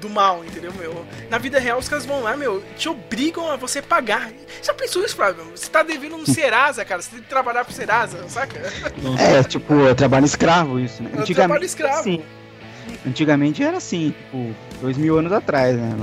do 0.00 0.08
mal, 0.08 0.42
entendeu, 0.42 0.72
meu? 0.72 1.04
Na 1.28 1.36
vida 1.36 1.60
real, 1.60 1.78
os 1.78 1.86
caras 1.86 2.06
vão 2.06 2.22
lá, 2.22 2.34
meu, 2.34 2.62
te 2.78 2.88
obrigam 2.88 3.50
a 3.50 3.56
você 3.56 3.82
pagar. 3.82 4.32
Já 4.62 4.72
pensou 4.72 5.04
isso, 5.04 5.14
Flávio? 5.14 5.44
Você 5.54 5.68
tá 5.68 5.82
devendo 5.82 6.16
um 6.16 6.24
Serasa, 6.24 6.86
cara, 6.86 7.02
você 7.02 7.10
tem 7.10 7.20
que 7.20 7.28
trabalhar 7.28 7.66
pro 7.66 7.74
Serasa, 7.74 8.26
saca? 8.30 8.58
É, 9.20 9.42
tipo, 9.44 9.86
é 9.86 9.92
trabalho 9.92 10.24
escravo 10.24 10.80
isso, 10.80 11.02
né? 11.02 11.10
É 11.14 11.20
um 11.20 11.24
trabalho 11.26 11.64
escravo. 11.64 12.00
Assim, 12.00 12.24
antigamente 13.06 13.62
era 13.62 13.76
assim, 13.78 14.10
tipo, 14.10 14.54
dois 14.80 14.96
mil 14.96 15.18
anos 15.18 15.32
atrás, 15.32 15.76
né? 15.76 15.94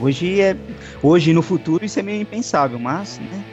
Hoje 0.00 0.40
é. 0.40 0.56
Hoje 1.02 1.32
no 1.32 1.42
futuro 1.42 1.84
isso 1.84 1.98
é 1.98 2.02
meio 2.02 2.20
impensável, 2.22 2.78
mas, 2.78 3.18
né? 3.18 3.44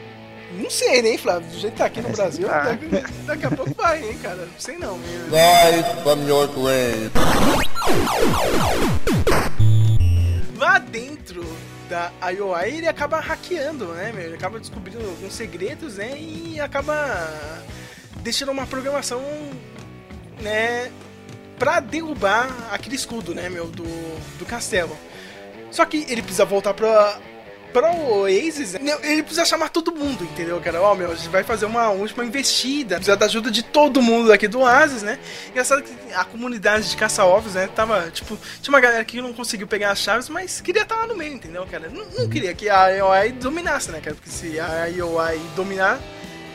Não 0.58 0.70
sei, 0.70 1.02
né, 1.02 1.18
Flávio? 1.18 1.48
Do 1.50 1.58
jeito 1.58 1.74
que 1.74 1.78
tá 1.80 1.86
aqui 1.86 2.02
no 2.02 2.10
É, 2.10 2.12
Brasil, 2.12 2.48
tá. 2.48 2.60
daqui, 2.64 2.88
daqui 3.26 3.46
a 3.46 3.52
pouco 3.52 3.74
vai, 3.76 4.04
hein, 4.04 4.18
cara? 4.22 4.36
Não 4.38 4.60
sei 4.60 4.78
não, 4.78 4.98
meu. 4.98 5.22
Rise 5.26 6.02
from 6.04 6.28
your 6.28 6.48
grave. 6.50 7.12
lá 10.58 10.78
dentro 10.80 11.46
da 11.90 12.12
IOI 12.32 12.78
ele 12.78 12.88
acaba 12.88 13.20
hackeando, 13.20 13.86
né, 13.88 14.12
meu? 14.14 14.24
Ele 14.26 14.36
acaba 14.36 14.60
descobrindo 14.60 15.00
alguns 15.06 15.34
segredos, 15.34 15.96
né? 15.98 16.18
E 16.18 16.60
acaba 16.60 17.30
deixando 18.22 18.52
uma 18.52 18.66
programação, 18.68 19.22
né? 20.42 20.92
Pra 21.62 21.80
derrubar 21.80 22.50
aquele 22.72 22.96
escudo, 22.96 23.36
né, 23.36 23.48
meu? 23.48 23.68
Do, 23.68 23.84
do 24.40 24.46
castelo. 24.48 24.98
Só 25.70 25.86
que 25.86 26.08
ele 26.10 26.24
precisa 26.24 26.44
voltar 26.44 26.74
pra. 26.74 27.20
Pra 27.72 27.90
Oasis, 27.92 28.74
né? 28.74 28.98
ele 29.02 29.24
precisa 29.24 29.46
chamar 29.46 29.70
todo 29.70 29.96
mundo, 29.96 30.26
entendeu, 30.26 30.60
cara? 30.60 30.82
Ó, 30.82 30.94
meu, 30.94 31.10
a 31.12 31.16
gente 31.16 31.30
vai 31.30 31.42
fazer 31.42 31.66
uma 31.68 31.90
última 31.90 32.26
investida. 32.26 32.96
Precisa 32.96 33.16
da 33.16 33.28
ajuda 33.28 33.52
de 33.52 33.64
todo 33.64 34.02
mundo 34.02 34.34
aqui 34.34 34.48
do 34.48 34.62
Oasis, 34.62 35.04
né? 35.04 35.20
Engraçado 35.52 35.84
que 35.84 36.14
a 36.14 36.26
comunidade 36.26 36.90
de 36.90 36.98
caça-ovos, 36.98 37.54
né? 37.54 37.68
Tava, 37.68 38.10
tipo, 38.10 38.38
tinha 38.60 38.74
uma 38.74 38.82
galera 38.82 39.06
que 39.06 39.22
não 39.22 39.32
conseguiu 39.32 39.68
pegar 39.68 39.92
as 39.92 40.00
chaves, 40.00 40.28
mas 40.28 40.60
queria 40.60 40.82
estar 40.82 40.96
lá 40.96 41.08
no 41.08 41.16
meio, 41.16 41.36
entendeu, 41.36 41.66
cara? 41.68 41.88
Não, 41.88 42.06
não 42.08 42.28
queria 42.28 42.54
que 42.56 42.68
a 42.70 42.90
IOI 42.90 43.34
dominasse, 43.34 43.92
né, 43.92 44.02
cara? 44.02 44.16
Porque 44.16 44.32
se 44.32 44.60
a 44.60 44.88
IOI 44.88 45.40
dominar, 45.56 45.98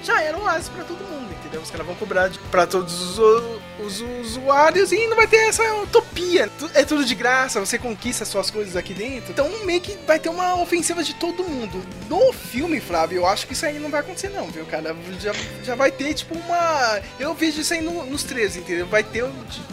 já 0.03 0.21
era 0.21 0.37
o 0.37 0.43
Oasis 0.43 0.69
pra 0.69 0.85
todo 0.85 0.99
mundo, 0.99 1.26
entendeu? 1.57 1.63
Os 1.63 1.71
caras 1.71 1.87
vão 1.87 1.95
cobrar 1.97 2.31
pra 2.51 2.67
todos 2.67 3.19
os, 3.19 3.61
os 3.85 4.05
usuários 4.21 4.93
e 4.93 5.07
não 5.09 5.17
vai 5.17 5.27
ter 5.27 5.49
essa 5.49 5.63
utopia. 5.83 6.51
É 6.75 6.85
tudo 6.85 7.05
de 7.05 7.15
graça, 7.15 7.59
você 7.61 7.79
conquista 7.79 8.25
suas 8.25 8.51
coisas 8.51 8.77
aqui 8.77 8.93
dentro. 8.95 9.33
Então 9.33 9.49
meio 9.65 9.81
que 9.81 9.97
vai 10.07 10.19
ter 10.19 10.29
uma 10.29 10.61
ofensiva 10.61 11.03
de 11.03 11.15
todo 11.15 11.45
mundo. 11.45 11.83
No 12.09 12.33
filme, 12.33 12.81
Flávio, 12.81 13.19
eu 13.19 13.27
acho 13.27 13.47
que 13.47 13.53
isso 13.55 13.65
aí 13.67 13.79
não 13.79 13.91
vai 13.91 14.01
acontecer 14.01 14.29
não, 14.31 14.47
viu, 14.47 14.65
cara? 14.67 14.95
Já, 15.21 15.33
já 15.63 15.75
vai 15.75 15.91
ter, 15.91 16.15
tipo, 16.15 16.37
uma... 16.37 17.01
Eu 17.19 17.35
vejo 17.35 17.61
isso 17.61 17.73
aí 17.73 17.81
no- 17.81 18.05
nos 18.07 18.23
13, 18.23 18.61
entendeu? 18.61 18.87
Vai 18.87 19.03
ter, 19.03 19.25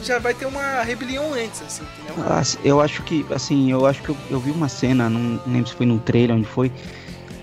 já 0.02 0.20
vai 0.20 0.34
ter 0.34 0.46
uma 0.46 0.82
rebelião 0.84 1.34
antes, 1.34 1.62
assim, 1.62 1.84
entendeu? 2.00 2.24
Eu 2.64 2.82
acho 2.82 3.04
que, 3.04 3.26
assim, 3.34 3.72
eu 3.72 3.86
acho 3.86 4.02
que 4.02 4.10
eu, 4.10 4.18
eu 4.30 4.40
vi 4.40 4.52
uma 4.52 4.70
cena, 4.70 5.10
não 5.10 5.40
lembro 5.46 5.70
se 5.70 5.76
foi 5.76 5.86
num 5.86 6.00
trailer, 6.00 6.36
onde 6.36 6.48
foi, 6.48 6.72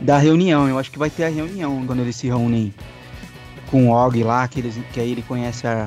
da 0.00 0.18
reunião. 0.18 0.68
Eu 0.68 0.78
acho 0.78 0.90
que 0.90 0.98
vai 0.98 1.10
ter 1.10 1.24
a 1.24 1.28
reunião 1.28 1.84
quando 1.86 2.00
eles 2.00 2.16
se 2.16 2.26
reúnem 2.26 2.74
com 3.70 3.88
o 3.88 3.92
Og 3.92 4.22
lá, 4.22 4.46
que, 4.48 4.60
eles, 4.60 4.74
que 4.92 5.00
aí 5.00 5.12
ele 5.12 5.22
conhece 5.22 5.66
a 5.66 5.86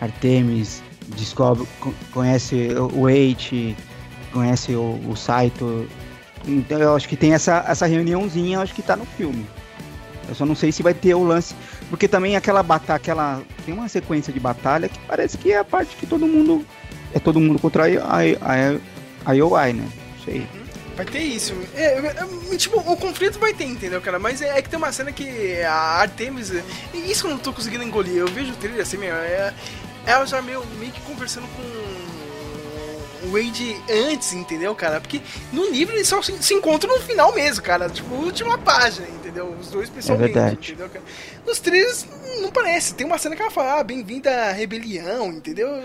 Artemis, 0.00 0.82
descobre, 1.16 1.66
co- 1.80 1.92
conhece 2.12 2.68
o 2.94 3.08
Eight, 3.08 3.76
conhece 4.32 4.74
o, 4.74 5.00
o 5.08 5.16
Saito. 5.16 5.88
Então 6.46 6.78
eu 6.78 6.94
acho 6.94 7.08
que 7.08 7.16
tem 7.16 7.34
essa, 7.34 7.64
essa 7.66 7.86
reuniãozinha, 7.86 8.58
eu 8.58 8.62
acho 8.62 8.74
que 8.74 8.82
tá 8.82 8.96
no 8.96 9.04
filme. 9.04 9.44
Eu 10.28 10.34
só 10.34 10.44
não 10.44 10.54
sei 10.54 10.70
se 10.70 10.82
vai 10.82 10.92
ter 10.94 11.14
o 11.14 11.24
lance. 11.24 11.54
Porque 11.90 12.06
também 12.06 12.36
aquela 12.36 12.62
batalha, 12.62 12.96
aquela. 12.96 13.42
Tem 13.64 13.72
uma 13.74 13.88
sequência 13.88 14.30
de 14.32 14.38
batalha 14.38 14.88
que 14.88 14.98
parece 15.08 15.38
que 15.38 15.52
é 15.52 15.58
a 15.58 15.64
parte 15.64 15.96
que 15.96 16.06
todo 16.06 16.26
mundo. 16.26 16.64
É 17.14 17.18
todo 17.18 17.40
mundo 17.40 17.58
contra 17.58 17.84
a, 17.84 18.16
a, 18.18 19.30
a 19.30 19.32
IOI, 19.32 19.72
né? 19.72 19.82
Não 19.84 20.24
sei. 20.24 20.46
Vai 20.98 21.06
ter 21.06 21.20
isso. 21.20 21.54
É, 21.76 21.84
é, 21.94 22.52
é, 22.52 22.56
tipo, 22.56 22.76
o 22.80 22.96
conflito 22.96 23.38
vai 23.38 23.54
ter, 23.54 23.66
entendeu, 23.66 24.00
cara? 24.00 24.18
Mas 24.18 24.42
é, 24.42 24.58
é 24.58 24.60
que 24.60 24.68
tem 24.68 24.76
uma 24.76 24.90
cena 24.90 25.12
que 25.12 25.62
a 25.62 25.72
Artemis. 25.72 26.52
Isso 26.92 27.24
eu 27.24 27.30
não 27.30 27.38
tô 27.38 27.52
conseguindo 27.52 27.84
engolir. 27.84 28.16
Eu 28.16 28.26
vejo 28.26 28.52
o 28.52 28.56
trailer 28.56 28.82
assim, 28.82 28.96
meu. 28.96 29.14
É, 29.14 29.54
ela 30.04 30.26
já 30.26 30.42
meio, 30.42 30.60
meio 30.80 30.90
que 30.90 31.00
conversando 31.02 31.46
com 31.54 33.28
o 33.28 33.30
Wade 33.30 33.76
antes, 34.10 34.32
entendeu, 34.32 34.74
cara? 34.74 35.00
Porque 35.00 35.20
no 35.52 35.70
livro 35.70 35.94
eles 35.94 36.08
só 36.08 36.20
se, 36.20 36.42
se 36.42 36.52
encontram 36.52 36.92
no 36.92 37.00
final 37.00 37.32
mesmo, 37.32 37.62
cara. 37.62 37.88
Tipo, 37.88 38.16
última 38.16 38.58
página, 38.58 39.06
entendeu? 39.06 39.54
Os 39.60 39.68
dois 39.68 39.88
pessoalmente, 39.88 40.34
verdade. 40.34 40.72
entendeu, 40.72 40.88
cara? 40.88 41.04
Nos 41.46 41.60
trailers 41.60 42.08
não 42.40 42.50
parece. 42.50 42.94
Tem 42.94 43.06
uma 43.06 43.18
cena 43.18 43.36
que 43.36 43.42
ela 43.42 43.52
fala, 43.52 43.78
ah, 43.78 43.84
bem-vinda 43.84 44.32
à 44.32 44.50
rebelião, 44.50 45.28
entendeu? 45.28 45.80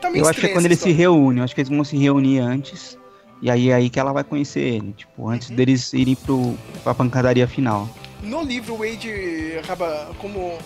Tá 0.00 0.10
meio 0.10 0.24
Eu 0.24 0.28
acho 0.28 0.40
que 0.40 0.46
é 0.46 0.48
quando 0.48 0.64
eles 0.64 0.80
se 0.80 0.90
reúnem, 0.90 1.38
eu 1.38 1.44
acho 1.44 1.54
que 1.54 1.60
eles 1.60 1.70
vão 1.70 1.84
se 1.84 1.96
reunir 1.96 2.40
antes. 2.40 2.98
E 3.42 3.50
aí 3.50 3.70
é 3.70 3.74
aí 3.74 3.88
que 3.90 3.98
ela 3.98 4.12
vai 4.12 4.22
conhecer 4.24 4.60
ele. 4.60 4.92
Tipo, 4.92 5.28
antes 5.28 5.48
Uhum. 5.50 5.56
deles 5.56 5.92
irem 5.92 6.14
pro, 6.14 6.54
pra 6.84 6.94
pancadaria 6.94 7.46
final. 7.48 7.88
No 8.22 8.42
livro, 8.42 8.74
o 8.74 8.78
Wade 8.78 9.56
acaba, 9.62 10.10
como 10.18 10.58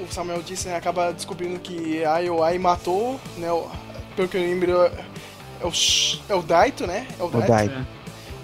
o 0.00 0.06
Samuel 0.10 0.42
disse, 0.42 0.66
né, 0.68 0.76
acaba 0.76 1.12
descobrindo 1.12 1.58
que 1.60 2.04
a 2.04 2.18
IOI 2.18 2.58
matou, 2.58 3.20
né, 3.36 3.50
o- 3.52 3.68
pelo 4.16 4.26
que 4.28 4.36
eu 4.36 4.40
lembro, 4.42 4.72
é 4.72 5.64
o, 5.66 5.72
é 6.28 6.34
o 6.34 6.42
Daito, 6.42 6.86
né? 6.86 7.06
É 7.18 7.22
o 7.22 7.26
O 7.26 7.30
Daito, 7.30 7.48
Dai. 7.48 7.86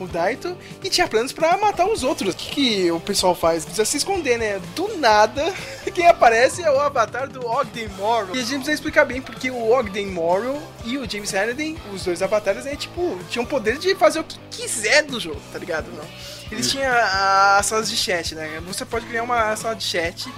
O 0.00 0.06
Daito, 0.06 0.56
e 0.82 0.90
tinha 0.90 1.06
planos 1.06 1.32
pra 1.32 1.56
matar 1.56 1.86
os 1.86 2.02
outros. 2.02 2.34
O 2.34 2.36
que, 2.36 2.50
que 2.50 2.90
o 2.90 3.00
pessoal 3.00 3.34
faz? 3.34 3.64
Precisa 3.64 3.84
se 3.84 3.96
esconder, 3.96 4.38
né? 4.38 4.60
Do 4.74 4.96
nada, 4.98 5.52
quem 5.94 6.06
aparece 6.06 6.62
é 6.62 6.70
o 6.70 6.80
avatar 6.80 7.28
do 7.28 7.46
Ogden 7.46 7.88
Morrow. 7.90 8.34
E 8.34 8.38
a 8.38 8.42
gente 8.42 8.56
precisa 8.56 8.72
explicar 8.72 9.04
bem 9.04 9.20
porque 9.20 9.50
o 9.50 9.72
Ogden 9.72 10.06
Morrow 10.06 10.60
e 10.84 10.98
o 10.98 11.08
James 11.08 11.32
Halliday, 11.32 11.76
os 11.92 12.04
dois 12.04 12.22
avatares, 12.22 12.64
né, 12.64 12.76
tipo, 12.76 13.18
tinham 13.30 13.44
poder 13.44 13.78
de 13.78 13.94
fazer 13.94 14.20
o 14.20 14.24
que 14.24 14.38
quiser 14.50 15.02
do 15.02 15.20
jogo, 15.20 15.40
tá 15.52 15.58
ligado? 15.58 15.90
Não? 15.92 16.04
Eles 16.50 16.70
tinham 16.70 16.92
as 16.92 17.66
salas 17.66 17.88
de 17.88 17.96
chat, 17.96 18.34
né? 18.34 18.60
Você 18.66 18.84
pode 18.84 19.06
criar 19.06 19.22
uma 19.22 19.56
sala 19.56 19.74
de 19.74 19.84
chat 19.84 20.28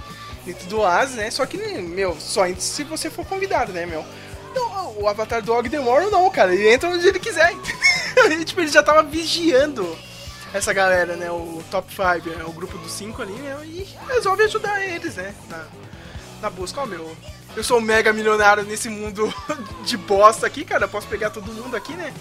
dentro 0.44 0.66
do 0.68 0.78
Oasis, 0.80 1.16
né? 1.16 1.30
Só 1.30 1.44
que, 1.44 1.58
meu, 1.58 2.16
só 2.18 2.42
se 2.56 2.84
você 2.84 3.10
for 3.10 3.26
convidado, 3.26 3.72
né, 3.72 3.84
meu? 3.84 4.04
Não, 4.56 4.98
o 5.00 5.08
avatar 5.08 5.42
do 5.42 5.52
Morrow 5.82 6.10
não, 6.10 6.28
cara. 6.30 6.54
Ele 6.54 6.68
entra 6.68 6.88
onde 6.88 7.06
ele 7.06 7.18
quiser. 7.20 7.52
entendeu? 7.52 7.76
E, 8.40 8.44
tipo, 8.46 8.60
ele 8.62 8.68
já 8.70 8.82
tava 8.82 9.02
vigiando 9.02 9.86
essa 10.54 10.72
galera, 10.72 11.16
né? 11.16 11.30
O 11.30 11.62
top 11.70 11.92
5, 11.94 12.30
né? 12.30 12.44
o 12.46 12.52
grupo 12.52 12.78
dos 12.78 12.90
5 12.92 13.20
ali, 13.20 13.32
né? 13.34 13.56
E 13.64 13.86
resolve 14.08 14.42
ajudar 14.44 14.82
eles, 14.82 15.16
né? 15.16 15.34
Na, 15.50 15.64
na 16.40 16.50
busca. 16.50 16.80
Ó, 16.80 16.86
meu, 16.86 17.14
eu 17.54 17.62
sou 17.62 17.76
um 17.76 17.82
mega 17.82 18.12
milionário 18.14 18.64
nesse 18.64 18.88
mundo 18.88 19.32
de 19.84 19.98
bosta 19.98 20.46
aqui, 20.46 20.64
cara. 20.64 20.88
Posso 20.88 21.06
pegar 21.08 21.28
todo 21.28 21.52
mundo 21.52 21.76
aqui, 21.76 21.92
né? 21.92 22.12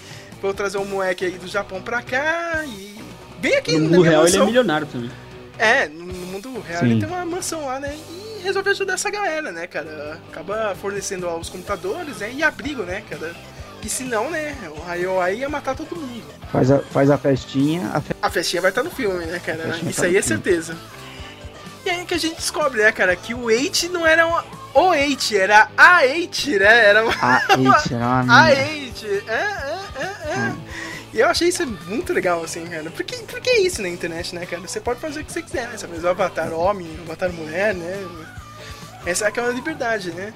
Vou 0.41 0.53
trazer 0.53 0.77
um 0.77 0.85
moleque 0.85 1.23
aí 1.25 1.37
do 1.37 1.47
Japão 1.47 1.81
pra 1.81 2.01
cá 2.01 2.63
e. 2.65 2.93
Bem 3.39 3.55
aqui 3.55 3.77
No 3.77 3.89
mundo 3.89 4.01
real 4.01 4.21
ele 4.27 4.35
é 4.35 4.39
mansão. 4.39 4.45
milionário 4.47 4.87
também. 4.87 5.11
É, 5.57 5.87
no 5.87 6.05
no 6.05 6.25
mundo 6.27 6.59
real 6.67 6.81
Sim. 6.81 6.91
ele 6.91 6.99
tem 6.99 7.07
uma 7.09 7.25
mansão 7.25 7.65
lá, 7.65 7.79
né? 7.79 7.95
E 7.95 8.24
resolve 8.45 8.69
ajudar 8.69 8.93
essa 8.93 9.09
galera, 9.09 9.51
né, 9.51 9.67
cara? 9.67 10.19
Acaba 10.31 10.75
fornecendo 10.81 11.27
aos 11.27 11.49
computadores, 11.49 12.17
né? 12.17 12.31
E 12.33 12.43
abrigo, 12.43 12.83
né, 12.83 13.03
cara? 13.09 13.35
Que 13.81 13.89
senão, 13.89 14.31
né, 14.31 14.55
o 14.71 14.93
IOI 14.95 15.39
ia 15.39 15.49
matar 15.49 15.75
todo 15.75 15.95
mundo. 15.95 16.23
Faz 16.51 16.71
a, 16.71 16.79
faz 16.79 17.11
a 17.11 17.17
festinha, 17.17 17.91
a 17.93 18.01
fe- 18.01 18.15
A 18.21 18.29
festinha 18.29 18.61
vai 18.61 18.71
estar 18.71 18.81
no 18.83 18.89
filme, 18.89 19.25
né, 19.25 19.39
cara? 19.45 19.77
Isso 19.87 20.01
tá 20.01 20.07
aí 20.07 20.17
é 20.17 20.21
filme. 20.21 20.43
certeza. 20.43 20.75
E 21.85 21.89
aí 21.89 22.03
que 22.05 22.13
a 22.15 22.17
gente 22.17 22.35
descobre, 22.37 22.81
né, 22.81 22.91
cara, 22.91 23.15
que 23.15 23.33
o 23.35 23.43
8 23.43 23.89
não 23.89 24.07
era 24.07 24.25
uma- 24.25 24.43
o 24.73 24.87
8, 24.89 25.35
era 25.37 25.69
a 25.77 26.01
8, 26.01 26.49
né? 26.59 26.85
Era 26.85 27.03
uma 27.03 27.13
a 27.21 27.41
Eight, 27.53 27.93
era 27.93 28.05
uma 28.05 28.19
a 28.19 28.23
mina. 28.23 28.49
8. 28.49 29.05
É, 29.27 29.33
é, 29.33 29.79
é, 29.99 30.03
é. 30.33 30.55
E 31.15 31.19
eu 31.21 31.27
achei 31.29 31.47
isso 31.47 31.65
muito 31.87 32.11
legal, 32.11 32.43
assim, 32.43 32.65
cara. 32.67 32.91
Porque, 32.91 33.15
porque 33.19 33.49
é 33.49 33.61
isso 33.61 33.81
na 33.81 33.87
internet, 33.87 34.35
né, 34.35 34.45
cara? 34.45 34.61
Você 34.67 34.81
pode 34.81 34.99
fazer 34.99 35.21
o 35.21 35.23
que 35.23 35.31
você 35.31 35.41
quiser, 35.41 35.67
né? 35.69 35.77
Você 35.77 35.87
faz 35.87 36.03
o 36.03 36.07
avatar 36.09 36.51
homem, 36.53 36.85
o 36.99 37.03
avatar 37.03 37.31
mulher, 37.31 37.73
né? 37.73 38.05
Essa 39.05 39.25
é 39.25 39.27
aquela 39.29 39.49
liberdade, 39.49 40.11
né? 40.11 40.33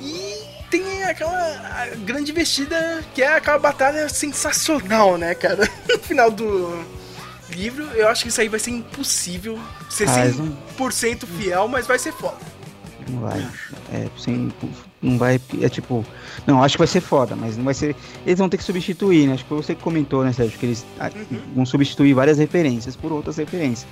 E 0.00 0.36
tem 0.70 1.04
aquela 1.04 1.86
grande 1.98 2.32
vestida 2.32 3.04
que 3.14 3.22
é 3.22 3.34
aquela 3.36 3.58
batalha 3.58 4.08
sensacional, 4.08 5.18
né, 5.18 5.34
cara? 5.34 5.68
No 5.86 5.98
final 5.98 6.30
do 6.30 6.82
livro, 7.50 7.84
eu 7.94 8.08
acho 8.08 8.22
que 8.22 8.28
isso 8.30 8.40
aí 8.40 8.48
vai 8.48 8.58
ser 8.60 8.70
impossível 8.70 9.58
ser 9.90 10.08
Ah, 10.08 10.24
eles 10.24 10.38
não- 10.38 10.56
100% 10.78 11.26
fiel, 11.26 11.68
mas 11.68 11.86
vai 11.86 11.98
ser 11.98 12.12
foda. 12.12 12.38
Não 13.08 13.20
vai. 13.20 13.46
É, 13.92 14.08
sem, 14.18 14.50
não 15.04 15.18
vai. 15.18 15.40
É 15.60 15.68
tipo. 15.68 16.04
Não, 16.46 16.62
acho 16.62 16.74
que 16.74 16.78
vai 16.78 16.86
ser 16.86 17.00
foda, 17.00 17.36
mas 17.36 17.56
não 17.56 17.64
vai 17.64 17.74
ser. 17.74 17.94
Eles 18.26 18.38
vão 18.38 18.48
ter 18.48 18.56
que 18.56 18.64
substituir, 18.64 19.26
né? 19.26 19.34
Acho 19.34 19.44
que 19.44 19.52
você 19.52 19.74
comentou, 19.74 20.24
né, 20.24 20.32
Sérgio? 20.32 20.58
Que 20.58 20.66
eles 20.66 20.86
ah, 20.98 21.10
vão 21.54 21.66
substituir 21.66 22.14
várias 22.14 22.38
referências 22.38 22.96
por 22.96 23.12
outras 23.12 23.36
referências. 23.36 23.86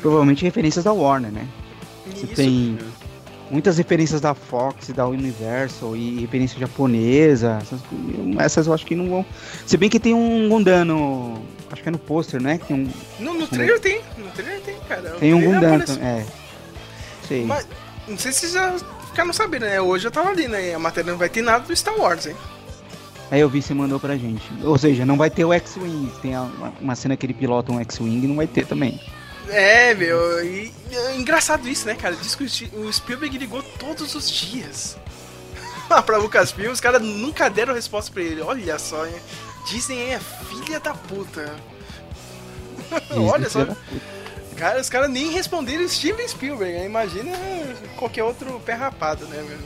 Provavelmente 0.00 0.44
referências 0.44 0.84
da 0.84 0.92
Warner, 0.92 1.30
né? 1.30 1.46
Você 2.06 2.26
Isso. 2.26 2.34
tem 2.34 2.78
muitas 3.50 3.78
referências 3.78 4.20
da 4.20 4.34
Fox, 4.34 4.88
da 4.88 5.06
Universal 5.06 5.96
e 5.96 6.20
referência 6.20 6.58
japonesa. 6.58 7.58
Essas, 7.60 7.80
essas 8.38 8.66
eu 8.66 8.74
acho 8.74 8.84
que 8.84 8.96
não 8.96 9.08
vão. 9.08 9.26
Se 9.66 9.76
bem 9.76 9.88
que 9.88 10.00
tem 10.00 10.14
um 10.14 10.48
Gundam 10.48 10.84
no. 10.84 11.42
Acho 11.70 11.82
que 11.82 11.88
é 11.88 11.92
no 11.92 11.98
pôster, 11.98 12.42
né? 12.42 12.58
Tem 12.66 12.76
um, 12.76 12.88
No, 13.20 13.34
no 13.34 13.46
trailer 13.46 13.78
tem, 13.78 14.00
no 14.18 14.28
trailer 14.30 14.60
tem, 14.62 14.76
cara. 14.88 15.10
tem 15.10 15.32
um 15.32 15.40
Gundam. 15.40 15.80
É. 16.02 16.26
Sei. 17.28 17.44
Mas, 17.44 17.68
não 18.08 18.18
sei 18.18 18.32
se 18.32 18.48
já 18.48 18.74
ficaram 19.20 19.32
sabendo, 19.32 19.66
né? 19.66 19.80
Hoje 19.80 20.06
eu 20.06 20.10
tava 20.10 20.30
ali, 20.30 20.48
né? 20.48 20.74
A 20.74 20.78
matéria 20.78 21.12
não 21.12 21.18
vai 21.18 21.28
ter 21.28 21.42
nada 21.42 21.64
do 21.64 21.76
Star 21.76 21.94
Wars, 21.96 22.26
hein? 22.26 22.36
Aí 23.30 23.40
eu 23.40 23.48
vi 23.48 23.62
você 23.62 23.74
mandou 23.74 24.00
pra 24.00 24.16
gente. 24.16 24.42
Ou 24.64 24.76
seja, 24.78 25.04
não 25.04 25.16
vai 25.16 25.30
ter 25.30 25.44
o 25.44 25.52
X-Wing. 25.52 26.12
Tem 26.20 26.32
uma, 26.80 26.96
cena 26.96 27.16
que 27.16 27.26
ele 27.26 27.34
pilota 27.34 27.70
um 27.70 27.80
X-Wing 27.80 28.24
e 28.24 28.28
não 28.28 28.36
vai 28.36 28.46
ter 28.46 28.66
também. 28.66 29.00
É, 29.48 29.94
meu, 29.94 30.44
e 30.44 30.72
é 30.90 31.16
engraçado 31.16 31.68
isso, 31.68 31.86
né, 31.86 31.94
cara? 31.94 32.14
Diz 32.14 32.34
que 32.34 32.44
o 32.44 32.92
Spielberg 32.92 33.36
ligou 33.36 33.62
todos 33.62 34.14
os 34.14 34.30
dias. 34.30 34.96
Pra 36.06 36.18
Lucasfilm, 36.18 36.70
os 36.70 36.80
caras 36.80 37.02
nunca 37.02 37.48
deram 37.48 37.74
resposta 37.74 38.12
pra 38.12 38.22
ele. 38.22 38.40
Olha 38.40 38.78
só, 38.78 39.06
hein? 39.06 39.14
Disney 39.68 40.10
é 40.10 40.20
filha 40.20 40.78
da 40.78 40.94
puta. 40.94 41.56
Olha 43.10 43.50
só, 43.50 43.64
Disney, 43.64 43.76
cara, 44.60 44.80
os 44.80 44.90
caras 44.90 45.08
nem 45.10 45.30
responderam 45.30 45.88
Steven 45.88 46.28
Spielberg, 46.28 46.74
né? 46.74 46.84
Imagina 46.84 47.32
qualquer 47.96 48.22
outro 48.22 48.60
pé 48.60 48.74
rapado, 48.74 49.24
né, 49.26 49.42
meu? 49.42 49.58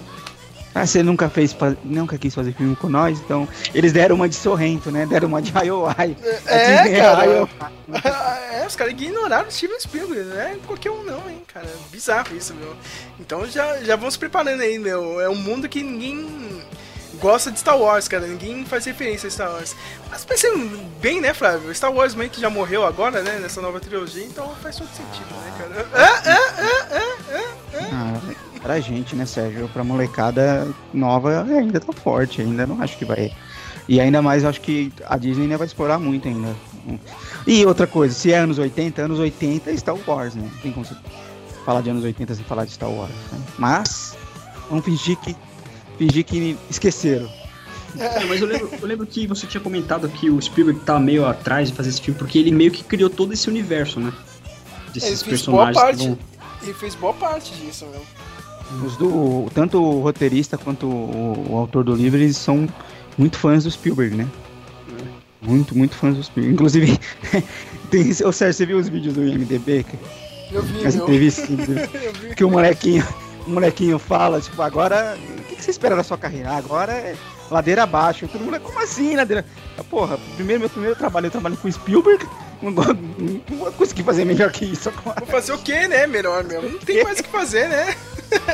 Ah, 0.73 0.87
você 0.87 1.03
nunca 1.05 1.29
fez, 1.29 1.55
nunca 1.85 2.19
quis 2.19 2.35
fazer 2.35 2.53
filme 2.53 2.75
com 2.75 2.89
nós, 2.89 3.21
então 3.21 3.49
eles 3.73 3.93
deram 3.93 4.17
uma 4.17 4.29
de 4.29 4.35
Sorrento, 4.35 4.91
né? 4.91 5.07
Deram 5.07 5.29
uma 5.29 5.41
de 5.41 5.53
IOI. 5.57 6.17
É, 6.47 6.83
Disney 6.83 7.01
cara. 7.01 7.25
IOI. 7.27 7.49
é, 8.53 8.67
os 8.67 8.75
caras 8.75 8.93
ignoraram 8.93 9.49
o 9.49 9.53
Steven 9.53 9.79
Spielberg, 9.79 10.25
não 10.31 10.41
é 10.41 10.57
qualquer 10.67 10.91
um 10.91 11.05
não, 11.05 11.31
hein, 11.31 11.43
cara. 11.47 11.69
Bizarro 11.93 12.37
isso, 12.37 12.55
meu. 12.55 12.75
Então 13.21 13.47
já, 13.49 13.83
já 13.83 13.95
vão 13.95 14.11
se 14.11 14.19
preparando 14.19 14.63
aí, 14.63 14.79
meu. 14.79 15.21
É 15.21 15.29
um 15.29 15.37
mundo 15.37 15.69
que 15.69 15.81
ninguém 15.83 16.27
gosta 17.21 17.51
de 17.51 17.59
Star 17.59 17.79
Wars, 17.79 18.09
cara. 18.09 18.27
Ninguém 18.27 18.65
faz 18.65 18.85
referência 18.85 19.27
a 19.27 19.31
Star 19.31 19.51
Wars. 19.51 19.75
Mas 20.11 20.25
pensando 20.25 20.81
bem, 21.01 21.21
né, 21.21 21.33
Flávio? 21.35 21.75
Star 21.75 21.93
Wars 21.93 22.15
meio 22.15 22.31
que 22.31 22.41
já 22.41 22.51
morreu 22.51 22.85
agora, 22.85 23.23
né, 23.23 23.39
nessa 23.41 23.61
nova 23.61 23.81
trilogia, 23.81 24.25
então 24.25 24.49
faz 24.63 24.77
todo 24.77 24.89
sentido, 24.89 25.29
né, 25.35 25.53
cara? 25.59 25.87
É, 25.95 26.31
é, 26.31 26.97
é, 26.97 27.39
é, 27.39 27.85
é. 27.85 27.89
Ah, 27.93 28.21
pra 28.63 28.81
gente, 28.81 29.15
né, 29.17 29.27
Sérgio? 29.27 29.69
Pra 29.69 29.83
molecada 29.85 30.69
nova 30.93 31.43
ainda 31.43 31.81
tá 31.81 31.93
forte, 31.93 32.41
ainda 32.41 32.67
não 32.67 32.81
acho 32.83 32.97
que 32.97 33.05
vai. 33.05 33.33
E 33.89 34.01
ainda 34.01 34.23
mais 34.23 34.45
acho 34.45 34.61
que 34.61 34.93
a 35.07 35.17
Disney 35.19 35.45
ainda 35.45 35.59
vai 35.59 35.67
explorar 35.67 35.99
muito 35.99 36.27
ainda. 36.27 36.55
E 37.47 37.65
outra 37.67 37.87
coisa, 37.87 38.15
se 38.15 38.33
é 38.33 38.39
anos 38.39 38.59
80, 38.59 39.03
anos 39.03 39.19
80 39.19 39.71
é 39.71 39.77
Star 39.77 39.97
Wars, 40.07 40.35
né? 40.35 40.49
Tem 40.63 40.73
como 40.73 40.87
você 40.87 40.95
falar 41.65 41.83
de 41.83 41.91
anos 41.91 42.05
80 42.05 42.35
sem 42.35 42.45
falar 42.45 42.65
de 42.65 42.73
Star 42.73 42.91
Wars. 42.91 43.13
né? 43.33 43.41
Mas, 43.59 44.17
vamos 44.71 44.85
fingir 44.85 45.17
que. 45.19 45.37
Fingir 45.99 46.25
que 46.25 46.57
esqueceram. 46.71 47.29
É, 47.99 48.25
mas 48.25 48.41
eu 48.41 48.47
lembro, 48.49 48.71
eu 48.81 48.89
lembro 48.89 49.07
que 49.07 49.27
você 49.27 49.47
tinha 49.47 49.61
comentado 49.61 50.09
que 50.09 50.29
o 50.29 50.41
Spielberg 50.41 50.81
tá 50.81 50.99
meio 50.99 51.25
atrás 51.27 51.69
de 51.69 51.75
fazer 51.77 51.91
esse 51.91 52.01
filme, 52.01 52.19
porque 52.19 52.39
ele 52.39 52.51
meio 52.51 52.71
que 52.73 52.83
criou 52.83 53.09
todo 53.09 53.33
esse 53.33 53.49
universo, 53.49 54.01
né? 54.01 54.13
Ele 54.87 54.93
Desses 54.95 55.23
boa 55.23 55.31
personagens 55.31 55.77
que 55.77 55.83
parte. 55.83 56.07
vão. 56.09 56.19
Ele 56.63 56.75
fez 56.75 56.95
boa 56.97 57.15
parte 57.15 57.55
disso, 57.55 57.87
meu. 57.87 58.03
Os 58.85 58.97
do, 58.97 59.49
tanto 59.55 59.81
o 59.81 60.01
roteirista 60.01 60.59
quanto 60.59 60.87
o, 60.87 61.47
o 61.51 61.57
autor 61.57 61.85
do 61.85 61.95
livro, 61.95 62.19
eles 62.19 62.37
são 62.37 62.69
muito 63.17 63.39
fãs 63.39 63.63
do 63.65 63.71
Spielberg, 63.71 64.17
né? 64.17 64.27
Muito, 65.41 65.77
muito 65.77 65.95
fãs 65.95 66.17
do 66.17 66.23
Spielberg. 66.25 66.55
Inclusive, 66.55 66.99
tem, 67.91 68.11
ô 68.25 68.33
Sérgio, 68.33 68.55
você 68.55 68.67
viu 68.67 68.79
os 68.79 68.89
vídeos 68.89 69.15
do 69.15 69.25
IMDB? 69.25 69.85
Eu 70.51 70.63
vi, 70.63 70.87
As 70.87 70.95
entrevistas 70.95 71.49
Eu 71.69 72.13
vi. 72.15 72.35
que 72.35 72.45
o 72.45 72.51
molequinho, 72.51 73.07
o 73.47 73.51
molequinho 73.51 73.99
fala, 73.99 74.41
tipo, 74.41 74.61
agora, 74.63 75.17
que, 75.65 75.67
você 75.67 75.71
espera 75.73 75.97
da 75.97 76.03
sua 76.03 76.19
carreira? 76.19 76.53
Agora 76.53 76.93
é 76.93 77.17
ladeira 77.51 77.83
abaixo. 77.85 78.29
Todo 78.29 78.43
mundo, 78.45 78.61
como 78.61 78.79
assim, 78.83 79.17
ladeira? 79.17 79.45
Ah, 79.79 79.85
porra, 79.85 80.19
primeiro, 80.37 80.61
meu 80.61 80.71
primeiro 80.71 80.97
trabalho, 80.97 81.27
eu 81.27 81.31
trabalho 81.31 81.57
com 81.57 81.71
Spielberg, 81.71 82.27
não, 82.63 82.73
vou- 82.75 82.85
não 83.49 83.59
vou 83.59 83.73
conseguir 83.73 84.03
fazer 84.03 84.25
melhor 84.25 84.51
que 84.53 84.65
isso 84.65 84.89
agora. 84.89 85.21
Vou 85.21 85.29
fazer 85.29 85.53
o 85.53 85.59
que, 85.59 85.89
né, 85.89 86.07
melhor, 86.07 86.45
meu? 86.45 86.63
Não 86.63 86.79
tem 86.79 87.03
mais 87.03 87.19
o 87.19 87.23
que 87.23 87.29
fazer, 87.31 87.69
né? 87.69 87.95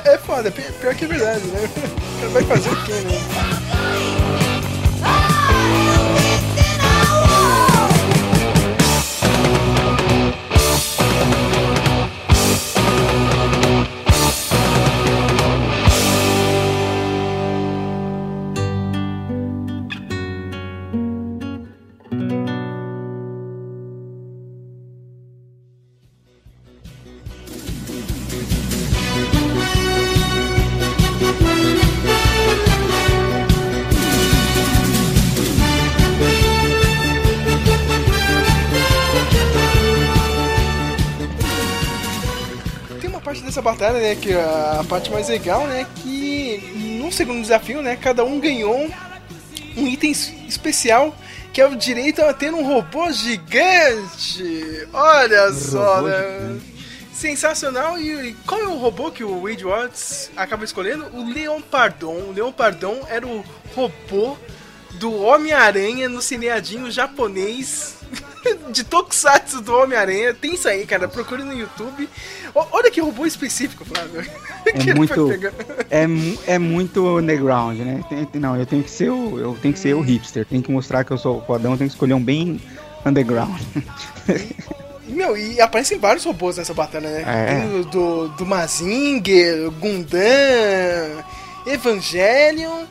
É 0.05 0.19
foda, 0.19 0.51
pi- 0.51 0.63
pior 0.81 0.95
que 0.95 1.05
é 1.05 1.09
verdade, 1.09 1.45
né? 1.47 1.61
Vai 2.33 2.43
fazer 2.45 2.69
o 2.71 2.77
que, 2.85 2.93
né? 2.93 4.30
Batalha, 43.81 43.99
né, 44.01 44.15
que 44.15 44.33
a 44.35 44.85
parte 44.87 45.11
mais 45.11 45.29
legal, 45.29 45.67
né, 45.67 45.87
que 45.97 46.99
no 47.03 47.11
segundo 47.11 47.41
desafio, 47.41 47.81
né, 47.81 47.97
cada 47.97 48.23
um 48.23 48.39
ganhou 48.39 48.91
um 49.77 49.87
item 49.87 50.11
es- 50.11 50.33
especial 50.47 51.17
que 51.53 51.61
é 51.61 51.67
o 51.67 51.75
direito 51.75 52.23
a 52.23 52.33
ter 52.35 52.53
um 52.55 52.63
robô 52.65 53.11
gigante. 53.11 54.87
Olha 54.93 55.51
só, 55.53 56.01
né? 56.03 56.61
Sensacional. 57.13 57.99
E 57.99 58.29
e 58.29 58.33
qual 58.47 58.61
é 58.61 58.69
o 58.69 58.77
robô 58.77 59.11
que 59.11 59.25
o 59.25 59.43
Wade 59.43 59.65
Watts 59.65 60.31
acaba 60.37 60.65
escolhendo? 60.65 61.07
O 61.13 61.29
Leon 61.29 61.61
Pardon. 61.61 62.15
O 62.29 62.33
Leon 62.33 62.53
Pardon 62.53 63.01
era 63.09 63.27
o 63.27 63.45
robô 63.75 64.37
do 64.95 65.15
Homem-Aranha 65.23 66.09
no 66.09 66.21
cineadinho 66.21 66.91
japonês 66.91 67.95
de 68.73 68.85
Tokusatsu 68.85 69.61
do 69.61 69.75
Homem-Aranha. 69.77 70.35
Tem 70.35 70.55
isso 70.55 70.69
aí, 70.69 70.85
cara. 70.87 71.09
Procure 71.09 71.43
no 71.43 71.53
YouTube. 71.53 72.09
O- 72.55 72.67
olha 72.73 72.91
que 72.91 73.01
robô 73.01 73.25
específico, 73.27 73.85
Flávio. 73.85 74.25
É 74.73 74.95
muito-. 74.95 75.31
É, 75.91 76.05
é 76.55 76.59
muito 76.59 77.17
underground, 77.19 77.79
né? 77.79 78.05
Tem- 78.09 78.25
tem- 78.27 78.41
não, 78.41 78.57
eu 78.57 78.67
tenho 78.67 78.83
que 78.83 78.91
ser 78.91 79.11
o, 79.11 79.39
eu 79.39 79.59
tenho 79.61 79.73
que 79.73 79.81
ser 79.81 79.95
o 79.95 80.01
hipster, 80.03 80.45
tenho 80.45 80.63
que 80.63 80.71
mostrar 80.71 81.03
que 81.03 81.11
eu 81.11 81.19
sou 81.19 81.39
o 81.39 81.41
fodão, 81.45 81.77
tenho 81.79 81.89
que 81.89 81.95
escolher 81.95 82.13
um 82.15 82.23
bem 82.23 82.61
underground. 83.05 83.59
Meu, 85.09 85.37
e 85.37 85.61
aparecem 85.61 85.99
vários 85.99 86.25
robôs 86.25 86.57
nessa 86.59 86.73
batalha, 86.75 87.09
né? 87.11 87.25
É. 87.27 87.47
Tem 87.61 87.83
do, 87.85 88.29
do 88.29 88.47
Mazinger, 88.47 89.71
Gundam, 89.73 90.21
Evangelion. 91.67 92.85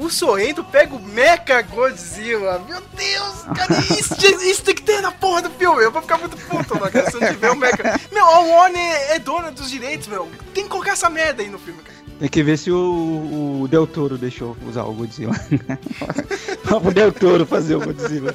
O 0.00 0.08
Sorrento 0.08 0.64
pega 0.64 0.94
o 0.94 0.98
Mecha 0.98 1.60
Godzilla. 1.60 2.58
Meu 2.66 2.80
Deus, 2.96 3.42
cara, 3.54 3.78
isso, 3.78 4.14
isso 4.42 4.62
tem 4.62 4.74
que 4.74 4.82
ter 4.82 5.02
na 5.02 5.12
porra 5.12 5.42
do 5.42 5.50
filme. 5.50 5.84
Eu 5.84 5.92
vou 5.92 6.00
ficar 6.00 6.16
muito 6.16 6.38
puto, 6.38 6.74
mano, 6.74 6.90
cara, 6.90 7.10
se 7.10 7.16
eu 7.16 7.20
não 7.20 7.28
tiver 7.28 7.50
o 7.50 7.56
Mecha. 7.56 8.00
Meu, 8.10 8.24
a 8.24 8.40
Warner 8.40 8.96
é 9.10 9.18
dona 9.18 9.50
dos 9.50 9.70
direitos, 9.70 10.08
meu. 10.08 10.26
Tem 10.54 10.64
que 10.64 10.70
colocar 10.70 10.92
essa 10.92 11.10
merda 11.10 11.42
aí 11.42 11.50
no 11.50 11.58
filme, 11.58 11.82
cara. 11.82 12.00
Tem 12.18 12.28
que 12.30 12.42
ver 12.42 12.56
se 12.56 12.70
o, 12.70 13.60
o 13.62 13.68
Del 13.68 13.86
Toro 13.86 14.16
deixou 14.16 14.56
usar 14.66 14.84
o 14.84 14.94
Godzilla. 14.94 15.34
o 16.70 16.90
Del 16.90 17.12
Toro 17.12 17.44
fazer 17.44 17.76
o 17.76 17.80
Godzilla. 17.80 18.34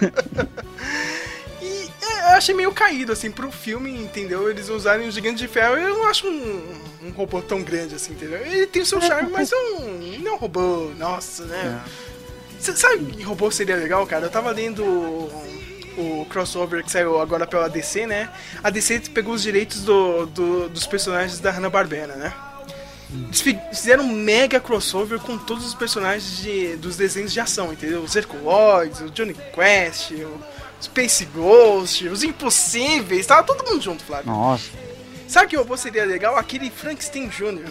É, 2.26 2.32
eu 2.32 2.36
achei 2.36 2.54
meio 2.54 2.72
caído, 2.72 3.12
assim, 3.12 3.30
pro 3.30 3.50
filme, 3.50 3.90
entendeu? 3.90 4.50
Eles 4.50 4.68
usarem 4.68 5.08
o 5.08 5.10
Gigante 5.12 5.38
de 5.38 5.48
Ferro. 5.48 5.76
Eu 5.76 5.94
não 5.98 6.06
acho 6.08 6.26
um, 6.26 6.62
um 7.04 7.10
robô 7.10 7.40
tão 7.42 7.62
grande 7.62 7.94
assim, 7.94 8.12
entendeu? 8.12 8.38
Ele 8.44 8.66
tem 8.66 8.82
o 8.82 8.86
seu 8.86 9.00
charme, 9.00 9.30
mas 9.30 9.52
é 9.52 9.56
um, 9.56 10.18
não 10.20 10.32
é 10.32 10.34
um 10.34 10.38
robô, 10.38 10.90
nossa, 10.98 11.44
né? 11.44 11.80
Cê 12.58 12.74
sabe 12.74 13.04
que 13.04 13.22
robô 13.22 13.50
seria 13.50 13.76
legal, 13.76 14.06
cara? 14.06 14.26
Eu 14.26 14.30
tava 14.30 14.50
lendo 14.50 14.82
o, 14.84 16.26
crossover 16.28 16.82
que 16.84 16.90
saiu 16.90 17.20
agora 17.20 17.46
pela 17.46 17.68
DC, 17.68 18.06
né? 18.06 18.28
A 18.62 18.70
DC 18.70 19.00
pegou 19.14 19.34
os 19.34 19.42
direitos 19.42 19.82
do, 19.82 20.26
do- 20.26 20.68
dos 20.68 20.86
personagens 20.86 21.38
da 21.38 21.50
Hanna-Barbera, 21.50 22.16
né? 22.16 22.32
Eles 23.28 23.40
fi- 23.40 23.58
fizeram 23.72 24.04
um 24.04 24.12
mega 24.12 24.58
crossover 24.58 25.20
com 25.20 25.38
todos 25.38 25.64
os 25.64 25.74
personagens 25.74 26.38
de- 26.38 26.76
dos 26.76 26.96
desenhos 26.96 27.32
de 27.32 27.38
ação, 27.40 27.72
entendeu? 27.72 28.02
Os 28.02 28.16
Herculoides, 28.16 29.00
o 29.00 29.10
Johnny 29.10 29.34
Quest, 29.54 30.10
o 30.12 30.40
Space 30.80 31.24
Ghost, 31.26 32.06
os 32.08 32.22
Impossíveis, 32.22 33.26
tava 33.26 33.42
todo 33.42 33.64
mundo 33.68 33.80
junto, 33.82 34.04
Flávio. 34.04 34.26
Nossa. 34.30 34.70
Sabe 35.26 35.48
que 35.48 35.56
robô 35.56 35.76
seria 35.76 36.04
legal? 36.04 36.36
Aquele 36.36 36.70
Frankenstein 36.70 37.28
Jr. 37.28 37.64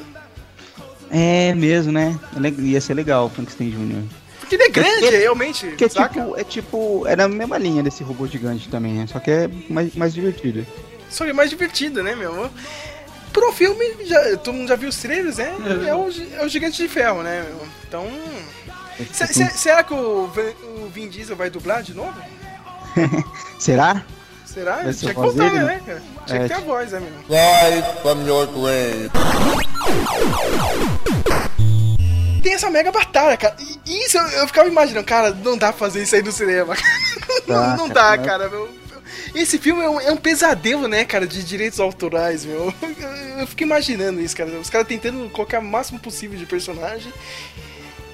É 1.12 1.54
mesmo, 1.54 1.92
né? 1.92 2.20
Ele- 2.36 2.72
Ia 2.72 2.82
ser 2.82 2.94
legal 2.96 3.26
o 3.26 3.30
Frankenstein 3.30 3.70
Jr. 3.72 4.04
Porque 4.40 4.56
ele 4.56 4.64
é 4.64 4.70
grande, 4.70 5.00
Porque- 5.02 5.18
realmente, 5.18 5.66
Porque 5.68 5.86
é 5.86 5.90
tipo, 5.90 6.38
é 6.38 6.44
tipo. 6.44 7.08
É 7.08 7.16
na 7.16 7.28
mesma 7.28 7.58
linha 7.58 7.82
desse 7.82 8.04
robô 8.04 8.28
gigante 8.28 8.68
também, 8.70 8.94
né? 8.94 9.08
Só 9.08 9.20
que 9.20 9.32
é 9.32 9.50
mais, 9.70 9.96
mais 9.96 10.14
divertido. 10.14 10.66
Só 11.10 11.24
que 11.24 11.30
é 11.30 11.34
mais 11.34 11.50
divertido, 11.50 12.04
né, 12.04 12.16
meu? 12.16 12.50
Pro 13.32 13.52
filme, 13.54 13.86
já, 14.06 14.38
todo 14.38 14.54
mundo 14.54 14.68
já 14.68 14.76
viu 14.76 14.90
os 14.90 14.98
trailers, 14.98 15.38
né? 15.38 15.54
É, 15.88 15.96
o, 15.96 16.10
gi- 16.12 16.28
é 16.34 16.46
o 16.46 16.50
Gigante 16.50 16.82
de 16.82 16.88
Ferro, 16.90 17.22
né, 17.24 17.44
meu? 17.48 17.68
Então... 17.88 18.08
É 19.00 19.04
tipo- 19.04 19.34
se- 19.34 19.58
será 19.58 19.84
que 19.84 19.94
o, 19.94 20.26
o 20.28 20.90
Vin 20.94 21.10
Diesel 21.10 21.36
vai 21.36 21.50
dublar 21.50 21.84
de 21.84 21.94
novo? 21.94 22.14
Será? 23.60 24.04
Será? 24.46 24.76
Vai 24.84 24.94
Tinha 24.94 25.14
que 25.14 25.20
a 25.20 25.24
voz 25.24 25.36
voltar, 25.36 25.52
dele? 25.52 25.66
né, 25.66 25.82
cara? 25.86 26.04
Tinha 26.26 26.40
É, 26.40 26.42
que 26.44 26.48
ter 26.48 26.54
a 26.54 26.60
voz, 26.60 26.92
né, 26.92 27.00
meu? 27.02 27.12
Rise 27.30 28.02
from 28.02 28.26
your 28.26 28.48
grave. 28.48 29.12
Tem 32.42 32.54
essa 32.54 32.70
mega 32.70 32.92
batalha, 32.92 33.36
cara. 33.38 33.56
E 33.86 34.06
isso 34.06 34.18
eu, 34.18 34.28
eu 34.28 34.48
ficava 34.48 34.68
imaginando, 34.68 35.06
cara, 35.06 35.32
não 35.32 35.58
dá 35.58 35.70
pra 35.74 35.80
fazer 35.80 36.04
isso 36.04 36.16
aí 36.16 36.22
no 36.24 36.32
cinema. 36.32 36.76
Dá, 37.48 37.70
não, 37.70 37.78
não 37.78 37.90
dá, 37.90 38.18
cara. 38.18 38.24
cara, 38.24 38.50
meu. 38.50 38.70
Esse 39.36 39.58
filme 39.60 39.84
é 39.84 39.90
um, 39.90 40.00
é 40.00 40.12
um 40.12 40.18
pesadelo, 40.18 40.88
né, 40.88 41.06
cara, 41.06 41.28
de 41.28 41.44
direitos 41.44 41.80
autorais, 41.80 42.44
meu. 42.46 42.74
Eu, 42.82 43.42
eu 43.42 43.48
fico 43.48 43.64
imaginando 43.64 44.22
isso, 44.22 44.36
cara. 44.36 44.50
Os 44.52 44.70
caras 44.70 44.88
tentando 44.88 45.30
colocar 45.30 45.60
o 45.60 45.64
máximo 45.64 46.00
possível 46.00 46.38
de 46.40 46.46
personagem. 46.46 47.12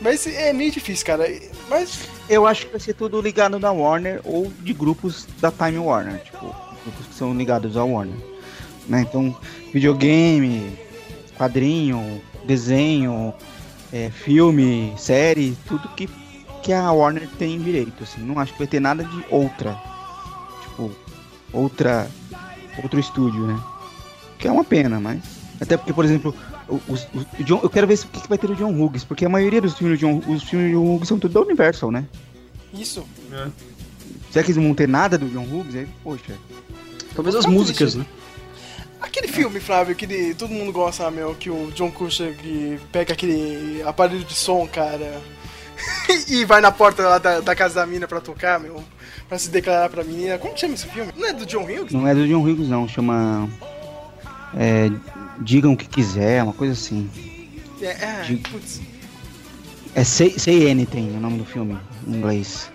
Mas 0.02 0.26
é 0.26 0.52
meio 0.52 0.72
difícil, 0.72 1.06
cara. 1.06 1.26
Mas 1.70 2.00
Eu 2.32 2.48
acho 2.48 2.66
que 2.66 2.72
vai 2.72 2.80
ser 2.80 2.94
tudo 2.94 3.20
ligado 3.20 3.60
na 3.60 3.74
Warner 3.74 4.22
ou 4.24 4.50
de 4.62 4.72
grupos 4.72 5.28
da 5.42 5.52
Time 5.52 5.78
Warner. 5.78 6.18
Tipo, 6.24 6.56
grupos 6.82 7.08
que 7.08 7.14
são 7.14 7.34
ligados 7.34 7.76
à 7.76 7.84
Warner. 7.84 8.16
Né? 8.88 9.02
Então, 9.02 9.36
videogame, 9.74 10.80
quadrinho, 11.38 12.22
desenho, 12.46 13.34
é, 13.92 14.10
filme, 14.10 14.94
série, 14.98 15.58
tudo 15.68 15.90
que, 15.90 16.10
que 16.64 16.72
a 16.72 16.90
Warner 16.94 17.28
tem 17.38 17.60
direito. 17.60 18.02
Assim. 18.02 18.22
Não 18.22 18.40
acho 18.40 18.54
que 18.54 18.60
vai 18.60 18.68
ter 18.68 18.80
nada 18.80 19.04
de 19.04 19.26
outra. 19.30 19.78
Tipo, 20.62 20.90
outra. 21.52 22.10
Outro 22.82 22.98
estúdio, 22.98 23.46
né? 23.46 23.62
Que 24.40 24.48
é 24.48 24.52
uma 24.54 24.64
pena, 24.64 25.02
mas. 25.02 25.22
Até 25.60 25.76
porque, 25.76 25.92
por 25.92 26.06
exemplo, 26.06 26.34
o, 26.72 26.94
o- 26.94 27.20
o 27.40 27.44
John, 27.44 27.60
eu 27.64 27.70
quero 27.70 27.86
ver 27.88 27.96
o 27.96 28.08
que, 28.08 28.22
que 28.22 28.30
vai 28.30 28.38
ter 28.38 28.50
o 28.50 28.56
John 28.56 28.72
Hughes, 28.74 29.04
porque 29.04 29.26
a 29.26 29.30
maioria 29.30 29.62
dos 29.62 29.78
filmes 29.78 30.00
do 30.00 30.02
John, 30.02 30.22
os 30.32 30.44
filmes 30.44 30.72
do 30.72 30.78
John 30.80 30.96
Hughes 30.96 31.08
são 31.08 31.20
tudo 31.20 31.34
da 31.34 31.42
Universal, 31.42 31.92
né? 31.92 32.06
isso. 32.74 33.06
Será 34.32 34.44
que 34.46 34.52
eles 34.52 34.56
não 34.58 34.64
vão 34.64 34.74
ter 34.74 34.88
nada 34.88 35.18
do 35.18 35.28
John 35.28 35.44
Hughes? 35.44 35.76
Aí, 35.76 35.88
poxa. 36.04 36.34
Talvez 37.16 37.36
as 37.36 37.46
músicas, 37.46 37.96
né? 37.96 38.06
Aquele 39.02 39.28
filme, 39.28 39.60
Flávio, 39.60 39.96
que 39.96 40.34
todo 40.36 40.52
mundo 40.54 40.72
gosta, 40.72 41.10
meu, 41.12 41.34
que 41.36 41.50
o 41.50 41.72
John 41.76 41.92
Cusack 41.92 42.80
pega 42.92 43.14
aquele 43.14 43.82
aparelho 43.84 44.24
de 44.24 44.34
som, 44.36 44.66
cara, 44.68 45.20
e 46.30 46.46
vai 46.46 46.62
na 46.62 46.72
porta 46.72 47.02
lá 47.04 47.18
da, 47.18 47.40
da 47.42 47.56
casa 47.56 47.76
da 47.76 47.86
mina 47.86 48.08
pra 48.08 48.22
tocar, 48.22 48.60
meu, 48.60 48.82
pra 49.28 49.38
se 49.40 49.50
declarar 49.50 49.90
pra 49.90 50.04
menina. 50.04 50.38
Como 50.38 50.54
que 50.54 50.60
chama 50.62 50.76
esse 50.76 50.86
filme? 50.88 51.12
Não 51.18 51.28
é 51.28 51.34
do 51.34 51.46
John 51.46 51.64
Hughes? 51.64 51.92
Não 51.92 52.08
é 52.08 52.14
do 52.14 52.28
John 52.28 52.42
Hughes, 52.44 52.70
não. 52.70 52.88
Chama. 52.88 53.50
É, 54.56 54.90
digam 55.40 55.74
o 55.74 55.78
que 55.78 55.88
quiser, 55.88 56.44
uma 56.44 56.54
coisa 56.54 56.74
assim. 56.74 57.10
É, 57.82 57.88
é. 57.88 58.40
É 59.96 60.04
Say, 60.04 60.38
Say 60.38 60.70
Anything, 60.70 61.18
o 61.18 61.20
nome 61.20 61.38
do 61.40 61.46
filme, 61.46 61.78
em 62.08 62.16
inglês. 62.16 62.72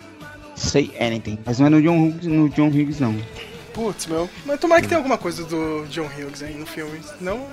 Say 0.54 0.94
Anything. 1.00 1.38
Mas 1.44 1.58
não 1.58 1.66
é 1.66 1.70
no 1.70 1.82
John 1.82 2.08
Hughes, 2.08 2.26
no 2.26 2.48
John 2.50 2.68
Hughes 2.68 3.00
não. 3.00 3.16
Putz, 3.72 4.06
meu. 4.06 4.28
Mas 4.44 4.58
tomara 4.58 4.80
que 4.80 4.88
tenha 4.88 4.98
alguma 4.98 5.18
coisa 5.18 5.44
do 5.44 5.86
John 5.90 6.06
Hughes 6.06 6.42
aí 6.42 6.54
no 6.54 6.66
filme. 6.66 6.98
Senão 7.18 7.46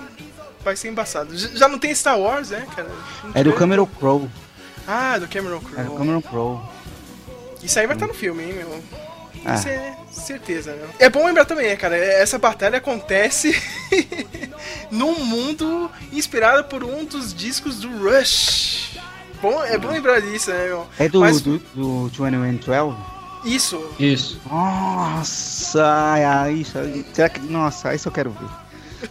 vai 0.62 0.74
ser 0.74 0.88
embaçado. 0.88 1.36
Já 1.36 1.68
não 1.68 1.78
tem 1.78 1.94
Star 1.94 2.18
Wars, 2.18 2.50
né, 2.50 2.66
cara? 2.74 2.88
Não 3.22 3.30
É 3.34 3.44
do 3.44 3.52
Cameron 3.52 3.86
Crowe. 3.86 4.28
Ah, 4.86 5.18
do 5.18 5.28
Cameron 5.28 5.56
É 5.56 5.60
do 5.60 5.66
Crowe. 5.66 5.98
Cameron 5.98 6.22
Crowe. 6.22 6.60
Isso 7.62 7.78
aí 7.78 7.86
vai 7.86 7.96
estar 7.96 8.06
no 8.06 8.14
filme, 8.14 8.42
hein, 8.42 8.54
meu. 8.54 8.82
Ah. 9.44 9.54
Isso 9.54 9.68
é 9.68 9.96
certeza, 10.10 10.72
meu. 10.74 10.88
É 10.98 11.08
bom 11.10 11.26
lembrar 11.26 11.44
também, 11.44 11.66
né, 11.68 11.76
cara, 11.76 11.96
essa 11.96 12.38
batalha 12.38 12.78
acontece 12.78 13.54
num 14.90 15.24
mundo 15.24 15.90
inspirado 16.12 16.64
por 16.64 16.82
um 16.84 17.04
dos 17.04 17.34
discos 17.34 17.80
do 17.80 17.88
Rush. 17.98 18.96
Bom, 19.42 19.62
é 19.64 19.76
bom 19.76 19.88
lembrar 19.88 20.20
disso, 20.20 20.50
né, 20.50 20.64
meu? 20.66 20.86
É 20.98 21.08
do, 21.08 21.20
Mas- 21.20 21.40
do, 21.40 21.58
do 21.74 22.08
2112? 22.10 22.96
Isso. 23.44 23.94
Isso. 23.98 24.40
Nossa, 24.50 25.84
ai, 25.84 26.54
isso, 26.54 26.78
aí- 26.78 27.04
será 27.12 27.28
que. 27.28 27.40
Nossa, 27.40 27.94
isso 27.94 28.08
eu 28.08 28.12
quero 28.12 28.30
ver. 28.30 28.63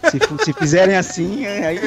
Se, 0.10 0.46
se 0.46 0.54
fizerem 0.54 0.96
assim, 0.96 1.46
é- 1.46 1.68
aí. 1.68 1.80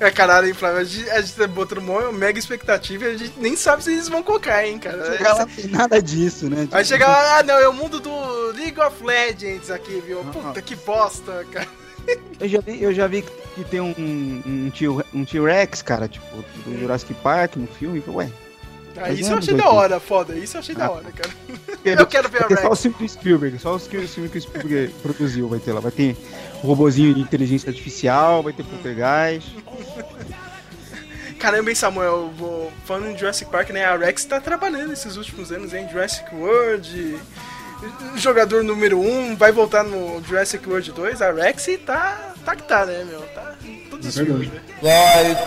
É 0.00 0.10
caralho, 0.10 0.48
hein, 0.48 0.54
Flávio? 0.54 0.80
A 0.80 0.84
gente, 0.84 1.10
a 1.10 1.20
gente 1.20 1.34
tá 1.34 1.46
botando 1.46 1.78
uma 1.78 2.12
mega 2.12 2.38
expectativa 2.38 3.04
e 3.06 3.14
a 3.14 3.18
gente 3.18 3.34
nem 3.38 3.56
sabe 3.56 3.82
se 3.84 3.92
eles 3.92 4.08
vão 4.08 4.22
colocar, 4.22 4.66
hein, 4.66 4.78
cara. 4.78 5.16
Chegar 5.16 5.34
lá, 5.34 5.48
nada 5.70 6.02
disso, 6.02 6.48
né? 6.50 6.68
Aí 6.72 6.84
chega 6.84 7.06
lá, 7.06 7.38
ah 7.38 7.42
não, 7.42 7.58
é 7.58 7.68
o 7.68 7.72
mundo 7.72 8.00
do 8.00 8.10
League 8.56 8.80
of 8.80 9.02
Legends 9.04 9.70
aqui, 9.70 10.02
viu? 10.06 10.24
Puta 10.24 10.60
que 10.62 10.74
bosta, 10.76 11.44
cara. 11.52 11.68
Eu 12.38 12.48
já 12.48 12.60
vi, 12.60 12.82
eu 12.82 12.92
já 12.92 13.06
vi 13.06 13.24
que 13.54 13.64
tem 13.64 13.80
um, 13.80 13.94
um, 14.46 14.70
tio- 14.70 15.02
um 15.14 15.24
T-Rex, 15.24 15.80
cara, 15.80 16.06
tipo, 16.06 16.26
do 16.66 16.78
Jurassic 16.78 17.14
Park 17.14 17.56
no 17.56 17.66
filme. 17.66 18.02
Ué, 18.08 18.28
Ah, 18.96 19.10
isso 19.10 19.32
eu 19.32 19.38
achei 19.38 19.54
da 19.54 19.64
80. 19.64 19.70
hora, 19.70 20.00
foda. 20.00 20.34
Isso 20.36 20.56
eu 20.56 20.60
achei 20.60 20.74
da 20.74 20.86
Ah. 20.86 20.90
hora, 20.90 21.10
cara. 21.12 21.30
Eu 21.84 22.06
quero 22.06 22.28
ver 22.30 22.44
a 22.44 22.46
vai 22.46 22.56
ter 22.56 22.62
só 22.62 22.68
o 22.68 22.70
Rex. 22.70 22.80
filme 22.82 23.08
Spielberg, 23.08 23.58
só 23.58 23.74
os 23.74 23.86
filmes 23.86 24.10
que 24.14 24.38
o 24.38 24.40
Spielberg 24.40 24.94
produziu 25.02 25.46
vai 25.48 25.58
ter 25.58 25.72
lá. 25.72 25.80
Vai 25.80 25.90
ter 25.92 26.16
robozinho 26.64 27.14
de 27.14 27.20
inteligência 27.20 27.68
artificial, 27.68 28.42
vai 28.42 28.52
ter 28.52 28.64
Poltergeist. 28.64 29.54
Caramba, 31.38 31.68
hein, 31.68 31.74
Samuel? 31.74 32.32
Vou, 32.38 32.72
falando 32.86 33.08
em 33.10 33.18
Jurassic 33.18 33.50
Park, 33.50 33.68
né? 33.70 33.84
A 33.84 33.96
Rex 33.96 34.24
tá 34.24 34.40
trabalhando 34.40 34.92
esses 34.92 35.16
últimos 35.16 35.52
anos 35.52 35.74
em 35.74 35.86
Jurassic 35.88 36.34
World. 36.34 37.18
Jogador 38.16 38.64
número 38.64 38.98
1 38.98 39.10
um, 39.10 39.36
vai 39.36 39.52
voltar 39.52 39.84
no 39.84 40.22
Jurassic 40.24 40.66
World 40.66 40.90
2. 40.92 41.20
A 41.20 41.32
Rex 41.32 41.68
tá, 41.84 42.32
tá 42.44 42.56
que 42.56 42.62
tá, 42.62 42.86
né, 42.86 43.04
meu? 43.04 43.20
Tá 43.34 43.56
em 43.62 43.86
todos 43.90 44.06
os 44.06 44.16
É 44.16 44.24
filmes, 44.24 44.48
né? 44.50 44.60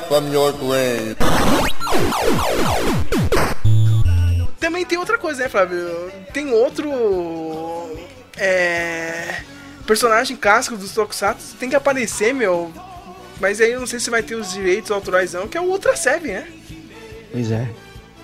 From 0.08 0.32
your 0.32 0.54
grave. 0.54 1.16
Também 4.60 4.86
tem 4.86 5.00
outra 5.00 5.18
coisa, 5.18 5.44
né, 5.44 5.50
Flávio? 5.50 6.12
Tem 6.32 6.52
outro. 6.52 6.92
É. 8.38 9.42
Personagem 9.88 10.36
clássico 10.38 10.78
dos 10.78 10.92
Tokusatsu 10.94 11.56
tem 11.60 11.70
que 11.70 11.76
aparecer, 11.76 12.34
meu. 12.34 12.72
Mas 13.40 13.60
aí 13.62 13.72
eu 13.72 13.80
não 13.80 13.88
sei 13.88 14.00
se 14.00 14.10
vai 14.10 14.22
ter 14.22 14.36
os 14.36 14.52
direitos 14.52 14.92
autorais, 14.92 15.34
não, 15.34 15.48
que 15.48 15.58
é 15.58 15.62
o 15.62 15.66
Ultra 15.66 15.96
Seven, 15.96 16.34
né? 16.34 16.48
Pois 17.32 17.52
é. 17.52 17.70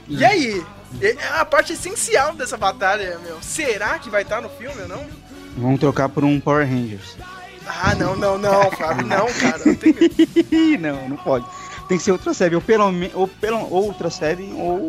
E 0.07 0.23
aí? 0.26 0.64
É 1.02 1.15
a 1.40 1.45
parte 1.45 1.73
essencial 1.73 2.34
dessa 2.35 2.57
batalha, 2.57 3.18
meu. 3.26 3.38
Será 3.41 3.98
que 3.98 4.10
vai 4.10 4.22
estar 4.23 4.41
no 4.41 4.49
filme 4.49 4.80
ou 4.81 4.88
não? 4.88 5.06
Vamos 5.57 5.80
trocar 5.80 6.10
por 6.10 6.23
um 6.23 6.40
Power 6.40 6.68
Rangers. 6.68 7.15
Ah, 7.65 7.95
não, 7.95 8.15
não, 8.15 8.38
não, 8.38 8.69
Flávio. 8.72 9.06
Não, 9.07 9.26
cara. 9.34 9.61
Não 9.65 9.76
tem... 9.76 9.95
não, 10.80 11.10
não 11.10 11.18
pode. 11.18 11.45
Tem 11.88 11.98
que 11.98 12.03
ser 12.03 12.11
Ultra 12.11 12.34
Seven, 12.34 12.56
ou 12.56 12.61
pelo 12.61 12.91
menos, 12.91 13.15
ou, 13.15 13.27
pelo, 13.27 13.57
ou 13.72 13.85
Ultra 13.88 14.10
Seven, 14.10 14.53
ou 14.53 14.80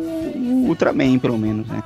Ultraman, 0.67 1.19
pelo 1.19 1.37
menos, 1.37 1.67
né? 1.67 1.81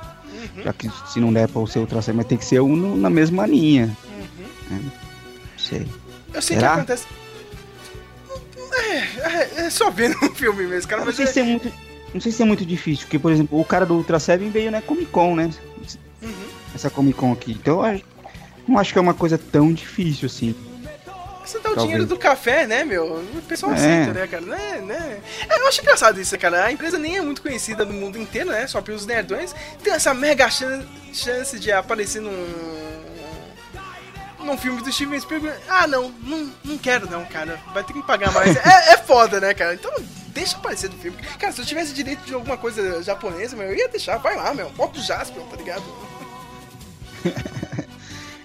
Uhum. 0.56 0.62
Já 0.64 0.72
que 0.72 0.90
se 1.12 1.20
não 1.20 1.32
der 1.32 1.48
pra 1.48 1.64
ser 1.66 1.78
Ultra 1.78 2.02
Seven, 2.02 2.16
vai 2.16 2.24
ter 2.24 2.36
que 2.38 2.44
ser 2.44 2.60
um 2.60 2.74
no- 2.74 2.96
na 2.96 3.08
mesma 3.10 3.46
linha. 3.46 3.94
Né? 4.70 4.80
Não 4.82 5.58
sei. 5.58 5.86
Eu 6.32 6.40
sei 6.40 6.56
Será? 6.56 6.68
que 6.70 6.74
acontece. 6.76 7.06
É, 8.72 8.96
é, 8.96 9.66
é 9.66 9.70
só 9.70 9.90
ver 9.90 10.10
no 10.10 10.34
filme 10.34 10.64
mesmo, 10.66 10.88
cara. 10.88 11.04
Não 11.04 11.12
sei 11.12 11.24
é... 11.24 11.28
se 11.28 11.40
é 11.40 11.42
muito. 11.42 11.72
Não 12.14 12.20
sei 12.20 12.32
se 12.32 12.42
é 12.42 12.44
muito 12.44 12.64
difícil, 12.66 13.04
porque, 13.06 13.18
por 13.20 13.30
exemplo, 13.30 13.60
o 13.60 13.64
cara 13.64 13.86
do 13.86 13.94
Ultra 13.94 14.18
Seven 14.18 14.50
veio 14.50 14.70
na 14.70 14.82
Comic 14.82 15.06
Con, 15.06 15.34
né? 15.36 15.50
Uhum. 16.22 16.32
Essa 16.74 16.90
Comic 16.90 17.16
Con 17.18 17.32
aqui. 17.32 17.52
Então 17.52 17.86
eu 17.86 18.00
não 18.66 18.78
acho 18.78 18.92
que 18.92 18.98
é 18.98 19.02
uma 19.02 19.14
coisa 19.14 19.38
tão 19.38 19.72
difícil 19.72 20.26
assim. 20.26 20.54
Você 21.44 21.58
dá 21.58 21.70
o 21.70 21.74
Talvez. 21.74 21.82
dinheiro 21.82 22.06
do 22.06 22.16
café, 22.16 22.66
né, 22.66 22.84
meu? 22.84 23.16
O 23.34 23.42
pessoal 23.42 23.72
É. 23.72 23.74
aceita, 23.76 24.12
né, 24.12 24.26
cara? 24.26 24.44
Né, 24.44 24.82
né? 24.86 25.18
É, 25.48 25.60
eu 25.60 25.66
acho 25.68 25.80
engraçado 25.80 26.20
isso, 26.20 26.36
cara. 26.38 26.64
A 26.64 26.72
empresa 26.72 26.98
nem 26.98 27.16
é 27.16 27.20
muito 27.22 27.42
conhecida 27.42 27.84
no 27.84 27.92
mundo 27.92 28.18
inteiro, 28.18 28.50
né? 28.50 28.66
Só 28.66 28.80
pelos 28.80 29.06
nerdões. 29.06 29.54
Tem 29.82 29.92
essa 29.92 30.12
mega 30.14 30.48
chan- 30.50 30.84
chance 31.12 31.58
de 31.58 31.70
aparecer 31.72 32.20
num. 32.20 32.30
Num 34.44 34.56
filme 34.56 34.82
do 34.82 34.92
Steven 34.92 35.18
Spielberg. 35.20 35.58
Ah, 35.68 35.86
não, 35.86 36.10
não, 36.22 36.52
não 36.64 36.78
quero 36.78 37.10
não, 37.10 37.24
cara. 37.24 37.60
Vai 37.72 37.84
ter 37.84 37.92
que 37.92 38.02
pagar 38.02 38.32
mais. 38.32 38.56
é, 38.56 38.94
é 38.94 38.96
foda, 38.98 39.40
né, 39.40 39.54
cara? 39.54 39.74
Então, 39.74 39.92
deixa 40.28 40.56
aparecer 40.56 40.88
do 40.88 40.96
filme. 40.96 41.16
Cara, 41.38 41.52
se 41.52 41.60
eu 41.60 41.66
tivesse 41.66 41.92
direito 41.92 42.24
de 42.24 42.34
alguma 42.34 42.56
coisa 42.56 43.02
japonesa, 43.02 43.56
meu, 43.56 43.66
eu 43.66 43.76
ia 43.76 43.88
deixar, 43.88 44.16
vai 44.18 44.36
lá, 44.36 44.54
meu. 44.54 44.70
Bota 44.70 44.98
o 44.98 45.02
Jasper, 45.02 45.42
tá 45.44 45.56
ligado? 45.56 45.82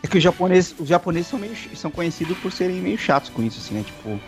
É 0.04 0.08
que 0.08 0.20
os 0.20 0.24
japoneses, 0.24 0.76
os 0.78 0.88
japoneses 0.88 1.28
são, 1.28 1.40
meio, 1.40 1.56
são 1.76 1.90
conhecidos 1.90 2.38
por 2.38 2.52
serem 2.52 2.76
meio 2.76 2.96
chatos 2.96 3.32
com 3.32 3.42
isso, 3.42 3.60
assim, 3.60 3.74
né? 3.74 3.84
Tipo, 3.84 4.20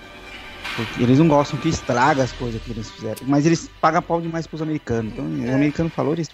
porque 0.76 1.03
eles 1.03 1.19
não 1.19 1.27
gostam 1.27 1.60
que 1.60 1.69
estraga 1.69 2.23
as 2.23 2.31
coisas 2.31 2.60
que 2.64 2.72
eles 2.72 2.89
fizeram. 2.89 3.18
Mas 3.27 3.45
eles 3.45 3.69
pagam 3.80 4.02
pau 4.02 4.19
demais 4.19 4.48
pros 4.48 4.61
americanos. 4.61 5.14
Então, 5.14 5.26
o 5.26 5.53
americano 5.53 5.89
falou, 5.89 6.14
eles. 6.14 6.30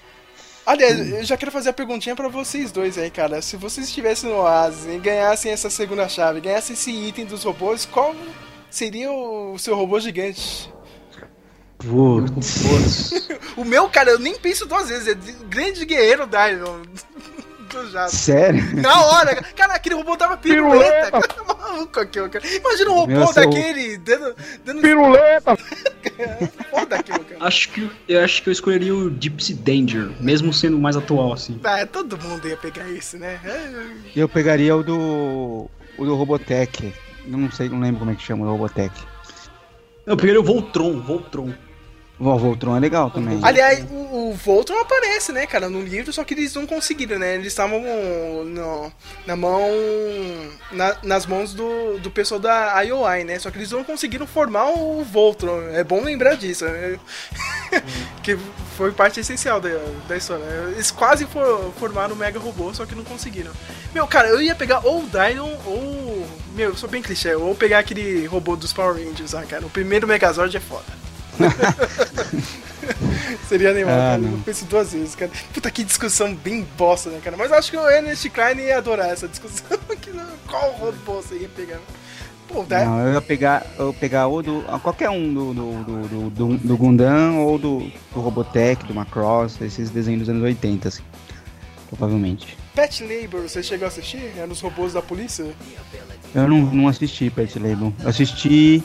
Aliás, 0.65 1.11
eu 1.11 1.23
já 1.26 1.35
quero 1.35 1.52
fazer 1.52 1.69
a 1.69 1.73
perguntinha 1.73 2.15
pra 2.15 2.27
vocês 2.30 2.72
dois 2.72 2.98
aí, 2.98 3.10
cara. 3.11 3.41
Se 3.41 3.57
vocês 3.57 3.88
estivessem 3.88 4.30
no 4.30 4.38
Oasis 4.38 4.85
e 4.94 4.98
ganhassem 4.98 5.52
essa 5.52 5.69
segunda 5.69 6.07
chave, 6.07 6.40
ganhassem 6.40 6.73
esse 6.73 6.90
item 6.91 7.26
dos 7.26 7.44
robôs, 7.44 7.85
qual 7.85 8.15
seria 8.69 9.11
o 9.11 9.57
seu 9.60 9.76
robô 9.76 9.99
gigante? 9.99 10.72
Putz. 11.80 13.30
O 13.56 13.64
meu, 13.64 13.88
cara, 13.88 14.10
eu 14.10 14.18
nem 14.18 14.35
penso 14.35 14.65
duas 14.65 14.90
vezes. 14.90 15.07
É 15.10 15.14
de- 15.14 15.31
grande 15.45 15.85
guerreiro 15.85 16.27
Jasper. 17.91 18.10
Sério? 18.10 18.81
Na 18.81 19.02
hora, 19.06 19.35
cara, 19.56 19.73
aquele 19.76 19.94
robô 19.95 20.15
dava 20.15 20.38
piruleta. 20.38 21.11
Cara, 21.11 21.27
tá 21.27 21.44
maluco 21.44 21.99
aquilo, 21.99 22.30
cara. 22.30 22.45
Imagina 22.48 22.90
um 22.91 22.94
robô 22.95 23.14
Meu, 23.14 23.27
seu- 23.27 23.44
daquele 23.44 23.98
dando. 23.98 24.35
dando 24.65 24.81
Piruleta! 24.81 25.57
Foda 26.69 26.95
aquilo, 26.98 27.23
cara. 27.23 27.45
Acho 27.45 27.69
que 27.69 27.90
eu 28.07 28.23
acho 28.23 28.44
que 28.44 28.49
eu 28.49 28.53
escolheria 28.53 28.95
o 28.95 29.10
Gypsy 29.10 29.53
Danger, 29.53 30.11
mesmo 30.19 30.53
sendo 30.53 30.77
mais 30.77 30.95
atual, 30.95 31.34
assim. 31.34 31.60
Ah, 31.64 31.85
todo 31.85 32.18
mundo 32.18 32.48
ia 32.48 32.57
pegar 32.57 32.88
isso, 32.90 33.18
né? 33.18 33.40
É, 33.44 34.19
Eu 34.19 34.27
pegaria 34.30 34.76
o 34.76 34.84
do. 34.84 35.69
O 35.98 36.06
do 36.06 36.15
Robotech. 36.15 36.94
Eu 37.26 37.38
não 37.38 37.52
sei, 37.52 37.69
não 37.69 37.80
lembro 37.80 37.99
como 37.99 38.11
é 38.11 38.15
que 38.15 38.23
chama 38.23 38.45
o 38.45 38.49
Robotech. 38.49 38.94
Eu 40.06 40.18
pegaria 40.18 40.41
o 40.41 40.44
Voltron, 40.44 40.99
Voltron. 40.99 41.53
O 42.19 42.38
Voltron 42.38 42.77
é 42.77 42.80
legal 42.80 43.10
também. 43.10 43.40
Aliás, 43.41 43.84
o, 43.90 44.30
o 44.30 44.34
Voltron 44.34 44.80
aparece, 44.80 45.31
né, 45.31 45.45
cara, 45.48 45.68
no 45.68 45.81
livro, 45.81 46.14
só 46.14 46.23
que 46.23 46.34
eles 46.35 46.53
não 46.53 46.65
conseguiram, 46.65 47.18
né? 47.19 47.34
Eles 47.35 47.48
estavam 47.48 47.81
na 49.26 49.35
mão. 49.35 49.68
na- 50.72 50.95
nas 51.03 51.26
mãos 51.26 51.53
do, 51.53 51.98
do 51.99 52.11
pessoal 52.11 52.40
da 52.40 52.80
IOI, 52.81 53.23
né? 53.23 53.40
Só 53.40 53.49
que 53.52 53.57
eles 53.57 53.72
não 53.72 53.84
conseguiram 53.84 54.27
formar 54.27 54.69
o 54.69 55.03
Voltron. 55.03 55.69
É 55.73 55.84
bom 55.84 56.02
lembrar 56.03 56.35
disso, 56.35 56.65
né? 56.65 56.99
que 58.22 58.38
foi 58.77 58.91
parte 58.91 59.19
essencial 59.19 59.60
da, 59.60 59.69
da 60.07 60.15
história. 60.15 60.45
né? 60.45 60.72
Eles 60.76 60.91
quase 60.91 61.26
for- 61.26 61.73
formaram 61.80 62.14
o 62.14 62.18
Mega 62.18 62.40
Robô, 62.40 62.73
só 62.73 62.85
que 62.85 62.95
não 62.95 63.03
conseguiram. 63.03 63.52
Meu, 63.94 64.06
cara, 64.07 64.30
eu 64.30 64.41
ia 64.41 64.56
pegar 64.56 64.85
ou 64.85 64.99
o 65.03 65.10
Dino 65.10 65.45
ou. 65.65 66.27
Meu, 66.56 66.69
eu 66.69 66.77
sou 66.77 66.88
bem 66.88 67.02
clichê, 67.02 67.34
ou 67.35 67.56
pegar 67.56 67.80
aquele 67.80 68.26
robô 68.27 68.56
dos 68.56 68.72
Power 68.72 68.95
Rangers, 69.03 69.34
cara. 69.49 69.65
O 69.65 69.69
primeiro 69.69 70.07
Megazord 70.07 70.56
é 70.56 70.60
foda. 70.60 71.03
Seria 73.48 73.72
animal, 73.72 73.94
Ah, 73.94 73.98
cara. 73.98 74.18
não. 74.20 74.32
Eu 74.34 74.38
penso 74.40 74.66
duas 74.66 74.94
vezes, 74.94 75.16
cara. 75.16 75.32
Puta 75.54 75.70
que 75.72 75.84
discussão 75.84 76.34
bem 76.36 76.68
bosta, 76.78 77.10
né, 77.10 77.20
cara? 77.24 77.36
Mas 77.38 77.52
acho 77.52 77.72
que 77.72 77.78
o 77.78 77.90
Ernest 77.90 78.30
Klein 78.30 78.58
ia 78.60 78.78
adorar 78.78 79.10
essa 79.10 79.28
discussão. 79.28 79.78
que 80.02 80.12
não- 80.12 80.26
Qual 80.48 80.72
robô 80.72 81.22
você 81.22 81.36
ia 81.36 81.50
pegar? 81.50 81.80
Pô, 82.48 82.64
dá. 82.64 82.86
Não, 82.86 83.00
eu 83.08 83.14
ia 83.14 83.22
pegar, 83.22 83.66
eu 83.80 83.88
ia 83.88 83.94
pegar 83.94 84.28
ou 84.28 84.44
do. 84.44 84.62
qualquer 84.82 85.10
um 85.10 85.34
do, 85.34 85.54
do, 85.54 85.84
do, 85.84 86.30
do, 86.30 86.58
do, 86.58 86.78
Gundam 86.78 87.40
ou 87.40 87.58
do, 87.58 87.80
do 88.14 88.20
Robotech, 88.20 88.86
do 88.86 88.94
Macross, 88.94 89.60
esses 89.62 89.90
desenhos 89.90 90.22
dos 90.22 90.30
anos 90.30 90.44
80, 90.44 90.88
assim. 90.90 91.04
Provavelmente. 91.88 92.58
Pet 92.76 93.04
Labor, 93.04 93.42
você 93.42 93.62
chegou 93.62 93.86
a 93.86 93.88
assistir? 93.88 94.32
Era 94.36 94.52
os 94.52 94.60
robôs 94.62 94.94
da 94.94 95.02
polícia? 95.02 95.46
Eu 96.34 96.48
não, 96.48 96.58
não 96.62 96.88
assisti 96.88 97.30
Pet 97.30 97.58
Label. 97.60 97.94
Eu 98.02 98.10
assisti 98.10 98.84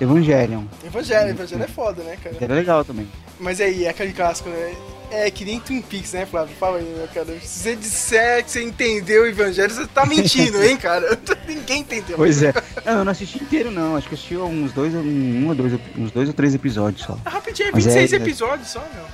Evangelion. 0.00 0.64
Evangelho, 0.84 1.30
Evangelho 1.30 1.62
é 1.64 1.68
foda, 1.68 2.02
né, 2.02 2.16
cara? 2.22 2.36
Era 2.40 2.54
legal 2.54 2.84
também. 2.84 3.08
Mas 3.40 3.60
aí, 3.60 3.84
é 3.84 3.90
aquele 3.90 4.12
clássico, 4.12 4.48
né? 4.48 4.74
É 5.10 5.30
que 5.30 5.44
nem 5.44 5.58
Twin 5.58 5.80
Peaks, 5.80 6.12
né, 6.12 6.26
Flávio? 6.26 6.54
Fala 6.56 6.78
aí, 6.78 6.84
meu 6.84 7.08
cara. 7.08 7.38
Se 7.40 7.60
você 7.60 7.76
disser 7.76 8.44
que 8.44 8.50
você 8.50 8.62
entendeu 8.62 9.22
o 9.22 9.26
Evangelho, 9.26 9.72
você 9.72 9.86
tá 9.86 10.04
mentindo, 10.04 10.62
hein, 10.62 10.76
cara? 10.76 11.18
Ninguém 11.48 11.80
entendeu. 11.80 12.16
Pois 12.16 12.42
é. 12.42 12.52
Não, 12.84 12.98
eu 12.98 13.04
não 13.04 13.12
assisti 13.12 13.42
inteiro, 13.42 13.70
não. 13.70 13.96
Acho 13.96 14.06
que 14.06 14.14
eu 14.14 14.18
assisti 14.18 14.36
uns 14.36 14.72
dois, 14.72 14.94
um, 14.94 15.48
ou 15.48 15.54
dois, 15.54 15.72
uns 15.96 16.10
dois 16.12 16.28
ou 16.28 16.34
três 16.34 16.54
episódios 16.54 17.02
só. 17.02 17.18
Ah, 17.24 17.30
Rapidinho, 17.30 17.70
é 17.70 17.72
Mas 17.72 17.84
26 17.84 18.12
é- 18.12 18.16
episódios 18.16 18.68
só, 18.68 18.80
meu. 18.94 19.04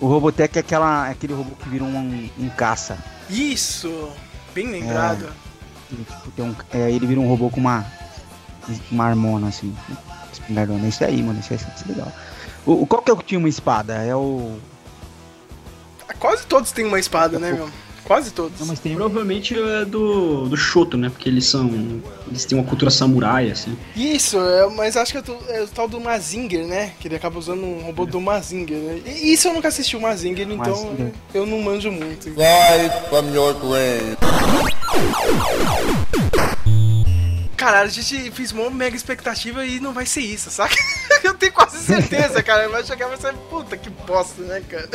O 0.00 0.06
Robotech 0.08 0.58
é, 0.58 0.60
aquela, 0.60 1.08
é 1.08 1.12
aquele 1.12 1.32
robô 1.32 1.54
que 1.56 1.68
vira 1.68 1.84
um, 1.84 2.28
um 2.38 2.48
caça. 2.50 2.98
Isso! 3.30 4.10
Bem 4.54 4.66
lembrado. 4.70 5.28
Ele, 5.90 6.04
tipo, 6.04 6.30
tem 6.32 6.44
um, 6.44 6.54
é, 6.72 6.90
ele 6.90 7.06
vira 7.06 7.20
um 7.20 7.28
robô 7.28 7.48
com 7.48 7.60
uma, 7.60 7.86
uma 8.90 9.04
harmona, 9.06 9.48
assim. 9.48 9.74
Espingardona. 10.32 10.86
Esse 10.88 11.04
aí, 11.04 11.22
mano. 11.22 11.38
Esse 11.40 11.54
aí 11.54 11.60
é 11.60 11.88
legal. 11.88 12.12
O, 12.66 12.86
qual 12.86 13.02
que 13.02 13.10
é 13.10 13.14
o 13.14 13.16
que 13.16 13.24
tinha 13.24 13.38
uma 13.38 13.48
espada? 13.48 13.94
É 13.94 14.14
o. 14.14 14.56
Quase 16.18 16.46
todos 16.46 16.72
têm 16.72 16.84
uma 16.86 16.98
espada, 16.98 17.38
né, 17.38 17.52
meu? 17.52 17.68
Quase 18.04 18.30
todos. 18.32 18.60
Não, 18.60 18.66
mas 18.66 18.78
tem. 18.80 18.94
Provavelmente 18.94 19.58
é 19.58 19.84
do, 19.86 20.46
do 20.46 20.56
Shoto, 20.56 20.96
né? 20.98 21.08
Porque 21.08 21.26
eles 21.28 21.46
são. 21.46 21.70
Eles 22.28 22.44
têm 22.44 22.58
uma 22.58 22.66
cultura 22.66 22.90
samurai, 22.90 23.50
assim. 23.50 23.76
Isso, 23.96 24.38
é, 24.38 24.68
mas 24.70 24.94
acho 24.96 25.12
que 25.12 25.18
é, 25.18 25.22
do- 25.22 25.38
é 25.48 25.62
o 25.62 25.68
tal 25.68 25.88
do 25.88 25.98
Mazinger, 26.00 26.66
né? 26.66 26.92
Que 27.00 27.08
ele 27.08 27.16
acaba 27.16 27.38
usando 27.38 27.62
um 27.64 27.80
robô 27.82 28.04
do 28.04 28.20
Mazinger, 28.20 28.76
né? 28.76 29.00
E 29.06 29.32
isso 29.32 29.48
eu 29.48 29.54
nunca 29.54 29.68
assisti 29.68 29.96
o 29.96 30.00
Mazinger, 30.02 30.46
então 30.50 30.56
Mazinger. 30.84 31.12
eu 31.32 31.46
não 31.46 31.60
manjo 31.62 31.90
muito. 31.90 32.24
Fly 32.24 32.90
from 33.08 33.34
your. 33.34 33.54
Caralho, 37.64 37.88
a 37.88 37.92
gente 37.92 38.30
fez 38.32 38.52
uma 38.52 38.68
mega 38.68 38.94
expectativa 38.94 39.64
e 39.64 39.80
não 39.80 39.94
vai 39.94 40.04
ser 40.04 40.20
isso, 40.20 40.50
saca? 40.50 40.74
Eu 41.24 41.32
tenho 41.32 41.50
quase 41.50 41.78
certeza, 41.78 42.42
cara. 42.42 42.68
Vai 42.68 42.84
chegar 42.84 43.06
e 43.06 43.08
vai 43.08 43.16
ser 43.16 43.32
puta 43.48 43.74
que 43.74 43.88
bosta, 43.88 44.42
né, 44.42 44.60
cara? 44.68 44.86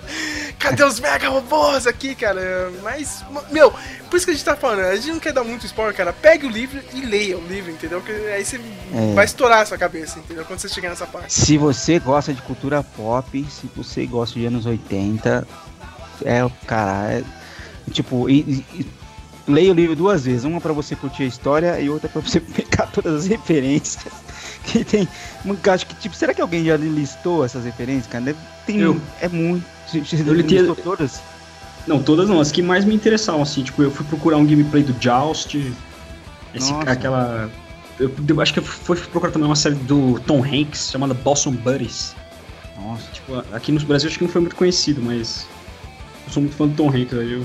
Cadê 0.58 0.82
os 0.84 0.98
mega 0.98 1.28
robôs 1.28 1.86
aqui, 1.86 2.14
cara? 2.14 2.72
Mas, 2.82 3.22
meu, 3.50 3.70
por 4.08 4.16
isso 4.16 4.24
que 4.24 4.30
a 4.30 4.34
gente 4.34 4.42
tá 4.42 4.56
falando, 4.56 4.86
a 4.86 4.96
gente 4.96 5.12
não 5.12 5.20
quer 5.20 5.34
dar 5.34 5.44
muito 5.44 5.66
spoiler, 5.66 5.94
cara. 5.94 6.14
Pegue 6.14 6.46
o 6.46 6.50
livro 6.50 6.80
e 6.94 7.02
leia 7.02 7.36
o 7.36 7.46
livro, 7.46 7.70
entendeu? 7.70 8.00
Que 8.00 8.10
aí 8.10 8.42
você 8.42 8.56
É. 8.56 9.14
vai 9.14 9.26
estourar 9.26 9.60
a 9.60 9.66
sua 9.66 9.76
cabeça, 9.76 10.18
entendeu? 10.18 10.46
Quando 10.46 10.60
você 10.60 10.68
chegar 10.70 10.88
nessa 10.88 11.06
parte. 11.06 11.30
Se 11.30 11.58
você 11.58 11.98
gosta 11.98 12.32
de 12.32 12.40
cultura 12.40 12.82
pop, 12.82 13.46
se 13.50 13.68
você 13.76 14.06
gosta 14.06 14.40
de 14.40 14.46
anos 14.46 14.64
80, 14.64 15.46
é 16.24 16.42
o 16.42 16.48
cara. 16.66 17.18
É, 17.18 17.22
tipo, 17.92 18.30
e- 18.30 18.64
e 18.72 18.86
leia 19.46 19.70
o 19.70 19.74
livro 19.74 19.94
duas 19.96 20.24
vezes, 20.24 20.44
uma 20.44 20.60
pra 20.60 20.72
você 20.72 20.94
curtir 20.96 21.24
a 21.24 21.26
história 21.26 21.80
e 21.80 21.88
outra 21.90 22.08
pra 22.08 22.20
você 22.20 22.40
pegar 22.40 22.86
todas 22.88 23.14
as 23.14 23.26
referências. 23.26 24.04
Que 24.64 24.82
tem. 24.82 25.06
Acho 25.70 25.86
que, 25.86 25.94
tipo, 25.96 26.16
será 26.16 26.32
que 26.32 26.40
alguém 26.40 26.64
já 26.64 26.74
listou 26.78 27.44
essas 27.44 27.66
referências, 27.66 28.06
cara? 28.06 28.24
Deve- 28.24 28.38
Tem, 28.64 28.80
Eu. 28.80 28.98
É 29.20 29.28
muito. 29.28 29.62
Você 29.86 30.16
Eu 30.26 30.32
li- 30.32 30.40
listou 30.42 30.74
todas? 30.74 31.20
Não, 31.86 32.02
todas 32.02 32.30
não. 32.30 32.40
As 32.40 32.50
que 32.50 32.62
mais 32.62 32.82
me 32.82 32.94
interessavam, 32.94 33.42
assim. 33.42 33.62
Tipo, 33.62 33.82
eu 33.82 33.90
fui 33.90 34.06
procurar 34.06 34.38
um 34.38 34.46
gameplay 34.46 34.82
do 34.82 34.96
Joust. 34.98 35.54
Esse, 36.54 36.72
Nossa. 36.72 36.90
aquela. 36.90 37.50
Eu, 38.00 38.10
eu 38.26 38.40
acho 38.40 38.54
que 38.54 38.58
eu 38.60 38.64
fui 38.64 38.96
procurar 38.96 39.32
também 39.32 39.46
uma 39.46 39.54
série 39.54 39.74
do 39.74 40.18
Tom 40.20 40.42
Hanks 40.42 40.88
chamada 40.90 41.12
Boston 41.12 41.52
Buddies. 41.52 42.16
Nossa. 42.80 43.04
Tipo, 43.12 43.44
aqui 43.52 43.70
no 43.70 43.78
Brasil 43.80 44.08
acho 44.08 44.16
que 44.16 44.24
não 44.24 44.30
foi 44.32 44.40
muito 44.40 44.56
conhecido, 44.56 45.02
mas. 45.02 45.46
Eu 46.26 46.32
sou 46.32 46.42
muito 46.42 46.56
fã 46.56 46.66
do 46.66 46.74
Tom 46.74 46.88
Hanks, 46.88 47.12
eu. 47.12 47.44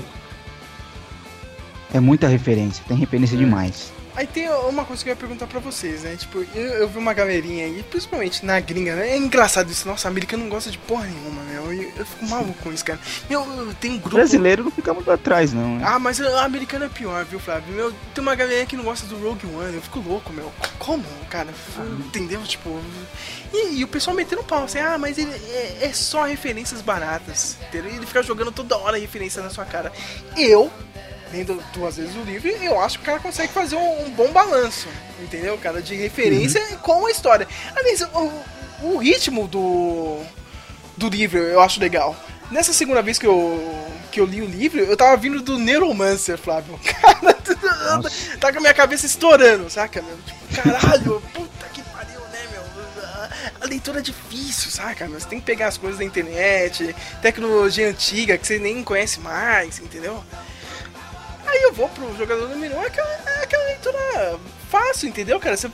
É 1.92 2.00
muita 2.00 2.28
referência, 2.28 2.84
tem 2.86 2.96
referência 2.96 3.36
demais. 3.36 3.92
Aí 4.14 4.26
tem 4.26 4.50
uma 4.50 4.84
coisa 4.84 5.02
que 5.02 5.08
eu 5.08 5.12
ia 5.12 5.16
perguntar 5.16 5.46
pra 5.46 5.60
vocês, 5.60 6.02
né? 6.02 6.16
Tipo, 6.16 6.44
eu, 6.54 6.62
eu 6.62 6.88
vi 6.88 6.98
uma 6.98 7.14
galerinha 7.14 7.64
aí, 7.64 7.82
principalmente 7.82 8.44
na 8.44 8.58
gringa, 8.60 8.94
né? 8.94 9.12
É 9.12 9.16
engraçado 9.16 9.70
isso. 9.70 9.86
Nossa, 9.86 10.08
americano 10.08 10.42
não 10.42 10.50
gosta 10.50 10.70
de 10.70 10.78
porra 10.78 11.06
nenhuma, 11.06 11.42
meu. 11.44 11.72
Eu, 11.72 11.92
eu 11.96 12.04
fico 12.04 12.26
maluco 12.26 12.62
com 12.62 12.72
isso, 12.72 12.84
cara. 12.84 12.98
Meu, 13.28 13.72
tem 13.80 13.92
um 13.92 13.98
grupo. 13.98 14.16
Brasileiro 14.16 14.64
não 14.64 14.70
fica 14.70 14.92
muito 14.92 15.10
atrás, 15.10 15.52
não. 15.52 15.76
Né? 15.78 15.84
Ah, 15.86 15.98
mas 15.98 16.18
o 16.18 16.36
americano 16.38 16.84
é 16.84 16.88
pior, 16.88 17.24
viu, 17.24 17.38
Flávio? 17.38 17.72
Meu, 17.72 17.92
tem 18.14 18.20
uma 18.20 18.34
galera 18.34 18.66
que 18.66 18.76
não 18.76 18.84
gosta 18.84 19.06
do 19.06 19.16
Rogue 19.16 19.46
One, 19.46 19.74
eu 19.74 19.82
fico 19.82 20.00
louco, 20.00 20.32
meu. 20.32 20.52
Como, 20.78 21.04
cara? 21.30 21.48
Entendeu? 21.98 22.42
Tipo. 22.42 22.80
E, 23.52 23.78
e 23.78 23.84
o 23.84 23.88
pessoal 23.88 24.14
metendo 24.14 24.42
pau, 24.42 24.64
assim, 24.64 24.78
ah, 24.78 24.98
mas 24.98 25.18
ele 25.18 25.32
é, 25.32 25.78
é 25.82 25.92
só 25.92 26.24
referências 26.24 26.82
baratas. 26.82 27.56
Entendeu? 27.68 27.92
Ele 27.92 28.06
fica 28.06 28.22
jogando 28.22 28.52
toda 28.52 28.76
hora 28.76 28.98
referência 28.98 29.42
na 29.42 29.50
sua 29.50 29.64
cara. 29.64 29.92
Eu, 30.36 30.70
lendo 31.32 31.62
duas 31.72 31.96
vezes 31.96 32.14
o 32.16 32.22
livro, 32.22 32.48
eu 32.48 32.80
acho 32.80 32.98
que 32.98 33.02
o 33.04 33.06
cara 33.06 33.20
consegue 33.20 33.52
fazer 33.52 33.76
um, 33.76 34.06
um 34.06 34.10
bom 34.10 34.30
balanço, 34.32 34.88
entendeu, 35.22 35.56
cara? 35.58 35.80
De 35.80 35.94
referência 35.94 36.60
com 36.82 37.06
a 37.06 37.10
história. 37.10 37.46
Aliás, 37.76 38.00
o, 38.02 38.32
o 38.82 38.96
ritmo 38.98 39.46
do, 39.46 40.20
do 40.96 41.08
livro 41.08 41.38
eu 41.38 41.60
acho 41.60 41.80
legal. 41.80 42.16
Nessa 42.50 42.72
segunda 42.72 43.00
vez 43.00 43.16
que 43.18 43.26
eu, 43.26 43.62
que 44.10 44.18
eu 44.20 44.24
li 44.26 44.42
o 44.42 44.46
livro, 44.46 44.80
eu 44.80 44.96
tava 44.96 45.16
vindo 45.16 45.40
do 45.40 45.56
Neuromancer, 45.56 46.36
Flávio. 46.36 46.78
Cara, 46.82 47.36
tá 48.40 48.50
com 48.52 48.58
a 48.58 48.60
minha 48.60 48.74
cabeça 48.74 49.06
estourando, 49.06 49.70
saca, 49.70 50.02
meu? 50.02 50.16
Tipo, 50.18 50.62
caralho, 50.62 51.22
puta 51.32 51.66
que 51.72 51.80
pariu, 51.82 52.20
né, 52.32 52.40
meu? 52.50 52.62
A- 53.04 53.28
A 53.60 53.66
leitura 53.66 54.00
é 54.00 54.02
difícil, 54.02 54.68
saca, 54.68 55.06
meu? 55.06 55.20
Você 55.20 55.28
tem 55.28 55.38
que 55.38 55.46
pegar 55.46 55.68
as 55.68 55.76
coisas 55.78 55.98
da 56.00 56.04
internet, 56.04 56.92
tecnologia 57.22 57.88
antiga 57.88 58.36
que 58.36 58.44
você 58.46 58.58
nem 58.58 58.82
conhece 58.82 59.20
mais, 59.20 59.78
entendeu? 59.78 60.24
Aí 61.50 61.62
eu 61.62 61.72
vou 61.72 61.88
pro 61.88 62.16
jogador 62.16 62.48
número 62.48 62.76
1, 62.76 62.78
um, 62.78 62.82
é 62.82 62.86
aquela, 62.86 63.08
é 63.08 63.42
aquela 63.42 63.64
leitura 63.64 64.38
fácil, 64.68 65.08
entendeu, 65.08 65.40
cara? 65.40 65.56
Você 65.56 65.68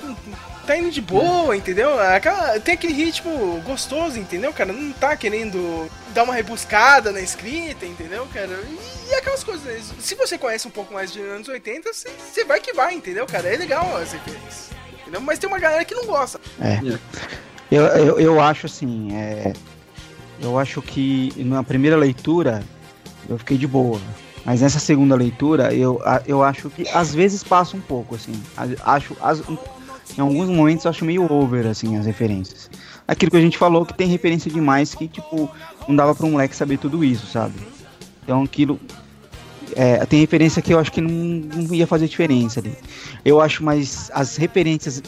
tá 0.66 0.76
indo 0.76 0.90
de 0.90 1.02
boa, 1.02 1.54
entendeu? 1.54 2.00
Aquela, 2.00 2.58
tem 2.60 2.74
aquele 2.74 2.94
ritmo 2.94 3.60
gostoso, 3.60 4.18
entendeu, 4.18 4.52
cara? 4.54 4.72
Não 4.72 4.92
tá 4.92 5.14
querendo 5.16 5.90
dar 6.14 6.24
uma 6.24 6.34
rebuscada 6.34 7.12
na 7.12 7.20
escrita, 7.20 7.84
entendeu, 7.84 8.26
cara? 8.32 8.58
E, 8.68 9.10
e 9.10 9.14
aquelas 9.14 9.44
coisas, 9.44 9.64
né? 9.64 9.96
se 9.98 10.14
você 10.14 10.38
conhece 10.38 10.66
um 10.66 10.70
pouco 10.70 10.94
mais 10.94 11.12
de 11.12 11.20
anos 11.20 11.46
80, 11.46 11.92
você, 11.92 12.08
você 12.08 12.44
vai 12.44 12.58
que 12.58 12.72
vai, 12.72 12.94
entendeu, 12.94 13.26
cara? 13.26 13.46
É 13.46 13.56
legal 13.56 13.96
as 13.96 14.12
referências. 14.12 14.70
Entendeu? 15.02 15.20
Mas 15.20 15.38
tem 15.38 15.48
uma 15.48 15.58
galera 15.58 15.84
que 15.84 15.94
não 15.94 16.06
gosta. 16.06 16.40
É. 16.58 16.80
Eu, 17.70 17.82
eu, 17.84 18.20
eu 18.20 18.40
acho 18.40 18.66
assim, 18.66 19.14
é, 19.14 19.52
eu 20.40 20.58
acho 20.58 20.80
que 20.80 21.32
na 21.36 21.62
primeira 21.62 21.96
leitura 21.96 22.62
eu 23.28 23.38
fiquei 23.38 23.58
de 23.58 23.66
boa. 23.66 24.00
Mas 24.46 24.60
nessa 24.62 24.78
segunda 24.78 25.14
leitura, 25.16 25.74
eu, 25.74 26.00
eu 26.26 26.42
acho 26.42 26.70
que 26.70 26.88
às 26.88 27.12
vezes 27.12 27.42
passa 27.42 27.76
um 27.76 27.80
pouco, 27.80 28.14
assim. 28.14 28.32
Acho, 28.84 29.14
as- 29.20 29.42
em 30.16 30.20
alguns 30.20 30.48
momentos 30.48 30.84
eu 30.84 30.90
acho 30.90 31.04
meio 31.04 31.30
over, 31.30 31.66
assim, 31.66 31.96
as 31.98 32.06
referências. 32.06 32.70
Aquilo 33.08 33.30
que 33.32 33.36
a 33.36 33.40
gente 33.40 33.58
falou, 33.58 33.84
que 33.84 33.92
tem 33.92 34.06
referência 34.06 34.48
demais, 34.50 34.94
que, 34.94 35.08
tipo, 35.08 35.50
não 35.88 35.96
dava 35.96 36.14
pra 36.14 36.24
um 36.26 36.30
moleque 36.32 36.54
saber 36.54 36.78
tudo 36.78 37.04
isso, 37.04 37.26
sabe? 37.26 37.54
Então 38.22 38.42
aquilo. 38.44 38.78
é, 39.74 40.06
tem 40.06 40.20
referência 40.20 40.62
que 40.62 40.72
eu 40.72 40.78
acho 40.78 40.92
que 40.92 41.00
não, 41.00 41.10
não 41.10 41.74
ia 41.74 41.86
fazer 41.86 42.06
diferença 42.08 42.60
ali. 42.60 42.72
Eu 43.24 43.40
acho 43.40 43.64
mais. 43.64 44.10
As 44.14 44.36
referências 44.36 45.02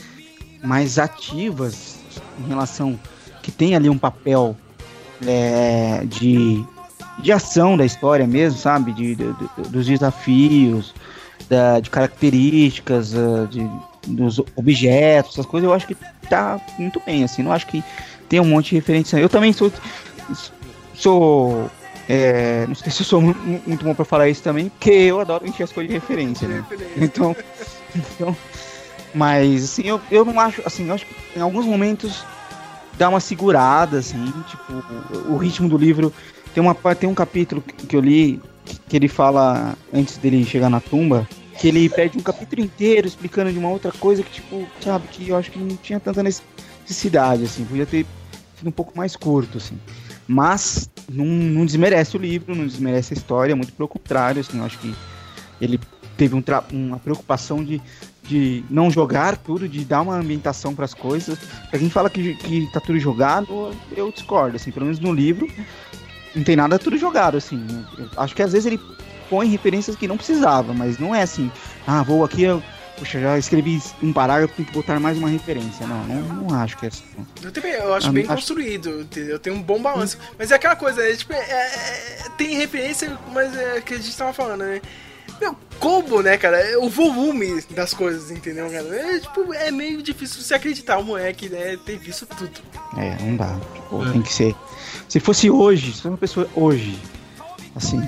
mais 0.65 0.99
ativas 0.99 1.97
em 2.45 2.49
relação. 2.49 2.99
que 3.43 3.53
tem 3.53 3.75
ali 3.77 3.89
um 3.89 3.97
papel 3.99 4.57
é, 5.27 6.03
de, 6.05 6.65
de 7.23 7.33
ação 7.33 7.77
da 7.77 7.85
história 7.85 8.27
mesmo, 8.27 8.59
sabe? 8.59 8.93
De, 8.93 9.15
de- 9.15 9.33
de- 9.33 9.69
dos 9.69 9.87
desafios, 9.87 10.95
da, 11.49 11.81
de 11.81 11.91
características, 11.91 13.15
ah, 13.15 13.47
de, 13.51 13.69
dos 14.07 14.39
objetos, 14.57 15.33
essas 15.33 15.47
coisas, 15.47 15.69
eu 15.69 15.75
acho 15.75 15.87
que 15.87 15.97
tá 16.29 16.61
muito 16.79 17.01
bem, 17.05 17.25
assim. 17.25 17.43
Não 17.43 17.53
acho 17.53 17.67
que 17.67 17.83
tem 18.29 18.41
um 18.41 18.45
monte 18.45 18.71
de 18.71 18.77
referência. 18.77 19.17
Eu 19.19 19.29
também 19.29 19.53
sou. 19.53 19.73
sou 20.95 21.71
é, 22.09 22.65
não 22.67 22.75
sei 22.75 22.91
se 22.91 23.03
eu 23.03 23.07
sou 23.07 23.21
mu- 23.21 23.35
mu- 23.45 23.63
muito 23.67 23.85
bom 23.85 23.95
pra 23.95 24.05
falar 24.05 24.29
isso 24.31 24.43
também, 24.43 24.71
porque 24.71 24.91
eu 24.91 25.21
adoro 25.21 25.47
encher 25.47 25.65
as 25.65 25.73
coisas 25.73 25.93
de 25.93 25.99
referência, 25.99 26.49
né? 26.49 26.65
Então, 26.97 27.37
então 27.95 28.35
mas 29.15 29.65
assim, 29.65 29.83
eu, 29.83 30.01
eu 30.11 30.25
não 30.25 30.39
acho, 30.41 30.63
assim, 30.65 30.89
eu 30.89 30.95
acho 30.95 31.05
que 31.07 31.15
em 31.37 31.41
alguns 31.43 31.67
momentos 31.67 32.25
dá 32.97 33.09
uma 33.11 33.21
segurada, 33.21 33.99
assim, 33.99 34.33
tipo, 34.49 34.73
o 35.31 35.37
ritmo 35.37 35.69
do 35.69 35.77
livro 35.77 36.13
tem 36.59 36.63
uma 36.63 36.75
tem 36.97 37.09
um 37.09 37.15
capítulo 37.15 37.63
que 37.63 37.95
eu 37.95 38.01
li 38.01 38.41
que 38.89 38.97
ele 38.97 39.07
fala 39.07 39.77
antes 39.95 40.19
dele 40.19 40.45
chegar 40.45 40.69
na 40.69 40.81
tumba, 40.81 41.27
que 41.57 41.69
ele 41.69 41.89
perde 41.89 42.19
um 42.19 42.21
capítulo 42.21 42.61
inteiro 42.61 43.07
explicando 43.07 43.53
de 43.53 43.59
uma 43.59 43.71
outra 43.71 43.93
coisa 43.93 44.25
que 44.25 44.31
tipo, 44.33 44.67
sabe, 44.81 45.07
que 45.09 45.29
eu 45.29 45.37
acho 45.37 45.53
que 45.53 45.59
não 45.59 45.77
tinha 45.77 46.01
tanta 46.01 46.23
necessidade, 46.23 47.45
assim, 47.45 47.65
podia 47.65 47.87
ter 47.87 48.05
sido 48.57 48.69
um 48.69 48.73
pouco 48.73 48.93
mais 48.97 49.15
curto, 49.15 49.59
assim. 49.59 49.79
Mas 50.27 50.91
não, 51.09 51.25
não 51.25 51.65
desmerece 51.65 52.17
o 52.17 52.21
livro, 52.21 52.55
não 52.55 52.67
desmerece 52.67 53.15
a 53.15 53.17
história, 53.17 53.55
muito 53.55 53.73
pelo 53.73 53.89
contrário, 53.89 54.41
assim, 54.41 54.59
eu 54.59 54.65
acho 54.65 54.79
que 54.81 54.93
ele 55.61 55.79
teve 56.17 56.35
um 56.35 56.43
uma 56.73 56.99
preocupação 56.99 57.63
de, 57.63 57.81
de 58.25 58.65
não 58.69 58.91
jogar 58.91 59.37
tudo, 59.37 59.69
de 59.69 59.85
dar 59.85 60.03
uma 60.03 60.17
ambientação 60.17 60.75
para 60.75 60.85
as 60.85 60.93
coisas. 60.93 61.39
Pra 61.71 61.79
quem 61.79 61.89
fala 61.89 62.11
que, 62.11 62.35
que 62.35 62.69
tá 62.73 62.81
tudo 62.81 62.99
jogado, 62.99 63.71
eu 63.97 64.11
discordo, 64.11 64.57
assim, 64.57 64.73
pelo 64.73 64.87
menos 64.87 64.99
no 64.99 65.13
livro 65.13 65.49
não 66.39 66.45
tem 66.45 66.57
nada 66.57 66.79
tudo 66.79 66.97
jogado, 66.97 67.37
assim. 67.37 67.65
Eu 67.99 68.09
acho 68.17 68.35
que 68.35 68.43
às 68.43 68.53
vezes 68.53 68.67
ele 68.67 68.81
põe 69.29 69.49
referências 69.49 69.95
que 69.97 70.09
não 70.09 70.17
precisava, 70.17 70.73
mas 70.73 70.99
não 70.99 71.15
é 71.15 71.23
assim, 71.23 71.51
ah, 71.87 72.03
vou 72.03 72.25
aqui, 72.25 72.45
eu, 72.45 72.63
puxa, 72.97 73.21
já 73.21 73.37
escrevi 73.39 73.81
um 74.03 74.13
parágrafo, 74.13 74.55
tem 74.55 74.65
que 74.65 74.73
botar 74.73 74.99
mais 74.99 75.19
uma 75.19 75.29
referência. 75.29 75.87
Não, 75.87 76.03
não, 76.05 76.23
não 76.49 76.55
acho 76.61 76.77
que 76.79 76.87
é 76.87 76.89
assim. 76.89 77.05
Eu 77.43 77.53
também, 77.53 77.73
eu 77.73 77.93
acho 77.95 78.09
Eu 78.09 78.13
bem 78.13 78.25
acho- 78.25 78.35
construído, 78.35 79.01
entendeu? 79.03 79.39
Tem 79.39 79.53
um 79.53 79.61
bom 79.63 79.81
balanço. 79.83 80.17
Mas 80.39 80.51
é 80.51 80.55
aquela 80.55 80.77
coisa, 80.77 81.03
né? 81.03 81.15
Tipo, 81.15 81.33
é- 81.35 81.37
é- 81.37 82.23
é- 82.27 82.29
tem 82.39 82.57
referência, 82.57 83.19
mas 83.33 83.55
é 83.57 83.81
que 83.83 83.95
a 83.95 83.99
gente 83.99 84.17
tava 84.17 84.33
falando, 84.33 84.61
né? 84.61 84.81
Meu, 85.41 85.55
combo, 85.79 86.21
né, 86.21 86.37
cara? 86.37 86.57
É 86.59 86.77
o 86.79 86.89
volume 86.89 87.63
das 87.71 87.95
coisas, 87.95 88.31
entendeu, 88.31 88.69
cara? 88.71 88.89
É, 88.97 89.21
tipo, 89.21 89.53
é 89.55 89.71
meio 89.71 90.03
difícil 90.03 90.43
você 90.43 90.55
acreditar 90.55 90.99
o 90.99 91.05
moleque, 91.05 91.49
né, 91.49 91.79
ter 91.87 91.97
visto 91.97 92.27
tudo. 92.27 92.51
É, 92.97 93.15
não 93.23 93.37
dá. 93.37 93.55
Tipo, 93.75 94.11
tem 94.11 94.23
que 94.23 94.33
ser. 94.33 94.57
Se 95.09 95.21
fosse 95.21 95.51
hoje, 95.51 95.87
se 95.87 95.93
fosse 96.03 96.09
uma 96.09 96.17
pessoa 96.19 96.49
hoje, 96.55 96.99
assim, 97.75 98.01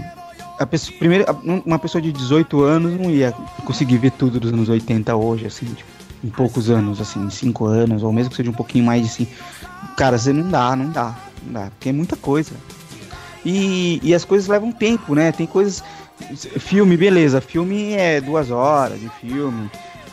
a 0.59 0.67
pessoa, 0.67 0.99
primeiro, 0.99 1.25
um- 1.45 1.63
uma 1.65 1.79
pessoa 1.79 2.01
de 2.03 2.13
18 2.13 2.63
anos 2.63 2.99
não 3.01 3.11
ia 3.11 3.33
conseguir 3.65 3.97
ver 3.99 4.11
tudo 4.13 4.39
dos 4.39 4.53
anos 4.53 4.69
80 4.69 5.17
hoje, 5.17 5.47
assim, 5.47 5.67
tipo, 5.67 5.89
em 6.23 6.29
poucos 6.29 6.69
anos, 6.69 7.01
assim, 7.01 7.25
em 7.25 7.31
5 7.31 7.65
anos, 7.65 8.03
ou 8.03 8.13
mesmo 8.13 8.31
que 8.31 8.37
seja 8.37 8.51
um 8.51 8.55
pouquinho 8.55 8.85
mais 8.85 9.07
assim. 9.07 9.27
Cara, 9.97 10.19
você 10.19 10.33
não 10.33 10.51
dá, 10.51 10.77
não 10.77 10.91
dá, 10.91 11.17
não 11.43 11.53
dá, 11.55 11.71
porque 11.71 11.89
é 11.89 11.93
muita 11.93 12.17
coisa. 12.17 12.53
E, 13.45 13.99
e 14.03 14.15
as 14.15 14.25
coisas 14.25 14.47
levam 14.49 14.71
tempo, 14.71 15.15
né? 15.15 15.33
Tem 15.33 15.47
coisas. 15.47 15.83
Filme, 16.59 16.99
beleza, 16.99 17.41
filme 17.41 17.95
é 17.95 18.21
duas 18.21 18.51
horas 18.51 19.01
de 19.01 19.09
filme, 19.23 19.71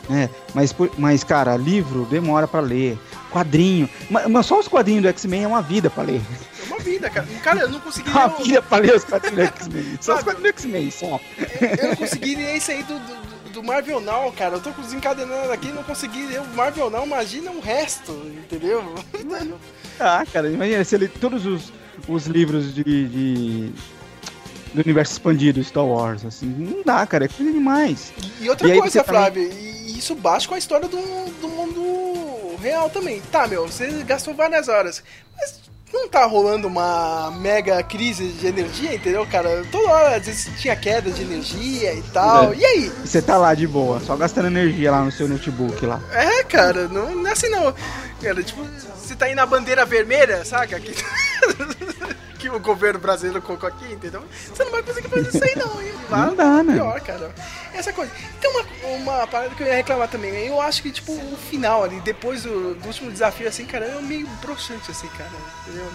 né? 0.09 0.29
Mas, 0.55 0.73
mas 0.97 1.21
cara, 1.25 1.57
livro 1.57 2.07
demora 2.09 2.47
pra 2.47 2.61
ler. 2.61 2.97
Quadrinho. 3.29 3.89
Mas, 4.09 4.25
mas 4.29 4.45
só 4.45 4.57
os 4.57 4.69
quadrinhos 4.69 5.01
do 5.03 5.09
X-Men 5.09 5.43
é 5.43 5.47
uma 5.47 5.61
vida 5.61 5.89
pra 5.89 6.03
ler. 6.03 6.21
Vida, 6.79 7.09
cara. 7.09 7.27
Cara, 7.43 7.59
eu 7.61 7.69
não 7.69 7.79
consegui 7.79 8.09
o- 8.09 8.43
vida 8.43 8.61
pra 8.61 8.77
ler 8.77 8.95
os 8.95 9.03
quadrinhos 9.03 9.47
X-Men. 9.57 9.97
Só 10.01 10.15
os 10.17 10.23
quadrinhos 10.23 10.49
X-Men, 10.49 10.91
só. 10.91 11.19
Eu 11.79 11.89
não 11.89 11.95
consegui 11.95 12.35
nem 12.35 12.59
sair 12.59 12.83
do, 12.83 12.97
do, 12.99 13.49
do 13.53 13.63
Marvel 13.63 13.99
Now, 14.01 14.31
cara. 14.31 14.55
Eu 14.55 14.61
tô 14.61 14.71
desencadenando 14.71 15.51
aqui 15.51 15.71
não 15.71 15.83
consegui 15.83 16.25
ler 16.27 16.41
o 16.41 16.45
Marvel 16.55 16.89
Now, 16.89 17.05
imagina 17.05 17.51
o 17.51 17.59
resto, 17.59 18.11
entendeu? 18.13 18.83
Ah, 19.99 20.23
cara, 20.31 20.47
imagina 20.49 20.83
se 20.83 20.93
ele 20.93 21.07
todos 21.07 21.45
os, 21.47 21.73
os 22.07 22.27
livros 22.27 22.73
de, 22.75 22.83
de- 22.83 23.71
do 24.73 24.81
universo 24.81 25.13
expandido 25.13 25.63
Star 25.63 25.83
Wars, 25.85 26.23
assim, 26.23 26.45
não 26.45 26.83
dá, 26.83 27.03
cara, 27.07 27.25
é 27.25 27.27
coisa 27.27 27.51
demais. 27.51 28.13
E 28.39 28.47
outra 28.47 28.67
E 28.67 28.79
coisa, 28.79 29.03
também- 29.03 29.19
Flávio, 29.21 29.51
e 29.51 29.97
isso 29.97 30.13
bate 30.13 30.47
com 30.47 30.53
a 30.53 30.57
história 30.59 30.87
do, 30.87 30.97
do 31.41 31.47
mundo 31.47 32.55
real 32.61 32.89
também. 32.91 33.21
Tá, 33.31 33.47
meu, 33.47 33.67
você 33.67 33.87
gastou 34.03 34.35
várias 34.35 34.67
horas, 34.67 35.03
mas 35.35 35.59
não 35.93 36.09
tá 36.09 36.25
rolando 36.25 36.67
uma 36.67 37.31
mega 37.31 37.81
crise 37.83 38.27
de 38.27 38.47
energia, 38.47 38.95
entendeu, 38.95 39.25
cara? 39.25 39.63
Toda 39.71 39.89
hora, 39.89 40.15
às 40.17 40.25
vezes, 40.25 40.49
tinha 40.59 40.75
queda 40.75 41.09
de 41.09 41.21
energia 41.21 41.93
e 41.93 42.01
tal. 42.13 42.53
É. 42.53 42.57
E 42.57 42.65
aí? 42.65 42.91
Você 43.03 43.21
tá 43.21 43.37
lá 43.37 43.53
de 43.53 43.67
boa, 43.67 43.99
só 43.99 44.15
gastando 44.15 44.47
energia 44.47 44.91
lá 44.91 45.03
no 45.03 45.11
seu 45.11 45.27
notebook 45.27 45.85
lá. 45.85 46.01
É, 46.11 46.43
cara, 46.43 46.87
não, 46.87 47.15
não 47.15 47.27
é 47.27 47.31
assim 47.31 47.49
não. 47.49 47.73
Cara, 48.21 48.43
tipo, 48.43 48.63
você 48.95 49.15
tá 49.15 49.25
aí 49.25 49.35
na 49.35 49.45
bandeira 49.45 49.85
vermelha, 49.85 50.43
saca? 50.43 50.79
Que, 50.79 50.93
que 52.37 52.49
o 52.49 52.59
governo 52.59 52.99
brasileiro 52.99 53.41
colocou 53.41 53.67
aqui, 53.67 53.91
entendeu? 53.91 54.23
Você 54.53 54.63
não 54.63 54.71
vai 54.71 54.83
conseguir 54.83 55.09
fazer 55.09 55.29
isso 55.29 55.43
aí 55.43 55.55
não, 55.55 55.81
hein? 55.81 55.93
Lá, 56.09 56.25
Não 56.27 56.35
dá, 56.35 56.63
né? 56.63 56.73
Pior, 56.73 57.01
cara. 57.01 57.31
Essa 57.73 57.91
coisa. 57.91 58.11
Tem 58.39 58.49
uma, 58.49 58.63
uma 58.97 59.27
parada 59.27 59.53
que 59.55 59.61
eu 59.63 59.67
ia 59.67 59.75
reclamar 59.75 60.07
também. 60.07 60.31
né? 60.31 60.47
Eu 60.47 60.61
acho 60.61 60.81
que, 60.81 60.91
tipo, 60.91 61.11
o 61.11 61.37
final 61.49 61.83
ali, 61.83 61.99
depois 62.01 62.43
do, 62.43 62.75
do 62.75 62.87
último 62.87 63.11
desafio, 63.11 63.47
assim, 63.47 63.65
cara, 63.65 63.85
é 63.85 64.01
meio 64.01 64.27
broxante, 64.41 64.89
assim, 64.91 65.07
cara. 65.17 65.29
Entendeu? 65.67 65.85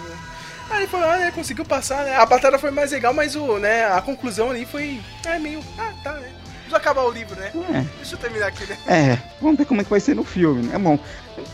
Aí 0.69 0.79
ele 0.83 0.87
falou, 0.87 1.09
ah, 1.09 1.17
né, 1.17 1.31
conseguiu 1.31 1.65
passar, 1.65 2.03
né? 2.05 2.15
A 2.15 2.25
batalha 2.25 2.57
foi 2.57 2.71
mais 2.71 2.91
legal, 2.91 3.13
mas 3.13 3.35
o, 3.35 3.57
né, 3.59 3.85
a 3.85 4.01
conclusão 4.01 4.49
ali 4.51 4.65
foi 4.65 5.01
é, 5.25 5.37
meio. 5.39 5.59
Ah, 5.77 5.91
tá, 6.03 6.13
né? 6.13 6.29
Acabar 6.71 7.03
o 7.03 7.11
livro, 7.11 7.35
né? 7.35 7.51
É. 7.71 7.85
Deixa 7.97 8.15
eu 8.15 8.19
terminar 8.19 8.47
aqui, 8.47 8.65
né? 8.65 8.75
É, 8.87 9.17
vamos 9.39 9.57
ver 9.59 9.65
como 9.65 9.81
é 9.81 9.83
que 9.83 9.91
vai 9.91 9.99
ser 9.99 10.15
no 10.15 10.23
filme, 10.23 10.63
né? 10.63 10.77
Bom, 10.79 10.97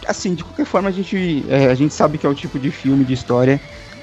assim, 0.07 0.33
de 0.33 0.45
qualquer 0.45 0.65
forma 0.65 0.87
a 0.87 0.91
gente, 0.93 1.43
é, 1.49 1.65
a 1.65 1.75
gente 1.75 1.93
sabe 1.93 2.17
que 2.17 2.25
é 2.25 2.29
o 2.29 2.33
tipo 2.33 2.57
de 2.57 2.71
filme, 2.71 3.03
de 3.03 3.13
história 3.13 3.59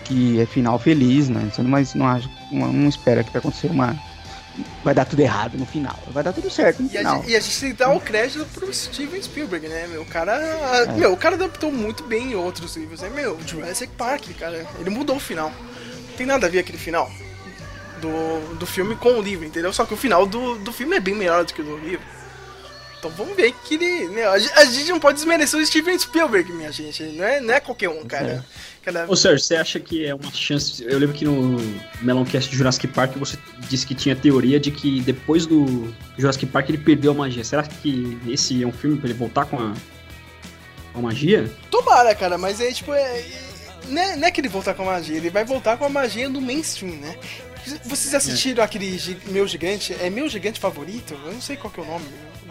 que 0.07 0.41
é 0.41 0.47
final 0.47 0.79
feliz, 0.79 1.29
né? 1.29 1.51
Você 1.53 1.63
não, 1.63 1.71
mas 1.71 1.95
não, 1.95 2.07
acha, 2.07 2.29
não, 2.51 2.73
não 2.73 2.89
espera 2.89 3.25
que 3.25 3.31
vai 3.31 3.41
acontecer 3.41 3.69
uma... 3.69 3.97
Vai 4.83 4.95
dar 4.95 5.05
tudo 5.05 5.21
errado 5.21 5.59
no 5.59 5.67
final. 5.67 5.99
Vai 6.09 6.23
dar 6.25 6.33
tudo 6.33 6.49
certo 6.49 6.83
no 6.83 6.91
E 6.91 6.97
a, 6.97 7.01
final. 7.01 7.17
gente, 7.17 7.31
e 7.31 7.37
a 7.37 7.41
gente 7.41 7.61
tem 7.61 7.71
que 7.73 7.77
dar 7.77 7.93
o 7.93 8.01
crédito 8.01 8.47
pro 8.55 8.73
Steven 8.73 9.23
Spielberg, 9.23 9.69
né, 9.69 9.87
meu? 9.87 10.01
O 10.01 10.07
cara. 10.07 10.33
É. 10.33 10.93
Meu, 10.93 11.13
o 11.13 11.17
cara 11.17 11.35
adaptou 11.35 11.71
muito 11.71 12.05
bem 12.05 12.33
em 12.33 12.35
outros 12.35 12.75
livros, 12.75 13.03
né? 13.03 13.11
Meu, 13.11 13.39
Jurassic 13.47 13.93
Park, 13.99 14.31
cara. 14.39 14.67
Ele 14.81 14.89
mudou 14.89 15.17
o 15.17 15.21
final. 15.21 15.51
Não 15.51 16.17
tem 16.17 16.27
nada 16.27 16.47
a 16.47 16.49
ver 16.51 16.61
aquele 16.61 16.79
final 16.79 17.11
do, 18.01 18.55
do 18.55 18.67
filme 18.67 18.97
com 18.97 19.19
o 19.19 19.23
livro, 19.23 19.45
entendeu? 19.45 19.73
Só 19.75 19.85
que 19.85 19.93
o 19.93 19.97
final 19.97 20.25
do, 20.27 20.57
do 20.57 20.73
filme 20.73 20.97
é 20.97 21.01
bem 21.01 21.15
melhor 21.15 21.45
do 21.45 21.53
que 21.53 21.61
o 21.61 21.65
do 21.65 21.77
livro. 21.77 22.05
Então 22.99 23.11
vamos 23.11 23.37
ver 23.37 23.53
que 23.65 23.75
ele. 23.75 24.09
Meu, 24.09 24.31
a, 24.33 24.39
gente, 24.39 24.91
não 24.91 24.99
pode 24.99 25.17
desmerecer 25.19 25.61
o 25.61 25.65
Steven 25.67 25.99
Spielberg, 25.99 26.53
minha 26.53 26.73
gente. 26.73 27.03
Não 27.05 27.25
é, 27.25 27.41
não 27.41 27.55
é 27.55 27.61
qualquer 27.61 27.89
um, 27.89 28.05
cara. 28.05 28.45
Cara, 28.83 29.05
Ô 29.09 29.17
Sérgio, 29.17 29.41
você 29.45 29.57
acha 29.57 29.79
que 29.81 30.07
é 30.07 30.15
uma 30.15 30.33
chance. 30.33 30.83
Eu 30.85 30.99
lembro 30.99 31.15
que 31.15 31.25
no 31.25 31.57
Meloncast 32.03 32.49
de 32.51 32.57
Jurassic 32.57 32.87
Park 32.89 33.17
você 33.17 33.37
disse 33.69 33.85
que 33.87 33.95
tinha 33.95 34.15
teoria 34.17 34.59
de 34.61 34.71
que 34.71 35.01
depois 35.01 35.45
do 35.45 35.93
Jurassic 36.17 36.47
Park 36.47 36.69
ele 36.69 36.79
perdeu 36.79 37.11
a 37.11 37.15
magia. 37.15 37.45
Será 37.45 37.63
que 37.65 38.17
esse 38.29 38.63
é 38.63 38.67
um 38.67 38.73
filme 38.73 38.97
pra 38.97 39.09
ele 39.11 39.19
voltar 39.19 39.45
com 39.45 39.57
a, 39.59 39.75
com 40.93 40.99
a 41.01 41.03
magia? 41.03 41.53
Tomara, 41.71 42.15
cara, 42.15 42.39
mas 42.39 42.61
é 42.61 42.73
tipo. 42.73 42.95
É, 42.95 43.25
não, 43.89 44.01
é, 44.03 44.17
não 44.17 44.29
é 44.29 44.31
que 44.31 44.41
ele 44.41 44.49
voltar 44.49 44.73
com 44.75 44.83
a 44.83 44.87
magia, 44.87 45.17
ele 45.17 45.31
vai 45.31 45.45
voltar 45.45 45.77
com 45.77 45.85
a 45.85 45.89
magia 45.89 46.31
do 46.31 46.41
mainstream, 46.41 46.95
né? 46.97 47.17
Vocês 47.85 48.15
assistiram 48.15 48.63
aquele 48.63 48.97
gi- 48.97 49.19
Meu 49.27 49.47
Gigante? 49.47 49.93
É 50.01 50.09
Meu 50.09 50.29
Gigante 50.29 50.61
Favorito? 50.61 51.19
Eu 51.25 51.33
não 51.33 51.41
sei 51.41 51.57
qual 51.57 51.73
que 51.73 51.81
é 51.81 51.83
o 51.83 51.87
nome 51.87 52.05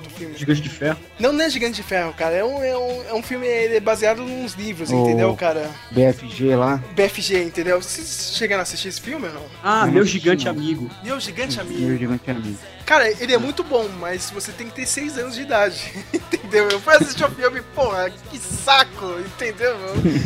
do 0.08 0.14
filme. 0.14 0.38
Gigante 0.38 0.62
de 0.62 0.70
ferro. 0.70 0.98
Não, 1.20 1.32
não 1.34 1.44
é 1.44 1.50
Gigante 1.50 1.76
de 1.76 1.84
Ferro, 1.84 2.14
cara. 2.14 2.36
É 2.36 2.44
um, 2.44 2.64
é 2.64 2.78
um, 2.78 3.04
é 3.10 3.14
um 3.14 3.22
filme 3.24 3.46
ele 3.48 3.76
é 3.76 3.80
baseado 3.80 4.22
nos 4.22 4.54
livros, 4.54 4.92
Oh. 4.92 5.04
entendeu, 5.04 5.36
cara? 5.36 5.70
BFG 5.92 6.56
lá. 6.56 6.82
BFG, 6.96 7.44
entendeu? 7.44 7.82
Vocês 7.82 8.34
chegaram 8.38 8.60
a 8.62 8.64
assistir 8.64 8.88
esse 8.90 9.02
filme 9.02 9.28
ou 9.28 9.34
não? 9.34 9.44
Ah, 9.64 9.86
Não 9.86 9.94
meu 9.94 10.02
assisti, 10.04 10.20
gigante 10.20 10.46
não. 10.46 10.52
amigo. 10.52 10.90
Meu 11.04 11.20
Gigante 11.20 11.58
Meu 11.58 11.66
Amigo. 11.66 11.98
gigante 11.98 12.32
amigo. 12.32 12.58
Cara, 12.86 13.10
ele 13.10 13.34
é 13.34 13.38
muito 13.38 13.64
bom, 13.64 13.90
mas 14.00 14.30
você 14.30 14.52
tem 14.52 14.68
que 14.68 14.76
ter 14.76 14.86
6 14.86 15.18
anos 15.18 15.36
de 15.36 15.42
idade, 15.42 15.92
entendeu? 16.14 16.70
Eu 16.70 16.80
fui 16.80 16.94
assistir 16.94 17.26
o 17.26 17.32
filme, 17.32 17.62
porra, 17.74 18.12
que 18.12 18.38
saco, 18.38 19.20
entendeu? 19.20 19.76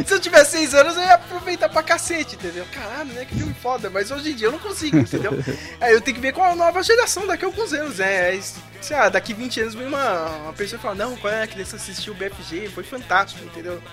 Se 0.06 0.14
eu 0.14 0.20
tivesse 0.20 0.58
6 0.58 0.74
anos, 0.76 0.98
eu 0.98 1.04
ia 1.04 1.14
aproveitar 1.14 1.70
pra 1.70 1.82
cacete, 1.82 2.36
entendeu? 2.36 2.66
Caralho, 2.72 3.14
né? 3.14 3.24
Que 3.24 3.36
filme 3.36 3.56
foda, 3.62 3.90
mas 3.90 4.12
hoje 4.12 4.32
em 4.32 4.36
dia 4.36 4.48
eu 4.48 4.52
não 4.52 4.60
consigo, 4.60 4.98
entendeu? 4.98 5.32
Aí 5.80 5.94
eu 5.96 6.02
tenho 6.02 6.16
que 6.16 6.22
ver 6.22 6.34
com 6.34 6.44
a 6.44 6.54
nova 6.54 6.84
geração 6.84 7.26
daqui 7.26 7.46
a 7.46 7.48
alguns 7.48 7.72
anos, 7.72 7.98
né? 8.00 8.28
Aí, 8.28 8.42
sei 8.82 8.98
lá, 8.98 9.08
daqui 9.08 9.34
20 9.34 9.62
anos 9.62 9.76
vem 9.76 9.88
uma, 9.88 10.26
uma 10.26 10.54
pessoa 10.54 10.78
e 10.78 10.82
fala, 10.82 10.96
não, 10.96 11.16
qual 11.16 11.32
é 11.32 11.44
a 11.44 11.48
criança 11.48 11.78
assistiu 11.78 12.14
o 12.14 12.16
BFG, 12.18 12.70
foi 12.70 12.84
fantástico, 12.84 13.44
entendeu? 13.46 13.82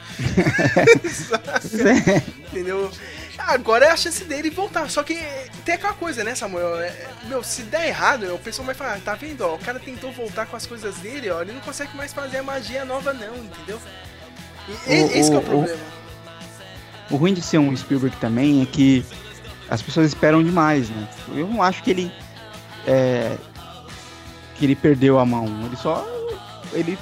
É. 1.77 2.23
Entendeu? 2.49 2.91
Agora 3.39 3.87
é 3.87 3.91
a 3.91 3.97
chance 3.97 4.25
dele 4.25 4.51
voltar. 4.51 4.89
Só 4.91 5.03
que 5.03 5.15
tem 5.65 5.75
aquela 5.75 5.93
coisa, 5.93 6.25
né, 6.25 6.35
Samuel? 6.35 6.79
É, 6.81 7.07
meu, 7.25 7.43
se 7.43 7.63
der 7.63 7.89
errado, 7.89 8.35
o 8.35 8.39
pessoal 8.39 8.67
vai 8.67 8.75
falar, 8.75 8.99
tá 9.01 9.15
vendo, 9.15 9.43
ó, 9.43 9.55
o 9.55 9.59
cara 9.59 9.79
tentou 9.79 10.11
voltar 10.13 10.47
com 10.47 10.57
as 10.57 10.67
coisas 10.67 10.97
dele, 10.97 11.31
ó, 11.31 11.43
ele 11.43 11.53
não 11.53 11.61
consegue 11.61 11.97
mais 11.97 12.13
fazer 12.13 12.39
a 12.39 12.43
magia 12.43 12.85
nova, 12.85 13.13
não, 13.13 13.37
entendeu? 13.37 13.79
E, 14.69 14.73
O- 15.03 15.07
esse 15.17 15.31
que 15.31 15.37
é 15.37 15.39
o 15.39 15.43
o- 15.43 15.45
problema. 15.45 15.79
O 17.11 17.17
ruim 17.17 17.35
de 17.35 17.43
ser 17.43 17.59
um 17.59 17.77
Spielberg 17.77 18.17
também 18.17 18.63
é 18.63 18.67
que 18.67 19.05
as 19.71 19.81
pessoas 19.81 20.09
esperam 20.09 20.43
demais, 20.43 20.89
né? 20.91 21.09
Eu 21.29 21.47
não 21.47 21.63
acho 21.63 21.83
que 21.83 21.91
ele 21.91 22.13
é, 22.87 23.37
que 24.57 24.65
ele 24.65 24.75
perdeu 24.75 25.19
a 25.19 25.25
mão. 25.27 25.47
Ele 25.67 25.77
só 25.77 26.05
ele 26.73 26.99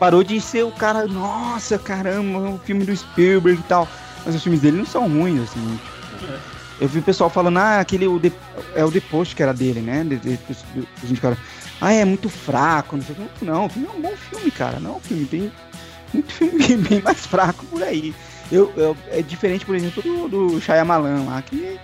parou 0.00 0.24
de 0.24 0.40
ser 0.40 0.64
o 0.64 0.72
cara, 0.72 1.06
nossa, 1.06 1.78
caramba, 1.78 2.38
o 2.50 2.58
filme 2.58 2.84
do 2.84 2.96
Spielberg 2.96 3.60
e 3.60 3.64
tal. 3.64 3.86
Mas 4.24 4.34
os 4.34 4.42
filmes 4.42 4.60
dele 4.60 4.78
não 4.78 4.86
são 4.86 5.08
ruins 5.08 5.42
assim. 5.42 5.78
tipo, 6.18 6.32
eu 6.80 6.88
vi 6.88 6.98
o 6.98 7.02
pessoal 7.02 7.30
falando, 7.30 7.58
ah, 7.58 7.80
aquele 7.80 8.06
o 8.06 8.18
The- 8.18 8.32
é 8.74 8.84
o 8.84 8.90
Post 9.02 9.36
que 9.36 9.42
era 9.42 9.52
dele, 9.54 9.80
né? 9.80 10.02
De, 10.04 10.16
de, 10.16 10.36
de- 10.36 10.88
os 11.02 11.10
indicaram, 11.10 11.36
ah, 11.80 11.92
é 11.92 12.04
muito 12.04 12.28
fraco, 12.28 12.96
não 12.96 13.04
sei 13.04 13.14
o 13.14 13.28
que. 13.38 13.44
Não, 13.44 13.66
o 13.66 13.68
filme 13.68 13.88
é 13.88 13.90
um 13.96 14.00
bom 14.00 14.16
filme, 14.16 14.50
cara. 14.50 14.80
Não, 14.80 14.96
o 14.96 15.00
filme 15.00 15.24
tem 15.26 15.52
muito 16.12 16.32
filme 16.32 16.58
bem, 16.66 16.76
bem 16.82 17.00
mais 17.02 17.26
fraco 17.26 17.64
por 17.66 17.82
aí. 17.82 18.14
Eu, 18.50 18.72
eu- 18.76 18.96
é 19.10 19.22
diferente, 19.22 19.64
por 19.64 19.74
exemplo, 19.74 20.02
do, 20.02 20.28
do 20.28 20.60
Shyamalan 20.60 21.24
lá, 21.26 21.42
que 21.42 21.78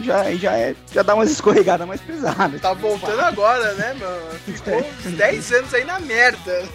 já, 0.00 0.34
já, 0.34 0.52
é, 0.58 0.74
já 0.92 1.02
dá 1.02 1.14
umas 1.14 1.30
escorregadas 1.32 1.86
mais 1.86 2.00
pesadas. 2.00 2.60
Tá 2.60 2.72
voltando 2.74 3.20
agora, 3.20 3.72
né, 3.74 3.94
mano? 3.94 4.20
Ficou 4.44 4.78
uns 5.06 5.12
10 5.16 5.52
anos 5.52 5.72
aí 5.74 5.84
na 5.84 6.00
merda. 6.00 6.68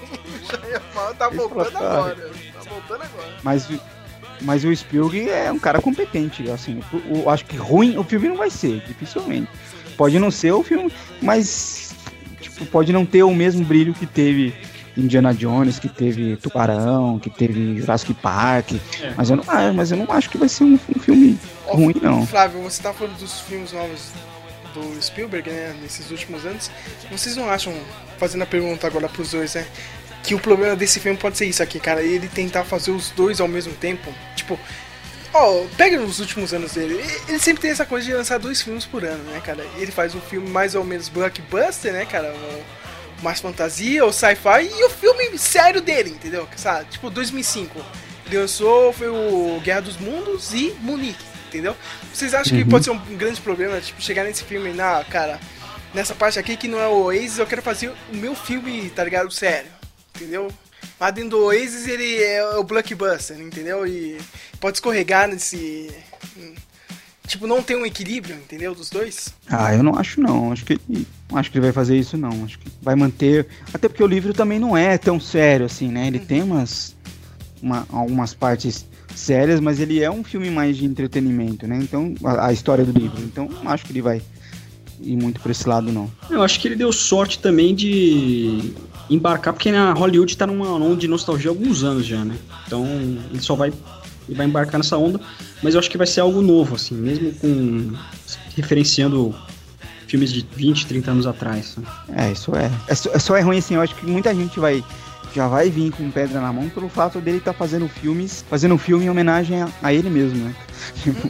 Tá 1.18 1.30
voltando 1.30 1.78
agora. 1.78 2.16
Tá 2.54 2.70
voltando 2.70 3.04
agora. 3.04 3.34
Mas, 3.44 3.68
mas 4.42 4.64
o 4.64 4.76
Spielberg 4.76 5.30
é 5.30 5.52
um 5.52 5.60
cara 5.60 5.82
competente, 5.82 6.50
assim. 6.50 6.82
Eu, 7.10 7.30
acho 7.30 7.46
que 7.46 7.58
ruim 7.58 7.98
o 7.98 8.04
filme 8.04 8.30
não 8.30 8.38
vai 8.38 8.50
ser, 8.50 8.82
dificilmente. 8.86 9.48
Pode 9.98 10.18
não 10.18 10.32
ser 10.32 10.52
o 10.52 10.64
filme, 10.64 10.92
mas 11.22 11.94
tipo, 12.40 12.66
pode 12.66 12.94
não 12.94 13.06
ter 13.06 13.24
o 13.24 13.34
mesmo 13.34 13.66
brilho 13.66 13.94
que 13.94 14.06
teve 14.06 14.54
Indiana 14.98 15.34
Jones, 15.34 15.80
que 15.80 15.90
teve 15.90 16.36
Tubarão, 16.38 17.20
que 17.20 17.30
teve 17.30 17.78
Jurassic 17.78 18.14
Park. 18.14 18.74
É. 19.02 19.14
Mas, 19.16 19.30
eu 19.30 19.38
não, 19.38 19.44
ah, 19.48 19.74
mas 19.74 19.92
eu 19.92 19.98
não 19.98 20.12
acho 20.12 20.30
que 20.30 20.38
vai 20.38 20.50
ser 20.50 20.64
um, 20.64 20.74
um 20.74 21.00
filme 21.00 21.38
Ó, 21.68 21.76
ruim, 21.76 21.96
não. 22.02 22.26
Flávio, 22.26 22.62
você 22.62 22.82
tá 22.82 22.94
falando 22.94 23.18
dos 23.18 23.42
filmes 23.42 23.74
novos 23.74 24.12
do 24.74 25.02
Spielberg, 25.02 25.50
né, 25.50 25.76
nesses 25.82 26.12
últimos 26.12 26.46
anos. 26.46 26.70
Vocês 27.12 27.36
não 27.36 27.50
acham, 27.50 27.74
fazendo 28.18 28.44
a 28.44 28.46
pergunta 28.46 28.88
agora 28.88 29.10
pros 29.10 29.32
dois, 29.32 29.56
né, 29.56 29.66
que 30.30 30.36
o 30.36 30.40
problema 30.40 30.76
desse 30.76 31.00
filme 31.00 31.18
pode 31.18 31.40
ser 31.40 31.46
isso 31.48 31.64
aqui, 31.64 31.80
cara, 31.80 32.04
ele 32.04 32.28
tentar 32.28 32.64
fazer 32.64 32.92
os 32.92 33.10
dois 33.10 33.42
ao 33.42 33.48
mesmo 33.48 33.74
tempo? 33.74 34.14
Tipo, 34.36 34.60
ó, 35.34 35.66
pega 35.76 35.98
nos 36.00 36.20
últimos 36.20 36.54
anos 36.54 36.74
dele, 36.74 37.04
ele- 37.28 37.40
sempre 37.40 37.62
tem 37.64 37.72
essa 37.72 37.84
coisa 37.84 38.06
de 38.06 38.14
lançar 38.14 38.38
dois 38.38 38.62
filmes 38.62 38.86
por 38.86 39.04
ano, 39.04 39.24
né, 39.32 39.42
cara? 39.44 39.66
Ele 39.78 39.92
faz 39.92 40.14
um 40.14 40.22
filme 40.22 40.48
mais 40.48 40.76
ou 40.76 40.84
menos 40.84 41.10
blockbuster, 41.10 41.92
né, 41.94 42.06
cara, 42.06 42.32
mais 43.24 43.40
fantasia, 43.42 44.06
ou 44.06 44.14
sci-fi, 44.14 44.70
e 44.72 44.84
o 44.86 44.90
filme 44.92 45.36
sério 45.40 45.82
dele, 45.82 46.12
entendeu? 46.12 46.48
Sabe? 46.56 46.86
Tipo, 46.92 47.10
2005. 47.10 47.84
Ele 48.28 48.38
lançou, 48.38 48.94
foi 48.94 49.08
o 49.10 49.60
Guerra 49.64 49.82
dos 49.82 49.98
Mundos 49.98 50.54
e 50.54 50.76
Munique, 50.82 51.26
entendeu? 51.48 51.76
Vocês 52.14 52.36
acham 52.36 52.56
que 52.56 52.64
Uhum. 52.66 52.70
pode 52.70 52.86
ser 52.86 52.92
um 52.92 53.00
grande 53.18 53.42
problema, 53.42 53.82
tipo, 53.82 54.00
chegar 54.00 54.24
nesse 54.26 54.44
filme, 54.44 54.74
na, 54.74 55.04
cara, 55.06 55.40
nessa 55.92 56.14
parte 56.14 56.38
aqui 56.38 56.56
que 56.56 56.68
não 56.68 56.80
é 56.80 56.88
o 56.88 57.06
Oasis, 57.06 57.40
eu 57.40 57.48
quero 57.48 57.64
fazer 57.64 57.88
o 57.90 57.96
meu 58.16 58.36
filme, 58.36 58.92
tá 58.92 59.04
ligado? 59.04 59.32
Sério, 59.32 59.79
entendeu? 60.20 60.52
Lá 61.00 61.12
dentro 61.12 61.32
do 61.32 61.46
Oasis 61.46 61.88
ele 61.88 62.22
é 62.22 62.44
o 62.56 62.64
blockbuster, 62.64 63.40
entendeu? 63.40 63.86
E 63.88 64.18
pode 64.60 64.78
escorregar 64.78 65.28
nesse. 65.28 65.90
Tipo, 67.28 67.46
não 67.46 67.62
tem 67.62 67.78
um 67.78 67.86
equilíbrio, 67.86 68.36
entendeu? 68.36 68.74
Dos 68.74 68.90
dois. 68.90 69.34
Ah, 69.48 69.74
eu 69.76 69.84
não 69.84 69.96
acho 69.96 70.20
não. 70.20 70.52
Acho 70.52 70.66
que 70.66 70.80
acho 71.34 71.52
que 71.52 71.58
ele 71.58 71.66
vai 71.66 71.72
fazer 71.74 71.96
isso 71.98 72.18
não. 72.18 72.44
Acho 72.44 72.58
que 72.58 72.68
vai 72.82 72.96
manter. 72.96 73.46
Até 73.74 73.88
porque 73.88 74.04
o 74.04 74.08
livro 74.08 74.34
também 74.34 74.58
não 74.60 74.76
é 74.76 74.98
tão 74.98 75.20
sério 75.20 75.66
assim, 75.68 75.90
né? 75.90 76.08
Ele 76.08 76.20
tem 76.20 76.42
umas 76.42 76.96
uma- 77.62 77.86
algumas 77.92 78.34
partes 78.34 78.86
sérias, 79.16 79.60
mas 79.60 79.80
ele 79.80 80.02
é 80.02 80.10
um 80.10 80.24
filme 80.24 80.50
mais 80.50 80.78
de 80.78 80.86
entretenimento, 80.86 81.68
né? 81.68 81.78
Então 81.82 82.16
a, 82.24 82.48
a 82.48 82.54
história 82.54 82.84
do 82.84 82.98
livro. 82.98 83.22
Então 83.22 83.48
não 83.48 83.70
acho 83.72 83.86
que 83.86 83.92
ele 83.92 84.02
vai 84.02 84.22
ir 85.02 85.16
muito 85.16 85.40
pra 85.40 85.52
esse 85.52 85.68
lado 85.70 85.92
não. 85.92 86.10
Eu 86.32 86.42
acho 86.42 86.60
que 86.60 86.68
ele 86.68 86.76
deu 86.76 86.92
sorte 86.92 87.38
também 87.40 87.76
de 87.76 88.74
embarcar, 89.10 89.54
porque 89.54 89.72
na 89.72 89.94
Hollywood 89.94 90.36
tá 90.38 90.46
numa 90.48 90.70
onda 90.74 90.96
de 90.98 91.08
nostalgia 91.08 91.50
há 91.50 91.54
alguns 91.54 91.84
anos 91.84 92.06
já, 92.06 92.24
né? 92.24 92.36
Então 92.68 92.86
ele 93.32 93.42
só 93.42 93.56
vai, 93.56 93.74
ele 94.28 94.38
vai 94.38 94.46
embarcar 94.46 94.78
nessa 94.78 94.98
onda, 94.98 95.20
mas 95.64 95.74
eu 95.74 95.80
acho 95.80 95.90
que 95.90 95.98
vai 95.98 96.08
ser 96.08 96.22
algo 96.22 96.42
novo, 96.42 96.76
assim, 96.76 96.96
mesmo 96.96 97.32
com 97.34 97.94
referenciando 98.56 99.34
filmes 100.08 100.32
de 100.32 100.46
20, 100.56 100.88
30 100.88 101.12
anos 101.12 101.28
atrás. 101.28 101.76
né? 101.78 101.84
É, 102.28 102.32
isso 102.32 102.52
é. 102.56 102.72
É 102.88 102.96
só, 102.96 103.10
é 103.14 103.20
só 103.20 103.38
é 103.38 103.42
ruim 103.42 103.60
assim. 103.60 103.76
Eu 103.76 103.82
acho 103.82 103.96
que 103.96 104.06
muita 104.06 104.34
gente 104.34 104.60
vai 104.60 104.84
já 105.36 105.48
vai 105.48 105.70
vir 105.70 105.92
com 105.92 106.10
pedra 106.10 106.42
na 106.42 106.52
mão 106.52 106.68
pelo 106.70 106.90
fato 106.90 107.22
dele 107.22 107.38
estar 107.38 107.54
fazendo 107.54 107.88
filmes, 107.88 108.44
fazendo 108.50 108.74
um 108.74 108.78
filme 108.80 109.06
em 109.06 109.10
homenagem 109.12 109.62
a, 109.62 109.70
a 109.84 109.94
ele 109.94 110.10
mesmo, 110.10 110.44
né? 110.44 110.56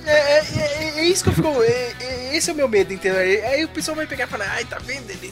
É, 0.05 0.09
é- 0.11 0.39
é- 0.39 0.99
é 0.99 1.07
isso 1.09 1.23
que 1.25 1.29
eu 1.29 1.33
fico. 1.33 1.47
é- 1.61 1.93
é- 1.99 2.08
esse 2.35 2.49
é 2.49 2.53
o 2.53 2.55
meu 2.55 2.67
medo, 2.67 2.93
entendeu? 2.93 3.17
Aí 3.19 3.63
o 3.65 3.69
pessoal 3.69 3.95
vai 3.95 4.05
pegar 4.07 4.25
e 4.25 4.27
falar, 4.27 4.49
ai, 4.51 4.65
tá 4.65 4.77
vendo? 4.79 5.09
Ele, 5.09 5.31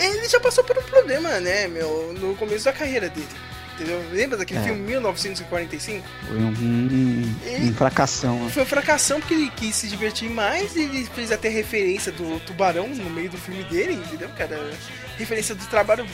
ele 0.00 0.28
já 0.28 0.38
passou 0.40 0.62
por 0.64 0.76
um 0.78 0.82
problema, 0.82 1.40
né, 1.40 1.66
meu, 1.68 2.12
no 2.18 2.34
começo 2.36 2.64
da 2.64 2.72
carreira 2.72 3.08
dele. 3.08 3.26
Entendeu? 3.74 4.00
Lembra 4.12 4.38
daquele 4.38 4.60
É. 4.60 4.62
filme 4.62 4.80
1945? 4.82 6.06
Foi 6.28 6.36
um, 6.38 6.46
um, 6.46 7.36
um 7.68 7.74
fracassão. 7.74 8.44
né? 8.44 8.50
Foi 8.50 8.62
uma 8.62 8.68
fracassão 8.68 9.18
porque 9.20 9.34
ele 9.34 9.50
quis 9.56 9.74
se 9.74 9.88
divertir 9.88 10.30
mais 10.30 10.76
e 10.76 10.82
ele 10.82 11.04
fez 11.12 11.32
até 11.32 11.48
referência 11.48 12.12
do 12.12 12.38
tubarão 12.46 12.86
no 12.86 13.10
meio 13.10 13.28
do 13.30 13.36
filme 13.36 13.64
dele, 13.64 13.94
entendeu, 13.94 14.28
cara? 14.38 14.70
Referência 15.18 15.56
do 15.56 15.66
trabalho 15.66 16.06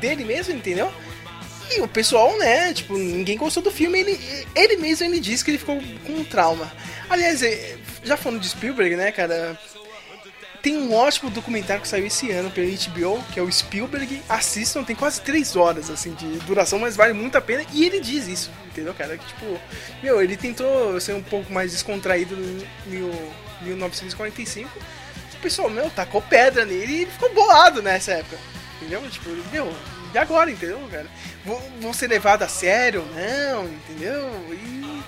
dele 0.00 0.24
mesmo, 0.24 0.54
entendeu? 0.54 0.92
E 1.70 1.80
o 1.80 1.88
pessoal, 1.88 2.36
né, 2.36 2.72
tipo, 2.74 2.96
ninguém 2.98 3.38
gostou 3.38 3.62
do 3.62 3.70
filme, 3.70 3.98
ele, 4.00 4.20
ele 4.56 4.76
mesmo 4.76 5.06
ele 5.06 5.20
disse 5.20 5.44
que 5.44 5.52
ele 5.52 5.58
ficou 5.58 5.80
com 6.04 6.12
um 6.14 6.24
trauma. 6.24 6.70
Aliás, 7.08 7.42
é, 7.42 7.76
já 8.04 8.16
falando 8.16 8.40
de 8.40 8.48
Spielberg, 8.48 8.96
né, 8.96 9.10
cara, 9.10 9.58
tem 10.62 10.76
um 10.76 10.94
ótimo 10.94 11.28
documentário 11.30 11.82
que 11.82 11.88
saiu 11.88 12.06
esse 12.06 12.30
ano 12.30 12.50
pela 12.50 12.66
HBO, 12.66 13.22
que 13.32 13.38
é 13.38 13.42
o 13.42 13.50
Spielberg. 13.52 14.22
Assistam, 14.28 14.82
tem 14.82 14.96
quase 14.96 15.20
3 15.20 15.56
horas 15.56 15.90
assim 15.90 16.14
de 16.14 16.26
duração, 16.40 16.78
mas 16.78 16.96
vale 16.96 17.12
muito 17.12 17.36
a 17.36 17.40
pena. 17.40 17.64
E 17.72 17.84
ele 17.84 18.00
diz 18.00 18.26
isso, 18.26 18.50
entendeu, 18.66 18.94
cara? 18.94 19.18
Que 19.18 19.26
tipo, 19.26 19.60
meu, 20.02 20.22
ele 20.22 20.36
tentou 20.36 20.98
ser 21.00 21.12
um 21.14 21.22
pouco 21.22 21.52
mais 21.52 21.72
descontraído 21.72 22.34
mil- 22.86 23.12
1945. 23.60 24.70
O 25.34 25.36
pessoal, 25.44 25.68
meu, 25.68 25.90
tacou 25.90 26.22
pedra 26.22 26.64
nele 26.64 26.92
e 26.92 27.02
ele 27.02 27.10
ficou 27.10 27.32
bolado 27.34 27.82
nessa 27.82 28.12
época. 28.12 28.38
Entendeu? 28.80 29.02
Tipo, 29.10 29.28
meu, 29.52 29.70
e 30.14 30.18
agora, 30.18 30.50
entendeu, 30.50 30.80
cara? 30.90 31.06
Vou, 31.44 31.60
vou 31.80 31.92
ser 31.92 32.06
levado 32.08 32.42
a 32.42 32.48
sério? 32.48 33.04
Não, 33.14 33.64
entendeu? 33.66 34.30
E 34.50 35.02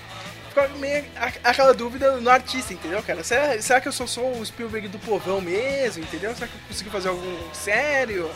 meio 0.77 1.05
aquela 1.43 1.73
dúvida 1.73 2.17
no 2.17 2.29
artista, 2.29 2.73
entendeu, 2.73 3.01
cara? 3.03 3.23
Será, 3.23 3.61
será 3.61 3.81
que 3.81 3.87
eu 3.87 3.91
só 3.91 4.07
sou 4.07 4.39
o 4.39 4.45
Spielberg 4.45 4.87
do 4.87 4.99
povão 4.99 5.39
mesmo, 5.41 6.03
entendeu? 6.03 6.33
Será 6.35 6.47
que 6.47 6.55
eu 6.55 6.61
consigo 6.67 6.89
fazer 6.89 7.09
algo 7.09 7.49
sério? 7.53 8.29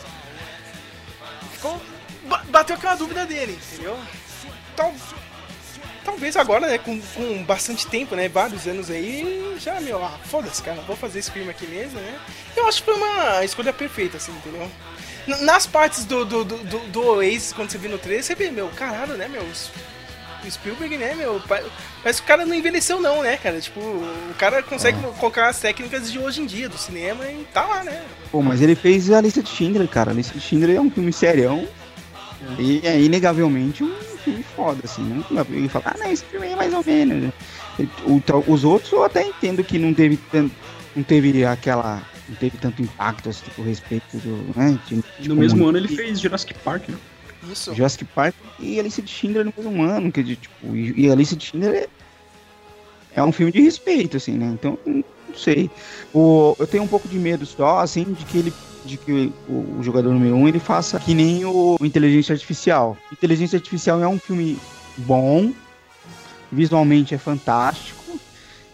Ficou, 1.53 1.81
ba- 2.25 2.43
bateu 2.49 2.75
aquela 2.75 2.95
dúvida 2.95 3.25
dele, 3.25 3.57
entendeu? 3.71 3.97
Tal, 4.75 4.93
talvez 6.03 6.35
agora, 6.37 6.67
né, 6.67 6.77
com, 6.77 6.99
com 6.99 7.43
bastante 7.43 7.85
tempo, 7.87 8.15
né, 8.15 8.27
vários 8.29 8.67
anos 8.67 8.89
aí, 8.89 9.55
já, 9.59 9.79
meu, 9.79 10.03
ah, 10.03 10.17
foda-se, 10.25 10.61
cara, 10.63 10.81
vou 10.81 10.95
fazer 10.95 11.19
esse 11.19 11.31
filme 11.31 11.49
aqui 11.49 11.67
mesmo, 11.67 11.99
né? 11.99 12.19
Eu 12.55 12.67
acho 12.67 12.79
que 12.79 12.85
foi 12.85 12.95
uma 12.95 13.43
escolha 13.43 13.71
perfeita, 13.73 14.17
assim, 14.17 14.31
entendeu? 14.31 14.69
Nas 15.41 15.67
partes 15.67 16.03
do, 16.05 16.25
do, 16.25 16.43
do, 16.43 16.57
do, 16.57 16.79
do 16.87 17.05
Oasis, 17.07 17.53
quando 17.53 17.69
você 17.69 17.77
viu 17.77 17.91
no 17.91 17.99
trailer, 17.99 18.23
você 18.23 18.33
vê, 18.33 18.49
meu, 18.49 18.69
caralho, 18.69 19.13
né, 19.15 19.27
meu? 19.27 19.45
O 20.47 20.51
Spielberg, 20.51 20.97
né, 20.97 21.13
meu? 21.15 21.39
que 21.41 22.09
o 22.09 22.23
cara 22.23 22.45
não 22.45 22.55
envelheceu, 22.55 22.99
não, 22.99 23.21
né, 23.21 23.37
cara? 23.37 23.59
Tipo, 23.59 23.79
o 23.79 24.33
cara 24.37 24.61
consegue 24.63 24.97
colocar 25.19 25.49
as 25.49 25.59
técnicas 25.59 26.11
de 26.11 26.17
hoje 26.19 26.41
em 26.41 26.45
dia, 26.45 26.67
do 26.69 26.77
cinema, 26.77 27.25
e 27.29 27.45
tá 27.53 27.65
lá, 27.65 27.83
né? 27.83 28.03
Pô, 28.31 28.41
mas 28.41 28.61
ele 28.61 28.75
fez 28.75 29.11
a 29.11 29.21
lista 29.21 29.41
de 29.43 29.49
Schindler, 29.49 29.87
cara. 29.87 30.11
A 30.11 30.13
lista 30.13 30.33
de 30.33 30.39
Schindler 30.41 30.75
é 30.77 30.81
um 30.81 30.89
filme 30.91 31.11
serião. 31.13 31.67
E 32.57 32.81
é 32.83 32.99
inegavelmente 32.99 33.83
um 33.83 33.93
filme 34.23 34.43
foda, 34.55 34.81
assim. 34.83 35.03
Não 35.03 35.23
dá 35.35 35.45
pra 35.45 35.55
ele 35.55 35.69
falar, 35.69 35.93
ah, 35.95 35.97
não, 35.99 36.11
esse 36.11 36.23
filme 36.25 36.47
é 36.47 36.55
mais 36.55 36.73
ou 36.73 36.83
menos. 36.83 37.31
Os 38.47 38.63
outros 38.63 38.91
eu 38.91 39.03
até 39.03 39.23
entendo 39.23 39.63
que 39.63 39.77
não 39.77 39.93
teve 39.93 40.17
tanto. 40.17 40.53
Não 40.95 41.03
teve 41.03 41.45
aquela. 41.45 42.01
Não 42.27 42.35
teve 42.35 42.57
tanto 42.57 42.81
impacto, 42.81 43.29
assim, 43.29 43.43
por 43.55 43.65
respeito 43.65 44.17
do. 44.17 44.57
Né, 44.57 44.77
de- 44.87 44.95
No 44.95 45.03
tipo, 45.21 45.35
mesmo 45.35 45.67
ano 45.67 45.77
ele 45.77 45.87
fez 45.89 46.19
Jurassic 46.19 46.53
Park, 46.63 46.89
né? 46.89 46.97
Isso. 47.49 47.73
Jurassic 47.73 48.05
Park 48.05 48.35
e 48.59 48.79
a 48.79 48.83
lista 48.83 49.01
de 49.01 49.09
Schindler 49.09 49.45
no 49.45 49.53
mesmo 49.55 49.83
ano, 49.83 50.11
que 50.11 50.21
de, 50.21 50.35
tipo, 50.35 50.75
e, 50.75 51.05
e 51.05 51.11
a 51.11 51.15
lista 51.15 51.35
de 51.35 51.45
Schindler 51.45 51.73
é, 51.73 53.19
é 53.19 53.23
um 53.23 53.31
filme 53.31 53.51
de 53.51 53.61
respeito, 53.61 54.17
assim, 54.17 54.33
né? 54.33 54.47
Então, 54.53 54.77
não 54.85 55.03
sei. 55.35 55.69
O, 56.13 56.55
eu 56.59 56.67
tenho 56.67 56.83
um 56.83 56.87
pouco 56.87 57.07
de 57.07 57.17
medo 57.17 57.45
só, 57.45 57.79
assim, 57.79 58.03
de 58.03 58.25
que 58.25 58.37
ele. 58.37 58.53
De 58.83 58.97
que 58.97 59.31
o, 59.47 59.77
o 59.77 59.83
jogador 59.83 60.11
número 60.11 60.35
um 60.35 60.47
ele 60.47 60.59
faça 60.59 60.99
que 60.99 61.13
nem 61.13 61.45
o, 61.45 61.77
o 61.79 61.85
Inteligência 61.85 62.33
Artificial. 62.33 62.97
Inteligência 63.11 63.57
Artificial 63.57 64.01
é 64.01 64.07
um 64.07 64.17
filme 64.17 64.57
bom, 64.97 65.53
visualmente 66.51 67.13
é 67.13 67.17
fantástico, 67.17 68.19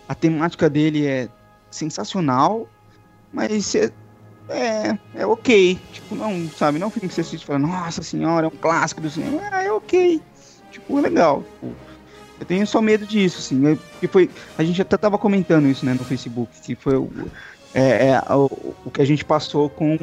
a 0.08 0.16
temática 0.16 0.70
dele 0.70 1.06
é 1.06 1.30
sensacional, 1.70 2.70
mas 3.34 3.76
é, 4.50 4.98
é 5.14 5.26
ok. 5.26 5.80
Tipo, 5.92 6.16
não, 6.16 6.50
sabe, 6.52 6.80
não 6.80 6.90
filme 6.90 7.08
que 7.08 7.14
você 7.14 7.22
assiste 7.22 7.44
e 7.44 7.46
fala, 7.46 7.60
nossa 7.60 8.02
senhora, 8.02 8.46
é 8.46 8.50
um 8.50 8.58
clássico 8.58 9.02
do 9.02 9.10
cinema. 9.10 9.42
Ah, 9.52 9.64
é 9.64 9.72
ok. 9.72 10.22
Tipo, 10.72 11.00
é 11.00 11.02
legal. 11.02 11.44
Tipo, 11.44 11.76
eu 12.40 12.46
tenho 12.46 12.68
só 12.68 12.82
medo 12.82 13.06
disso, 13.06 13.40
assim. 13.40 13.66
é- 13.68 13.78
Que 14.00 14.08
foi, 14.08 14.30
a 14.58 14.64
gente 14.64 14.82
até 14.82 14.98
tava 14.98 15.18
comentando 15.18 15.68
isso, 15.68 15.86
né, 15.86 15.94
no 15.94 16.06
Facebook, 16.06 16.52
que 16.62 16.76
foi 16.76 16.96
o, 16.96 17.10
é, 17.74 18.10
é, 18.10 18.22
o, 18.34 18.76
o 18.86 18.92
que 18.92 19.02
a 19.02 19.06
gente 19.06 19.26
passou 19.26 19.70
com 19.70 19.96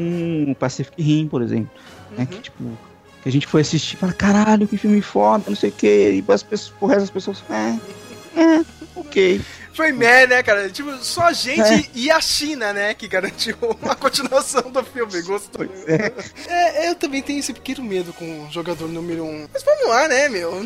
o 0.48 0.54
Pacific 0.56 1.00
Rim, 1.00 1.28
por 1.28 1.42
exemplo. 1.42 1.70
Né, 2.16 2.26
que, 2.26 2.40
tipo, 2.40 2.78
que 3.22 3.28
a 3.28 3.32
gente 3.32 3.46
foi 3.46 3.62
assistir 3.62 3.94
e 3.94 3.98
fala, 3.98 4.12
caralho, 4.12 4.68
que 4.68 4.76
filme 4.76 5.00
foda, 5.00 5.44
não 5.48 5.56
sei 5.56 5.70
o 5.70 5.72
que, 5.72 5.86
e 5.86 6.24
as 6.32 6.42
pessoas, 6.42 6.74
o 6.80 6.86
resto 6.86 7.00
das 7.00 7.10
pessoas, 7.10 7.44
é, 7.50 8.40
é, 8.40 8.64
ok. 8.94 9.40
Foi 9.74 9.90
meh, 9.92 10.26
né, 10.26 10.42
cara? 10.42 10.70
Tipo, 10.70 10.96
só 11.02 11.22
a 11.22 11.32
gente 11.32 11.60
É. 11.60 11.90
e 11.94 12.10
a 12.10 12.20
China, 12.20 12.72
né, 12.72 12.94
que 12.94 13.08
garantiu 13.08 13.56
uma 13.82 13.94
continuação 13.96 14.62
do 14.70 14.84
filme. 14.84 15.20
Gostou? 15.22 15.66
Pois 15.66 15.88
é. 15.88 16.12
É, 16.46 16.88
eu 16.90 16.94
também 16.94 17.20
tenho 17.22 17.40
esse 17.40 17.52
pequeno 17.52 17.82
medo 17.82 18.12
com 18.12 18.46
o 18.46 18.50
jogador 18.52 18.88
número 18.88 19.24
um. 19.24 19.48
Mas 19.52 19.62
vamos 19.64 19.88
lá, 19.88 20.06
né, 20.08 20.28
meu? 20.28 20.64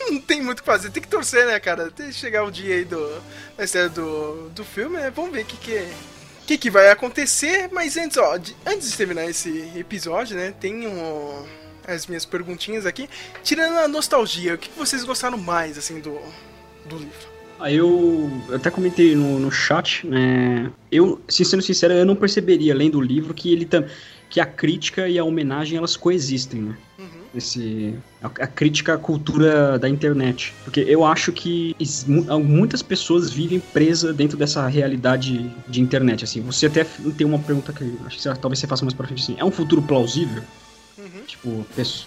Não 0.00 0.20
tem 0.20 0.42
muito 0.42 0.58
o 0.58 0.62
que 0.62 0.66
fazer, 0.66 0.90
tem 0.90 1.02
que 1.02 1.08
torcer, 1.08 1.46
né, 1.46 1.58
cara? 1.60 1.86
Até 1.86 2.10
chegar 2.12 2.42
o 2.44 2.50
dia 2.50 2.74
aí 2.74 2.84
do, 2.84 3.22
da 3.56 3.64
estreia 3.64 3.88
do, 3.88 4.50
do 4.50 4.64
filme, 4.64 4.96
né? 4.98 5.10
Vamos 5.14 5.30
ver 5.32 5.42
o 5.42 5.44
que 5.46 5.56
que, 5.56 5.76
o 6.42 6.46
que 6.46 6.58
que 6.58 6.70
vai 6.70 6.90
acontecer. 6.90 7.68
Mas 7.72 7.96
antes, 7.96 8.16
ó, 8.16 8.36
de- 8.36 8.56
antes 8.66 8.90
de 8.90 8.96
terminar 8.96 9.24
esse 9.28 9.72
episódio, 9.76 10.36
né, 10.36 10.52
tem 10.60 10.86
um, 10.86 11.46
as 11.86 12.06
minhas 12.06 12.24
perguntinhas 12.26 12.84
aqui. 12.86 13.08
Tirando 13.42 13.78
a 13.78 13.88
nostalgia, 13.88 14.54
o 14.54 14.58
que 14.58 14.68
que 14.68 14.78
vocês 14.78 15.02
gostaram 15.04 15.38
mais, 15.38 15.78
assim, 15.78 16.00
do, 16.00 16.18
do 16.86 16.96
livro? 16.98 17.30
Aí 17.60 17.76
eu, 17.76 18.30
eu 18.48 18.54
até 18.56 18.70
comentei 18.70 19.14
no, 19.14 19.38
no 19.38 19.50
chat, 19.50 20.06
né? 20.06 20.70
Eu, 20.90 21.20
se 21.28 21.44
sendo 21.44 21.62
sincero, 21.62 21.92
eu 21.94 22.06
não 22.06 22.16
perceberia, 22.16 22.74
lendo 22.74 22.98
o 22.98 23.02
livro, 23.02 23.34
que 23.34 23.52
ele 23.52 23.64
tam, 23.66 23.84
que 24.30 24.40
a 24.40 24.46
crítica 24.46 25.08
e 25.08 25.18
a 25.18 25.24
homenagem 25.24 25.76
elas 25.76 25.96
coexistem, 25.96 26.62
né? 26.62 26.76
Esse, 27.34 27.94
a, 28.22 28.26
a 28.26 28.46
crítica 28.46 28.94
à 28.94 28.98
cultura 28.98 29.78
da 29.78 29.88
internet. 29.88 30.52
Porque 30.64 30.80
eu 30.80 31.04
acho 31.04 31.32
que 31.32 31.76
mu- 32.06 32.40
muitas 32.40 32.82
pessoas 32.82 33.30
vivem 33.30 33.60
presas 33.60 34.16
dentro 34.16 34.36
dessa 34.36 34.66
realidade 34.66 35.48
de 35.68 35.80
internet. 35.80 36.24
Assim, 36.24 36.40
você 36.40 36.66
até 36.66 36.82
tem 37.16 37.26
uma 37.26 37.38
pergunta 37.38 37.72
que 37.72 37.84
acho 38.06 38.16
que 38.16 38.22
você- 38.22 38.34
talvez 38.34 38.58
você 38.58 38.66
faça 38.66 38.84
mais 38.84 38.94
pra 38.94 39.06
frente 39.06 39.22
assim. 39.22 39.36
É 39.38 39.44
um 39.44 39.50
futuro 39.50 39.80
plausível? 39.82 40.42
Tipo, 41.26 41.64
pes- 41.76 42.06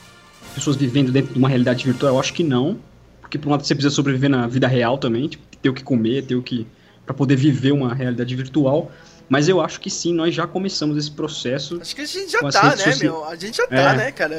pessoas 0.54 0.76
vivendo 0.76 1.12
dentro 1.12 1.32
de 1.32 1.40
uma 1.40 1.48
realidade 1.48 1.86
virtual? 1.86 2.14
Eu 2.16 2.20
acho 2.20 2.34
que 2.34 2.44
não. 2.44 2.78
Porque 3.34 3.40
por 3.40 3.48
um 3.50 3.52
lado 3.54 3.66
você 3.66 3.74
precisa 3.74 3.96
sobreviver 3.96 4.30
na 4.30 4.46
vida 4.46 4.68
real 4.68 4.96
também, 4.96 5.28
tipo, 5.28 5.44
ter 5.60 5.68
o 5.68 5.74
que 5.74 5.84
comer, 5.84 6.24
ter 6.24 6.36
o 6.36 6.44
que. 6.44 6.68
para 7.04 7.16
poder 7.16 7.36
viver 7.36 7.72
uma 7.72 7.92
realidade 7.92 8.36
virtual. 8.36 8.92
Mas 9.28 9.50
eu 9.50 9.60
acho 9.60 9.80
que 9.80 9.90
sim, 9.90 10.14
nós 10.14 10.36
já 10.36 10.46
começamos 10.46 10.96
esse 10.98 11.10
processo. 11.10 11.80
Acho 11.82 11.96
que 11.96 12.02
a 12.02 12.06
gente 12.06 12.32
já 12.32 12.40
tá, 12.52 12.64
né, 12.64 12.70
sociais. 12.78 13.02
meu? 13.02 13.26
A 13.26 13.36
gente 13.36 13.58
já 13.58 13.66
tá, 13.66 13.76
É. 13.94 13.98
né, 13.98 14.12
cara? 14.12 14.36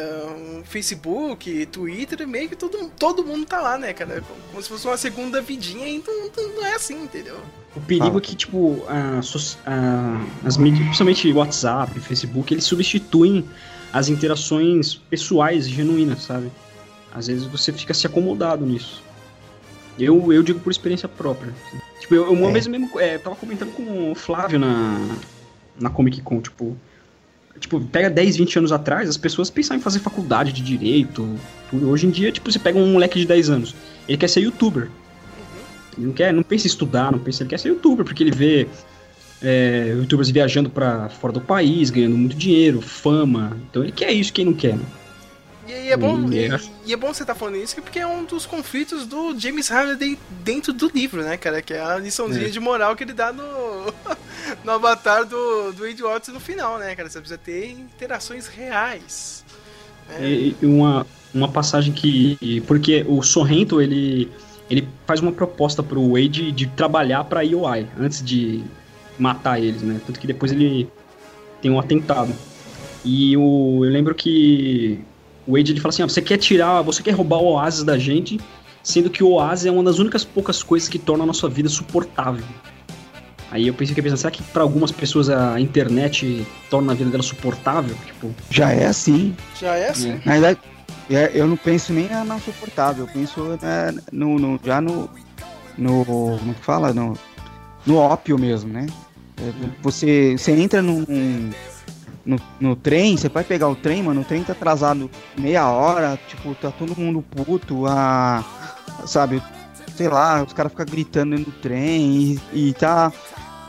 Facebook, 0.63 1.67
Twitter, 1.67 2.29
meio 2.29 2.49
que 2.49 2.55
todo, 2.55 2.89
todo 2.97 3.25
mundo 3.25 3.45
tá 3.47 3.61
lá, 3.61 3.77
né, 3.77 3.93
cara? 3.93 4.23
Como 4.51 4.63
se 4.63 4.69
fosse 4.69 4.87
uma 4.87 4.97
segunda 4.97 5.41
vidinha 5.41 5.89
e 5.89 6.01
não, 6.37 6.65
é 6.65 6.75
assim, 6.75 7.03
entendeu? 7.03 7.39
O 7.75 7.81
perigo 7.81 8.17
é 8.17 8.21
que, 8.21 8.37
tipo, 8.37 8.85
a 8.87 9.21
a- 9.67 10.25
as 10.45 10.57
mídias, 10.57 10.85
principalmente 10.85 11.33
WhatsApp, 11.33 11.99
Facebook, 11.99 12.55
eles 12.55 12.65
substituem 12.65 13.45
as 13.93 14.09
interações 14.09 14.95
pessoais 14.95 15.67
e 15.67 15.71
genuínas, 15.71 16.23
sabe? 16.23 16.51
Às 17.15 17.29
vezes 17.29 17.45
você 17.47 17.73
fica 17.73 17.95
se 17.95 18.07
acomodado 18.07 18.67
nisso. 18.67 19.03
Eu, 19.99 20.33
eu 20.33 20.43
digo 20.43 20.59
por 20.59 20.71
experiência 20.71 21.09
própria. 21.09 21.53
assim. 21.53 21.79
Tipo, 22.01 22.15
eu, 22.17 22.25
eu 22.27 22.33
uma 22.33 22.49
É. 22.49 22.53
vez 22.53 22.67
mesmo 22.67 22.91
é, 22.99 23.17
tava 23.17 23.37
comentando 23.37 23.71
com 23.73 24.11
o 24.11 24.15
Flávio 24.15 24.59
na, 24.59 25.17
na 25.81 25.89
Comic 25.91 26.21
Con, 26.21 26.41
tipo. 26.41 26.77
Tipo, 27.61 27.81
pega 27.81 28.11
10, 28.11 28.37
20 28.37 28.59
anos 28.59 28.73
atrás, 28.73 29.09
as 29.09 29.17
pessoas 29.17 29.49
pensavam 29.49 29.79
em 29.79 29.81
fazer 29.81 30.01
faculdade 30.01 30.53
de 30.53 30.61
direito. 30.61 31.39
tudo. 31.71 31.89
Hoje 31.89 32.05
em 32.07 32.11
dia, 32.11 32.33
tipo, 32.33 32.51
você 32.51 32.59
pega 32.59 32.77
um 32.77 32.93
moleque 32.93 33.21
de 33.21 33.27
10 33.27 33.49
anos, 33.49 33.77
ele 34.09 34.19
quer 34.19 34.29
ser 34.29 34.41
youtuber. 34.41 34.91
Ele 35.97 36.07
não 36.09 36.13
quer, 36.13 36.33
não 36.33 36.43
pensa 36.43 36.67
em 36.67 36.69
estudar, 36.69 37.13
não 37.13 37.21
pensa, 37.21 37.45
ele 37.45 37.51
quer 37.51 37.59
ser 37.61 37.69
youtuber, 37.69 38.05
porque 38.05 38.25
ele 38.25 38.33
vê 38.33 38.67
é, 39.41 39.95
youtubers 39.97 40.29
viajando 40.31 40.69
pra 40.69 41.09
fora 41.09 41.33
do 41.33 41.41
país, 41.41 41.91
ganhando 41.91 42.17
muito 42.19 42.35
dinheiro, 42.37 42.81
fama. 42.81 43.57
Então 43.71 43.85
ele 43.85 43.93
quer 43.93 44.11
isso, 44.11 44.33
quem 44.33 44.47
não 44.47 44.53
quer, 44.53 44.75
né? 44.77 44.85
E 45.67 45.73
aí 45.73 45.91
é 45.91 45.97
bom, 45.97 46.19
E 46.31 46.47
e, 46.47 46.61
e 46.87 46.93
é 46.93 46.97
bom 46.97 47.13
você 47.15 47.25
tá 47.25 47.35
falando 47.35 47.57
isso 47.57 47.77
porque 47.81 47.99
é 47.99 48.07
um 48.07 48.25
dos 48.25 48.45
conflitos 48.45 49.07
do 49.07 49.39
James 49.39 49.69
Halliday 49.69 50.19
dentro 50.45 50.73
do 50.73 50.91
livro, 50.95 51.23
né, 51.23 51.37
cara? 51.37 51.63
Que 51.63 51.73
é 51.75 51.81
a 51.81 51.97
liçãozinha 51.99 52.47
É. 52.47 52.51
de 52.51 52.61
moral 52.61 52.95
que 52.95 53.03
ele 53.05 53.13
dá 53.15 53.33
no, 53.33 53.87
no 54.65 54.71
avatar 54.73 55.25
do, 55.25 55.73
do 55.73 55.87
Wade 55.87 56.03
Watts 56.03 56.29
no 56.33 56.41
final, 56.41 56.79
né, 56.79 56.95
cara? 56.95 57.09
Você 57.09 57.19
precisa 57.19 57.39
ter 57.39 57.71
interações 57.71 58.47
reais. 58.47 59.45
né? 60.09 60.29
E, 60.29 60.57
e 60.61 60.67
uma, 60.67 61.07
uma 61.33 61.49
passagem 61.49 61.93
que. 61.95 62.63
Porque 62.67 63.05
o 63.09 63.23
Sorrento, 63.23 63.81
ele, 63.81 64.31
ele 64.69 64.87
faz 65.07 65.21
uma 65.21 65.33
proposta 65.33 65.83
pro 65.83 66.11
Wade 66.13 66.53
de 66.53 66.67
trabalhar 66.67 67.25
pra 67.25 67.41
IOI 67.43 67.87
antes 67.99 68.23
de 68.23 68.63
matar 69.19 69.59
eles, 69.59 69.81
né? 69.81 69.99
Tanto 70.07 70.21
que 70.21 70.27
depois 70.27 70.53
ele 70.53 70.89
tem 71.63 71.71
um 71.71 71.79
atentado. 71.81 72.35
E 73.03 73.35
o, 73.37 73.83
eu 73.85 73.91
lembro 73.91 74.15
que 74.15 74.99
o 75.47 75.53
Wade 75.57 75.73
ele 75.73 75.81
fala 75.81 75.91
assim: 75.93 76.03
ah, 76.03 76.09
você 76.09 76.23
quer 76.23 76.37
tirar, 76.39 76.83
você 76.83 77.03
quer 77.03 77.13
roubar 77.13 77.39
o 77.39 77.45
Oasis 77.53 77.83
da 77.85 77.99
gente, 77.99 78.41
sendo 78.83 79.11
que 79.11 79.23
o 79.25 79.29
Oasis 79.33 79.67
é 79.67 79.71
uma 79.71 79.83
das 79.83 79.99
únicas 79.99 80.25
poucas 80.25 80.63
coisas 80.63 80.89
que 80.89 80.99
torna 80.99 81.25
a 81.25 81.27
nossa 81.27 81.49
vida 81.49 81.69
suportável. 81.69 82.45
Aí 83.51 83.69
eu 83.69 83.75
pensei 83.75 83.95
que 83.95 84.03
pensando, 84.03 84.19
será 84.19 84.31
que 84.33 84.43
pra 84.43 84.63
algumas 84.63 84.91
pessoas 84.91 85.29
a 85.31 85.61
internet 85.61 86.45
torna 86.69 86.93
a 86.93 86.95
vida 86.95 87.11
dela 87.11 87.23
suportável? 87.23 87.95
Tipo, 88.05 88.35
Já 88.51 88.73
é 88.73 88.87
assim. 88.87 89.37
Já 89.61 89.77
é 89.77 89.91
assim. 89.91 90.21
Na 90.25 90.33
verdade, 90.33 90.59
é, 91.09 91.31
eu 91.35 91.47
não 91.47 91.57
penso 91.57 91.93
nem 91.93 92.09
na, 92.09 92.25
na 92.25 92.41
suportável, 92.41 93.05
eu 93.07 93.13
penso 93.13 93.41
né, 93.63 93.95
no, 94.11 94.39
no- 94.41 94.61
já 94.65 94.81
no, 94.81 95.09
no. 95.79 96.05
Como 96.05 96.55
que 96.55 96.65
fala? 96.65 96.93
No, 96.93 97.17
no 97.87 97.97
ópio 97.97 98.37
mesmo, 98.39 98.73
né? 98.73 98.87
É, 99.39 99.53
Você, 99.83 100.37
você 100.37 100.51
entra 100.53 100.83
num, 100.83 101.05
no, 102.25 102.39
no 102.61 102.77
trem, 102.77 103.17
você 103.17 103.29
vai 103.29 103.45
pegar 103.45 103.69
o 103.69 103.77
trem, 103.77 104.03
mano, 104.03 104.23
o 104.23 104.25
trem 104.25 104.43
tá 104.43 104.53
atrasado 104.53 105.11
meia 105.39 105.69
hora, 105.69 106.19
tipo, 106.29 106.55
tá 106.55 106.71
todo 106.71 106.99
mundo 106.99 107.23
puto, 107.23 107.87
a, 107.87 108.45
sabe, 109.07 109.43
sei 109.95 110.09
lá, 110.09 110.43
os 110.43 110.53
caras 110.53 110.73
ficam 110.73 110.87
gritando 110.87 111.37
do 111.37 111.53
trem 111.53 112.39
e, 112.53 112.69
e 112.69 112.73
tá. 112.75 113.13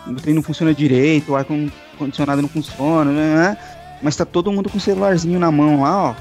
O 0.08 0.14
trem 0.16 0.36
não 0.36 0.44
funciona 0.44 0.74
direito, 0.74 1.32
o 1.32 1.36
ar-condicionado 1.36 2.42
não 2.42 2.50
funciona, 2.50 3.12
né? 3.12 3.58
Mas 4.04 4.16
tá 4.16 4.24
todo 4.24 4.52
mundo 4.52 4.70
com 4.70 4.78
o 4.78 4.82
celularzinho 4.82 5.40
na 5.40 5.52
mão 5.52 5.82
lá, 5.82 6.12
ó. 6.12 6.16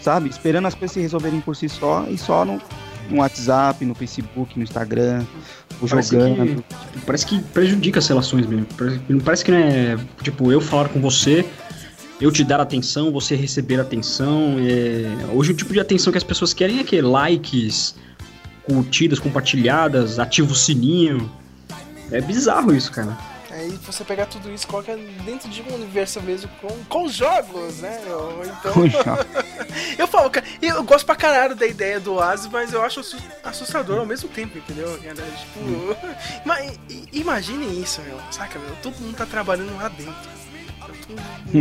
Sabe? 0.00 0.28
Esperando 0.28 0.66
as 0.66 0.74
coisas 0.74 0.92
se 0.92 1.00
resolverem 1.00 1.40
por 1.40 1.54
si 1.54 1.68
só 1.68 2.04
e 2.08 2.18
só 2.18 2.44
no, 2.44 2.60
no 3.10 3.18
WhatsApp, 3.18 3.84
no 3.84 3.94
Facebook, 3.94 4.56
no 4.56 4.62
Instagram, 4.64 5.24
ou 5.80 5.88
Parece 5.88 6.10
jogando. 6.14 6.36
que, 6.36 6.46
tipo, 6.54 6.64
parece 7.06 7.26
que 7.26 7.40
prejudica 7.40 7.98
as 7.98 8.06
relações 8.08 8.46
mesmo. 8.46 8.66
Parece, 8.76 9.00
parece 9.24 9.44
que 9.44 9.50
não 9.50 9.58
é. 9.58 9.98
Tipo, 10.22 10.50
eu 10.52 10.60
falar 10.60 10.88
com 10.88 11.00
você, 11.00 11.44
eu 12.20 12.30
te 12.32 12.42
dar 12.44 12.60
atenção, 12.60 13.10
você 13.12 13.34
receber 13.36 13.80
atenção. 13.80 14.56
é- 14.60 15.32
Hoje 15.32 15.52
o 15.52 15.54
tipo 15.54 15.72
de 15.72 15.80
atenção 15.80 16.10
que 16.12 16.18
as 16.18 16.24
pessoas 16.24 16.52
querem 16.52 16.78
é 16.80 16.84
que 16.84 17.00
likes, 17.00 17.94
curtidas, 18.64 19.18
compartilhadas, 19.18 20.18
ativa 20.18 20.50
o 20.52 20.54
sininho. 20.54 21.30
É 22.10 22.20
bizarro 22.20 22.74
isso, 22.74 22.90
cara. 22.90 23.16
Aí 23.58 23.70
você 23.84 24.04
pegar 24.04 24.26
tudo 24.26 24.50
isso 24.52 24.64
e 24.64 24.68
coloca 24.68 24.96
dentro 25.24 25.48
de 25.48 25.62
um 25.62 25.74
universo 25.74 26.20
mesmo 26.22 26.48
com, 26.60 26.68
com 26.84 27.08
jogos, 27.08 27.78
né? 27.78 28.00
Então, 28.04 28.72
eu 29.98 30.06
falo, 30.06 30.30
cara, 30.30 30.46
eu 30.62 30.82
gosto 30.84 31.04
pra 31.04 31.16
caralho 31.16 31.54
da 31.56 31.66
ideia 31.66 31.98
do 31.98 32.14
Oasis, 32.14 32.46
mas 32.50 32.72
eu 32.72 32.82
acho 32.82 33.00
assu- 33.00 33.18
assustador 33.42 33.98
ao 33.98 34.06
mesmo 34.06 34.28
tempo, 34.28 34.56
entendeu? 34.58 34.98
Cara, 35.02 35.14
tipo, 35.16 36.40
ima- 36.44 36.60
i- 36.62 37.08
imagine 37.12 37.82
isso, 37.82 38.00
meu, 38.02 38.18
saca, 38.30 38.58
meu? 38.58 38.74
Todo 38.82 38.96
mundo 39.00 39.16
tá 39.16 39.26
trabalhando 39.26 39.74
lá 39.76 39.88
dentro. 39.88 40.38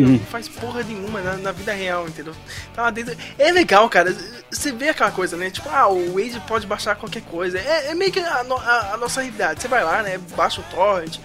Não 0.01 0.19
faz 0.19 0.47
porra 0.49 0.83
nenhuma 0.83 1.21
na, 1.21 1.37
na 1.37 1.51
vida 1.51 1.71
real, 1.73 2.07
entendeu? 2.07 2.33
Tá 2.75 2.83
lá 2.83 2.89
dentro. 2.89 3.15
É 3.39 3.51
legal, 3.51 3.89
cara. 3.89 4.13
Você 4.51 4.71
vê 4.73 4.89
aquela 4.89 5.11
coisa, 5.11 5.37
né? 5.37 5.49
Tipo, 5.49 5.69
ah, 5.69 5.87
o 5.87 6.13
Wade 6.15 6.41
pode 6.47 6.67
baixar 6.67 6.95
qualquer 6.95 7.21
coisa. 7.23 7.57
É, 7.57 7.91
é 7.91 7.95
meio 7.95 8.11
que 8.11 8.19
a, 8.19 8.41
a- 8.41 8.93
a 8.93 8.97
nossa 8.97 9.21
realidade. 9.21 9.61
Você 9.61 9.67
vai 9.67 9.83
lá, 9.83 10.01
né? 10.03 10.17
Baixa 10.35 10.59
o 10.59 10.63
torrent. 10.65 11.17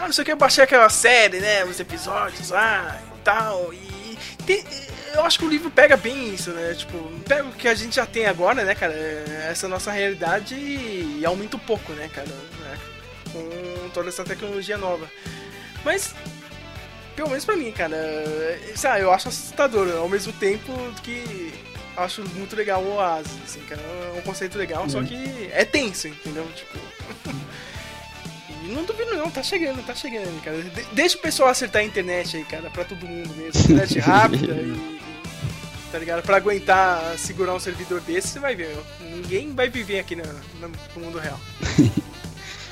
Ah, 0.00 0.06
não 0.06 0.12
sei 0.12 0.22
o 0.22 0.24
que, 0.24 0.32
eu 0.32 0.36
baixei 0.36 0.64
aquela 0.64 0.88
série, 0.88 1.40
né? 1.40 1.64
Os 1.64 1.78
episódios 1.78 2.50
lá 2.50 2.98
e 3.16 3.18
tal. 3.22 3.72
E 3.74 4.18
tem- 4.46 4.64
eu 5.14 5.24
acho 5.24 5.38
que 5.38 5.44
o 5.44 5.48
livro 5.48 5.70
pega 5.70 5.96
bem 5.96 6.32
isso, 6.34 6.50
né? 6.52 6.74
Tipo, 6.74 6.98
pega 7.28 7.44
o 7.44 7.52
que 7.52 7.68
a 7.68 7.74
gente 7.74 7.96
já 7.96 8.06
tem 8.06 8.26
agora, 8.26 8.64
né, 8.64 8.74
cara? 8.74 8.94
Essa 9.50 9.68
nossa 9.68 9.90
realidade 9.90 10.54
e 10.54 11.22
aumenta 11.26 11.56
um 11.56 11.60
pouco, 11.60 11.92
né, 11.92 12.08
cara? 12.14 12.28
né, 12.28 12.78
Com 13.32 13.90
toda 13.90 14.08
essa 14.08 14.24
tecnologia 14.24 14.78
nova. 14.78 15.08
Mas 15.84 16.14
pelo 17.14 17.28
menos 17.28 17.44
pra 17.44 17.56
mim, 17.56 17.70
cara. 17.70 17.96
Sabe, 18.74 19.02
eu 19.02 19.12
acho 19.12 19.28
assustador, 19.28 19.94
ao 19.98 20.08
mesmo 20.08 20.32
tempo 20.32 20.72
que 21.02 21.52
acho 21.96 22.22
muito 22.34 22.56
legal 22.56 22.82
o 22.82 22.94
Oasis, 22.94 23.32
assim, 23.44 23.60
cara. 23.68 23.82
É 23.82 24.18
um 24.18 24.22
conceito 24.22 24.56
legal, 24.56 24.88
só 24.88 25.02
que 25.02 25.50
é 25.52 25.64
tenso, 25.64 26.08
entendeu? 26.08 26.48
Tipo. 26.56 26.78
Não 28.70 28.84
duvido 28.84 29.14
não, 29.16 29.30
tá 29.30 29.42
chegando, 29.42 29.84
tá 29.84 29.94
chegando, 29.94 30.40
cara. 30.42 30.62
De- 30.62 30.86
deixa 30.92 31.16
o 31.16 31.20
pessoal 31.20 31.48
acertar 31.48 31.82
a 31.82 31.84
internet 31.84 32.36
aí, 32.36 32.44
cara, 32.44 32.70
pra 32.70 32.84
todo 32.84 33.06
mundo 33.06 33.28
mesmo. 33.36 33.60
Internet 33.60 33.98
rápida 34.00 34.52
e. 34.54 35.00
Tá 35.92 35.98
ligado? 35.98 36.22
Pra 36.22 36.36
aguentar 36.36 37.18
segurar 37.18 37.52
um 37.54 37.58
servidor 37.60 38.00
desse, 38.00 38.28
você 38.28 38.38
vai 38.38 38.54
ver. 38.54 38.76
Ninguém 39.00 39.52
vai 39.52 39.68
viver 39.68 39.98
aqui 39.98 40.14
na- 40.14 40.22
no 40.60 41.02
mundo 41.04 41.18
real. 41.18 41.38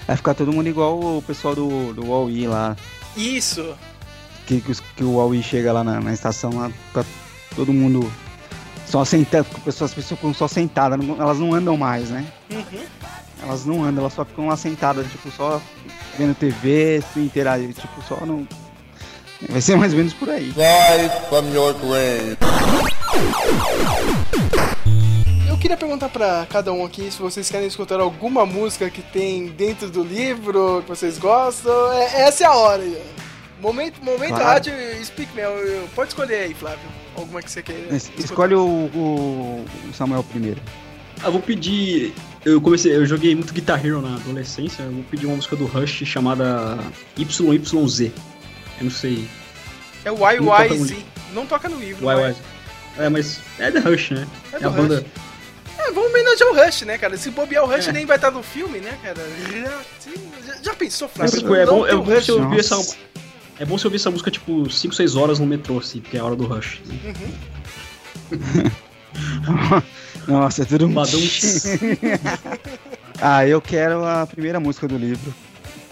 Vai 0.07 0.16
ficar 0.16 0.33
todo 0.33 0.51
mundo 0.51 0.66
igual 0.66 0.99
o 1.19 1.20
pessoal 1.20 1.55
do, 1.55 1.93
do 1.93 2.07
Huawei 2.07 2.49
lá. 2.49 2.75
Isso! 3.15 3.77
Que, 4.47 4.59
que, 4.59 4.73
que 4.97 5.05
o 5.05 5.16
Huawei 5.16 5.43
chega 5.43 5.70
lá 5.70 5.85
na, 5.85 6.01
na 6.01 6.15
estação, 6.15 6.51
lá, 6.55 6.70
fica 6.87 7.05
todo 7.55 7.75
mundo 7.75 8.11
só 8.87 9.05
sentado, 9.05 9.47
as 9.55 9.62
pessoas, 9.65 9.91
as 9.91 9.95
pessoas 9.95 10.19
ficam 10.19 10.33
só 10.33 10.49
sentadas, 10.49 10.99
elas 11.19 11.39
não 11.39 11.53
andam 11.53 11.77
mais, 11.77 12.09
né? 12.09 12.25
Uhum. 12.51 12.87
Elas 13.43 13.66
não 13.66 13.85
andam, 13.85 14.01
elas 14.05 14.15
só 14.15 14.25
ficam 14.25 14.47
lá 14.49 14.57
sentadas, 14.57 15.07
tipo, 15.12 15.31
só 15.31 15.61
vendo 16.19 16.35
TV, 16.35 17.03
se 17.15 17.20
interagir, 17.20 17.73
tipo, 17.73 18.03
só 18.07 18.24
não. 18.27 18.47
Vai 19.49 19.61
ser 19.61 19.77
mais 19.77 19.93
ou 19.93 19.99
menos 19.99 20.12
por 20.15 20.28
aí. 20.28 20.47
Rise 20.47 21.28
from 21.28 21.49
your 21.55 21.73
grave. 21.74 22.36
Eu 25.49 25.57
queria 25.59 25.77
perguntar 25.77 26.09
pra 26.09 26.47
cada 26.51 26.73
um 26.73 26.85
aqui 26.85 27.11
se 27.11 27.19
vocês 27.20 27.49
querem 27.51 27.66
escutar 27.69 28.01
alguma 28.01 28.45
música 28.45 28.90
que 28.90 29.03
tem 29.03 29.47
dentro 29.47 29.89
do 29.90 30.03
livro 30.03 30.82
que 30.82 30.89
vocês 30.89 31.19
gostam. 31.19 31.93
É- 31.93 32.23
essa 32.23 32.45
é 32.45 32.47
a 32.47 32.53
hora. 32.55 32.82
Momento, 33.61 34.03
momento 34.05 34.28
Claro. 34.31 34.45
rádio 34.45 34.73
Speak 35.05 35.35
Mel. 35.35 35.53
Pode 35.95 36.09
escolher 36.11 36.36
aí, 36.45 36.55
Flávio. 36.55 36.78
Alguma 37.16 37.43
que 37.43 37.51
você 37.51 37.62
queira. 37.62 37.95
Escolhe 38.16 38.55
o, 38.55 38.61
o- 38.61 39.65
o 39.89 39.93
Samuel 39.95 40.23
primeiro. 40.24 40.61
Ah, 41.23 41.31
vou 41.31 41.40
pedir. 41.40 42.12
Eu 42.44 42.60
comecei, 42.60 42.94
eu 42.94 43.05
joguei 43.05 43.35
muito 43.35 43.52
Guitar 43.52 43.85
Hero 43.85 44.01
na 44.01 44.15
adolescência. 44.15 44.82
Eu 44.82 44.93
vou 44.93 45.02
pedir 45.05 45.27
uma 45.27 45.36
música 45.36 45.56
do 45.56 45.66
Rush 45.66 46.02
chamada 46.06 46.78
YYZ. 47.19 48.01
Eu 48.01 48.12
não 48.82 48.90
sei. 48.90 49.28
É 50.05 50.10
o 50.12 50.16
YYZ. 50.16 50.94
Não 51.35 51.44
toca 51.47 51.69
no 51.69 51.78
livro. 51.78 52.06
YYZ. 52.10 52.36
É, 52.97 53.09
mas 53.09 53.40
é 53.59 53.70
The 53.70 53.81
Rush, 53.81 54.10
né? 54.10 54.27
É 54.52 54.56
É, 54.56 54.60
do 54.60 54.69
a 54.69 54.70
banda. 54.70 55.05
É, 55.78 55.93
vamos 55.93 56.10
homenagear 56.10 56.51
o 56.51 56.55
Rush, 56.56 56.82
né, 56.82 56.98
cara? 56.98 57.16
Se 57.16 57.31
bobear 57.31 57.65
o 57.65 57.66
Rush 57.66 57.89
É. 57.89 57.93
nem 57.93 58.05
vai 58.06 58.16
estar 58.16 58.31
no 58.31 58.43
filme, 58.43 58.78
né, 58.81 58.98
cara? 59.02 59.20
Já, 60.47 60.62
já 60.62 60.74
pensou, 60.74 61.09
Flávio? 61.09 61.39
tipo, 61.39 61.55
é 61.55 61.66
bom, 61.66 61.86
é 61.86 61.94
o 61.94 62.02
bom 62.02 62.15
Rush. 62.15 62.27
você 62.27 62.32
ouvir 62.32 62.60
essa. 62.60 62.97
É 63.60 63.65
bom 63.65 63.77
você 63.78 63.86
ouvir 63.86 63.97
essa 63.97 64.10
música 64.10 64.31
tipo 64.31 64.69
5, 64.70 64.94
6 64.94 65.16
horas 65.16 65.39
no 65.39 65.47
metrô, 65.47 65.78
assim, 65.78 66.01
porque 66.01 66.16
é 66.16 66.20
a 66.20 66.24
hora 66.24 66.36
do 66.36 66.47
Rush. 66.47 66.81
Nossa, 70.27 70.62
é 70.62 70.65
tudo 70.65 70.86
um 70.86 70.93
Badum. 70.93 71.20
Ah, 73.20 73.45
eu 73.45 73.61
quero 73.61 74.05
a 74.05 74.24
primeira 74.27 74.61
música 74.61 74.86
do 74.86 74.97
livro, 74.97 75.35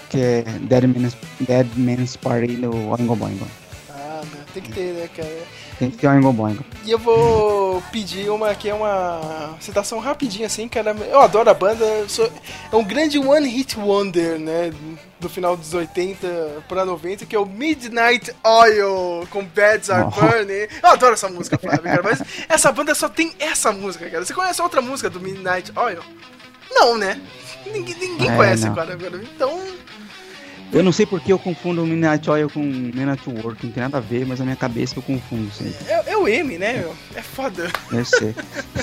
que 0.08 0.16
é 0.16 0.42
Dead 0.42 0.84
Man's, 0.84 1.16
Dead 1.40 1.66
Man's 1.76 2.16
Party 2.16 2.54
do 2.54 2.70
Oingo 2.90 3.16
Boingo. 3.16 3.48
Ah, 3.90 4.22
meu, 4.32 4.44
tem 4.54 4.62
que 4.62 4.70
ter, 4.70 4.92
né, 4.92 5.08
cara? 5.08 5.42
Tem 5.78 5.90
que 5.90 5.98
ter 5.98 6.06
Oingo 6.08 6.32
Boingo. 6.32 6.64
E 6.84 6.90
eu 6.90 6.98
vou 6.98 7.82
pedir 7.92 8.30
uma 8.30 8.54
que 8.54 8.68
é 8.70 8.72
uma 8.74 9.54
citação 9.60 9.98
rapidinha 9.98 10.46
assim, 10.46 10.66
cara. 10.68 10.96
Eu 11.10 11.20
adoro 11.20 11.50
a 11.50 11.54
banda. 11.54 11.84
sou- 12.08 12.32
é 12.72 12.76
um 12.76 12.82
grande 12.84 13.18
one 13.18 13.46
hit 13.46 13.78
wonder, 13.78 14.38
né? 14.38 14.72
Do 15.20 15.28
final 15.28 15.54
dos 15.56 15.74
80 15.74 16.62
pra 16.68 16.84
90, 16.86 17.26
que 17.26 17.36
é 17.36 17.38
o 17.38 17.44
Midnight 17.44 18.34
Oil 18.42 19.26
com 19.30 19.44
Beds 19.44 19.90
Are 19.90 20.04
Oh. 20.06 20.10
Burning. 20.20 20.66
Eu 20.82 20.88
adoro 20.90 21.12
essa 21.14 21.28
música, 21.28 21.58
Flávio, 21.58 21.82
cara. 21.82 22.02
Mas 22.02 22.22
essa 22.48 22.72
banda 22.72 22.94
só 22.94 23.08
tem 23.08 23.34
essa 23.38 23.70
música, 23.72 24.08
cara. 24.08 24.24
Você 24.24 24.32
conhece 24.32 24.62
outra 24.62 24.80
música 24.80 25.10
do 25.10 25.20
Midnight 25.20 25.72
Oil? 25.76 26.00
Não, 26.70 26.96
né? 26.96 27.20
Ninguém, 27.66 27.94
ninguém 27.98 28.30
É, 28.30 28.36
conhece 28.36 28.64
não. 28.64 28.72
agora. 28.72 28.96
Então, 29.34 29.60
Eu 30.72 30.82
não 30.82 30.92
sei 30.92 31.06
porque 31.06 31.32
eu 31.32 31.38
confundo 31.38 31.82
o 31.82 31.86
Midnight 31.86 32.28
Oil 32.28 32.50
com 32.50 32.60
at 32.60 33.26
Work, 33.44 33.64
não 33.66 33.72
tem 33.72 33.82
nada 33.82 33.98
a 33.98 34.00
ver, 34.00 34.26
mas 34.26 34.38
na 34.38 34.44
minha 34.44 34.56
cabeça 34.56 34.94
eu 34.96 35.02
confundo 35.02 35.50
sempre. 35.52 35.76
é, 35.88 36.12
é 36.12 36.16
o 36.16 36.28
M, 36.28 36.58
né, 36.58 36.74
meu? 36.74 36.94
É 37.14 37.22
foda. 37.22 37.70
Deve 37.90 38.04
ser. 38.04 38.34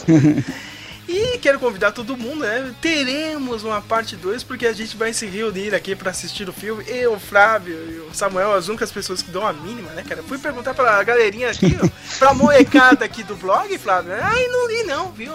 E 1.07 1.37
quero 1.39 1.59
convidar 1.59 1.91
todo 1.91 2.15
mundo, 2.15 2.39
né? 2.39 2.73
Teremos 2.81 3.63
uma 3.63 3.81
parte 3.81 4.15
2, 4.15 4.43
porque 4.43 4.65
a 4.65 4.73
gente 4.73 4.95
vai 4.95 5.11
se 5.11 5.25
reunir 5.25 5.75
aqui 5.75 5.95
pra 5.95 6.11
assistir 6.11 6.47
o 6.47 6.53
filme. 6.53 6.83
Eu, 6.87 7.13
o 7.13 7.19
Flávio 7.19 7.75
e 7.75 8.09
o 8.09 8.13
Samuel, 8.13 8.53
as 8.53 8.69
únicas 8.69 8.91
pessoas 8.91 9.21
que 9.21 9.29
dão 9.29 9.45
a 9.45 9.51
mínima, 9.51 9.91
né, 9.91 10.03
cara? 10.07 10.23
Fui 10.23 10.37
perguntar 10.37 10.73
pra 10.73 11.03
galerinha 11.03 11.49
aqui, 11.49 11.77
ó, 11.83 11.89
pra 12.17 12.33
molecada 12.33 13.03
aqui 13.03 13.21
do 13.21 13.35
blog, 13.35 13.77
Flávio. 13.77 14.13
Ai, 14.21 14.47
não 14.47 14.67
li 14.67 14.83
não, 14.83 15.11
viu? 15.11 15.33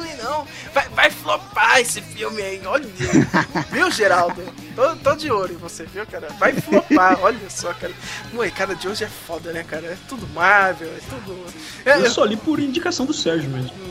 Li 0.00 0.14
não. 0.22 0.46
Vai, 0.72 0.88
vai 0.90 1.10
flopar 1.10 1.80
esse 1.80 2.00
filme 2.00 2.40
aí, 2.42 2.60
olha. 2.64 2.88
Viu, 3.70 3.90
Geraldo? 3.90 4.42
Tô, 4.74 4.96
tô 4.96 5.14
de 5.14 5.30
olho 5.30 5.54
em 5.54 5.58
você, 5.58 5.84
viu, 5.84 6.06
cara? 6.06 6.28
Vai 6.38 6.52
flopar, 6.54 7.18
olha 7.22 7.50
só, 7.50 7.72
cara. 7.74 7.92
Molecada 8.32 8.74
de 8.74 8.88
hoje 8.88 9.04
é 9.04 9.08
foda, 9.08 9.52
né, 9.52 9.64
cara? 9.64 9.86
É 9.86 9.96
tudo 10.08 10.26
Marvel, 10.28 10.88
é 10.88 11.00
tudo. 11.08 11.44
É, 11.84 11.98
Eu 11.98 12.10
só 12.10 12.24
li 12.24 12.36
por 12.36 12.58
indicação 12.60 13.04
do 13.04 13.12
Sérgio 13.12 13.50
mesmo. 13.50 13.70
Cara, 13.70 13.82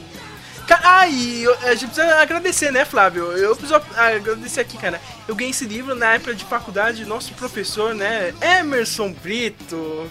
ah, 0.84 1.08
e 1.08 1.46
a 1.64 1.76
gente 1.76 1.88
precisa 1.92 2.16
agradecer, 2.22 2.72
né, 2.72 2.86
Flávio? 2.86 3.32
Eu 3.34 3.56
preciso 3.56 3.82
agradecer 3.96 4.62
aqui, 4.62 4.78
cara. 4.78 5.02
Eu 5.28 5.36
ganhei 5.36 5.52
esse 5.52 5.66
livro 5.66 5.96
na 5.96 6.14
época 6.14 6.34
de 6.34 6.46
faculdade, 6.46 7.06
nosso 7.06 7.34
professor, 7.34 7.94
né, 7.94 8.34
Emerson 8.42 9.12
Brito. 9.14 10.10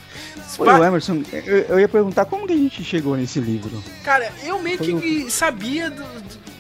Oi, 0.59 0.69
o 0.69 0.85
Emerson, 0.85 1.23
eu, 1.33 1.59
eu 1.63 1.81
ia 1.81 1.89
perguntar 1.89 2.25
como 2.25 2.47
que 2.47 2.53
a 2.53 2.57
gente 2.57 2.83
chegou 2.85 3.17
nesse 3.17 3.41
livro. 3.41 3.83
Cara, 4.05 4.33
eu 4.43 4.59
meio 4.61 4.79
Foi 4.79 5.01
que 5.01 5.31
sabia 5.31 5.91
do- 5.91 6.03
do- 6.03 6.51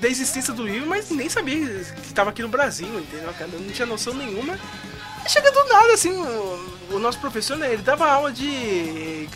da 0.00 0.08
existência 0.08 0.52
do 0.54 0.62
livro, 0.64 0.88
mas 0.88 1.10
nem 1.10 1.28
sabia 1.28 1.56
que 1.66 2.06
estava 2.06 2.30
aqui 2.30 2.40
no 2.42 2.48
Brasil, 2.48 2.86
entendeu, 3.00 3.32
cara? 3.36 3.50
Eu 3.52 3.60
não 3.60 3.70
tinha 3.70 3.86
noção 3.86 4.14
nenhuma. 4.14 4.58
Chega 5.26 5.50
do 5.50 5.64
nada, 5.64 5.92
assim, 5.92 6.12
o, 6.12 6.76
o 6.92 6.98
nosso 6.98 7.18
professor, 7.18 7.56
né, 7.56 7.72
ele 7.72 7.82
dava 7.82 8.08
aula 8.10 8.32
de 8.32 9.28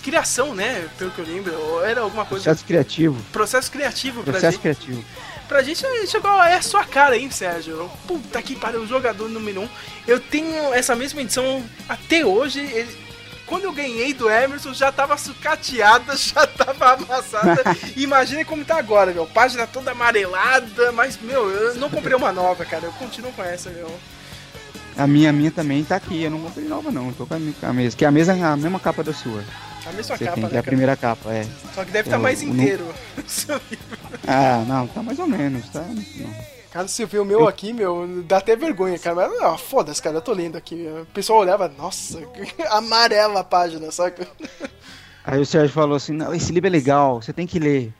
criação, 0.00 0.54
né, 0.54 0.88
pelo 0.98 1.10
que 1.10 1.18
eu 1.18 1.24
lembro, 1.24 1.52
ou 1.54 1.84
era 1.84 2.00
alguma 2.00 2.24
coisa... 2.24 2.44
Processo 2.44 2.64
criativo. 2.66 3.16
Processo 3.32 3.70
criativo 3.70 4.22
pra 4.22 4.32
Processo 4.32 4.52
gente. 4.52 4.60
criativo. 4.62 5.04
Pra 5.48 5.62
gente 5.62 5.82
chegou, 6.06 6.30
é 6.42 6.54
a 6.54 6.62
sua 6.62 6.84
cara, 6.84 7.16
hein, 7.16 7.28
Sérgio? 7.30 7.90
Puta 8.06 8.40
que 8.40 8.54
pariu, 8.54 8.82
o 8.82 8.86
jogador 8.86 9.28
número 9.28 9.62
um. 9.62 9.68
Eu 10.06 10.20
tenho 10.20 10.72
essa 10.72 10.94
mesma 10.94 11.20
edição 11.22 11.62
até 11.88 12.24
hoje. 12.24 12.60
ele- 12.60 13.10
quando 13.46 13.64
eu 13.64 13.72
ganhei 13.72 14.14
do 14.14 14.30
Emerson, 14.30 14.72
já 14.72 14.92
tava 14.92 15.18
sucateada, 15.18 16.14
já 16.16 16.46
tava 16.46 16.92
amassada. 16.92 17.64
Imagina 17.96 18.44
como 18.44 18.64
tá 18.64 18.76
agora, 18.78 19.12
meu. 19.12 19.26
Página 19.26 19.66
toda 19.66 19.90
amarelada, 19.90 20.92
mas, 20.92 21.18
meu, 21.20 21.50
eu 21.50 21.74
não 21.74 21.90
comprei 21.90 22.14
uma 22.14 22.30
nova, 22.30 22.64
cara. 22.64 22.84
Eu 22.84 22.92
continuo 22.92 23.32
com 23.32 23.42
essa, 23.42 23.70
meu. 23.70 23.90
A 24.96 25.04
minha, 25.06 25.30
a 25.30 25.32
minha 25.32 25.50
também 25.50 25.82
tá 25.82 25.96
aqui, 25.96 26.22
eu 26.22 26.30
não 26.30 26.40
comprei 26.42 26.64
nova 26.66 26.92
não, 26.92 27.08
eu 27.08 27.14
tô 27.14 27.26
com 27.26 27.34
a, 27.34 27.38
a 27.68 27.72
mesma, 27.72 27.98
que 27.98 28.04
é 28.04 28.08
a 28.08 28.10
mesma, 28.12 28.34
a 28.52 28.56
mesma 28.56 28.78
capa 28.78 29.02
da 29.02 29.12
sua. 29.12 29.42
A 29.86 29.92
mesma 29.92 30.16
Você 30.16 30.24
capa, 30.24 30.34
tem, 30.34 30.44
né, 30.44 30.50
que 30.50 30.56
é 30.56 30.58
a 30.58 30.62
primeira 30.62 30.96
capa, 30.96 31.32
é. 31.32 31.46
Só 31.74 31.84
que 31.84 31.90
deve 31.90 32.08
estar 32.08 32.18
o- 32.18 32.22
mais 32.22 32.42
o 32.42 32.44
inteiro. 32.44 32.86
Ah, 34.26 34.64
não, 34.66 34.86
tá 34.86 35.02
mais 35.02 35.18
ou 35.18 35.26
menos, 35.26 35.68
tá? 35.70 35.80
Não. 35.82 36.50
Cara, 36.70 36.86
se 36.86 37.04
vê 37.04 37.18
o 37.18 37.24
meu 37.24 37.48
aqui, 37.48 37.72
meu, 37.72 38.22
dá 38.28 38.36
até 38.38 38.54
vergonha, 38.54 38.96
cara. 38.98 39.16
Mas, 39.16 39.42
ah, 39.42 39.58
foda-se, 39.58 40.00
cara, 40.00 40.16
eu 40.18 40.22
tô 40.22 40.32
lendo 40.32 40.56
aqui. 40.56 40.86
O 41.02 41.06
pessoal 41.06 41.40
olhava, 41.40 41.66
nossa, 41.76 42.20
amarela 42.70 43.40
a 43.40 43.44
página, 43.44 43.90
saca? 43.90 44.26
Aí 45.24 45.40
o 45.40 45.46
Sérgio 45.46 45.70
falou 45.74 45.96
assim, 45.96 46.12
não, 46.12 46.32
esse 46.32 46.52
livro 46.52 46.68
é 46.68 46.70
legal, 46.70 47.20
você 47.20 47.32
tem 47.32 47.46
que 47.46 47.58
ler. 47.58 47.92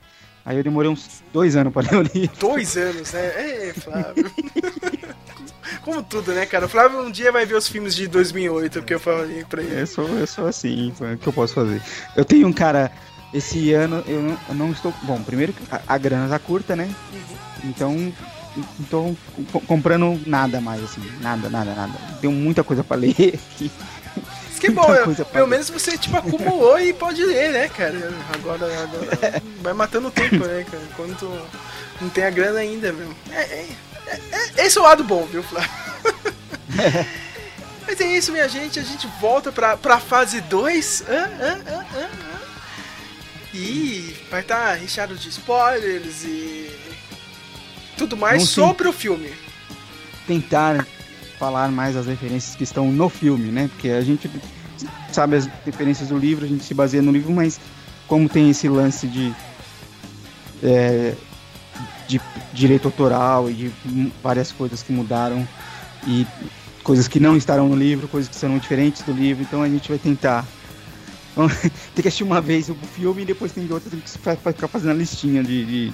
Aí 0.45 0.57
eu 0.57 0.63
demorei 0.63 0.89
uns 0.89 1.21
dois 1.33 1.55
anos 1.55 1.71
pra 1.73 1.81
ler 1.83 1.95
o 1.95 2.01
livro. 2.01 2.35
Dois 2.39 2.77
anos, 2.77 3.11
né? 3.11 3.25
É, 3.69 3.73
Flávio. 3.73 4.31
Como 5.83 6.03
tudo, 6.03 6.31
né, 6.33 6.45
cara? 6.45 6.65
O 6.65 6.69
Flávio 6.69 6.99
um 7.01 7.09
dia 7.11 7.31
vai 7.31 7.45
ver 7.45 7.55
os 7.55 7.67
filmes 7.67 7.95
de 7.95 8.07
2008, 8.07 8.79
porque 8.79 8.93
eu 8.93 8.99
falei 8.99 9.43
pra 9.49 9.61
ele. 9.63 9.81
Eu 9.81 9.87
sou, 9.87 10.07
eu 10.07 10.27
sou 10.27 10.47
assim, 10.47 10.93
o 10.99 11.17
que 11.17 11.27
eu 11.27 11.33
posso 11.33 11.53
fazer? 11.55 11.81
Eu 12.15 12.23
tenho 12.23 12.47
um 12.47 12.53
cara, 12.53 12.91
esse 13.33 13.73
ano 13.73 14.03
eu 14.07 14.21
não, 14.21 14.37
eu 14.49 14.55
não 14.55 14.71
estou. 14.71 14.93
Bom, 15.03 15.21
primeiro 15.23 15.53
a, 15.71 15.81
a 15.87 15.97
grana 15.97 16.29
tá 16.29 16.37
curta, 16.39 16.75
né? 16.75 16.93
Então. 17.63 18.13
Então, 18.81 19.15
co- 19.51 19.61
comprando 19.61 20.19
nada 20.27 20.59
mais, 20.59 20.83
assim. 20.83 21.01
Nada, 21.21 21.49
nada, 21.49 21.73
nada. 21.73 21.93
Tenho 22.19 22.33
muita 22.33 22.63
coisa 22.65 22.83
pra 22.83 22.97
ler. 22.97 23.39
aqui. 23.53 23.71
Que 24.59 24.67
é 24.67 24.71
bom, 24.71 24.93
eu- 24.93 25.25
pelo 25.25 25.47
menos 25.47 25.69
você, 25.69 25.97
tipo, 25.97 26.17
acumulou 26.17 26.77
e 26.77 26.91
pode 26.93 27.23
ler, 27.23 27.51
né, 27.53 27.69
cara? 27.69 28.11
Agora, 28.33 28.65
agora 28.83 29.41
vai 29.63 29.73
matando 29.73 30.09
o 30.09 30.11
tempo, 30.11 30.35
né, 30.35 30.65
cara? 30.69 30.83
Quando 30.97 31.17
tu 31.17 31.31
não 32.01 32.09
tem 32.09 32.25
a 32.25 32.29
grana 32.29 32.59
ainda, 32.59 32.91
meu. 32.91 33.07
É, 33.31 33.41
é, 33.41 33.67
é- 34.11 34.61
é- 34.61 34.65
esse 34.65 34.77
é 34.77 34.81
o 34.81 34.83
lado 34.83 35.03
bom, 35.03 35.25
viu, 35.25 35.43
Flávio? 35.43 35.69
Mas 37.87 37.99
é 37.99 38.17
isso, 38.17 38.31
minha 38.31 38.47
gente. 38.47 38.79
A 38.79 38.83
gente 38.83 39.07
volta 39.19 39.51
pra, 39.51 39.75
pra 39.75 39.99
fase 39.99 40.39
2. 40.41 41.03
E 43.53 44.15
vai 44.29 44.41
estar 44.41 44.73
recheado 44.75 45.15
de 45.15 45.27
spoilers 45.29 46.23
e 46.23 46.71
tudo 47.97 48.15
mais 48.15 48.43
sim. 48.43 48.47
sobre 48.47 48.87
o 48.87 48.93
filme. 48.93 49.33
tentar 50.25 50.87
falar 51.37 51.69
mais 51.69 51.97
as 51.97 52.05
referências 52.05 52.55
que 52.55 52.63
estão 52.63 52.91
no 52.91 53.09
filme, 53.09 53.51
né? 53.51 53.69
Porque 53.73 53.89
a 53.89 54.01
gente 54.01 54.29
sabe 55.11 55.35
as 55.35 55.49
referências 55.65 56.09
do 56.09 56.17
livro, 56.17 56.45
a 56.45 56.47
gente 56.47 56.63
se 56.63 56.73
baseia 56.73 57.01
no 57.01 57.11
livro, 57.11 57.31
mas 57.31 57.59
como 58.07 58.29
tem 58.29 58.49
esse 58.49 58.69
lance 58.69 59.05
de 59.07 59.33
é, 60.63 61.13
de 62.17 62.21
direito 62.53 62.87
autoral 62.87 63.49
e 63.49 63.53
de 63.53 63.71
várias 64.23 64.51
coisas 64.51 64.81
que 64.83 64.91
mudaram 64.91 65.47
e 66.07 66.25
coisas 66.83 67.07
que 67.07 67.19
não 67.19 67.37
estarão 67.37 67.69
no 67.69 67.75
livro, 67.75 68.07
coisas 68.07 68.29
que 68.29 68.35
serão 68.35 68.57
diferentes 68.57 69.01
do 69.03 69.11
livro, 69.13 69.43
então 69.43 69.61
a 69.61 69.69
gente 69.69 69.87
vai 69.89 69.97
tentar 69.99 70.45
tem 71.95 72.01
que 72.01 72.07
assistir 72.07 72.23
uma 72.23 72.41
vez 72.41 72.69
o 72.69 72.75
filme 72.95 73.21
e 73.21 73.25
depois 73.25 73.51
tem 73.51 73.67
outra 73.71 73.89
tem 73.89 73.99
que 73.99 74.09
ficar 74.09 74.67
fazendo 74.67 74.91
a 74.91 74.93
listinha 74.93 75.41
de, 75.43 75.63
de, 75.65 75.93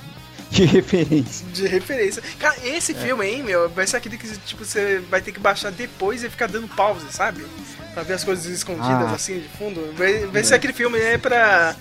de 0.50 0.66
referência. 0.66 1.46
De 1.54 1.68
referência. 1.68 2.24
Cara, 2.40 2.56
esse 2.64 2.94
É. 2.94 2.96
filme 2.96 3.24
aí, 3.24 3.44
meu, 3.44 3.70
vai 3.70 3.86
ser 3.86 3.98
aquele 3.98 4.18
que 4.18 4.28
tipo, 4.40 4.66
você 4.66 5.00
vai 5.12 5.22
ter 5.22 5.32
que 5.32 5.40
baixar 5.40 5.72
depois 5.72 6.24
e 6.24 6.30
ficar 6.30 6.48
dando 6.48 6.68
pause, 6.70 7.06
sabe? 7.12 7.46
Pra 7.94 8.02
ver 8.04 8.14
as 8.14 8.24
coisas 8.24 8.46
escondidas 8.46 8.90
Ah. 9.12 9.14
assim 9.14 9.40
de 9.40 9.48
fundo. 9.58 9.94
Vai, 9.96 10.26
vai 10.26 10.44
ser 10.44 10.56
aquele 10.56 10.74
filme 10.74 10.98
aí 10.98 11.18
pra, 11.18 11.76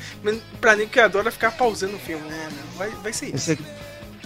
pra 0.61 0.77
nem 0.77 0.87
que 0.89 0.99
adora 1.01 1.31
ficar 1.31 1.53
pausando 1.53 1.97
o 1.97 1.99
filme, 1.99 2.27
né? 2.29 2.49
meu? 2.53 2.65
Vai, 2.77 2.91
vai 3.03 3.13
ser 3.13 3.35
isso. 3.35 3.39
ser, 3.47 3.59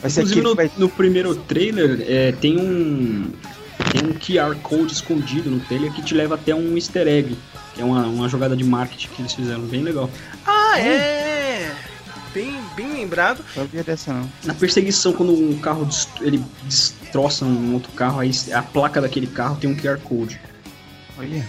vai 0.00 0.10
ser 0.10 0.20
Inclusive 0.22 0.40
aquele 0.40 0.42
no, 0.48 0.54
vai 0.54 0.70
no 0.78 0.88
primeiro 0.88 1.34
trailer 1.34 2.04
é, 2.08 2.32
tem 2.32 2.58
um 2.58 3.30
tem 3.92 4.08
um 4.08 4.12
QR 4.14 4.54
Code 4.62 4.92
escondido 4.92 5.50
no 5.50 5.60
trailer 5.60 5.92
que 5.92 6.02
te 6.02 6.14
leva 6.14 6.34
até 6.34 6.54
um 6.54 6.76
easter 6.76 7.08
egg, 7.08 7.36
que 7.74 7.80
é 7.80 7.84
uma, 7.84 8.04
uma 8.06 8.28
jogada 8.28 8.54
de 8.56 8.62
marketing 8.62 9.08
que 9.08 9.22
eles 9.22 9.32
fizeram, 9.32 9.60
bem 9.62 9.82
legal. 9.82 10.08
Ah, 10.46 10.78
é! 10.78 11.72
Bem, 12.32 12.54
bem 12.76 12.92
lembrado. 12.92 13.42
sabia 13.54 13.82
dessa 13.82 14.12
não. 14.12 14.30
Na 14.44 14.54
perseguição, 14.54 15.12
quando 15.12 15.32
um 15.32 15.58
carro 15.58 15.84
dest- 15.84 16.20
ele 16.20 16.40
destroça 16.64 17.44
um 17.44 17.74
outro 17.74 17.90
carro, 17.92 18.20
aí 18.20 18.30
a 18.52 18.62
placa 18.62 19.00
daquele 19.00 19.26
carro 19.26 19.56
tem 19.56 19.68
um 19.68 19.74
QR 19.74 19.98
Code. 19.98 20.40
Olha, 21.18 21.44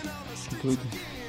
que 0.50 0.56
doido. 0.64 0.80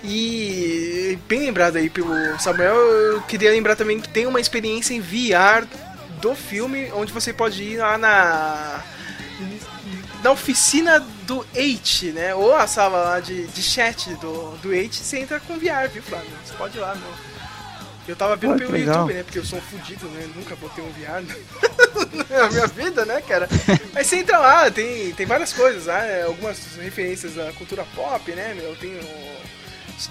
E 0.05 1.19
bem 1.29 1.41
lembrado 1.41 1.77
aí 1.77 1.91
pelo 1.91 2.09
Samuel, 2.39 2.75
eu 2.75 3.23
queria 3.23 3.51
lembrar 3.51 3.77
também 3.77 4.01
que 4.01 4.09
tem 4.09 4.27
uma 4.27 4.41
experiência 4.41 4.95
em 4.95 5.01
VR 5.01 5.67
do 6.23 6.37
filme, 6.37 6.91
onde 6.93 7.13
você 7.13 7.33
pode 7.33 7.63
ir 7.63 7.79
lá 7.79 7.99
na 7.99 8.81
na 10.23 10.31
oficina 10.31 11.01
do 11.27 11.45
H, 11.53 12.13
né? 12.15 12.33
Ou 12.33 12.55
a 12.55 12.67
sala 12.69 13.03
lá 13.03 13.21
de, 13.21 13.49
de 13.49 13.61
chat 13.61 14.15
do, 14.15 14.57
do 14.59 14.73
H, 14.73 14.93
você 14.93 15.19
entra 15.19 15.41
com 15.41 15.59
VR, 15.59 15.89
viu, 15.93 16.01
Flávio? 16.01 16.31
Você 16.45 16.55
pode 16.55 16.79
ir 16.79 16.81
lá, 16.81 16.95
meu. 16.95 17.11
Eu 18.07 18.15
tava 18.15 18.37
vendo 18.37 18.53
Pô, 18.53 18.59
pelo 18.59 18.73
legal. 18.73 18.95
YouTube, 18.95 19.15
né? 19.15 19.23
Porque 19.25 19.39
eu 19.41 19.45
sou 19.45 19.59
um 19.59 19.63
fudido, 19.63 20.07
né? 20.11 20.31
Nunca 20.37 20.55
vou 20.55 20.71
ter 20.71 20.81
um 20.81 20.91
VR 20.93 21.23
na 22.39 22.51
minha 22.51 22.67
vida, 22.69 23.05
né, 23.05 23.21
cara? 23.21 23.49
Mas 23.93 24.07
você 24.07 24.17
entra 24.19 24.39
lá, 24.39 24.71
tem, 24.71 25.13
tem 25.13 25.27
várias 25.27 25.53
coisas 25.53 25.87
lá, 25.87 26.01
né? 26.01 26.23
algumas 26.23 26.77
referências 26.77 27.35
da 27.35 27.53
cultura 27.53 27.85
pop, 27.97 28.31
né, 28.33 28.55
meu? 28.55 28.77
Tem 28.77 28.95
o. 28.95 29.43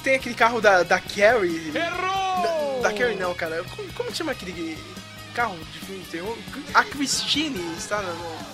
Tem 0.04 0.16
aquele 0.16 0.36
carro 0.36 0.62
da, 0.62 0.84
da 0.84 1.00
Carrie. 1.00 1.72
Errou! 1.74 2.82
Da, 2.82 2.90
da 2.90 2.98
Carrie 2.98 3.16
não, 3.16 3.34
cara. 3.34 3.64
Como, 3.76 3.92
como 3.94 4.16
chama 4.16 4.34
aquele 4.34 4.78
carro 5.34 5.58
de 5.58 5.80
filme 5.80 6.02
de 6.03 6.10
terror? 6.10 6.38
A 6.74 6.84
Christine 6.84 7.60
está 7.78 8.02
no. 8.02 8.52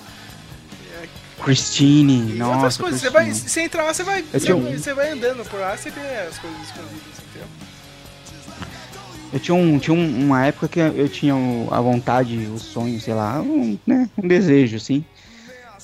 Christine, 1.43 2.31
E 2.31 2.37
nossa. 2.37 2.55
outras 2.55 2.77
coisas. 2.77 2.99
Você, 3.01 3.09
vai, 3.11 3.31
você 3.31 3.61
entra 3.61 3.83
lá, 3.83 3.93
você 3.93 4.03
vai, 4.03 4.23
você, 4.23 4.53
um- 4.53 4.71
você 4.75 4.93
vai 4.93 5.11
andando 5.11 5.45
por 5.47 5.59
lá, 5.59 5.77
você 5.77 5.91
vê 5.91 6.01
as 6.27 6.37
coisas 6.39 6.59
escondidas, 6.63 7.19
entendeu? 7.29 7.47
Eu 9.31 9.39
tinha, 9.39 9.55
um, 9.55 9.77
tinha 9.77 9.93
um- 9.95 10.25
uma 10.25 10.45
época 10.45 10.67
que 10.67 10.79
eu 10.79 11.07
tinha 11.07 11.35
a 11.69 11.79
vontade, 11.81 12.35
o 12.51 12.57
sonho, 12.57 12.99
sei 12.99 13.13
lá, 13.13 13.39
um, 13.41 13.77
né, 13.85 14.09
um 14.17 14.27
desejo, 14.27 14.77
assim, 14.77 15.05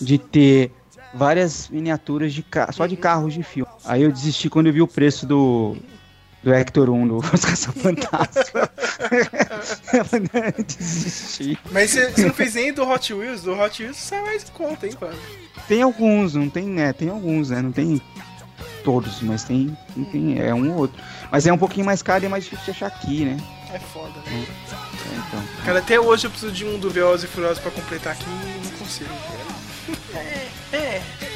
de 0.02 0.18
ter 0.18 0.72
várias 1.14 1.70
miniaturas 1.70 2.34
de 2.34 2.44
só 2.72 2.88
de 2.88 2.98
carros 2.98 3.34
de 3.36 3.44
filme. 3.44 3.70
Aí 3.86 4.02
eu 4.02 4.12
desisti 4.12 4.50
quando 4.50 4.68
eu 4.68 4.74
vi 4.74 4.82
o 4.82 4.88
preço 4.88 5.28
do, 5.28 5.78
do 6.44 6.54
Hector 6.54 6.90
1, 6.90 7.08
do 7.08 7.18
Os 7.18 7.46
Caça-Fantasma. 7.46 8.70
eu 9.94 10.06
falei, 10.06 10.30
"Não, 10.34 10.44
eu 10.58 10.64
desisti. 10.64 11.58
Mas 11.72 11.92
você, 11.92 12.14
não 12.24 12.34
fez 12.34 12.56
nem 12.56 12.74
do 12.74 12.88
Hot 12.88 13.14
Wheels, 13.14 13.42
do 13.44 13.58
Hot 13.58 13.82
Wheels 13.82 13.98
sai 13.98 14.22
mais 14.22 14.44
conta, 14.50 14.86
hein, 14.86 14.94
cara? 15.00 15.16
Tem 15.68 15.82
alguns, 15.82 16.36
não 16.36 16.50
tem, 16.50 16.66
né? 16.66 16.92
Tem 16.92 17.10
alguns, 17.10 17.50
né? 17.50 17.62
Não 17.62 17.72
tem 17.72 18.02
todos, 18.84 19.22
mas 19.22 19.44
tem, 19.46 19.76
não 19.96 20.04
tem 20.06 20.40
é 20.40 20.54
um 20.54 20.70
ou 20.72 20.80
outro. 20.80 21.02
Mas 21.32 21.48
é 21.48 21.54
um 21.54 21.58
pouquinho 21.58 21.86
mais 21.86 22.02
caro 22.02 22.24
e 22.24 22.28
é 22.28 22.30
mais 22.30 22.44
difícil 22.44 22.66
de 22.66 22.72
achar 22.72 22.88
aqui, 22.88 23.24
né? 23.24 23.38
É 23.74 23.80
foda, 23.80 24.14
né? 24.28 24.46
É, 24.72 25.28
então. 25.28 25.44
Cara, 25.66 25.80
até 25.80 26.00
hoje 26.00 26.28
eu 26.28 26.32
preciso 26.32 26.52
de 26.52 26.66
um 26.66 26.78
do 26.78 26.92
Velozes 26.92 27.24
e 27.30 27.34
Furiosos 27.34 27.60
pra 27.60 27.72
completar 27.72 28.14
aqui 28.14 28.26
e 28.26 28.66
não 28.66 28.72
consigo, 28.78 29.10
cara. 29.10 30.24
É, 30.74 30.76
é. 30.76 31.33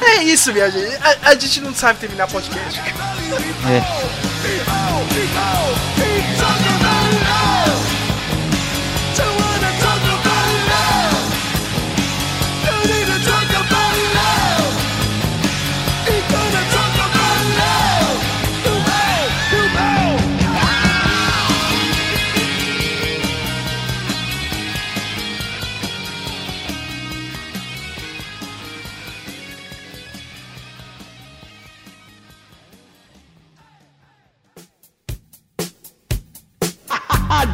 É 0.00 0.22
isso, 0.22 0.52
minha 0.52 0.70
gente. 0.70 0.96
A, 1.02 1.30
a 1.30 1.34
gente 1.34 1.60
não 1.60 1.74
sabe 1.74 1.98
terminar 2.00 2.28
podcast. 2.28 2.80
É. 2.80 3.82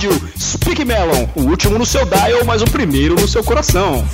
Rádio 0.04 0.30
Speak 0.38 0.84
Melon, 0.84 1.28
o 1.34 1.42
último 1.42 1.78
no 1.78 1.86
seu 1.86 2.04
dial, 2.04 2.44
mas 2.44 2.60
o 2.60 2.66
primeiro 2.66 3.14
no 3.14 3.26
seu 3.26 3.42
coração. 3.42 4.06